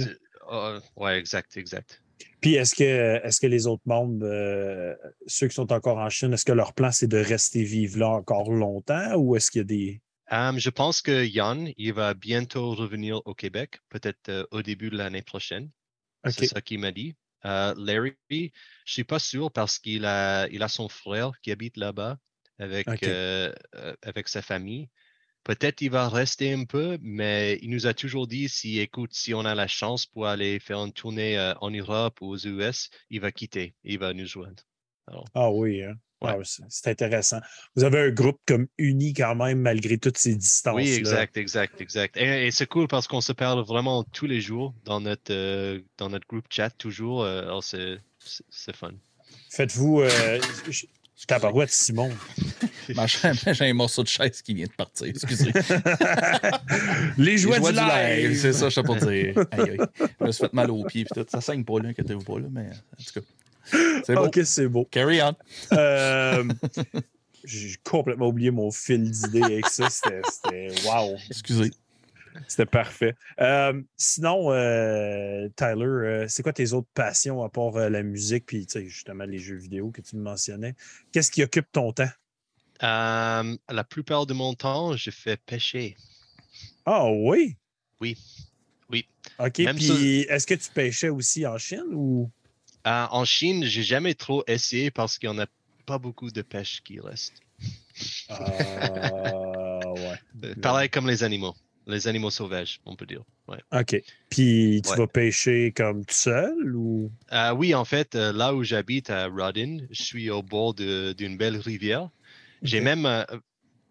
ah, 0.48 0.78
ouais, 0.96 1.18
exact, 1.18 1.56
exact. 1.56 2.02
Puis 2.40 2.54
est-ce 2.54 2.74
que, 2.74 3.24
est-ce 3.24 3.40
que 3.40 3.46
les 3.46 3.66
autres 3.66 3.82
membres, 3.86 4.24
euh, 4.24 4.94
ceux 5.26 5.48
qui 5.48 5.54
sont 5.54 5.72
encore 5.72 5.98
en 5.98 6.08
Chine, 6.08 6.32
est-ce 6.32 6.44
que 6.44 6.52
leur 6.52 6.72
plan 6.72 6.90
c'est 6.90 7.06
de 7.06 7.18
rester 7.18 7.62
vivre 7.62 7.98
là 7.98 8.08
encore 8.08 8.50
longtemps 8.50 9.14
ou 9.16 9.36
est-ce 9.36 9.50
qu'il 9.50 9.60
y 9.60 9.62
a 9.62 9.64
des. 9.64 10.00
Je 10.30 10.70
pense 10.70 11.02
que 11.02 11.24
Yann, 11.24 11.72
il 11.76 11.92
va 11.92 12.14
bientôt 12.14 12.74
revenir 12.74 13.20
au 13.26 13.34
Québec, 13.34 13.80
peut-être 13.88 14.28
euh, 14.28 14.46
au 14.50 14.62
début 14.62 14.90
de 14.90 14.96
l'année 14.96 15.22
prochaine. 15.22 15.70
C'est 16.28 16.46
ça 16.46 16.60
qu'il 16.60 16.78
m'a 16.78 16.92
dit. 16.92 17.16
Euh, 17.44 17.74
Larry, 17.76 18.16
je 18.28 18.92
suis 18.92 19.04
pas 19.04 19.18
sûr 19.18 19.50
parce 19.50 19.78
qu'il 19.78 20.04
a, 20.04 20.46
il 20.48 20.62
a 20.62 20.68
son 20.68 20.88
frère 20.88 21.32
qui 21.42 21.50
habite 21.50 21.76
là-bas 21.76 22.18
avec, 22.58 22.86
euh, 23.04 23.52
euh, 23.74 23.94
avec 24.02 24.28
sa 24.28 24.42
famille. 24.42 24.88
Peut-être 25.42 25.80
il 25.80 25.90
va 25.90 26.08
rester 26.08 26.52
un 26.52 26.64
peu, 26.64 26.98
mais 27.00 27.58
il 27.62 27.70
nous 27.70 27.86
a 27.86 27.94
toujours 27.94 28.26
dit 28.26 28.50
si 28.50 28.78
écoute, 28.78 29.14
si 29.14 29.32
on 29.32 29.46
a 29.46 29.54
la 29.54 29.66
chance 29.66 30.04
pour 30.04 30.26
aller 30.26 30.60
faire 30.60 30.84
une 30.84 30.92
tournée 30.92 31.54
en 31.62 31.70
Europe 31.70 32.20
ou 32.20 32.26
aux 32.26 32.36
US, 32.36 32.90
il 33.08 33.20
va 33.20 33.32
quitter, 33.32 33.74
il 33.82 33.98
va 33.98 34.12
nous 34.12 34.26
joindre. 34.26 34.62
ah 35.34 35.50
oui, 35.50 35.82
hein? 35.82 35.94
Ah 36.22 36.36
c'est 36.68 36.90
intéressant. 36.90 37.40
Vous 37.76 37.84
avez 37.84 37.98
un 38.00 38.10
groupe 38.10 38.38
comme 38.46 38.66
uni 38.76 39.14
quand 39.14 39.34
même, 39.34 39.60
malgré 39.60 39.96
toutes 39.96 40.18
ces 40.18 40.34
distances. 40.34 40.74
Oui, 40.76 40.92
exact, 40.92 41.36
exact, 41.36 41.80
exact. 41.80 42.16
Et, 42.16 42.50
c'est 42.50 42.66
cool 42.66 42.88
parce 42.88 43.08
qu'on 43.08 43.20
se 43.20 43.32
parle 43.32 43.64
vraiment 43.64 44.04
tous 44.04 44.26
les 44.26 44.40
jours 44.40 44.74
dans 44.84 45.00
notre, 45.00 45.32
euh, 45.32 45.80
dans 45.96 46.10
notre 46.10 46.26
groupe 46.26 46.46
chat, 46.50 46.70
toujours. 46.70 47.22
Euh, 47.22 47.42
alors, 47.42 47.64
c'est 47.64 48.00
fun. 48.74 48.92
Faites-vous. 49.50 50.02
Euh, 50.02 50.40
Tabarouette, 51.26 51.70
Simon. 51.70 52.10
J'ai 52.88 53.70
un 53.70 53.74
morceau 53.74 54.02
de 54.02 54.08
chaise 54.08 54.42
qui 54.42 54.54
vient 54.54 54.66
de 54.66 54.72
partir, 54.72 55.06
excusez. 55.06 55.52
Les 57.18 57.38
jouets, 57.38 57.60
du, 57.60 57.72
live. 57.72 58.38
C'est 58.38 58.52
ça, 58.52 58.68
je 58.68 58.74
sais 58.74 58.82
pas 58.82 58.94
dire. 58.96 59.34
Aïe, 59.52 59.70
aïe. 59.70 59.78
Je 60.20 60.24
me 60.24 60.32
suis 60.32 60.44
fait 60.44 60.52
mal 60.52 60.70
aux 60.70 60.84
pieds. 60.84 61.04
Tout. 61.04 61.24
Ça 61.28 61.40
saigne 61.40 61.64
pas, 61.64 61.78
là, 61.80 61.90
inquiétez-vous 61.90 62.24
pas, 62.24 62.40
là, 62.40 62.46
mais 62.50 62.70
en 62.70 63.04
tout 63.04 63.20
cas. 63.20 63.26
C'est 64.04 64.14
beau. 64.14 64.26
OK, 64.26 64.40
c'est 64.44 64.68
beau. 64.68 64.84
Carry 64.84 65.20
on. 65.22 65.34
Euh, 65.72 66.44
j'ai 67.44 67.76
complètement 67.84 68.28
oublié 68.28 68.50
mon 68.50 68.70
fil 68.70 69.10
d'idée 69.10 69.42
avec 69.42 69.66
ça. 69.68 69.88
C'était 69.90 70.72
wow. 70.86 71.16
Excusez. 71.28 71.70
C'était 72.46 72.66
parfait. 72.66 73.14
Euh, 73.40 73.82
sinon, 73.96 74.52
euh, 74.52 75.48
Tyler, 75.56 76.26
c'est 76.28 76.42
quoi 76.42 76.52
tes 76.52 76.72
autres 76.72 76.88
passions 76.94 77.42
à 77.42 77.48
part 77.48 77.72
la 77.72 78.02
musique 78.02 78.46
puis 78.46 78.66
justement 78.72 79.24
les 79.24 79.38
jeux 79.38 79.56
vidéo 79.56 79.90
que 79.90 80.00
tu 80.00 80.16
me 80.16 80.22
mentionnais? 80.22 80.74
Qu'est-ce 81.12 81.30
qui 81.30 81.42
occupe 81.42 81.70
ton 81.72 81.92
temps? 81.92 82.10
la 82.82 83.84
plupart 83.88 84.24
de 84.24 84.32
mon 84.32 84.54
temps, 84.54 84.96
je 84.96 85.10
fais 85.10 85.36
pêcher. 85.36 85.96
Ah 86.86 87.10
oui? 87.10 87.56
Oui. 88.00 88.16
Oui. 88.90 89.06
OK. 89.38 89.62
Puis 89.76 90.20
est-ce 90.28 90.46
que 90.46 90.54
tu 90.54 90.70
pêchais 90.70 91.08
aussi 91.08 91.46
en 91.46 91.58
Chine 91.58 91.92
ou? 91.92 92.30
Euh, 92.86 93.06
en 93.10 93.24
Chine, 93.24 93.64
j'ai 93.64 93.82
jamais 93.82 94.14
trop 94.14 94.42
essayé 94.46 94.90
parce 94.90 95.18
qu'il 95.18 95.30
n'y 95.30 95.36
en 95.36 95.42
a 95.42 95.46
pas 95.86 95.98
beaucoup 95.98 96.30
de 96.30 96.42
pêche 96.42 96.82
qui 96.82 97.00
reste. 97.00 97.34
Ah, 98.28 99.80
ouais. 99.86 100.18
Euh, 100.44 100.54
pareil 100.62 100.88
comme 100.88 101.06
les 101.06 101.22
animaux. 101.22 101.54
Les 101.86 102.06
animaux 102.08 102.30
sauvages, 102.30 102.80
on 102.86 102.94
peut 102.94 103.06
dire. 103.06 103.22
OK. 103.72 104.00
Puis 104.28 104.80
tu 104.84 104.96
vas 104.96 105.08
pêcher 105.08 105.72
comme 105.72 106.04
tout 106.04 106.14
seul 106.14 106.76
ou? 106.76 107.10
Euh, 107.32 107.52
oui, 107.52 107.74
en 107.74 107.84
fait, 107.84 108.14
là 108.14 108.54
où 108.54 108.62
j'habite 108.62 109.10
à 109.10 109.26
Rodin, 109.26 109.78
je 109.90 110.02
suis 110.02 110.30
au 110.30 110.42
bord 110.42 110.74
d'une 110.74 111.36
belle 111.36 111.56
rivière. 111.56 112.10
J'ai 112.62 112.80
même 112.80 113.24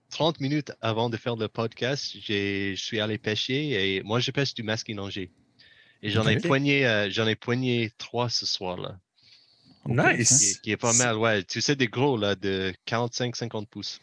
30 0.09 0.39
minutes 0.39 0.71
avant 0.81 1.09
de 1.09 1.17
faire 1.17 1.35
le 1.35 1.47
podcast, 1.47 2.15
je 2.21 2.73
suis 2.75 2.99
allé 2.99 3.17
pêcher 3.17 3.95
et 3.97 4.03
moi 4.03 4.19
je 4.19 4.31
pêche 4.31 4.53
du 4.53 4.63
masquinongé. 4.63 5.31
Et 6.01 6.09
j'en 6.09 6.27
ai 6.27 6.37
poigné, 6.37 6.85
euh, 6.85 7.09
j'en 7.09 7.27
ai 7.27 7.35
poigné 7.35 7.91
trois 7.97 8.29
ce 8.29 8.45
soir-là. 8.45 8.97
Nice. 9.85 10.59
Qui, 10.61 10.71
est 10.71 10.77
pas 10.77 10.93
mal, 10.93 11.17
ouais. 11.17 11.43
Tu 11.43 11.61
sais, 11.61 11.75
des 11.75 11.87
gros, 11.87 12.17
là, 12.17 12.35
de 12.35 12.73
45-50 12.87 13.65
pouces. 13.67 13.99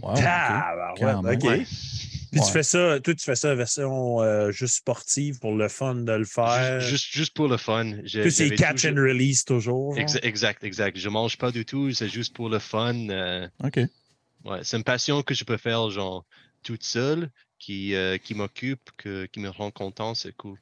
Wow. 0.00 0.14
Ah, 0.18 0.94
ouais, 1.00 1.34
ok. 1.34 1.66
Puis 2.30 2.40
tu 2.42 2.52
fais 2.52 2.62
ça, 2.62 3.00
toi, 3.00 3.14
tu 3.14 3.24
fais 3.24 3.34
ça 3.34 3.54
version 3.54 4.20
euh, 4.20 4.50
juste 4.50 4.76
sportive 4.76 5.38
pour 5.40 5.54
le 5.54 5.66
fun 5.68 5.94
de 5.94 6.12
le 6.12 6.26
faire. 6.26 6.80
Juste, 6.80 7.10
juste, 7.10 7.34
pour 7.34 7.48
le 7.48 7.56
fun. 7.56 7.94
Puis 8.04 8.30
c'est 8.30 8.50
catch 8.50 8.84
and 8.84 8.96
release 8.96 9.44
toujours. 9.44 9.96
exact, 9.98 10.62
exact. 10.62 10.98
Je 10.98 11.08
mange 11.08 11.36
pas 11.38 11.50
du 11.50 11.64
tout, 11.64 11.90
c'est 11.92 12.08
juste 12.08 12.34
pour 12.34 12.48
le 12.48 12.58
fun. 12.58 13.08
Euh, 13.08 13.48
OK. 13.64 13.80
Ouais, 14.44 14.60
c'est 14.62 14.76
une 14.76 14.84
passion 14.84 15.22
que 15.22 15.34
je 15.34 15.44
peux 15.44 15.56
faire, 15.56 15.90
genre, 15.90 16.24
toute 16.62 16.84
seule, 16.84 17.30
qui, 17.58 17.94
qui 18.22 18.34
m'occupe, 18.34 18.90
qui 19.02 19.40
me 19.40 19.48
rend 19.48 19.70
content, 19.70 20.14
c'est 20.14 20.36
cool. 20.36 20.58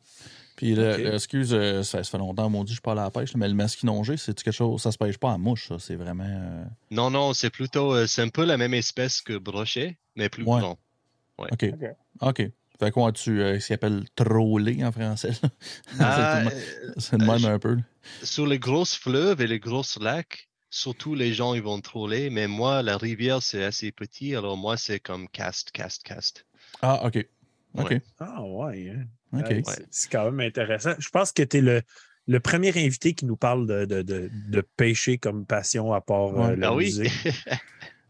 Puis, 0.56 0.72
excuse, 0.72 1.52
euh, 1.52 1.82
ça, 1.82 2.02
fait 2.02 2.16
longtemps, 2.16 2.48
mon 2.48 2.64
Dieu, 2.64 2.74
je 2.74 2.80
parle 2.80 2.98
à 2.98 3.04
la 3.04 3.10
pêche, 3.10 3.34
mais 3.36 3.46
le 3.46 3.54
masquinongé, 3.54 4.16
c'est 4.16 4.34
quelque 4.40 4.54
chose, 4.54 4.80
ça 4.80 4.90
se 4.90 4.96
pêche 4.96 5.18
pas 5.18 5.32
à 5.32 5.38
mouche, 5.38 5.68
ça, 5.68 5.78
c'est 5.78 5.96
vraiment. 5.96 6.24
Euh, 6.26 6.64
non, 6.90 7.10
non, 7.10 7.34
c'est 7.34 7.50
plutôt, 7.50 7.94
euh, 7.94 8.06
c'est 8.06 8.22
un 8.22 8.30
peu 8.30 8.44
la 8.44 8.56
même 8.56 8.72
espèce 8.72 9.20
que 9.20 9.36
brochet, 9.36 9.98
mais 10.16 10.30
plus 10.30 10.44
grand. 10.44 10.78
Ouais. 11.38 11.48
OK. 11.52 11.74
OK. 12.22 12.50
Fait 12.78 12.90
quoi, 12.90 13.12
tu, 13.12 13.60
s'y 13.60 13.72
appelle 13.72 14.04
troller 14.14 14.82
en 14.84 14.92
français? 14.92 15.32
Ah, 16.00 16.44
c'est 16.96 17.18
le 17.18 17.26
même 17.26 17.44
un 17.44 17.58
peu. 17.58 17.78
Sur 18.22 18.46
les 18.46 18.58
grosses 18.58 18.94
fleuves 18.94 19.40
et 19.40 19.46
les 19.46 19.58
grosses 19.58 19.98
lacs, 19.98 20.48
surtout 20.70 21.14
les 21.14 21.34
gens, 21.34 21.54
ils 21.54 21.62
vont 21.62 21.80
troller, 21.80 22.30
mais 22.30 22.48
moi, 22.48 22.82
la 22.82 22.96
rivière, 22.96 23.42
c'est 23.42 23.64
assez 23.64 23.92
petit, 23.92 24.34
alors 24.34 24.56
moi, 24.56 24.76
c'est 24.76 25.00
comme 25.00 25.28
cast, 25.28 25.70
cast, 25.70 26.02
cast. 26.02 26.46
Ah, 26.80 27.06
OK. 27.06 27.26
OK. 27.78 28.00
Ah, 28.20 28.42
ouais. 28.42 28.94
Hein. 29.32 29.42
C'est 29.90 30.10
quand 30.10 30.24
même 30.24 30.40
intéressant. 30.40 30.92
Je 30.98 31.08
pense 31.10 31.32
que 31.32 31.42
tu 31.42 31.58
es 31.58 31.60
le, 31.60 31.82
le, 32.26 32.40
premier 32.40 32.70
invité 32.76 33.14
qui 33.14 33.24
nous 33.24 33.36
parle 33.36 33.66
de, 33.66 33.84
de, 33.84 34.02
de, 34.02 34.60
pêcher 34.76 35.18
comme 35.18 35.46
passion 35.46 35.92
à 35.92 36.00
part 36.00 36.38
euh, 36.40 36.56
la 36.56 36.70
ah 36.70 36.76
musique. 36.76 37.12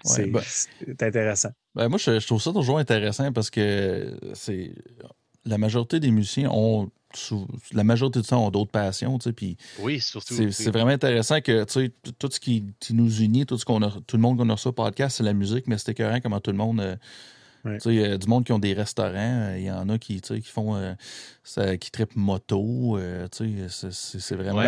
Ben 0.04 0.40
c'est 0.44 1.02
intéressant. 1.02 1.48
Ben 1.74 1.88
moi, 1.88 1.98
je, 1.98 2.24
trouve 2.24 2.40
ça 2.40 2.52
toujours 2.52 2.78
intéressant 2.78 3.32
parce 3.32 3.50
que 3.50 4.16
c'est 4.34 4.70
la 5.44 5.58
majorité 5.58 5.98
des 5.98 6.12
musiciens 6.12 6.48
ont 6.50 6.90
la 7.72 7.84
majorité 7.84 8.20
du 8.20 8.26
temps 8.26 8.46
ont 8.46 8.50
d'autres 8.50 8.70
passions, 8.70 9.18
tu 9.18 9.30
sais, 9.30 9.56
oui, 9.78 10.00
surtout. 10.00 10.34
C'est 10.50 10.70
vraiment 10.70 10.90
intéressant 10.90 11.40
que, 11.40 11.64
tu 11.64 11.72
sais, 11.72 11.92
tout 12.18 12.28
ce 12.30 12.38
qui, 12.38 12.64
nous 12.90 13.22
unit, 13.22 13.46
tout 13.46 13.56
ce 13.56 13.64
qu'on 13.64 13.80
a, 13.82 13.90
tout 14.06 14.16
le 14.16 14.22
monde 14.22 14.36
qu'on 14.36 14.50
a 14.50 14.52
reçu 14.52 14.68
au 14.68 14.72
podcast, 14.72 15.16
c'est 15.16 15.22
la 15.22 15.32
musique, 15.32 15.66
mais 15.66 15.78
c'était 15.78 15.92
écœurant 15.92 16.20
comment 16.20 16.40
tout 16.40 16.50
le 16.50 16.58
monde 16.58 16.80
euh, 16.80 16.96
il 17.86 17.94
y 17.94 18.04
a 18.04 18.18
du 18.18 18.26
monde 18.26 18.44
qui 18.44 18.52
ont 18.52 18.58
des 18.58 18.74
restaurants, 18.74 19.12
euh, 19.50 19.58
il 19.58 19.64
y 19.64 19.70
en 19.70 19.88
a 19.88 19.98
qui, 19.98 20.20
qui 20.20 20.42
font 20.42 20.76
euh, 20.76 20.94
ça, 21.42 21.76
qui 21.76 21.90
trippent 21.90 22.16
moto. 22.16 22.98
Euh, 22.98 23.28
c'est 23.30 24.36
vraiment. 24.36 24.62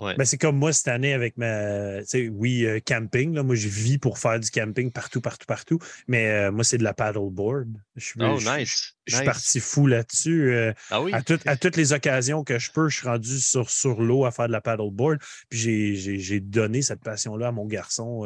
Ben, 0.00 0.24
c'est 0.24 0.38
comme 0.38 0.56
moi 0.56 0.72
cette 0.72 0.88
année 0.88 1.12
avec 1.12 1.36
ma. 1.36 2.00
Oui, 2.32 2.66
camping. 2.84 3.34
Là, 3.34 3.42
moi, 3.42 3.54
je 3.54 3.68
vis 3.68 3.98
pour 3.98 4.18
faire 4.18 4.40
du 4.40 4.50
camping 4.50 4.90
partout, 4.90 5.20
partout, 5.20 5.46
partout. 5.46 5.78
Mais 6.08 6.50
moi, 6.50 6.64
c'est 6.64 6.78
de 6.78 6.82
la 6.82 6.94
paddleboard. 6.94 7.68
Je, 7.96 8.12
oh, 8.20 8.38
nice. 8.40 8.96
Je, 9.06 9.16
suis 9.16 9.24
parti 9.24 9.60
fou 9.60 9.86
là-dessus. 9.86 10.52
ah 10.90 11.00
oui? 11.00 11.12
à, 11.12 11.22
à, 11.46 11.56
toutes 11.56 11.76
les 11.76 11.92
occasions 11.92 12.42
que 12.42 12.58
je 12.58 12.70
peux, 12.72 12.88
je 12.88 12.98
suis 12.98 13.08
rendu 13.08 13.38
sur, 13.38 13.70
sur 13.70 14.00
l'eau 14.00 14.24
à 14.24 14.30
faire 14.30 14.46
de 14.46 14.52
la 14.52 14.60
paddleboard. 14.60 15.20
Puis 15.48 15.96
j'ai 15.96 16.40
donné 16.40 16.82
cette 16.82 17.00
passion-là 17.00 17.48
à 17.48 17.52
mon 17.52 17.66
garçon 17.66 18.22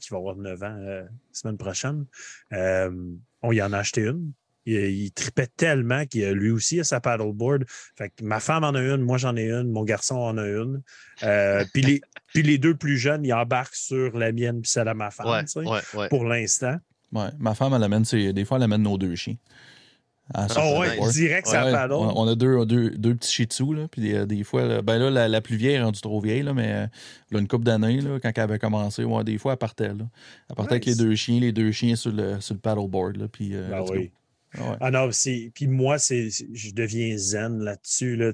qui 0.00 0.08
va 0.10 0.16
avoir 0.16 0.36
9 0.36 0.62
ans 0.62 0.76
la 0.78 1.04
semaine 1.32 1.58
prochaine. 1.58 2.06
on 2.50 3.52
y 3.52 3.62
en 3.62 3.72
a 3.72 3.78
acheté 3.78 4.02
une. 4.02 4.32
Il, 4.64 5.10
tripait 5.12 5.48
tellement 5.48 6.04
qu'il 6.06 6.28
lui 6.30 6.50
aussi 6.50 6.80
a 6.80 6.84
sa 6.84 7.00
paddleboard. 7.00 7.64
Fait 7.96 8.10
que 8.10 8.24
ma 8.24 8.40
femme 8.40 8.64
en 8.64 8.74
a 8.74 8.80
une, 8.80 9.02
moi 9.02 9.18
j'en 9.18 9.36
ai 9.36 9.50
une, 9.50 9.70
mon 9.70 9.82
garçon 9.82 10.16
en 10.16 10.38
a 10.38 10.46
une. 10.46 10.82
Euh, 11.24 11.64
puis, 11.72 11.82
les, 11.82 12.00
puis 12.32 12.42
les 12.42 12.58
deux 12.58 12.74
plus 12.74 12.96
jeunes, 12.96 13.24
ils 13.24 13.32
embarquent 13.32 13.74
sur 13.74 14.16
la 14.16 14.32
mienne 14.32 14.60
puis 14.62 14.70
celle 14.70 14.88
à 14.88 14.94
ma 14.94 15.10
femme, 15.10 15.44
pour 16.10 16.24
l'instant. 16.24 16.76
Ouais, 17.12 17.28
ma 17.38 17.54
femme, 17.54 17.74
elle 17.74 17.82
amène, 17.82 18.04
des 18.04 18.44
fois, 18.44 18.56
elle 18.56 18.62
amène 18.62 18.82
nos 18.82 18.96
deux 18.96 19.14
chiens. 19.14 19.36
Ah, 20.34 20.48
sur 20.48 20.62
ouais, 20.78 20.98
direct 21.10 21.50
la 21.52 21.66
Ouais, 21.66 21.72
paddle. 21.72 21.94
On 21.94 22.26
a 22.26 22.34
deux, 22.34 22.64
deux, 22.64 22.90
deux 22.90 23.14
petits 23.14 23.30
shih 23.30 23.46
tzus, 23.46 23.74
là, 23.74 23.88
puis 23.88 24.00
des, 24.00 24.24
des 24.24 24.44
fois, 24.44 24.64
là, 24.64 24.80
ben 24.80 24.98
là, 24.98 25.10
la, 25.10 25.28
la 25.28 25.40
plus 25.40 25.56
vieille 25.56 25.74
est 25.74 25.82
rendue 25.82 26.00
trop 26.00 26.20
vieille, 26.20 26.42
là, 26.42 26.54
mais 26.54 26.72
euh, 26.72 26.86
là, 27.30 27.40
une 27.40 27.48
couple 27.48 27.64
d'années, 27.64 28.00
là, 28.00 28.18
quand 28.20 28.30
elle 28.34 28.42
avait 28.42 28.58
commencé, 28.58 29.04
ouais, 29.04 29.24
des 29.24 29.36
fois, 29.36 29.52
elle 29.52 29.58
partait. 29.58 29.88
Là. 29.88 30.06
Elle 30.48 30.56
partait 30.56 30.72
avec 30.72 30.86
les 30.86 30.94
deux 30.94 31.14
chiens, 31.16 31.40
les 31.40 31.52
deux 31.52 31.72
chiens 31.72 31.96
sur 31.96 32.12
le, 32.12 32.40
sur 32.40 32.54
le 32.54 32.60
paddleboard. 32.60 33.16
Là, 33.16 33.28
puis, 33.28 33.50
euh, 33.54 33.68
Ben 33.68 33.80
let's 33.80 33.90
go. 33.90 33.94
oui. 33.96 34.12
Ah 34.58 34.70
ouais. 34.70 34.76
Ah 34.80 34.90
non, 34.90 35.10
c'est. 35.12 35.50
Puis 35.54 35.66
moi, 35.66 35.98
c'est. 35.98 36.28
Je 36.30 36.72
deviens 36.72 37.16
zen 37.16 37.58
là-dessus. 37.62 38.16
Là, 38.16 38.32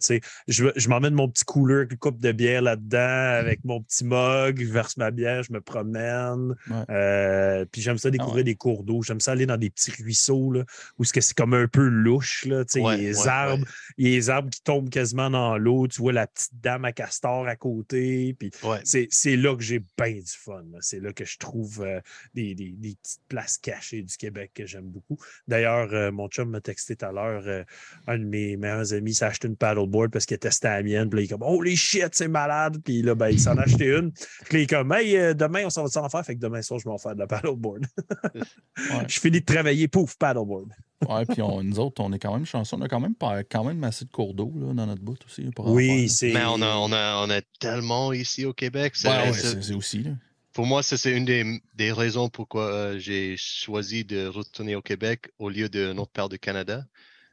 je 0.48 0.66
je 0.74 0.88
m'emmène 0.88 1.14
mon 1.14 1.28
petit 1.28 1.44
avec 1.70 1.92
une 1.92 1.98
coupe 1.98 2.20
de 2.20 2.32
bière 2.32 2.62
là-dedans, 2.62 3.38
avec 3.38 3.64
mon 3.64 3.82
petit 3.82 4.04
mug, 4.04 4.60
je 4.62 4.72
verse 4.72 4.96
ma 4.96 5.10
bière, 5.10 5.42
je 5.42 5.52
me 5.52 5.60
promène. 5.60 6.54
Ouais. 6.70 6.84
Euh, 6.90 7.64
puis 7.70 7.80
j'aime 7.80 7.98
ça 7.98 8.10
découvrir 8.10 8.36
ouais. 8.38 8.44
des 8.44 8.54
cours 8.54 8.84
d'eau. 8.84 9.02
J'aime 9.02 9.20
ça 9.20 9.32
aller 9.32 9.46
dans 9.46 9.56
des 9.56 9.70
petits 9.70 9.90
ruisseaux 10.02 10.52
là, 10.52 10.64
où 10.98 11.04
c'est 11.04 11.14
que 11.14 11.20
c'est 11.20 11.36
comme 11.36 11.54
un 11.54 11.68
peu 11.68 11.86
louche. 11.86 12.44
Là, 12.44 12.64
les 12.74 13.28
arbres, 13.28 13.66
les 13.96 14.30
arbres 14.30 14.50
qui 14.50 14.62
tombent 14.62 14.90
quasiment 14.90 15.30
dans 15.30 15.56
l'eau. 15.58 15.88
Tu 15.88 16.00
vois 16.00 16.12
la 16.12 16.26
petite 16.26 16.52
dame 16.60 16.84
à 16.84 16.92
castor 16.92 17.46
à 17.46 17.56
côté. 17.56 18.34
Puis 18.38 18.50
c'est 18.84 19.08
c'est 19.10 19.36
là 19.36 19.56
que 19.56 19.62
j'ai 19.62 19.80
bien 19.96 20.12
du 20.14 20.22
fun. 20.26 20.64
C'est 20.80 21.00
là 21.00 21.12
que 21.12 21.24
je 21.24 21.38
trouve 21.38 21.82
euh, 21.82 22.00
des, 22.34 22.54
des- 22.54 22.74
des 22.76 22.96
petites 23.02 23.22
places 23.28 23.58
cachées 23.58 24.02
du 24.02 24.16
Québec 24.16 24.52
que 24.54 24.66
j'aime 24.66 24.86
beaucoup. 24.86 25.18
D'ailleurs, 25.46 25.88
euh, 25.92 26.07
mon 26.10 26.28
chum 26.28 26.50
m'a 26.50 26.60
texté 26.60 26.96
tout 26.96 27.04
à 27.06 27.12
l'heure. 27.12 27.42
euh, 27.46 27.64
un 28.06 28.18
de 28.18 28.24
mes 28.24 28.56
meilleurs 28.56 28.92
amis 28.92 29.14
s'est 29.14 29.24
acheté 29.24 29.48
une 29.48 29.56
paddleboard 29.56 30.10
parce 30.10 30.26
qu'il 30.26 30.34
a 30.34 30.38
testé 30.38 30.68
la 30.68 30.82
mienne. 30.82 31.08
Puis 31.10 31.18
là, 31.18 31.22
il 31.22 31.24
est 31.24 31.28
comme 31.28 31.42
Oh 31.42 31.62
les 31.62 31.76
shit, 31.76 32.08
c'est 32.12 32.28
malade. 32.28 32.78
Puis 32.84 33.02
là, 33.02 33.14
ben, 33.14 33.28
il 33.28 33.40
s'en 33.40 33.56
a 33.56 33.62
acheté 33.62 33.86
une. 33.86 34.12
Puis 34.12 34.52
là, 34.52 34.58
il 34.58 34.62
est 34.62 34.66
comme 34.66 34.92
Hey, 34.92 35.16
euh, 35.16 35.34
demain, 35.34 35.64
on 35.66 35.70
s'en 35.70 35.82
va 35.84 35.88
s'en 35.88 36.08
faire? 36.08 36.24
Fait 36.24 36.34
que 36.34 36.40
demain 36.40 36.62
soir, 36.62 36.78
je 36.80 36.84
vais 36.84 36.90
en 36.94 36.98
faire 36.98 37.14
de 37.14 37.20
la 37.20 37.26
paddleboard. 37.26 37.86
je 39.08 39.20
finis 39.20 39.40
de 39.40 39.44
travailler, 39.44 39.88
pouf, 39.88 40.16
paddleboard. 40.16 40.70
Ouais, 41.08 41.24
puis 41.26 41.42
on- 41.42 41.62
nous 41.62 41.78
autres, 41.78 42.02
on 42.02 42.12
est 42.12 42.18
quand 42.18 42.34
même 42.34 42.44
chanceux. 42.46 42.76
On 42.76 42.82
a 42.82 42.88
quand 42.88 42.98
même, 43.00 43.14
pas, 43.14 43.44
quand 43.44 43.62
même 43.64 43.82
assez 43.84 44.04
de 44.04 44.10
cours 44.10 44.34
d'eau 44.34 44.52
là, 44.56 44.74
dans 44.74 44.86
notre 44.86 45.02
bout 45.02 45.16
aussi. 45.26 45.48
pour 45.54 45.68
Oui, 45.70 46.08
c'est. 46.08 46.32
Mais 46.32 46.44
on 46.46 46.60
a, 46.60 46.74
on, 46.76 46.90
a, 46.92 47.24
on 47.24 47.30
a 47.30 47.40
tellement 47.60 48.12
ici 48.12 48.44
au 48.44 48.52
Québec. 48.52 48.94
c'est- 48.96 49.08
Ouais, 49.08 49.32
c'est 49.32 49.74
aussi. 49.74 50.02
Là. 50.02 50.10
Pour 50.52 50.66
moi, 50.66 50.82
ça, 50.82 50.96
c'est 50.96 51.12
une 51.16 51.24
des, 51.24 51.60
des 51.74 51.92
raisons 51.92 52.28
pourquoi 52.28 52.66
euh, 52.72 52.98
j'ai 52.98 53.36
choisi 53.36 54.04
de 54.04 54.26
retourner 54.26 54.74
au 54.74 54.82
Québec 54.82 55.30
au 55.38 55.50
lieu 55.50 55.68
de 55.68 55.92
notre 55.92 56.12
part 56.12 56.28
du 56.28 56.38
Canada. 56.38 56.84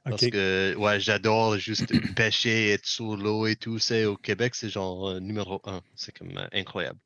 Parce 0.08 0.24
OK. 0.24 0.32
que 0.32 0.76
ouais, 0.78 1.00
j'adore 1.00 1.58
juste 1.58 1.92
pêcher, 2.16 2.72
être 2.72 2.86
sur 2.86 3.18
l'eau 3.18 3.48
et 3.48 3.56
tout. 3.56 3.80
C'est 3.80 4.06
au 4.06 4.18
Québec, 4.18 4.54
c'est 4.54 4.70
genre 4.70 5.10
euh, 5.10 5.20
numéro 5.20 5.62
un. 5.66 5.82
C'est 5.96 6.16
comme 6.16 6.38
euh, 6.38 6.48
incroyable. 6.54 7.00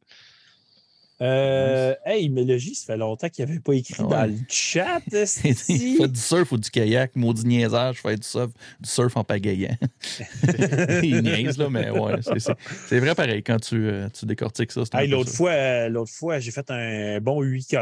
Euh, 1.22 1.96
hey, 2.06 2.30
Mélodie, 2.30 2.76
ça 2.76 2.94
fait 2.94 2.98
longtemps 2.98 3.28
qu'il 3.28 3.46
n'avait 3.46 3.60
pas 3.60 3.74
écrit 3.74 4.02
ouais. 4.04 4.10
dans 4.10 4.26
le 4.26 4.38
chat. 4.48 5.02
Il 5.12 5.98
fait 5.98 6.08
du 6.08 6.20
surf 6.20 6.52
ou 6.52 6.58
du 6.58 6.70
kayak, 6.70 7.16
maudit 7.16 7.46
niaisage, 7.46 7.98
je 7.98 8.02
fais 8.02 8.16
du 8.16 8.26
surf, 8.26 8.52
du 8.80 8.90
surf 8.90 9.18
en 9.18 9.24
pagayant. 9.24 9.76
Il 11.04 11.22
niaise, 11.22 11.58
là, 11.58 11.70
mais 11.70 11.90
ouais, 11.90 12.16
c'est- 12.22 13.00
vrai 13.00 13.16
pareil 13.16 13.44
quand 13.44 13.60
tu, 13.60 13.76
euh, 13.76 14.08
tu 14.18 14.26
décortiques 14.26 14.72
ça. 14.72 14.84
Hey, 14.94 15.08
l'autre 15.10 15.32
fois, 15.32 15.52
euh, 15.52 15.90
l'autre 15.90 16.12
fois, 16.12 16.40
j'ai 16.40 16.52
fait 16.52 16.70
un 16.72 17.20
bon 17.20 17.42
8, 17.42 17.76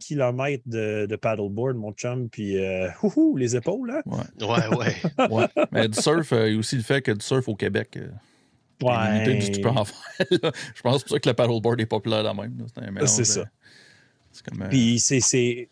km 0.00 0.62
de, 0.66 1.06
de 1.06 1.16
paddleboard, 1.16 1.76
mon 1.76 1.92
chum, 1.92 2.28
puis 2.28 2.58
euh, 2.58 2.88
houhou, 3.02 3.36
les 3.36 3.56
épaules, 3.56 3.90
hein? 3.90 4.02
Ouais, 4.06 4.76
ouais. 4.76 5.28
Ouais. 5.30 5.46
Mais 5.72 5.88
du 5.88 5.98
surf, 5.98 6.32
euh, 6.32 6.48
il 6.48 6.54
y 6.54 6.56
a 6.56 6.58
aussi 6.58 6.76
le 6.76 6.82
fait 6.82 7.00
que 7.00 7.12
du 7.12 7.24
surf 7.24 7.48
au 7.48 7.54
Québec, 7.54 7.98
euh, 8.86 9.12
limité 9.12 9.34
de 9.34 9.40
ce 9.40 9.48
que 9.50 9.54
tu 9.56 9.60
peux 9.60 9.68
en 9.68 9.84
faire. 9.84 10.26
là. 10.42 10.52
Je 10.74 10.82
pense 10.82 11.02
pour 11.02 11.10
ça 11.12 11.18
que 11.18 11.28
le 11.28 11.34
paddleboard 11.34 11.80
est 11.80 11.86
populaire 11.86 12.22
là 12.22 12.34
même. 12.34 12.64
C'est. 13.00 13.06
C'est 13.08 13.24
ça. 13.24 13.40
euh, 13.40 13.44
C'est 14.32 14.44
comme. 14.46 14.62
euh, 14.62 14.68
Puis 14.68 14.98
c'est- 15.00 15.20
c'est. 15.20 15.68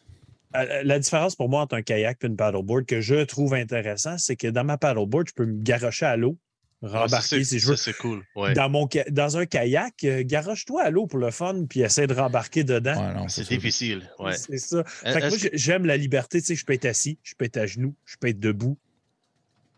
euh, 0.56 0.82
La 0.84 0.98
différence 0.98 1.36
pour 1.36 1.48
moi 1.48 1.62
entre 1.62 1.74
un 1.76 1.82
kayak 1.82 2.18
et 2.22 2.26
une 2.26 2.36
paddleboard 2.36 2.86
que 2.86 3.00
je 3.00 3.24
trouve 3.24 3.54
intéressant, 3.54 4.18
c'est 4.18 4.36
que 4.36 4.48
dans 4.48 4.64
ma 4.64 4.76
paddleboard, 4.78 5.28
je 5.28 5.34
peux 5.34 5.46
me 5.46 5.62
garrocher 5.62 6.06
à 6.06 6.16
l'eau, 6.16 6.36
Ouais, 6.82 6.90
ça, 6.90 6.98
rembarquer 7.00 7.26
c'est- 7.38 7.44
si 7.44 7.58
je 7.58 7.64
ça, 7.64 7.70
veux. 7.70 7.76
c'est 7.76 7.96
cool. 7.96 8.22
Ouais. 8.36 8.52
Dans, 8.52 8.68
mon, 8.68 8.86
dans 9.10 9.38
un 9.38 9.46
kayak, 9.46 9.94
euh, 10.04 10.22
garoche-toi 10.26 10.82
à 10.82 10.90
l'eau 10.90 11.06
pour 11.06 11.18
le 11.18 11.30
fun, 11.30 11.64
puis 11.68 11.80
essaie 11.80 12.06
de 12.06 12.12
rembarquer 12.14 12.64
dedans. 12.64 12.94
ouais, 13.08 13.14
non, 13.14 13.28
C'est 13.28 13.48
difficile. 13.48 14.08
Ouais. 14.18 14.34
C'est 14.36 14.58
ça. 14.58 14.84
Fait 14.84 15.20
que 15.20 15.28
moi, 15.28 15.38
j'aime 15.54 15.86
la 15.86 15.96
liberté. 15.96 16.40
Tu 16.40 16.48
sais, 16.48 16.54
je 16.54 16.64
peux 16.66 16.74
être 16.74 16.84
assis, 16.84 17.18
je 17.22 17.34
peux 17.36 17.44
être 17.46 17.56
à 17.56 17.66
genoux, 17.66 17.94
je 18.04 18.16
peux 18.20 18.28
être 18.28 18.40
debout. 18.40 18.76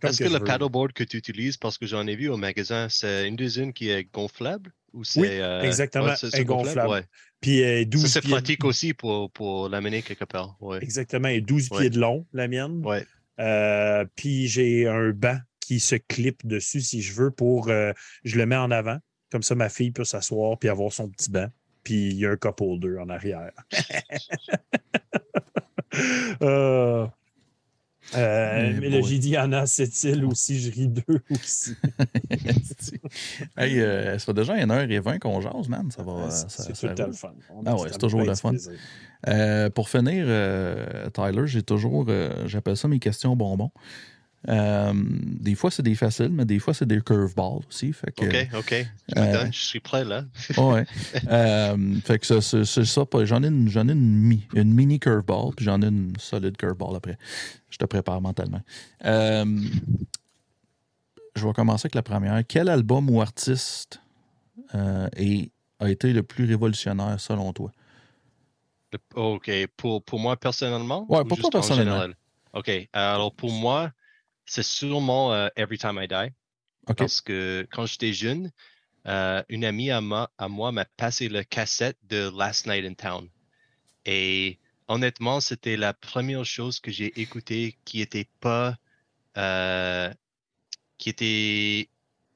Est-ce 0.03 0.23
que 0.23 0.29
le 0.29 0.41
paddleboard 0.45 0.93
que 0.93 1.05
tu 1.05 1.16
utilises, 1.16 1.57
parce 1.57 1.79
que 1.79 1.87
j'en 1.87 2.07
ai 2.07 2.16
vu 2.16 2.29
au 2.29 2.37
magasin, 2.37 2.89
c'est 2.89 3.27
une 3.29 3.37
des 3.37 3.59
unes 3.59 3.73
qui 3.73 3.91
est 3.91 4.05
gonflable 4.12 4.73
ou 4.93 5.05
c'est 5.05 5.20
Oui, 5.20 5.29
euh, 5.31 5.62
exactement, 5.62 6.07
ouais, 6.07 6.16
c'est- 6.16 6.31
c'est 6.31 6.41
est 6.41 6.45
gonflable? 6.45 6.89
Ouais. 6.91 7.05
Puis 7.41 7.62
euh, 7.62 7.85
12 7.85 8.03
Ça, 8.03 8.09
c'est 8.09 8.20
pieds- 8.23 8.31
pratique 8.31 8.65
aussi 8.65 8.95
pour, 8.95 9.31
pour 9.33 9.69
l'amener 9.69 10.03
quelque 10.03 10.25
part. 10.25 10.57
Ouais. 10.61 10.79
Exactement, 10.83 11.29
et 11.29 11.41
12 11.41 11.69
Ouais. 11.70 11.81
pieds 11.81 11.91
de 11.91 11.99
long, 12.01 12.27
la 12.33 12.49
mienne. 12.49 12.83
Euh, 13.41 14.05
puis 14.16 14.49
j'ai 14.49 14.89
un 14.89 15.11
banc 15.11 15.39
qui 15.61 15.79
se 15.81 15.95
clip 15.97 16.47
dessus 16.47 16.81
si 16.81 17.03
je 17.03 17.12
veux 17.12 17.31
pour. 17.31 17.69
euh, 17.69 17.93
je 18.25 18.39
le 18.39 18.47
mets 18.47 18.57
en 18.57 18.70
avant. 18.70 18.99
Comme 19.31 19.43
ça, 19.43 19.55
ma 19.55 19.69
fille 19.69 19.91
peut 19.91 20.05
s'asseoir 20.05 20.59
puis 20.59 20.69
avoir 20.69 20.93
son 20.93 21.09
petit 21.11 21.31
banc. 21.31 21.49
Puis 21.85 22.09
il 22.11 22.16
y 22.16 22.27
a 22.27 22.31
un 22.31 22.37
cup 22.37 22.61
holder 22.61 22.97
en 22.99 23.09
arrière. 23.11 23.51
euh, 26.43 27.07
euh, 28.17 28.73
mais 28.81 29.01
dit, 29.01 29.29
il 29.29 29.29
y 29.29 29.39
en 29.39 29.53
a 29.53 29.67
cette 29.67 30.03
île 30.05 30.25
aussi, 30.25 30.59
je 30.59 30.71
ris 30.71 30.89
d'eux 30.89 31.23
aussi. 31.31 31.75
hey, 33.57 33.81
euh, 33.81 34.19
ça 34.19 34.27
fait 34.27 34.35
déjà 34.35 34.57
1h20 34.57 35.19
qu'on 35.19 35.41
jase, 35.41 35.69
man. 35.69 35.91
Ça 35.91 36.03
va. 36.03 36.13
euh, 36.13 36.31
c'est 36.31 36.73
tout 36.73 36.87
le 36.87 37.07
le 37.07 37.13
fun. 37.13 37.35
Ah 37.67 37.77
ouais, 37.77 37.89
c'est 37.93 37.99
toujours 37.99 38.23
le 38.23 38.35
fun. 38.35 38.53
Euh, 39.29 39.69
pour 39.71 39.89
finir, 39.89 40.27
Tyler, 41.13 41.47
j'ai 41.47 41.63
toujours, 41.63 42.07
j'appelle 42.47 42.77
ça 42.77 42.89
mes 42.89 42.99
questions 42.99 43.37
bonbons. 43.37 43.71
Euh, 44.48 44.93
des 44.94 45.56
fois, 45.56 45.70
c'est 45.70 45.82
des 45.82 45.97
faciles, 45.97 46.31
mais 46.31 46.44
des 46.44 46.60
fois, 46.60 46.73
c'est 46.73 46.86
des 46.86 47.01
curveballs 47.01 47.60
aussi. 47.69 47.93
Fait 47.93 48.12
que, 48.12 48.24
OK, 48.24 48.48
OK. 48.55 48.69
Tu 48.69 49.19
Euh, 49.19 49.32
donnes, 49.32 49.52
je 49.52 49.59
suis 49.59 49.81
prêt 49.81 50.05
là. 50.05 50.24
ouais. 50.56 50.86
Euh, 51.27 51.97
fait 52.05 52.20
que 52.20 52.27
ça, 52.27 52.40
c'est 52.40 52.85
ça. 52.85 53.05
pas- 53.05 53.24
J'en 53.24 53.43
ai, 53.43 53.48
une, 53.48 53.69
ai 53.69 53.81
une, 53.81 54.16
mi- 54.16 54.47
une 54.55 54.73
mini 54.73 55.01
curveball, 55.01 55.55
puis 55.56 55.65
j'en 55.65 55.82
ai 55.82 55.89
une 55.89 56.12
solide 56.19 56.56
curveball 56.56 56.94
après. 56.94 57.19
Je 57.69 57.78
te 57.78 57.85
prépare 57.85 58.20
mentalement. 58.20 58.60
Je 59.02 59.74
vais 61.47 61.52
commencer 61.52 61.86
avec 61.86 61.94
la 61.94 62.02
première. 62.02 62.40
Quel 62.47 62.69
album 62.69 63.10
ou 63.10 63.20
artiste 63.20 64.01
est- 65.16 65.51
a 65.81 65.90
été 65.90 66.12
le 66.12 66.23
plus 66.23 66.44
révolutionnaire 66.47 67.19
selon 67.19 67.52
toi? 67.52 67.73
OK. 69.15 69.51
Pour, 69.77 70.02
pour 70.02 70.19
moi 70.19 70.36
personnellement? 70.36 71.06
Ouais, 71.09 71.20
ou 71.20 71.24
pour 71.24 71.28
toi 71.28 71.36
juste 71.36 71.47
en 71.47 71.51
personnellement? 71.51 72.06
OK. 72.55 72.70
Alors 72.93 73.35
pour 73.35 73.52
moi, 73.52 73.93
c'est 74.49 74.65
sûrement 74.65 75.33
euh, 75.33 75.49
Every 75.57 75.79
Time 75.79 76.01
I 76.03 76.09
Die. 76.09 76.33
Parce 76.97 77.20
que 77.20 77.66
quand 77.70 77.85
j'étais 77.87 78.15
jeune, 78.15 78.51
euh, 79.07 79.43
une 79.49 79.65
amie 79.65 79.91
à 79.91 80.01
moi, 80.01 80.31
à 80.39 80.49
moi 80.49 80.73
m'a 80.73 80.85
passé 80.85 81.29
le 81.29 81.43
cassette 81.45 81.99
de 82.05 82.31
Last 82.37 82.66
Night 82.66 82.85
in 82.85 82.95
Town. 82.95 83.29
Et 84.07 84.59
honnêtement, 84.89 85.41
c'était 85.41 85.77
la 85.77 85.93
première 85.93 86.45
chose 86.45 86.81
que 86.81 86.91
j'ai 86.91 87.19
écoutée 87.20 87.77
qui 87.85 88.01
était 88.01 88.29
pas 88.41 88.77
euh, 89.37 90.12
qui 90.97 91.11
était 91.11 91.91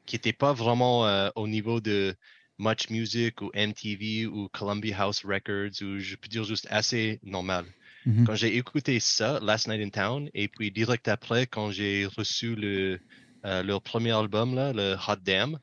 qui 0.05 0.17
était 0.17 0.33
pas 0.33 0.53
vraiment 0.53 1.07
euh, 1.07 1.31
au 1.35 1.49
niveau 1.49 1.81
de 1.81 2.15
Much 2.59 2.91
Music 2.91 3.41
ou 3.41 3.51
MTV 3.55 4.27
ou 4.27 4.49
Columbia 4.49 5.01
House 5.01 5.25
Records 5.25 5.83
ou 5.83 5.99
je 5.99 6.17
peux 6.17 6.29
dire 6.29 6.45
juste 6.45 6.67
assez 6.71 7.21
normal. 7.23 7.65
Mhm. 8.07 8.25
Quand 8.27 8.35
j'ai 8.35 8.57
écouté 8.57 9.01
ça, 9.01 9.39
Last 9.43 9.69
Night 9.69 9.81
in 9.81 9.91
Town, 9.91 10.29
et 10.35 10.49
puis 10.49 10.71
direct 10.71 11.09
après, 11.09 11.47
quand 11.47 11.71
j'ai 11.71 12.07
reçu 12.07 12.55
le, 12.55 12.99
euh, 13.47 13.63
leur 13.63 13.83
premier 13.83 14.13
album, 14.13 14.55
là, 14.55 14.73
le 14.73 14.97
Hot 15.09 15.17
Damn, 15.23 15.59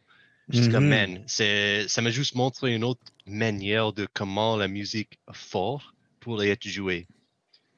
j'étais 0.49 0.69
comme, 0.69 0.85
Mhm. 0.85 0.89
man, 0.89 1.23
c'est, 1.27 1.87
ça 1.87 2.01
m'a 2.01 2.11
juste 2.11 2.35
montré 2.35 2.73
une 2.75 2.83
autre 2.83 3.01
manière 3.25 3.93
de 3.93 4.07
comment 4.13 4.57
la 4.57 4.67
musique 4.67 5.19
fort 5.33 5.93
pourrait 6.19 6.49
être 6.49 6.67
jouée. 6.67 7.07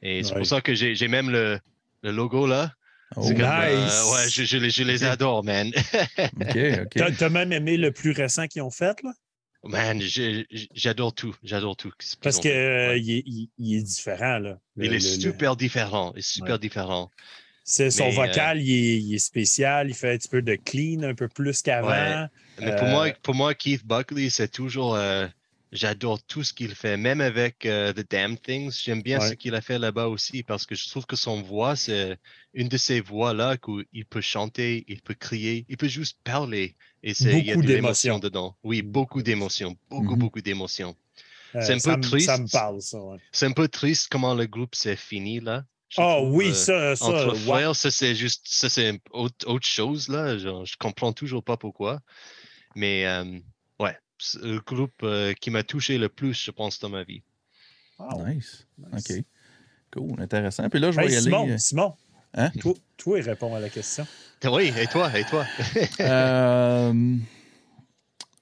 Et 0.01 0.23
c'est 0.23 0.31
Ouais. 0.31 0.37
pour 0.37 0.47
ça 0.47 0.61
que 0.61 0.73
j'ai, 0.73 1.07
même 1.07 1.29
le, 1.29 1.59
le 2.03 2.11
logo 2.11 2.47
là. 2.47 2.73
Oh, 3.17 3.29
euh, 3.29 3.33
nice. 3.33 4.11
ouais, 4.13 4.29
je, 4.29 4.43
je 4.45 4.57
les, 4.57 4.97
je 4.97 5.05
adore, 5.05 5.43
man. 5.43 5.71
OK, 6.41 6.57
OK. 6.83 7.17
T'as 7.17 7.29
même 7.29 7.51
aimé 7.51 7.77
le 7.77 7.91
plus 7.91 8.11
récent 8.11 8.47
qu'ils 8.47 8.61
ont 8.61 8.71
fait, 8.71 9.01
là? 9.03 9.11
Man, 9.63 10.01
j'adore 10.73 11.13
tout. 11.13 11.35
J'adore 11.43 11.75
tout. 11.77 11.91
Parce 12.21 12.39
qu'il 12.39 12.51
est, 12.51 12.99
il, 12.99 13.49
il 13.57 13.77
est 13.77 13.83
différent, 13.83 14.39
là. 14.39 14.59
Le- 14.75 14.85
Il 14.85 14.93
est 14.93 14.97
le- 14.99 15.15
le- 15.15 15.21
super 15.21 15.55
différent. 15.55 16.11
Il 16.15 16.19
est 16.19 16.21
super 16.21 16.53
Ouais. 16.53 16.59
différent. 16.59 17.11
c'est 17.63 17.91
son 17.91 18.05
mais, 18.05 18.19
euh, 18.19 18.25
vocal, 18.27 18.61
il, 18.61 18.71
est, 18.71 18.97
il 19.01 19.13
est 19.15 19.19
spécial, 19.19 19.87
il 19.89 19.93
fait 19.93 20.13
un 20.13 20.17
petit 20.17 20.27
peu 20.27 20.41
de 20.41 20.55
clean, 20.55 21.03
un 21.03 21.13
peu 21.15 21.27
plus 21.27 21.61
qu'avant. 21.61 21.89
Ouais. 21.89 22.25
Mais 22.59 22.75
pour, 22.75 22.87
Euh, 22.87 22.91
moi, 22.91 23.11
pour 23.23 23.35
moi, 23.35 23.53
Keith 23.53 23.85
Buckley, 23.85 24.29
c'est 24.29 24.49
toujours. 24.49 24.95
Euh, 25.73 25.77
J'adore 25.77 26.21
tout 26.23 26.43
ce 26.43 26.53
qu'il 26.53 26.75
fait, 26.75 26.97
même 26.97 27.21
avec 27.21 27.65
euh, 27.65 27.93
The 27.93 28.09
Damn 28.09 28.37
Things. 28.37 28.71
J'aime 28.83 29.01
bien 29.01 29.19
Ouais. 29.19 29.29
ce 29.29 29.33
qu'il 29.33 29.55
a 29.55 29.61
fait 29.61 29.79
là-bas 29.79 30.07
aussi 30.07 30.43
parce 30.43 30.65
que 30.65 30.75
je 30.75 30.89
trouve 30.89 31.05
que 31.05 31.15
son 31.15 31.41
voix, 31.41 31.75
c'est 31.75 32.17
une 32.53 32.67
de 32.67 32.77
ces 32.77 32.99
voix-là 33.01 33.57
qu'il 33.57 34.05
peut 34.05 34.21
chanter, 34.21 34.83
il 34.87 35.01
peut 35.01 35.13
crier, 35.13 35.65
il 35.69 35.77
peut 35.77 35.87
juste 35.87 36.17
parler. 36.23 36.75
Et 37.03 37.13
c'est, 37.13 37.39
il 37.39 37.45
y 37.45 37.51
a 37.51 37.55
Beaucoup 37.55 37.65
de 37.67 37.73
d'émotions. 37.73 38.13
l'émotion 38.15 38.19
dedans. 38.19 38.57
Oui, 38.63 38.81
beaucoup 38.81 39.21
d'émotions. 39.23 39.75
Beaucoup, 39.89 40.13
Mhm. 40.13 40.19
beaucoup 40.19 40.41
d'émotions. 40.41 40.95
Euh, 41.55 41.61
c'est 41.65 41.73
un 41.73 41.79
ça 41.79 41.95
peu 41.95 42.01
triste. 42.01 42.25
Ça 42.27 42.37
me 42.37 42.47
parle, 42.51 42.81
ça. 42.81 42.99
ouais. 43.01 43.17
C'est 43.31 43.45
un 43.45 43.51
peu 43.51 43.67
triste 43.67 44.07
comment 44.09 44.33
le 44.35 44.45
groupe 44.47 44.75
s'est 44.75 44.95
fini 44.95 45.39
là. 45.39 45.63
Ah 45.97 46.21
oui, 46.21 46.53
ça, 46.55 46.95
ça. 46.95 47.03
Entre 47.05 47.35
frères, 47.35 47.75
ça 47.75 47.91
c'est 47.91 48.15
juste, 48.15 48.43
ça 48.47 48.69
c'est 48.69 49.01
autre, 49.11 49.45
autre 49.45 49.67
chose 49.67 50.07
là. 50.07 50.37
Genre, 50.37 50.65
je 50.65 50.77
comprends 50.79 51.11
toujours 51.11 51.43
pas 51.43 51.57
pourquoi. 51.57 51.99
Mais 52.75 53.05
euh, 53.05 53.39
ouais, 53.81 53.97
le 54.41 54.59
groupe 54.59 55.03
euh, 55.03 55.33
qui 55.33 55.49
m'a 55.49 55.63
touché 55.63 55.97
le 55.97 56.09
plus, 56.09 56.33
je 56.33 56.51
pense, 56.51 56.79
dans 56.79 56.89
ma 56.89 57.03
vie. 57.03 57.21
Wow. 57.99 58.25
Nice. 58.25 58.67
Nice. 58.77 59.11
OK. 59.11 59.23
Cool, 59.93 60.21
intéressant. 60.21 60.69
Puis 60.69 60.79
là, 60.79 60.91
je 60.91 60.99
vais 60.99 61.07
y 61.07 61.21
Simon, 61.21 61.43
aller. 61.43 61.57
Simon, 61.57 61.95
Hein? 62.33 62.49
toi, 62.61 62.73
toi, 62.95 63.19
il 63.19 63.25
répond 63.29 63.53
à 63.53 63.59
la 63.59 63.69
question. 63.69 64.07
Oui, 64.45 64.71
et 64.77 64.87
toi, 64.87 65.11
et 65.17 65.25
toi? 65.25 65.45
Euh, 65.99 67.17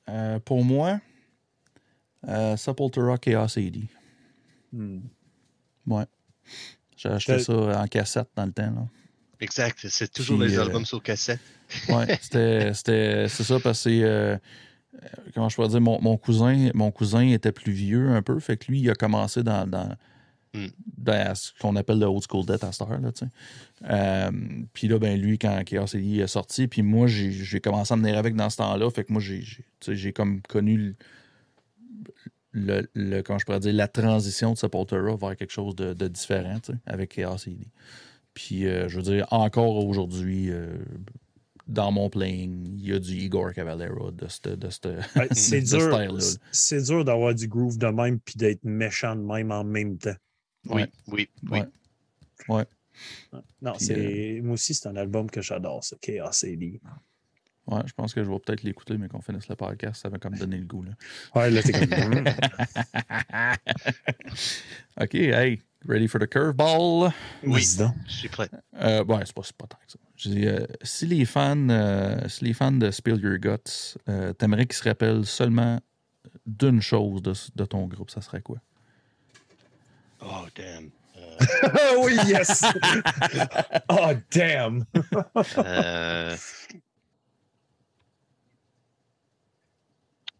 euh, 0.10 0.40
pour 0.40 0.64
moi, 0.64 1.00
euh, 2.28 2.56
Sepultura 2.56 3.18
Chaos 3.18 3.58
AD. 3.58 3.78
Hmm. 4.72 5.00
Ouais. 5.88 6.06
J'ai 6.96 7.10
acheté 7.10 7.40
ça 7.40 7.54
en 7.54 7.88
cassette 7.88 8.30
dans 8.36 8.46
le 8.46 8.52
temps. 8.52 8.72
Là. 8.72 8.88
exact, 9.40 9.88
c'est 9.88 10.12
toujours 10.12 10.38
Puis, 10.38 10.50
les 10.50 10.58
euh, 10.58 10.64
albums 10.64 10.86
sur 10.86 11.02
cassette. 11.02 11.40
Ouais, 11.88 12.18
c'était, 12.22 12.74
c'était, 12.74 13.28
c'est 13.30 13.44
ça 13.44 13.60
parce 13.60 13.84
que 13.84 13.90
euh, 13.90 14.36
euh, 14.36 14.38
comment 15.34 15.50
je 15.50 15.56
pourrais 15.56 15.70
dire, 15.70 15.82
mon, 15.82 16.02
mon 16.02 16.18
cousin, 16.18 16.72
mon 16.74 16.92
cousin 16.92 17.28
était 17.28 17.52
plus 17.52 17.72
vieux 17.72 18.10
un 18.10 18.22
peu, 18.22 18.40
fait 18.40 18.58
que 18.58 18.72
lui, 18.72 18.80
il 18.82 18.90
a 18.90 18.96
commencé 18.96 19.44
dans, 19.44 19.68
dans, 19.68 19.96
Hmm. 20.54 20.66
dans 20.98 21.36
ce 21.36 21.52
qu'on 21.60 21.76
appelle 21.76 22.00
le 22.00 22.08
old 22.08 22.24
school 22.28 22.44
death 22.44 22.64
à 22.64 22.72
cette 22.72 22.82
heure, 22.82 23.00
là, 23.00 23.12
tu 23.12 23.24
sais. 23.24 23.32
Euh, 23.88 24.32
puis 24.74 24.88
là, 24.88 24.98
ben 24.98 25.20
lui, 25.20 25.38
quand 25.38 25.52
AD 25.52 25.94
est 25.94 26.28
sorti, 26.28 26.68
puis 26.68 26.82
moi, 26.82 27.06
j'ai, 27.06 27.60
commencé 27.60 27.94
à 27.94 27.98
venir 27.98 28.18
avec 28.18 28.36
dans 28.36 28.50
ce 28.50 28.58
temps-là, 28.58 28.90
fait 28.90 29.04
que 29.04 29.14
moi, 29.14 29.22
j'ai, 29.22 30.12
comme 30.14 30.42
connu 30.42 30.76
le, 30.78 30.96
le, 32.52 32.90
le- 32.96 33.22
comment 33.22 33.38
je 33.38 33.46
pourrais 33.46 33.60
dire, 33.60 33.74
la 33.74 33.88
transition 33.88 34.54
de 34.54 34.58
Sepultura 34.58 35.16
vers 35.16 35.38
quelque 35.38 35.54
chose 35.54 35.76
de, 35.76 35.94
de 35.94 36.08
différent, 36.08 36.60
tu 36.60 36.72
sais, 36.72 36.80
avec 36.88 37.20
AD. 37.20 37.56
Puis, 38.34 38.66
euh, 38.66 38.90
je 38.90 38.96
veux 38.96 39.04
dire, 39.04 39.28
encore 39.30 39.86
aujourd'hui, 39.86 40.50
euh, 40.50 40.80
dans 41.70 41.92
mon 41.92 42.10
playing, 42.10 42.76
il 42.78 42.88
y 42.88 42.94
a 42.94 43.00
du 43.00 43.14
Igor 43.14 43.54
Cavalera 43.54 44.12
de 44.12 44.28
ce 44.28 44.50
de 44.50 44.70
cette- 44.70 44.86
Ouais, 45.16 45.28
c'est 45.32 45.62
ce 45.66 45.76
dur, 45.78 45.94
style-là. 45.94 46.38
c'est 46.52 46.82
dur 46.82 47.06
d'avoir 47.06 47.34
du 47.36 47.48
groove 47.48 47.78
de 47.78 47.88
même 47.88 48.20
puis 48.20 48.36
d'être 48.36 48.64
méchant 48.64 49.16
de 49.16 49.22
même 49.22 49.52
en 49.52 49.64
même 49.64 49.98
temps. 49.98 50.16
Oui, 50.66 50.84
oui, 51.08 51.30
oui. 51.50 51.60
Ouais. 52.48 52.66
Non, 53.62 53.74
c'est 53.78 54.42
moi 54.44 54.54
aussi, 54.54 54.74
c'est 54.74 54.88
un 54.90 54.96
album 54.96 55.30
que 55.30 55.42
j'adore, 55.42 55.84
ça, 55.84 55.96
Chaos 56.02 56.44
AD. 56.44 56.80
Ouais, 57.68 57.82
je 57.86 57.94
pense 57.94 58.16
que 58.16 58.24
je 58.24 58.30
vais 58.30 58.40
peut-être 58.40 58.64
l'écouter, 58.64 58.98
mais 58.98 59.08
qu'on 59.08 59.22
finisse 59.22 59.48
le 59.48 59.56
podcast, 59.56 60.02
ça 60.02 60.10
va 60.10 60.18
comme 60.18 60.36
donner 60.36 60.58
le 60.58 60.66
goût. 60.66 60.82
Là. 60.84 60.92
Ouais, 61.36 61.52
là, 61.52 61.62
t'es 61.62 61.72
comme. 61.72 61.88
hmm. 62.24 62.26
OK, 65.04 65.14
hey, 65.14 65.62
ready 65.86 66.08
for 66.08 66.20
the 66.20 66.28
curveball? 66.28 67.12
Oui. 67.44 67.62
Je 67.62 68.12
suis 68.12 68.30
prêt. 68.30 68.50
Euh, 68.82 69.04
ouais, 69.06 69.24
c'est 69.26 69.34
pas, 69.34 69.42
pas 69.58 69.68
tant 69.68 69.78
que 69.86 69.92
ça. 69.92 70.00
Je 70.16 70.30
dis, 70.30 70.48
euh, 70.48 70.66
si, 70.84 71.06
les 71.06 71.26
fans, 71.26 71.70
euh, 71.70 72.28
si 72.28 72.46
les 72.46 72.54
fans 72.54 72.72
de 72.72 72.92
Spill 72.92 73.20
Your 73.22 73.38
Guts 73.38 73.98
euh, 74.10 74.34
t'aimeraient 74.34 74.66
qu'ils 74.66 74.78
se 74.78 74.84
rappellent 74.84 75.26
seulement 75.26 75.80
d'une 76.46 76.82
chose 76.82 77.22
de, 77.22 77.34
de 77.56 77.66
ton 77.66 77.86
groupe, 77.88 78.10
ça 78.10 78.22
serait 78.22 78.42
quoi? 78.42 78.58
Oh, 80.22 80.46
damn. 80.56 80.90
Oui, 82.00 82.18
yes! 82.28 82.66
oh, 83.90 84.12
damn! 84.32 84.84
euh, 85.58 86.36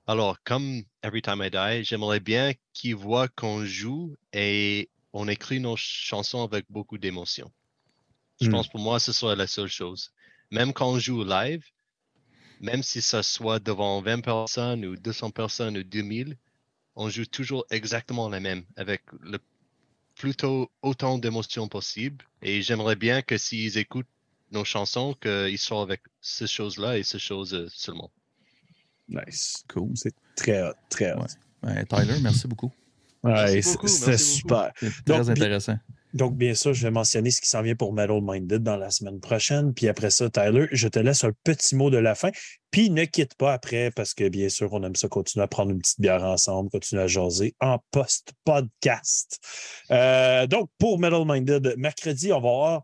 Alors, 0.08 0.38
comme 0.44 0.82
Every 1.04 1.22
Time 1.22 1.42
I 1.44 1.50
Die, 1.52 1.84
j'aimerais 1.84 2.20
bien 2.20 2.52
qu'ils 2.74 2.96
voient 2.96 3.28
qu'on 3.28 3.64
joue 3.64 4.16
et 4.34 4.90
on 5.14 5.28
écrit 5.28 5.60
nos 5.60 5.76
chansons 5.78 6.44
avec 6.44 6.66
beaucoup 6.70 6.98
d'émotion. 6.98 7.52
Je 8.42 8.48
Hmm. 8.48 8.52
pense 8.52 8.68
pour 8.70 8.80
moi, 8.80 9.00
ce 9.00 9.12
serait 9.12 9.36
la 9.36 9.48
seule 9.48 9.68
chose. 9.70 10.12
Même 10.52 10.74
quand 10.74 10.90
on 10.92 11.00
joue 11.00 11.24
live, 11.24 11.64
même 12.62 12.84
si 12.84 13.02
ça 13.02 13.24
soit 13.24 13.60
devant 13.60 14.02
20 14.02 14.22
personnes 14.22 14.86
ou 14.86 14.96
200 14.96 15.32
personnes 15.32 15.78
ou 15.78 15.84
2000, 15.84 16.38
on 16.96 17.10
joue 17.10 17.26
toujours 17.26 17.66
exactement 17.72 18.30
la 18.30 18.40
même, 18.40 18.66
avec 18.76 19.04
le 19.22 19.40
plutôt 20.16 20.70
autant 20.82 21.18
d'émotions 21.18 21.68
possible. 21.68 22.26
Et 22.42 22.62
j'aimerais 22.62 22.96
bien 22.96 23.22
que 23.22 23.38
s'ils 23.38 23.78
écoutent 23.78 24.08
nos 24.52 24.66
chansons, 24.66 25.14
qu'ils 25.16 25.58
soient 25.60 25.82
avec 25.82 26.02
ces 26.22 26.48
choses-là 26.48 26.98
et 26.98 27.04
ces 27.04 27.20
choses 27.20 27.54
euh, 27.54 27.68
seulement. 27.70 28.12
Nice. 29.08 29.64
Cool. 29.68 29.92
C'est 29.96 30.14
très 30.36 30.62
hot, 30.62 30.74
très 30.90 31.14
hot. 31.14 31.26
Ouais. 31.64 31.86
Tyler, 31.86 32.20
merci 32.20 32.48
beaucoup. 32.48 32.72
Ouais, 33.24 33.62
c'était 33.62 34.18
super. 34.18 34.72
Donc, 34.82 34.92
très 35.06 35.30
intéressant. 35.30 35.76
Donc, 36.14 36.36
bien 36.36 36.56
sûr, 36.56 36.74
je 36.74 36.84
vais 36.84 36.92
mentionner 36.92 37.30
ce 37.30 37.40
qui 37.40 37.48
s'en 37.48 37.62
vient 37.62 37.76
pour 37.76 37.94
Metal 37.94 38.20
Minded 38.22 38.64
dans 38.64 38.78
la 38.78 38.90
semaine 38.90 39.20
prochaine. 39.20 39.74
Puis 39.74 39.88
après 39.88 40.10
ça, 40.10 40.28
Tyler, 40.30 40.68
je 40.72 40.88
te 40.88 40.98
laisse 40.98 41.24
un 41.24 41.32
petit 41.44 41.76
mot 41.76 41.92
de 41.92 41.98
la 41.98 42.16
fin. 42.16 42.32
Puis 42.72 42.90
ne 42.90 43.06
quitte 43.06 43.36
pas 43.36 43.54
après 43.54 43.92
parce 43.92 44.16
que, 44.16 44.28
bien 44.28 44.50
sûr, 44.50 44.74
on 44.74 44.82
aime 44.84 44.96
ça 44.96 45.08
continuer 45.08 45.44
à 45.44 45.48
prendre 45.48 45.72
une 45.72 45.80
petite 45.80 46.02
bière 46.02 46.24
ensemble, 46.24 46.72
continuer 46.72 47.04
à 47.04 47.08
jaser 47.08 47.56
en 47.60 47.78
post-podcast. 47.92 49.40
Euh, 49.92 50.48
donc, 50.48 50.70
pour 50.80 51.00
Metal 51.00 51.24
Minded, 51.26 51.76
mercredi, 51.78 52.34
on 52.34 52.42
va 52.42 52.50
avoir 52.50 52.82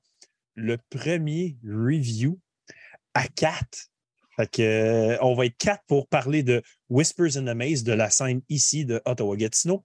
le 0.53 0.77
premier 0.89 1.57
review 1.63 2.39
à 3.15 3.27
4. 3.27 3.89
Fait 4.35 4.49
que, 4.51 4.61
euh, 4.61 5.17
on 5.21 5.33
va 5.35 5.45
être 5.45 5.57
quatre 5.57 5.83
pour 5.87 6.07
parler 6.07 6.43
de 6.43 6.61
Whispers 6.89 7.37
in 7.37 7.45
the 7.45 7.55
Maze, 7.55 7.83
de 7.83 7.93
la 7.93 8.09
scène 8.09 8.41
ici 8.49 8.85
de 8.85 9.01
Ottawa-Gatineau. 9.05 9.83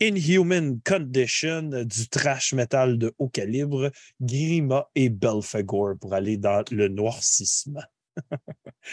Inhuman 0.00 0.80
Condition, 0.84 1.62
du 1.84 2.08
trash 2.08 2.52
metal 2.54 2.98
de 2.98 3.14
haut 3.18 3.28
calibre, 3.28 3.90
Grima 4.20 4.88
et 4.94 5.08
Belfagor 5.08 5.94
pour 6.00 6.12
aller 6.14 6.36
dans 6.36 6.64
le 6.70 6.88
noircissement. 6.88 7.82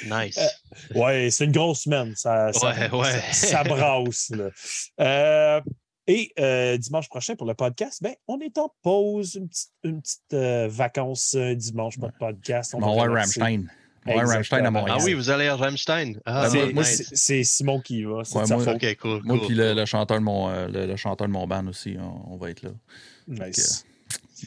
Nice. 0.06 0.38
Euh, 0.38 0.99
Ouais, 0.99 1.30
c'est 1.32 1.45
une 1.45 1.52
grosse 1.52 1.82
semaine. 1.84 2.14
Ça, 2.15 2.52
ça, 2.53 2.68
Ouais, 2.69 2.90
ouais. 2.99 3.11
ça- 3.32 3.48
ça 3.48 3.64
brasse. 3.64 4.30
là. 4.32 4.49
Euh, 4.99 5.61
et 6.07 6.32
euh, 6.40 6.78
dimanche 6.78 7.07
prochain 7.10 7.36
pour 7.36 7.45
le 7.48 7.53
podcast, 7.53 7.99
ben, 8.02 8.15
on 8.28 8.40
est 8.40 8.57
en 8.57 8.73
pause, 8.82 9.36
une 9.36 9.48
petite, 9.48 9.69
une 9.84 10.02
petite 10.02 10.34
euh, 10.34 10.68
vacance 10.69 11.36
un 11.36 11.53
dimanche, 11.53 11.99
pas 11.99 12.07
de 12.07 12.18
podcast. 12.18 12.73
On 12.73 12.80
On 12.82 12.88
va 12.88 12.94
voir. 13.06 13.14
Rammstein. 13.14 13.65
Voir 14.06 14.28
Rammstein 14.28 14.65
à. 14.65 14.72
Montréal. 14.72 14.98
ah 14.99 15.03
oui, 15.03 15.14
vous 15.14 15.30
allez 15.30 15.48
à 15.48 15.56
Rammstein. 15.56 16.14
Ah, 16.26 16.49
C'est- 16.49 16.73
nice. 16.73 17.44
Simon 17.44 17.80
qui 17.82 17.99
y 17.99 18.03
va. 18.03 18.23
C'est 18.23 18.38
Ouais, 18.40 18.45
sa 18.45 18.56
moi- 18.57 18.65
faute. 18.65 18.95
Cool. 18.99 19.22
Moi 19.23 19.38
cool, 19.38 19.48
puis 19.48 19.56
le, 19.56 19.68
cool. 19.69 19.78
le 19.78 19.86
chanteur 19.86 20.18
de 20.19 20.23
mon, 20.23 20.49
euh, 20.49 20.68
le, 20.68 20.86
le 20.88 20.95
chanteur 20.95 21.28
de 21.28 21.32
mon 21.34 21.45
band 21.48 21.68
aussi, 21.68 21.98
on, 21.99 22.34
on 22.34 22.38
va 22.38 22.49
être 22.49 22.64
là. 22.64 22.72
Nice. 23.28 23.86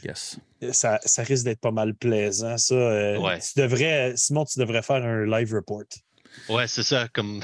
Yes. 0.03 0.37
ça, 0.73 0.99
ça 1.05 1.23
risque 1.23 1.45
d'être 1.45 1.61
pas 1.61 1.71
mal 1.71 1.93
plaisant, 1.95 2.57
ça. 2.57 2.75
Euh, 2.75 3.17
Ouais. 3.17 3.39
Tu 3.39 3.59
devrais, 3.61 4.13
Simon, 4.17 4.43
tu 4.43 4.59
devrais 4.59 4.81
faire 4.81 4.97
un 5.03 5.25
live 5.25 5.53
report. 5.53 5.83
Ouais, 6.49 6.67
c'est 6.67 6.83
ça. 6.83 7.07
Comme... 7.13 7.39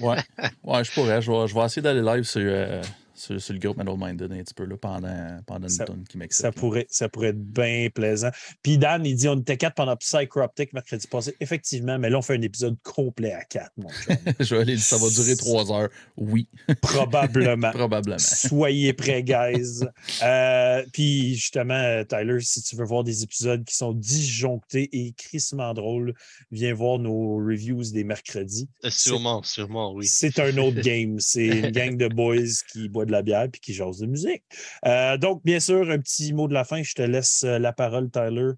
Ouais. 0.00 0.16
ouais, 0.64 0.82
je 0.84 0.90
pourrais. 0.90 1.22
Je 1.22 1.30
vais, 1.30 1.46
je 1.46 1.54
vais 1.54 1.60
essayer 1.64 1.80
d'aller 1.82 2.02
live 2.02 2.24
sur, 2.24 2.40
euh, 2.44 2.82
sur, 3.22 3.40
sur 3.40 3.52
le 3.52 3.60
groupe 3.60 3.76
Metal 3.76 3.96
Minded 3.96 4.32
un 4.32 4.42
petit 4.42 4.54
peu 4.54 4.64
là, 4.64 4.76
pendant, 4.76 5.40
pendant 5.46 5.68
une 5.68 5.84
tonne 5.84 6.04
qui 6.08 6.18
m'excite. 6.18 6.42
Ça 6.42 6.48
là. 6.48 6.52
pourrait, 6.52 6.86
ça 6.90 7.08
pourrait 7.08 7.28
être 7.28 7.42
bien 7.42 7.88
plaisant. 7.94 8.30
Puis 8.62 8.78
Dan, 8.78 9.06
il 9.06 9.14
dit 9.14 9.28
on 9.28 9.38
était 9.38 9.56
quatre 9.56 9.74
pendant 9.74 9.96
Psychroptic 9.96 10.72
mercredi 10.72 11.06
passé. 11.06 11.34
Effectivement, 11.40 11.98
mais 11.98 12.10
là, 12.10 12.18
on 12.18 12.22
fait 12.22 12.34
un 12.34 12.42
épisode 12.42 12.76
complet 12.82 13.32
à 13.32 13.44
quatre, 13.44 13.72
mon 13.76 13.88
je 14.40 14.54
vais 14.54 14.62
aller, 14.62 14.76
ça 14.76 14.96
va 14.96 15.08
durer 15.08 15.36
trois 15.36 15.70
heures. 15.72 15.88
Oui, 16.16 16.48
Probablement. 16.82 17.70
probablement. 17.70 18.18
Soyez 18.18 18.92
prêts, 18.92 19.22
guys. 19.22 19.80
Euh, 20.22 20.84
puis 20.92 21.34
justement, 21.34 22.04
Tyler, 22.04 22.38
si 22.40 22.62
tu 22.62 22.76
veux 22.76 22.84
voir 22.84 23.02
des 23.02 23.22
épisodes 23.22 23.64
qui 23.64 23.74
sont 23.74 23.92
disjonctés 23.92 24.88
et 24.92 25.12
crissement 25.12 25.74
drôles, 25.74 26.14
viens 26.50 26.74
voir 26.74 26.98
nos 26.98 27.36
reviews 27.36 27.90
des 27.92 28.04
mercredis. 28.04 28.68
Euh, 28.84 28.90
sûrement, 28.90 29.42
sûrement, 29.42 29.92
oui. 29.94 30.06
C'est 30.06 30.38
un 30.38 30.56
autre 30.58 30.80
game. 30.80 31.18
C'est 31.18 31.46
une 31.46 31.70
gang 31.70 31.96
de 31.96 32.08
boys 32.08 32.36
qui 32.70 32.88
boit 32.88 33.04
de 33.04 33.11
la 33.12 33.22
bière 33.22 33.48
puis 33.50 33.60
qui 33.60 33.74
jasent 33.74 33.98
de 33.98 34.06
musique. 34.06 34.42
Euh, 34.86 35.16
donc, 35.16 35.44
bien 35.44 35.60
sûr, 35.60 35.88
un 35.90 35.98
petit 35.98 36.32
mot 36.32 36.48
de 36.48 36.54
la 36.54 36.64
fin. 36.64 36.82
Je 36.82 36.94
te 36.94 37.02
laisse 37.02 37.44
euh, 37.44 37.58
la 37.58 37.72
parole, 37.72 38.10
Tyler. 38.10 38.52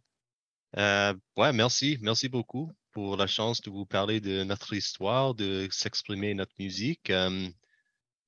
Euh, 0.79 1.15
ouais, 1.37 1.53
merci. 1.53 1.99
Merci 2.01 2.29
beaucoup 2.29 2.73
pour 2.93 3.17
la 3.17 3.27
chance 3.27 3.61
de 3.61 3.71
vous 3.71 3.87
parler 3.87 4.21
de 4.21 4.45
notre 4.45 4.73
histoire, 4.73 5.35
de 5.35 5.69
s'exprimer 5.71 6.35
notre 6.35 6.55
musique. 6.59 7.13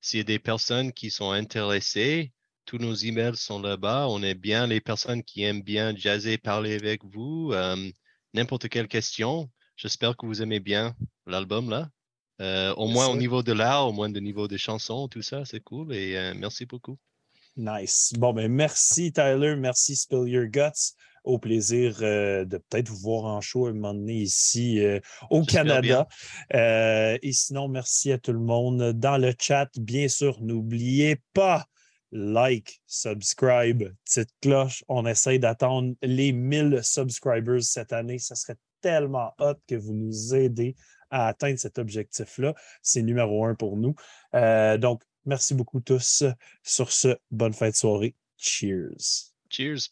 S'il 0.01 0.19
y 0.19 0.21
a 0.21 0.25
des 0.25 0.39
personnes 0.39 0.93
qui 0.93 1.11
sont 1.11 1.31
intéressées, 1.31 2.33
tous 2.65 2.79
nos 2.79 2.95
emails 2.95 3.37
sont 3.37 3.61
là-bas. 3.61 4.09
On 4.09 4.23
est 4.23 4.35
bien 4.35 4.67
les 4.67 4.81
personnes 4.81 5.23
qui 5.23 5.45
aiment 5.45 5.63
bien 5.63 5.95
jazzer, 5.97 6.37
parler 6.37 6.75
avec 6.75 7.05
vous. 7.05 7.55
N'importe 8.35 8.69
quelle 8.69 8.89
question. 8.89 9.49
J'espère 9.77 10.17
que 10.17 10.27
vous 10.27 10.43
aimez 10.43 10.59
bien 10.59 10.97
l'album 11.27 11.71
là. 11.71 11.89
Euh, 12.41 12.75
au 12.75 12.87
moins 12.87 13.07
au 13.07 13.17
niveau 13.17 13.43
de 13.43 13.53
l'art, 13.53 13.89
au 13.89 13.93
moins 13.93 14.09
au 14.13 14.21
niveau 14.21 14.47
des 14.47 14.59
chansons, 14.59 15.09
tout 15.09 15.23
ça, 15.23 15.45
c'est 15.45 15.61
cool. 15.61 15.95
Et 15.95 16.17
euh, 16.17 16.35
merci 16.37 16.67
beaucoup. 16.67 16.99
Nice. 17.57 18.13
Bon, 18.19 18.35
ben 18.35 18.53
merci, 18.53 19.13
Tyler. 19.13 19.57
Merci, 19.57 19.97
Spill 19.97 20.29
Your 20.29 20.47
Guts. 20.47 20.95
Au 21.25 21.39
plaisir 21.39 21.97
euh, 22.03 22.45
de 22.45 22.59
peut-être 22.59 22.89
vous 22.89 22.99
voir 22.99 23.25
en 23.25 23.41
show 23.41 23.67
à 23.67 23.71
un 23.71 23.73
moment 23.73 23.95
donné 23.95 24.15
ici 24.15 24.81
au 25.31 25.43
Canada. 25.43 26.07
Et 26.53 27.33
sinon, 27.33 27.69
merci 27.69 28.13
à 28.13 28.19
tout 28.19 28.33
le 28.33 28.39
monde 28.39 28.93
dans 28.93 29.17
le 29.17 29.35
chat. 29.41 29.69
Bien 29.77 30.09
sûr, 30.09 30.41
n'oubliez 30.41 31.21
pas 31.33 31.67
like, 32.13 32.81
subscribe, 32.87 33.93
petite 34.05 34.31
cloche. 34.41 34.85
On 34.89 35.07
essaye 35.07 35.41
d'attendre 35.41 35.95
les 36.03 36.33
1000 36.33 36.81
subscribers 36.83 37.63
cette 37.63 37.93
année. 37.93 38.19
Ça 38.19 38.35
serait 38.35 38.57
tellement 38.81 39.33
hot 39.41 39.55
que 39.67 39.75
vous 39.75 39.95
nous 39.95 40.35
aidez 40.35 40.77
à 41.11 41.29
atteindre 41.29 41.59
cet 41.59 41.79
objectif-là. 41.79 42.55
C'est 42.83 43.03
numéro 43.03 43.45
un 43.45 43.55
pour 43.55 43.77
nous. 43.77 43.95
Euh, 44.35 44.79
donc, 44.79 45.03
merci 45.25 45.55
beaucoup 45.55 45.81
tous. 45.81 46.25
Sur 46.63 46.93
ce, 46.93 47.17
bonne 47.31 47.53
fin 47.55 47.71
de 47.71 47.75
soirée. 47.75 48.15
Cheers. 48.37 49.33
Cheers. 49.51 49.91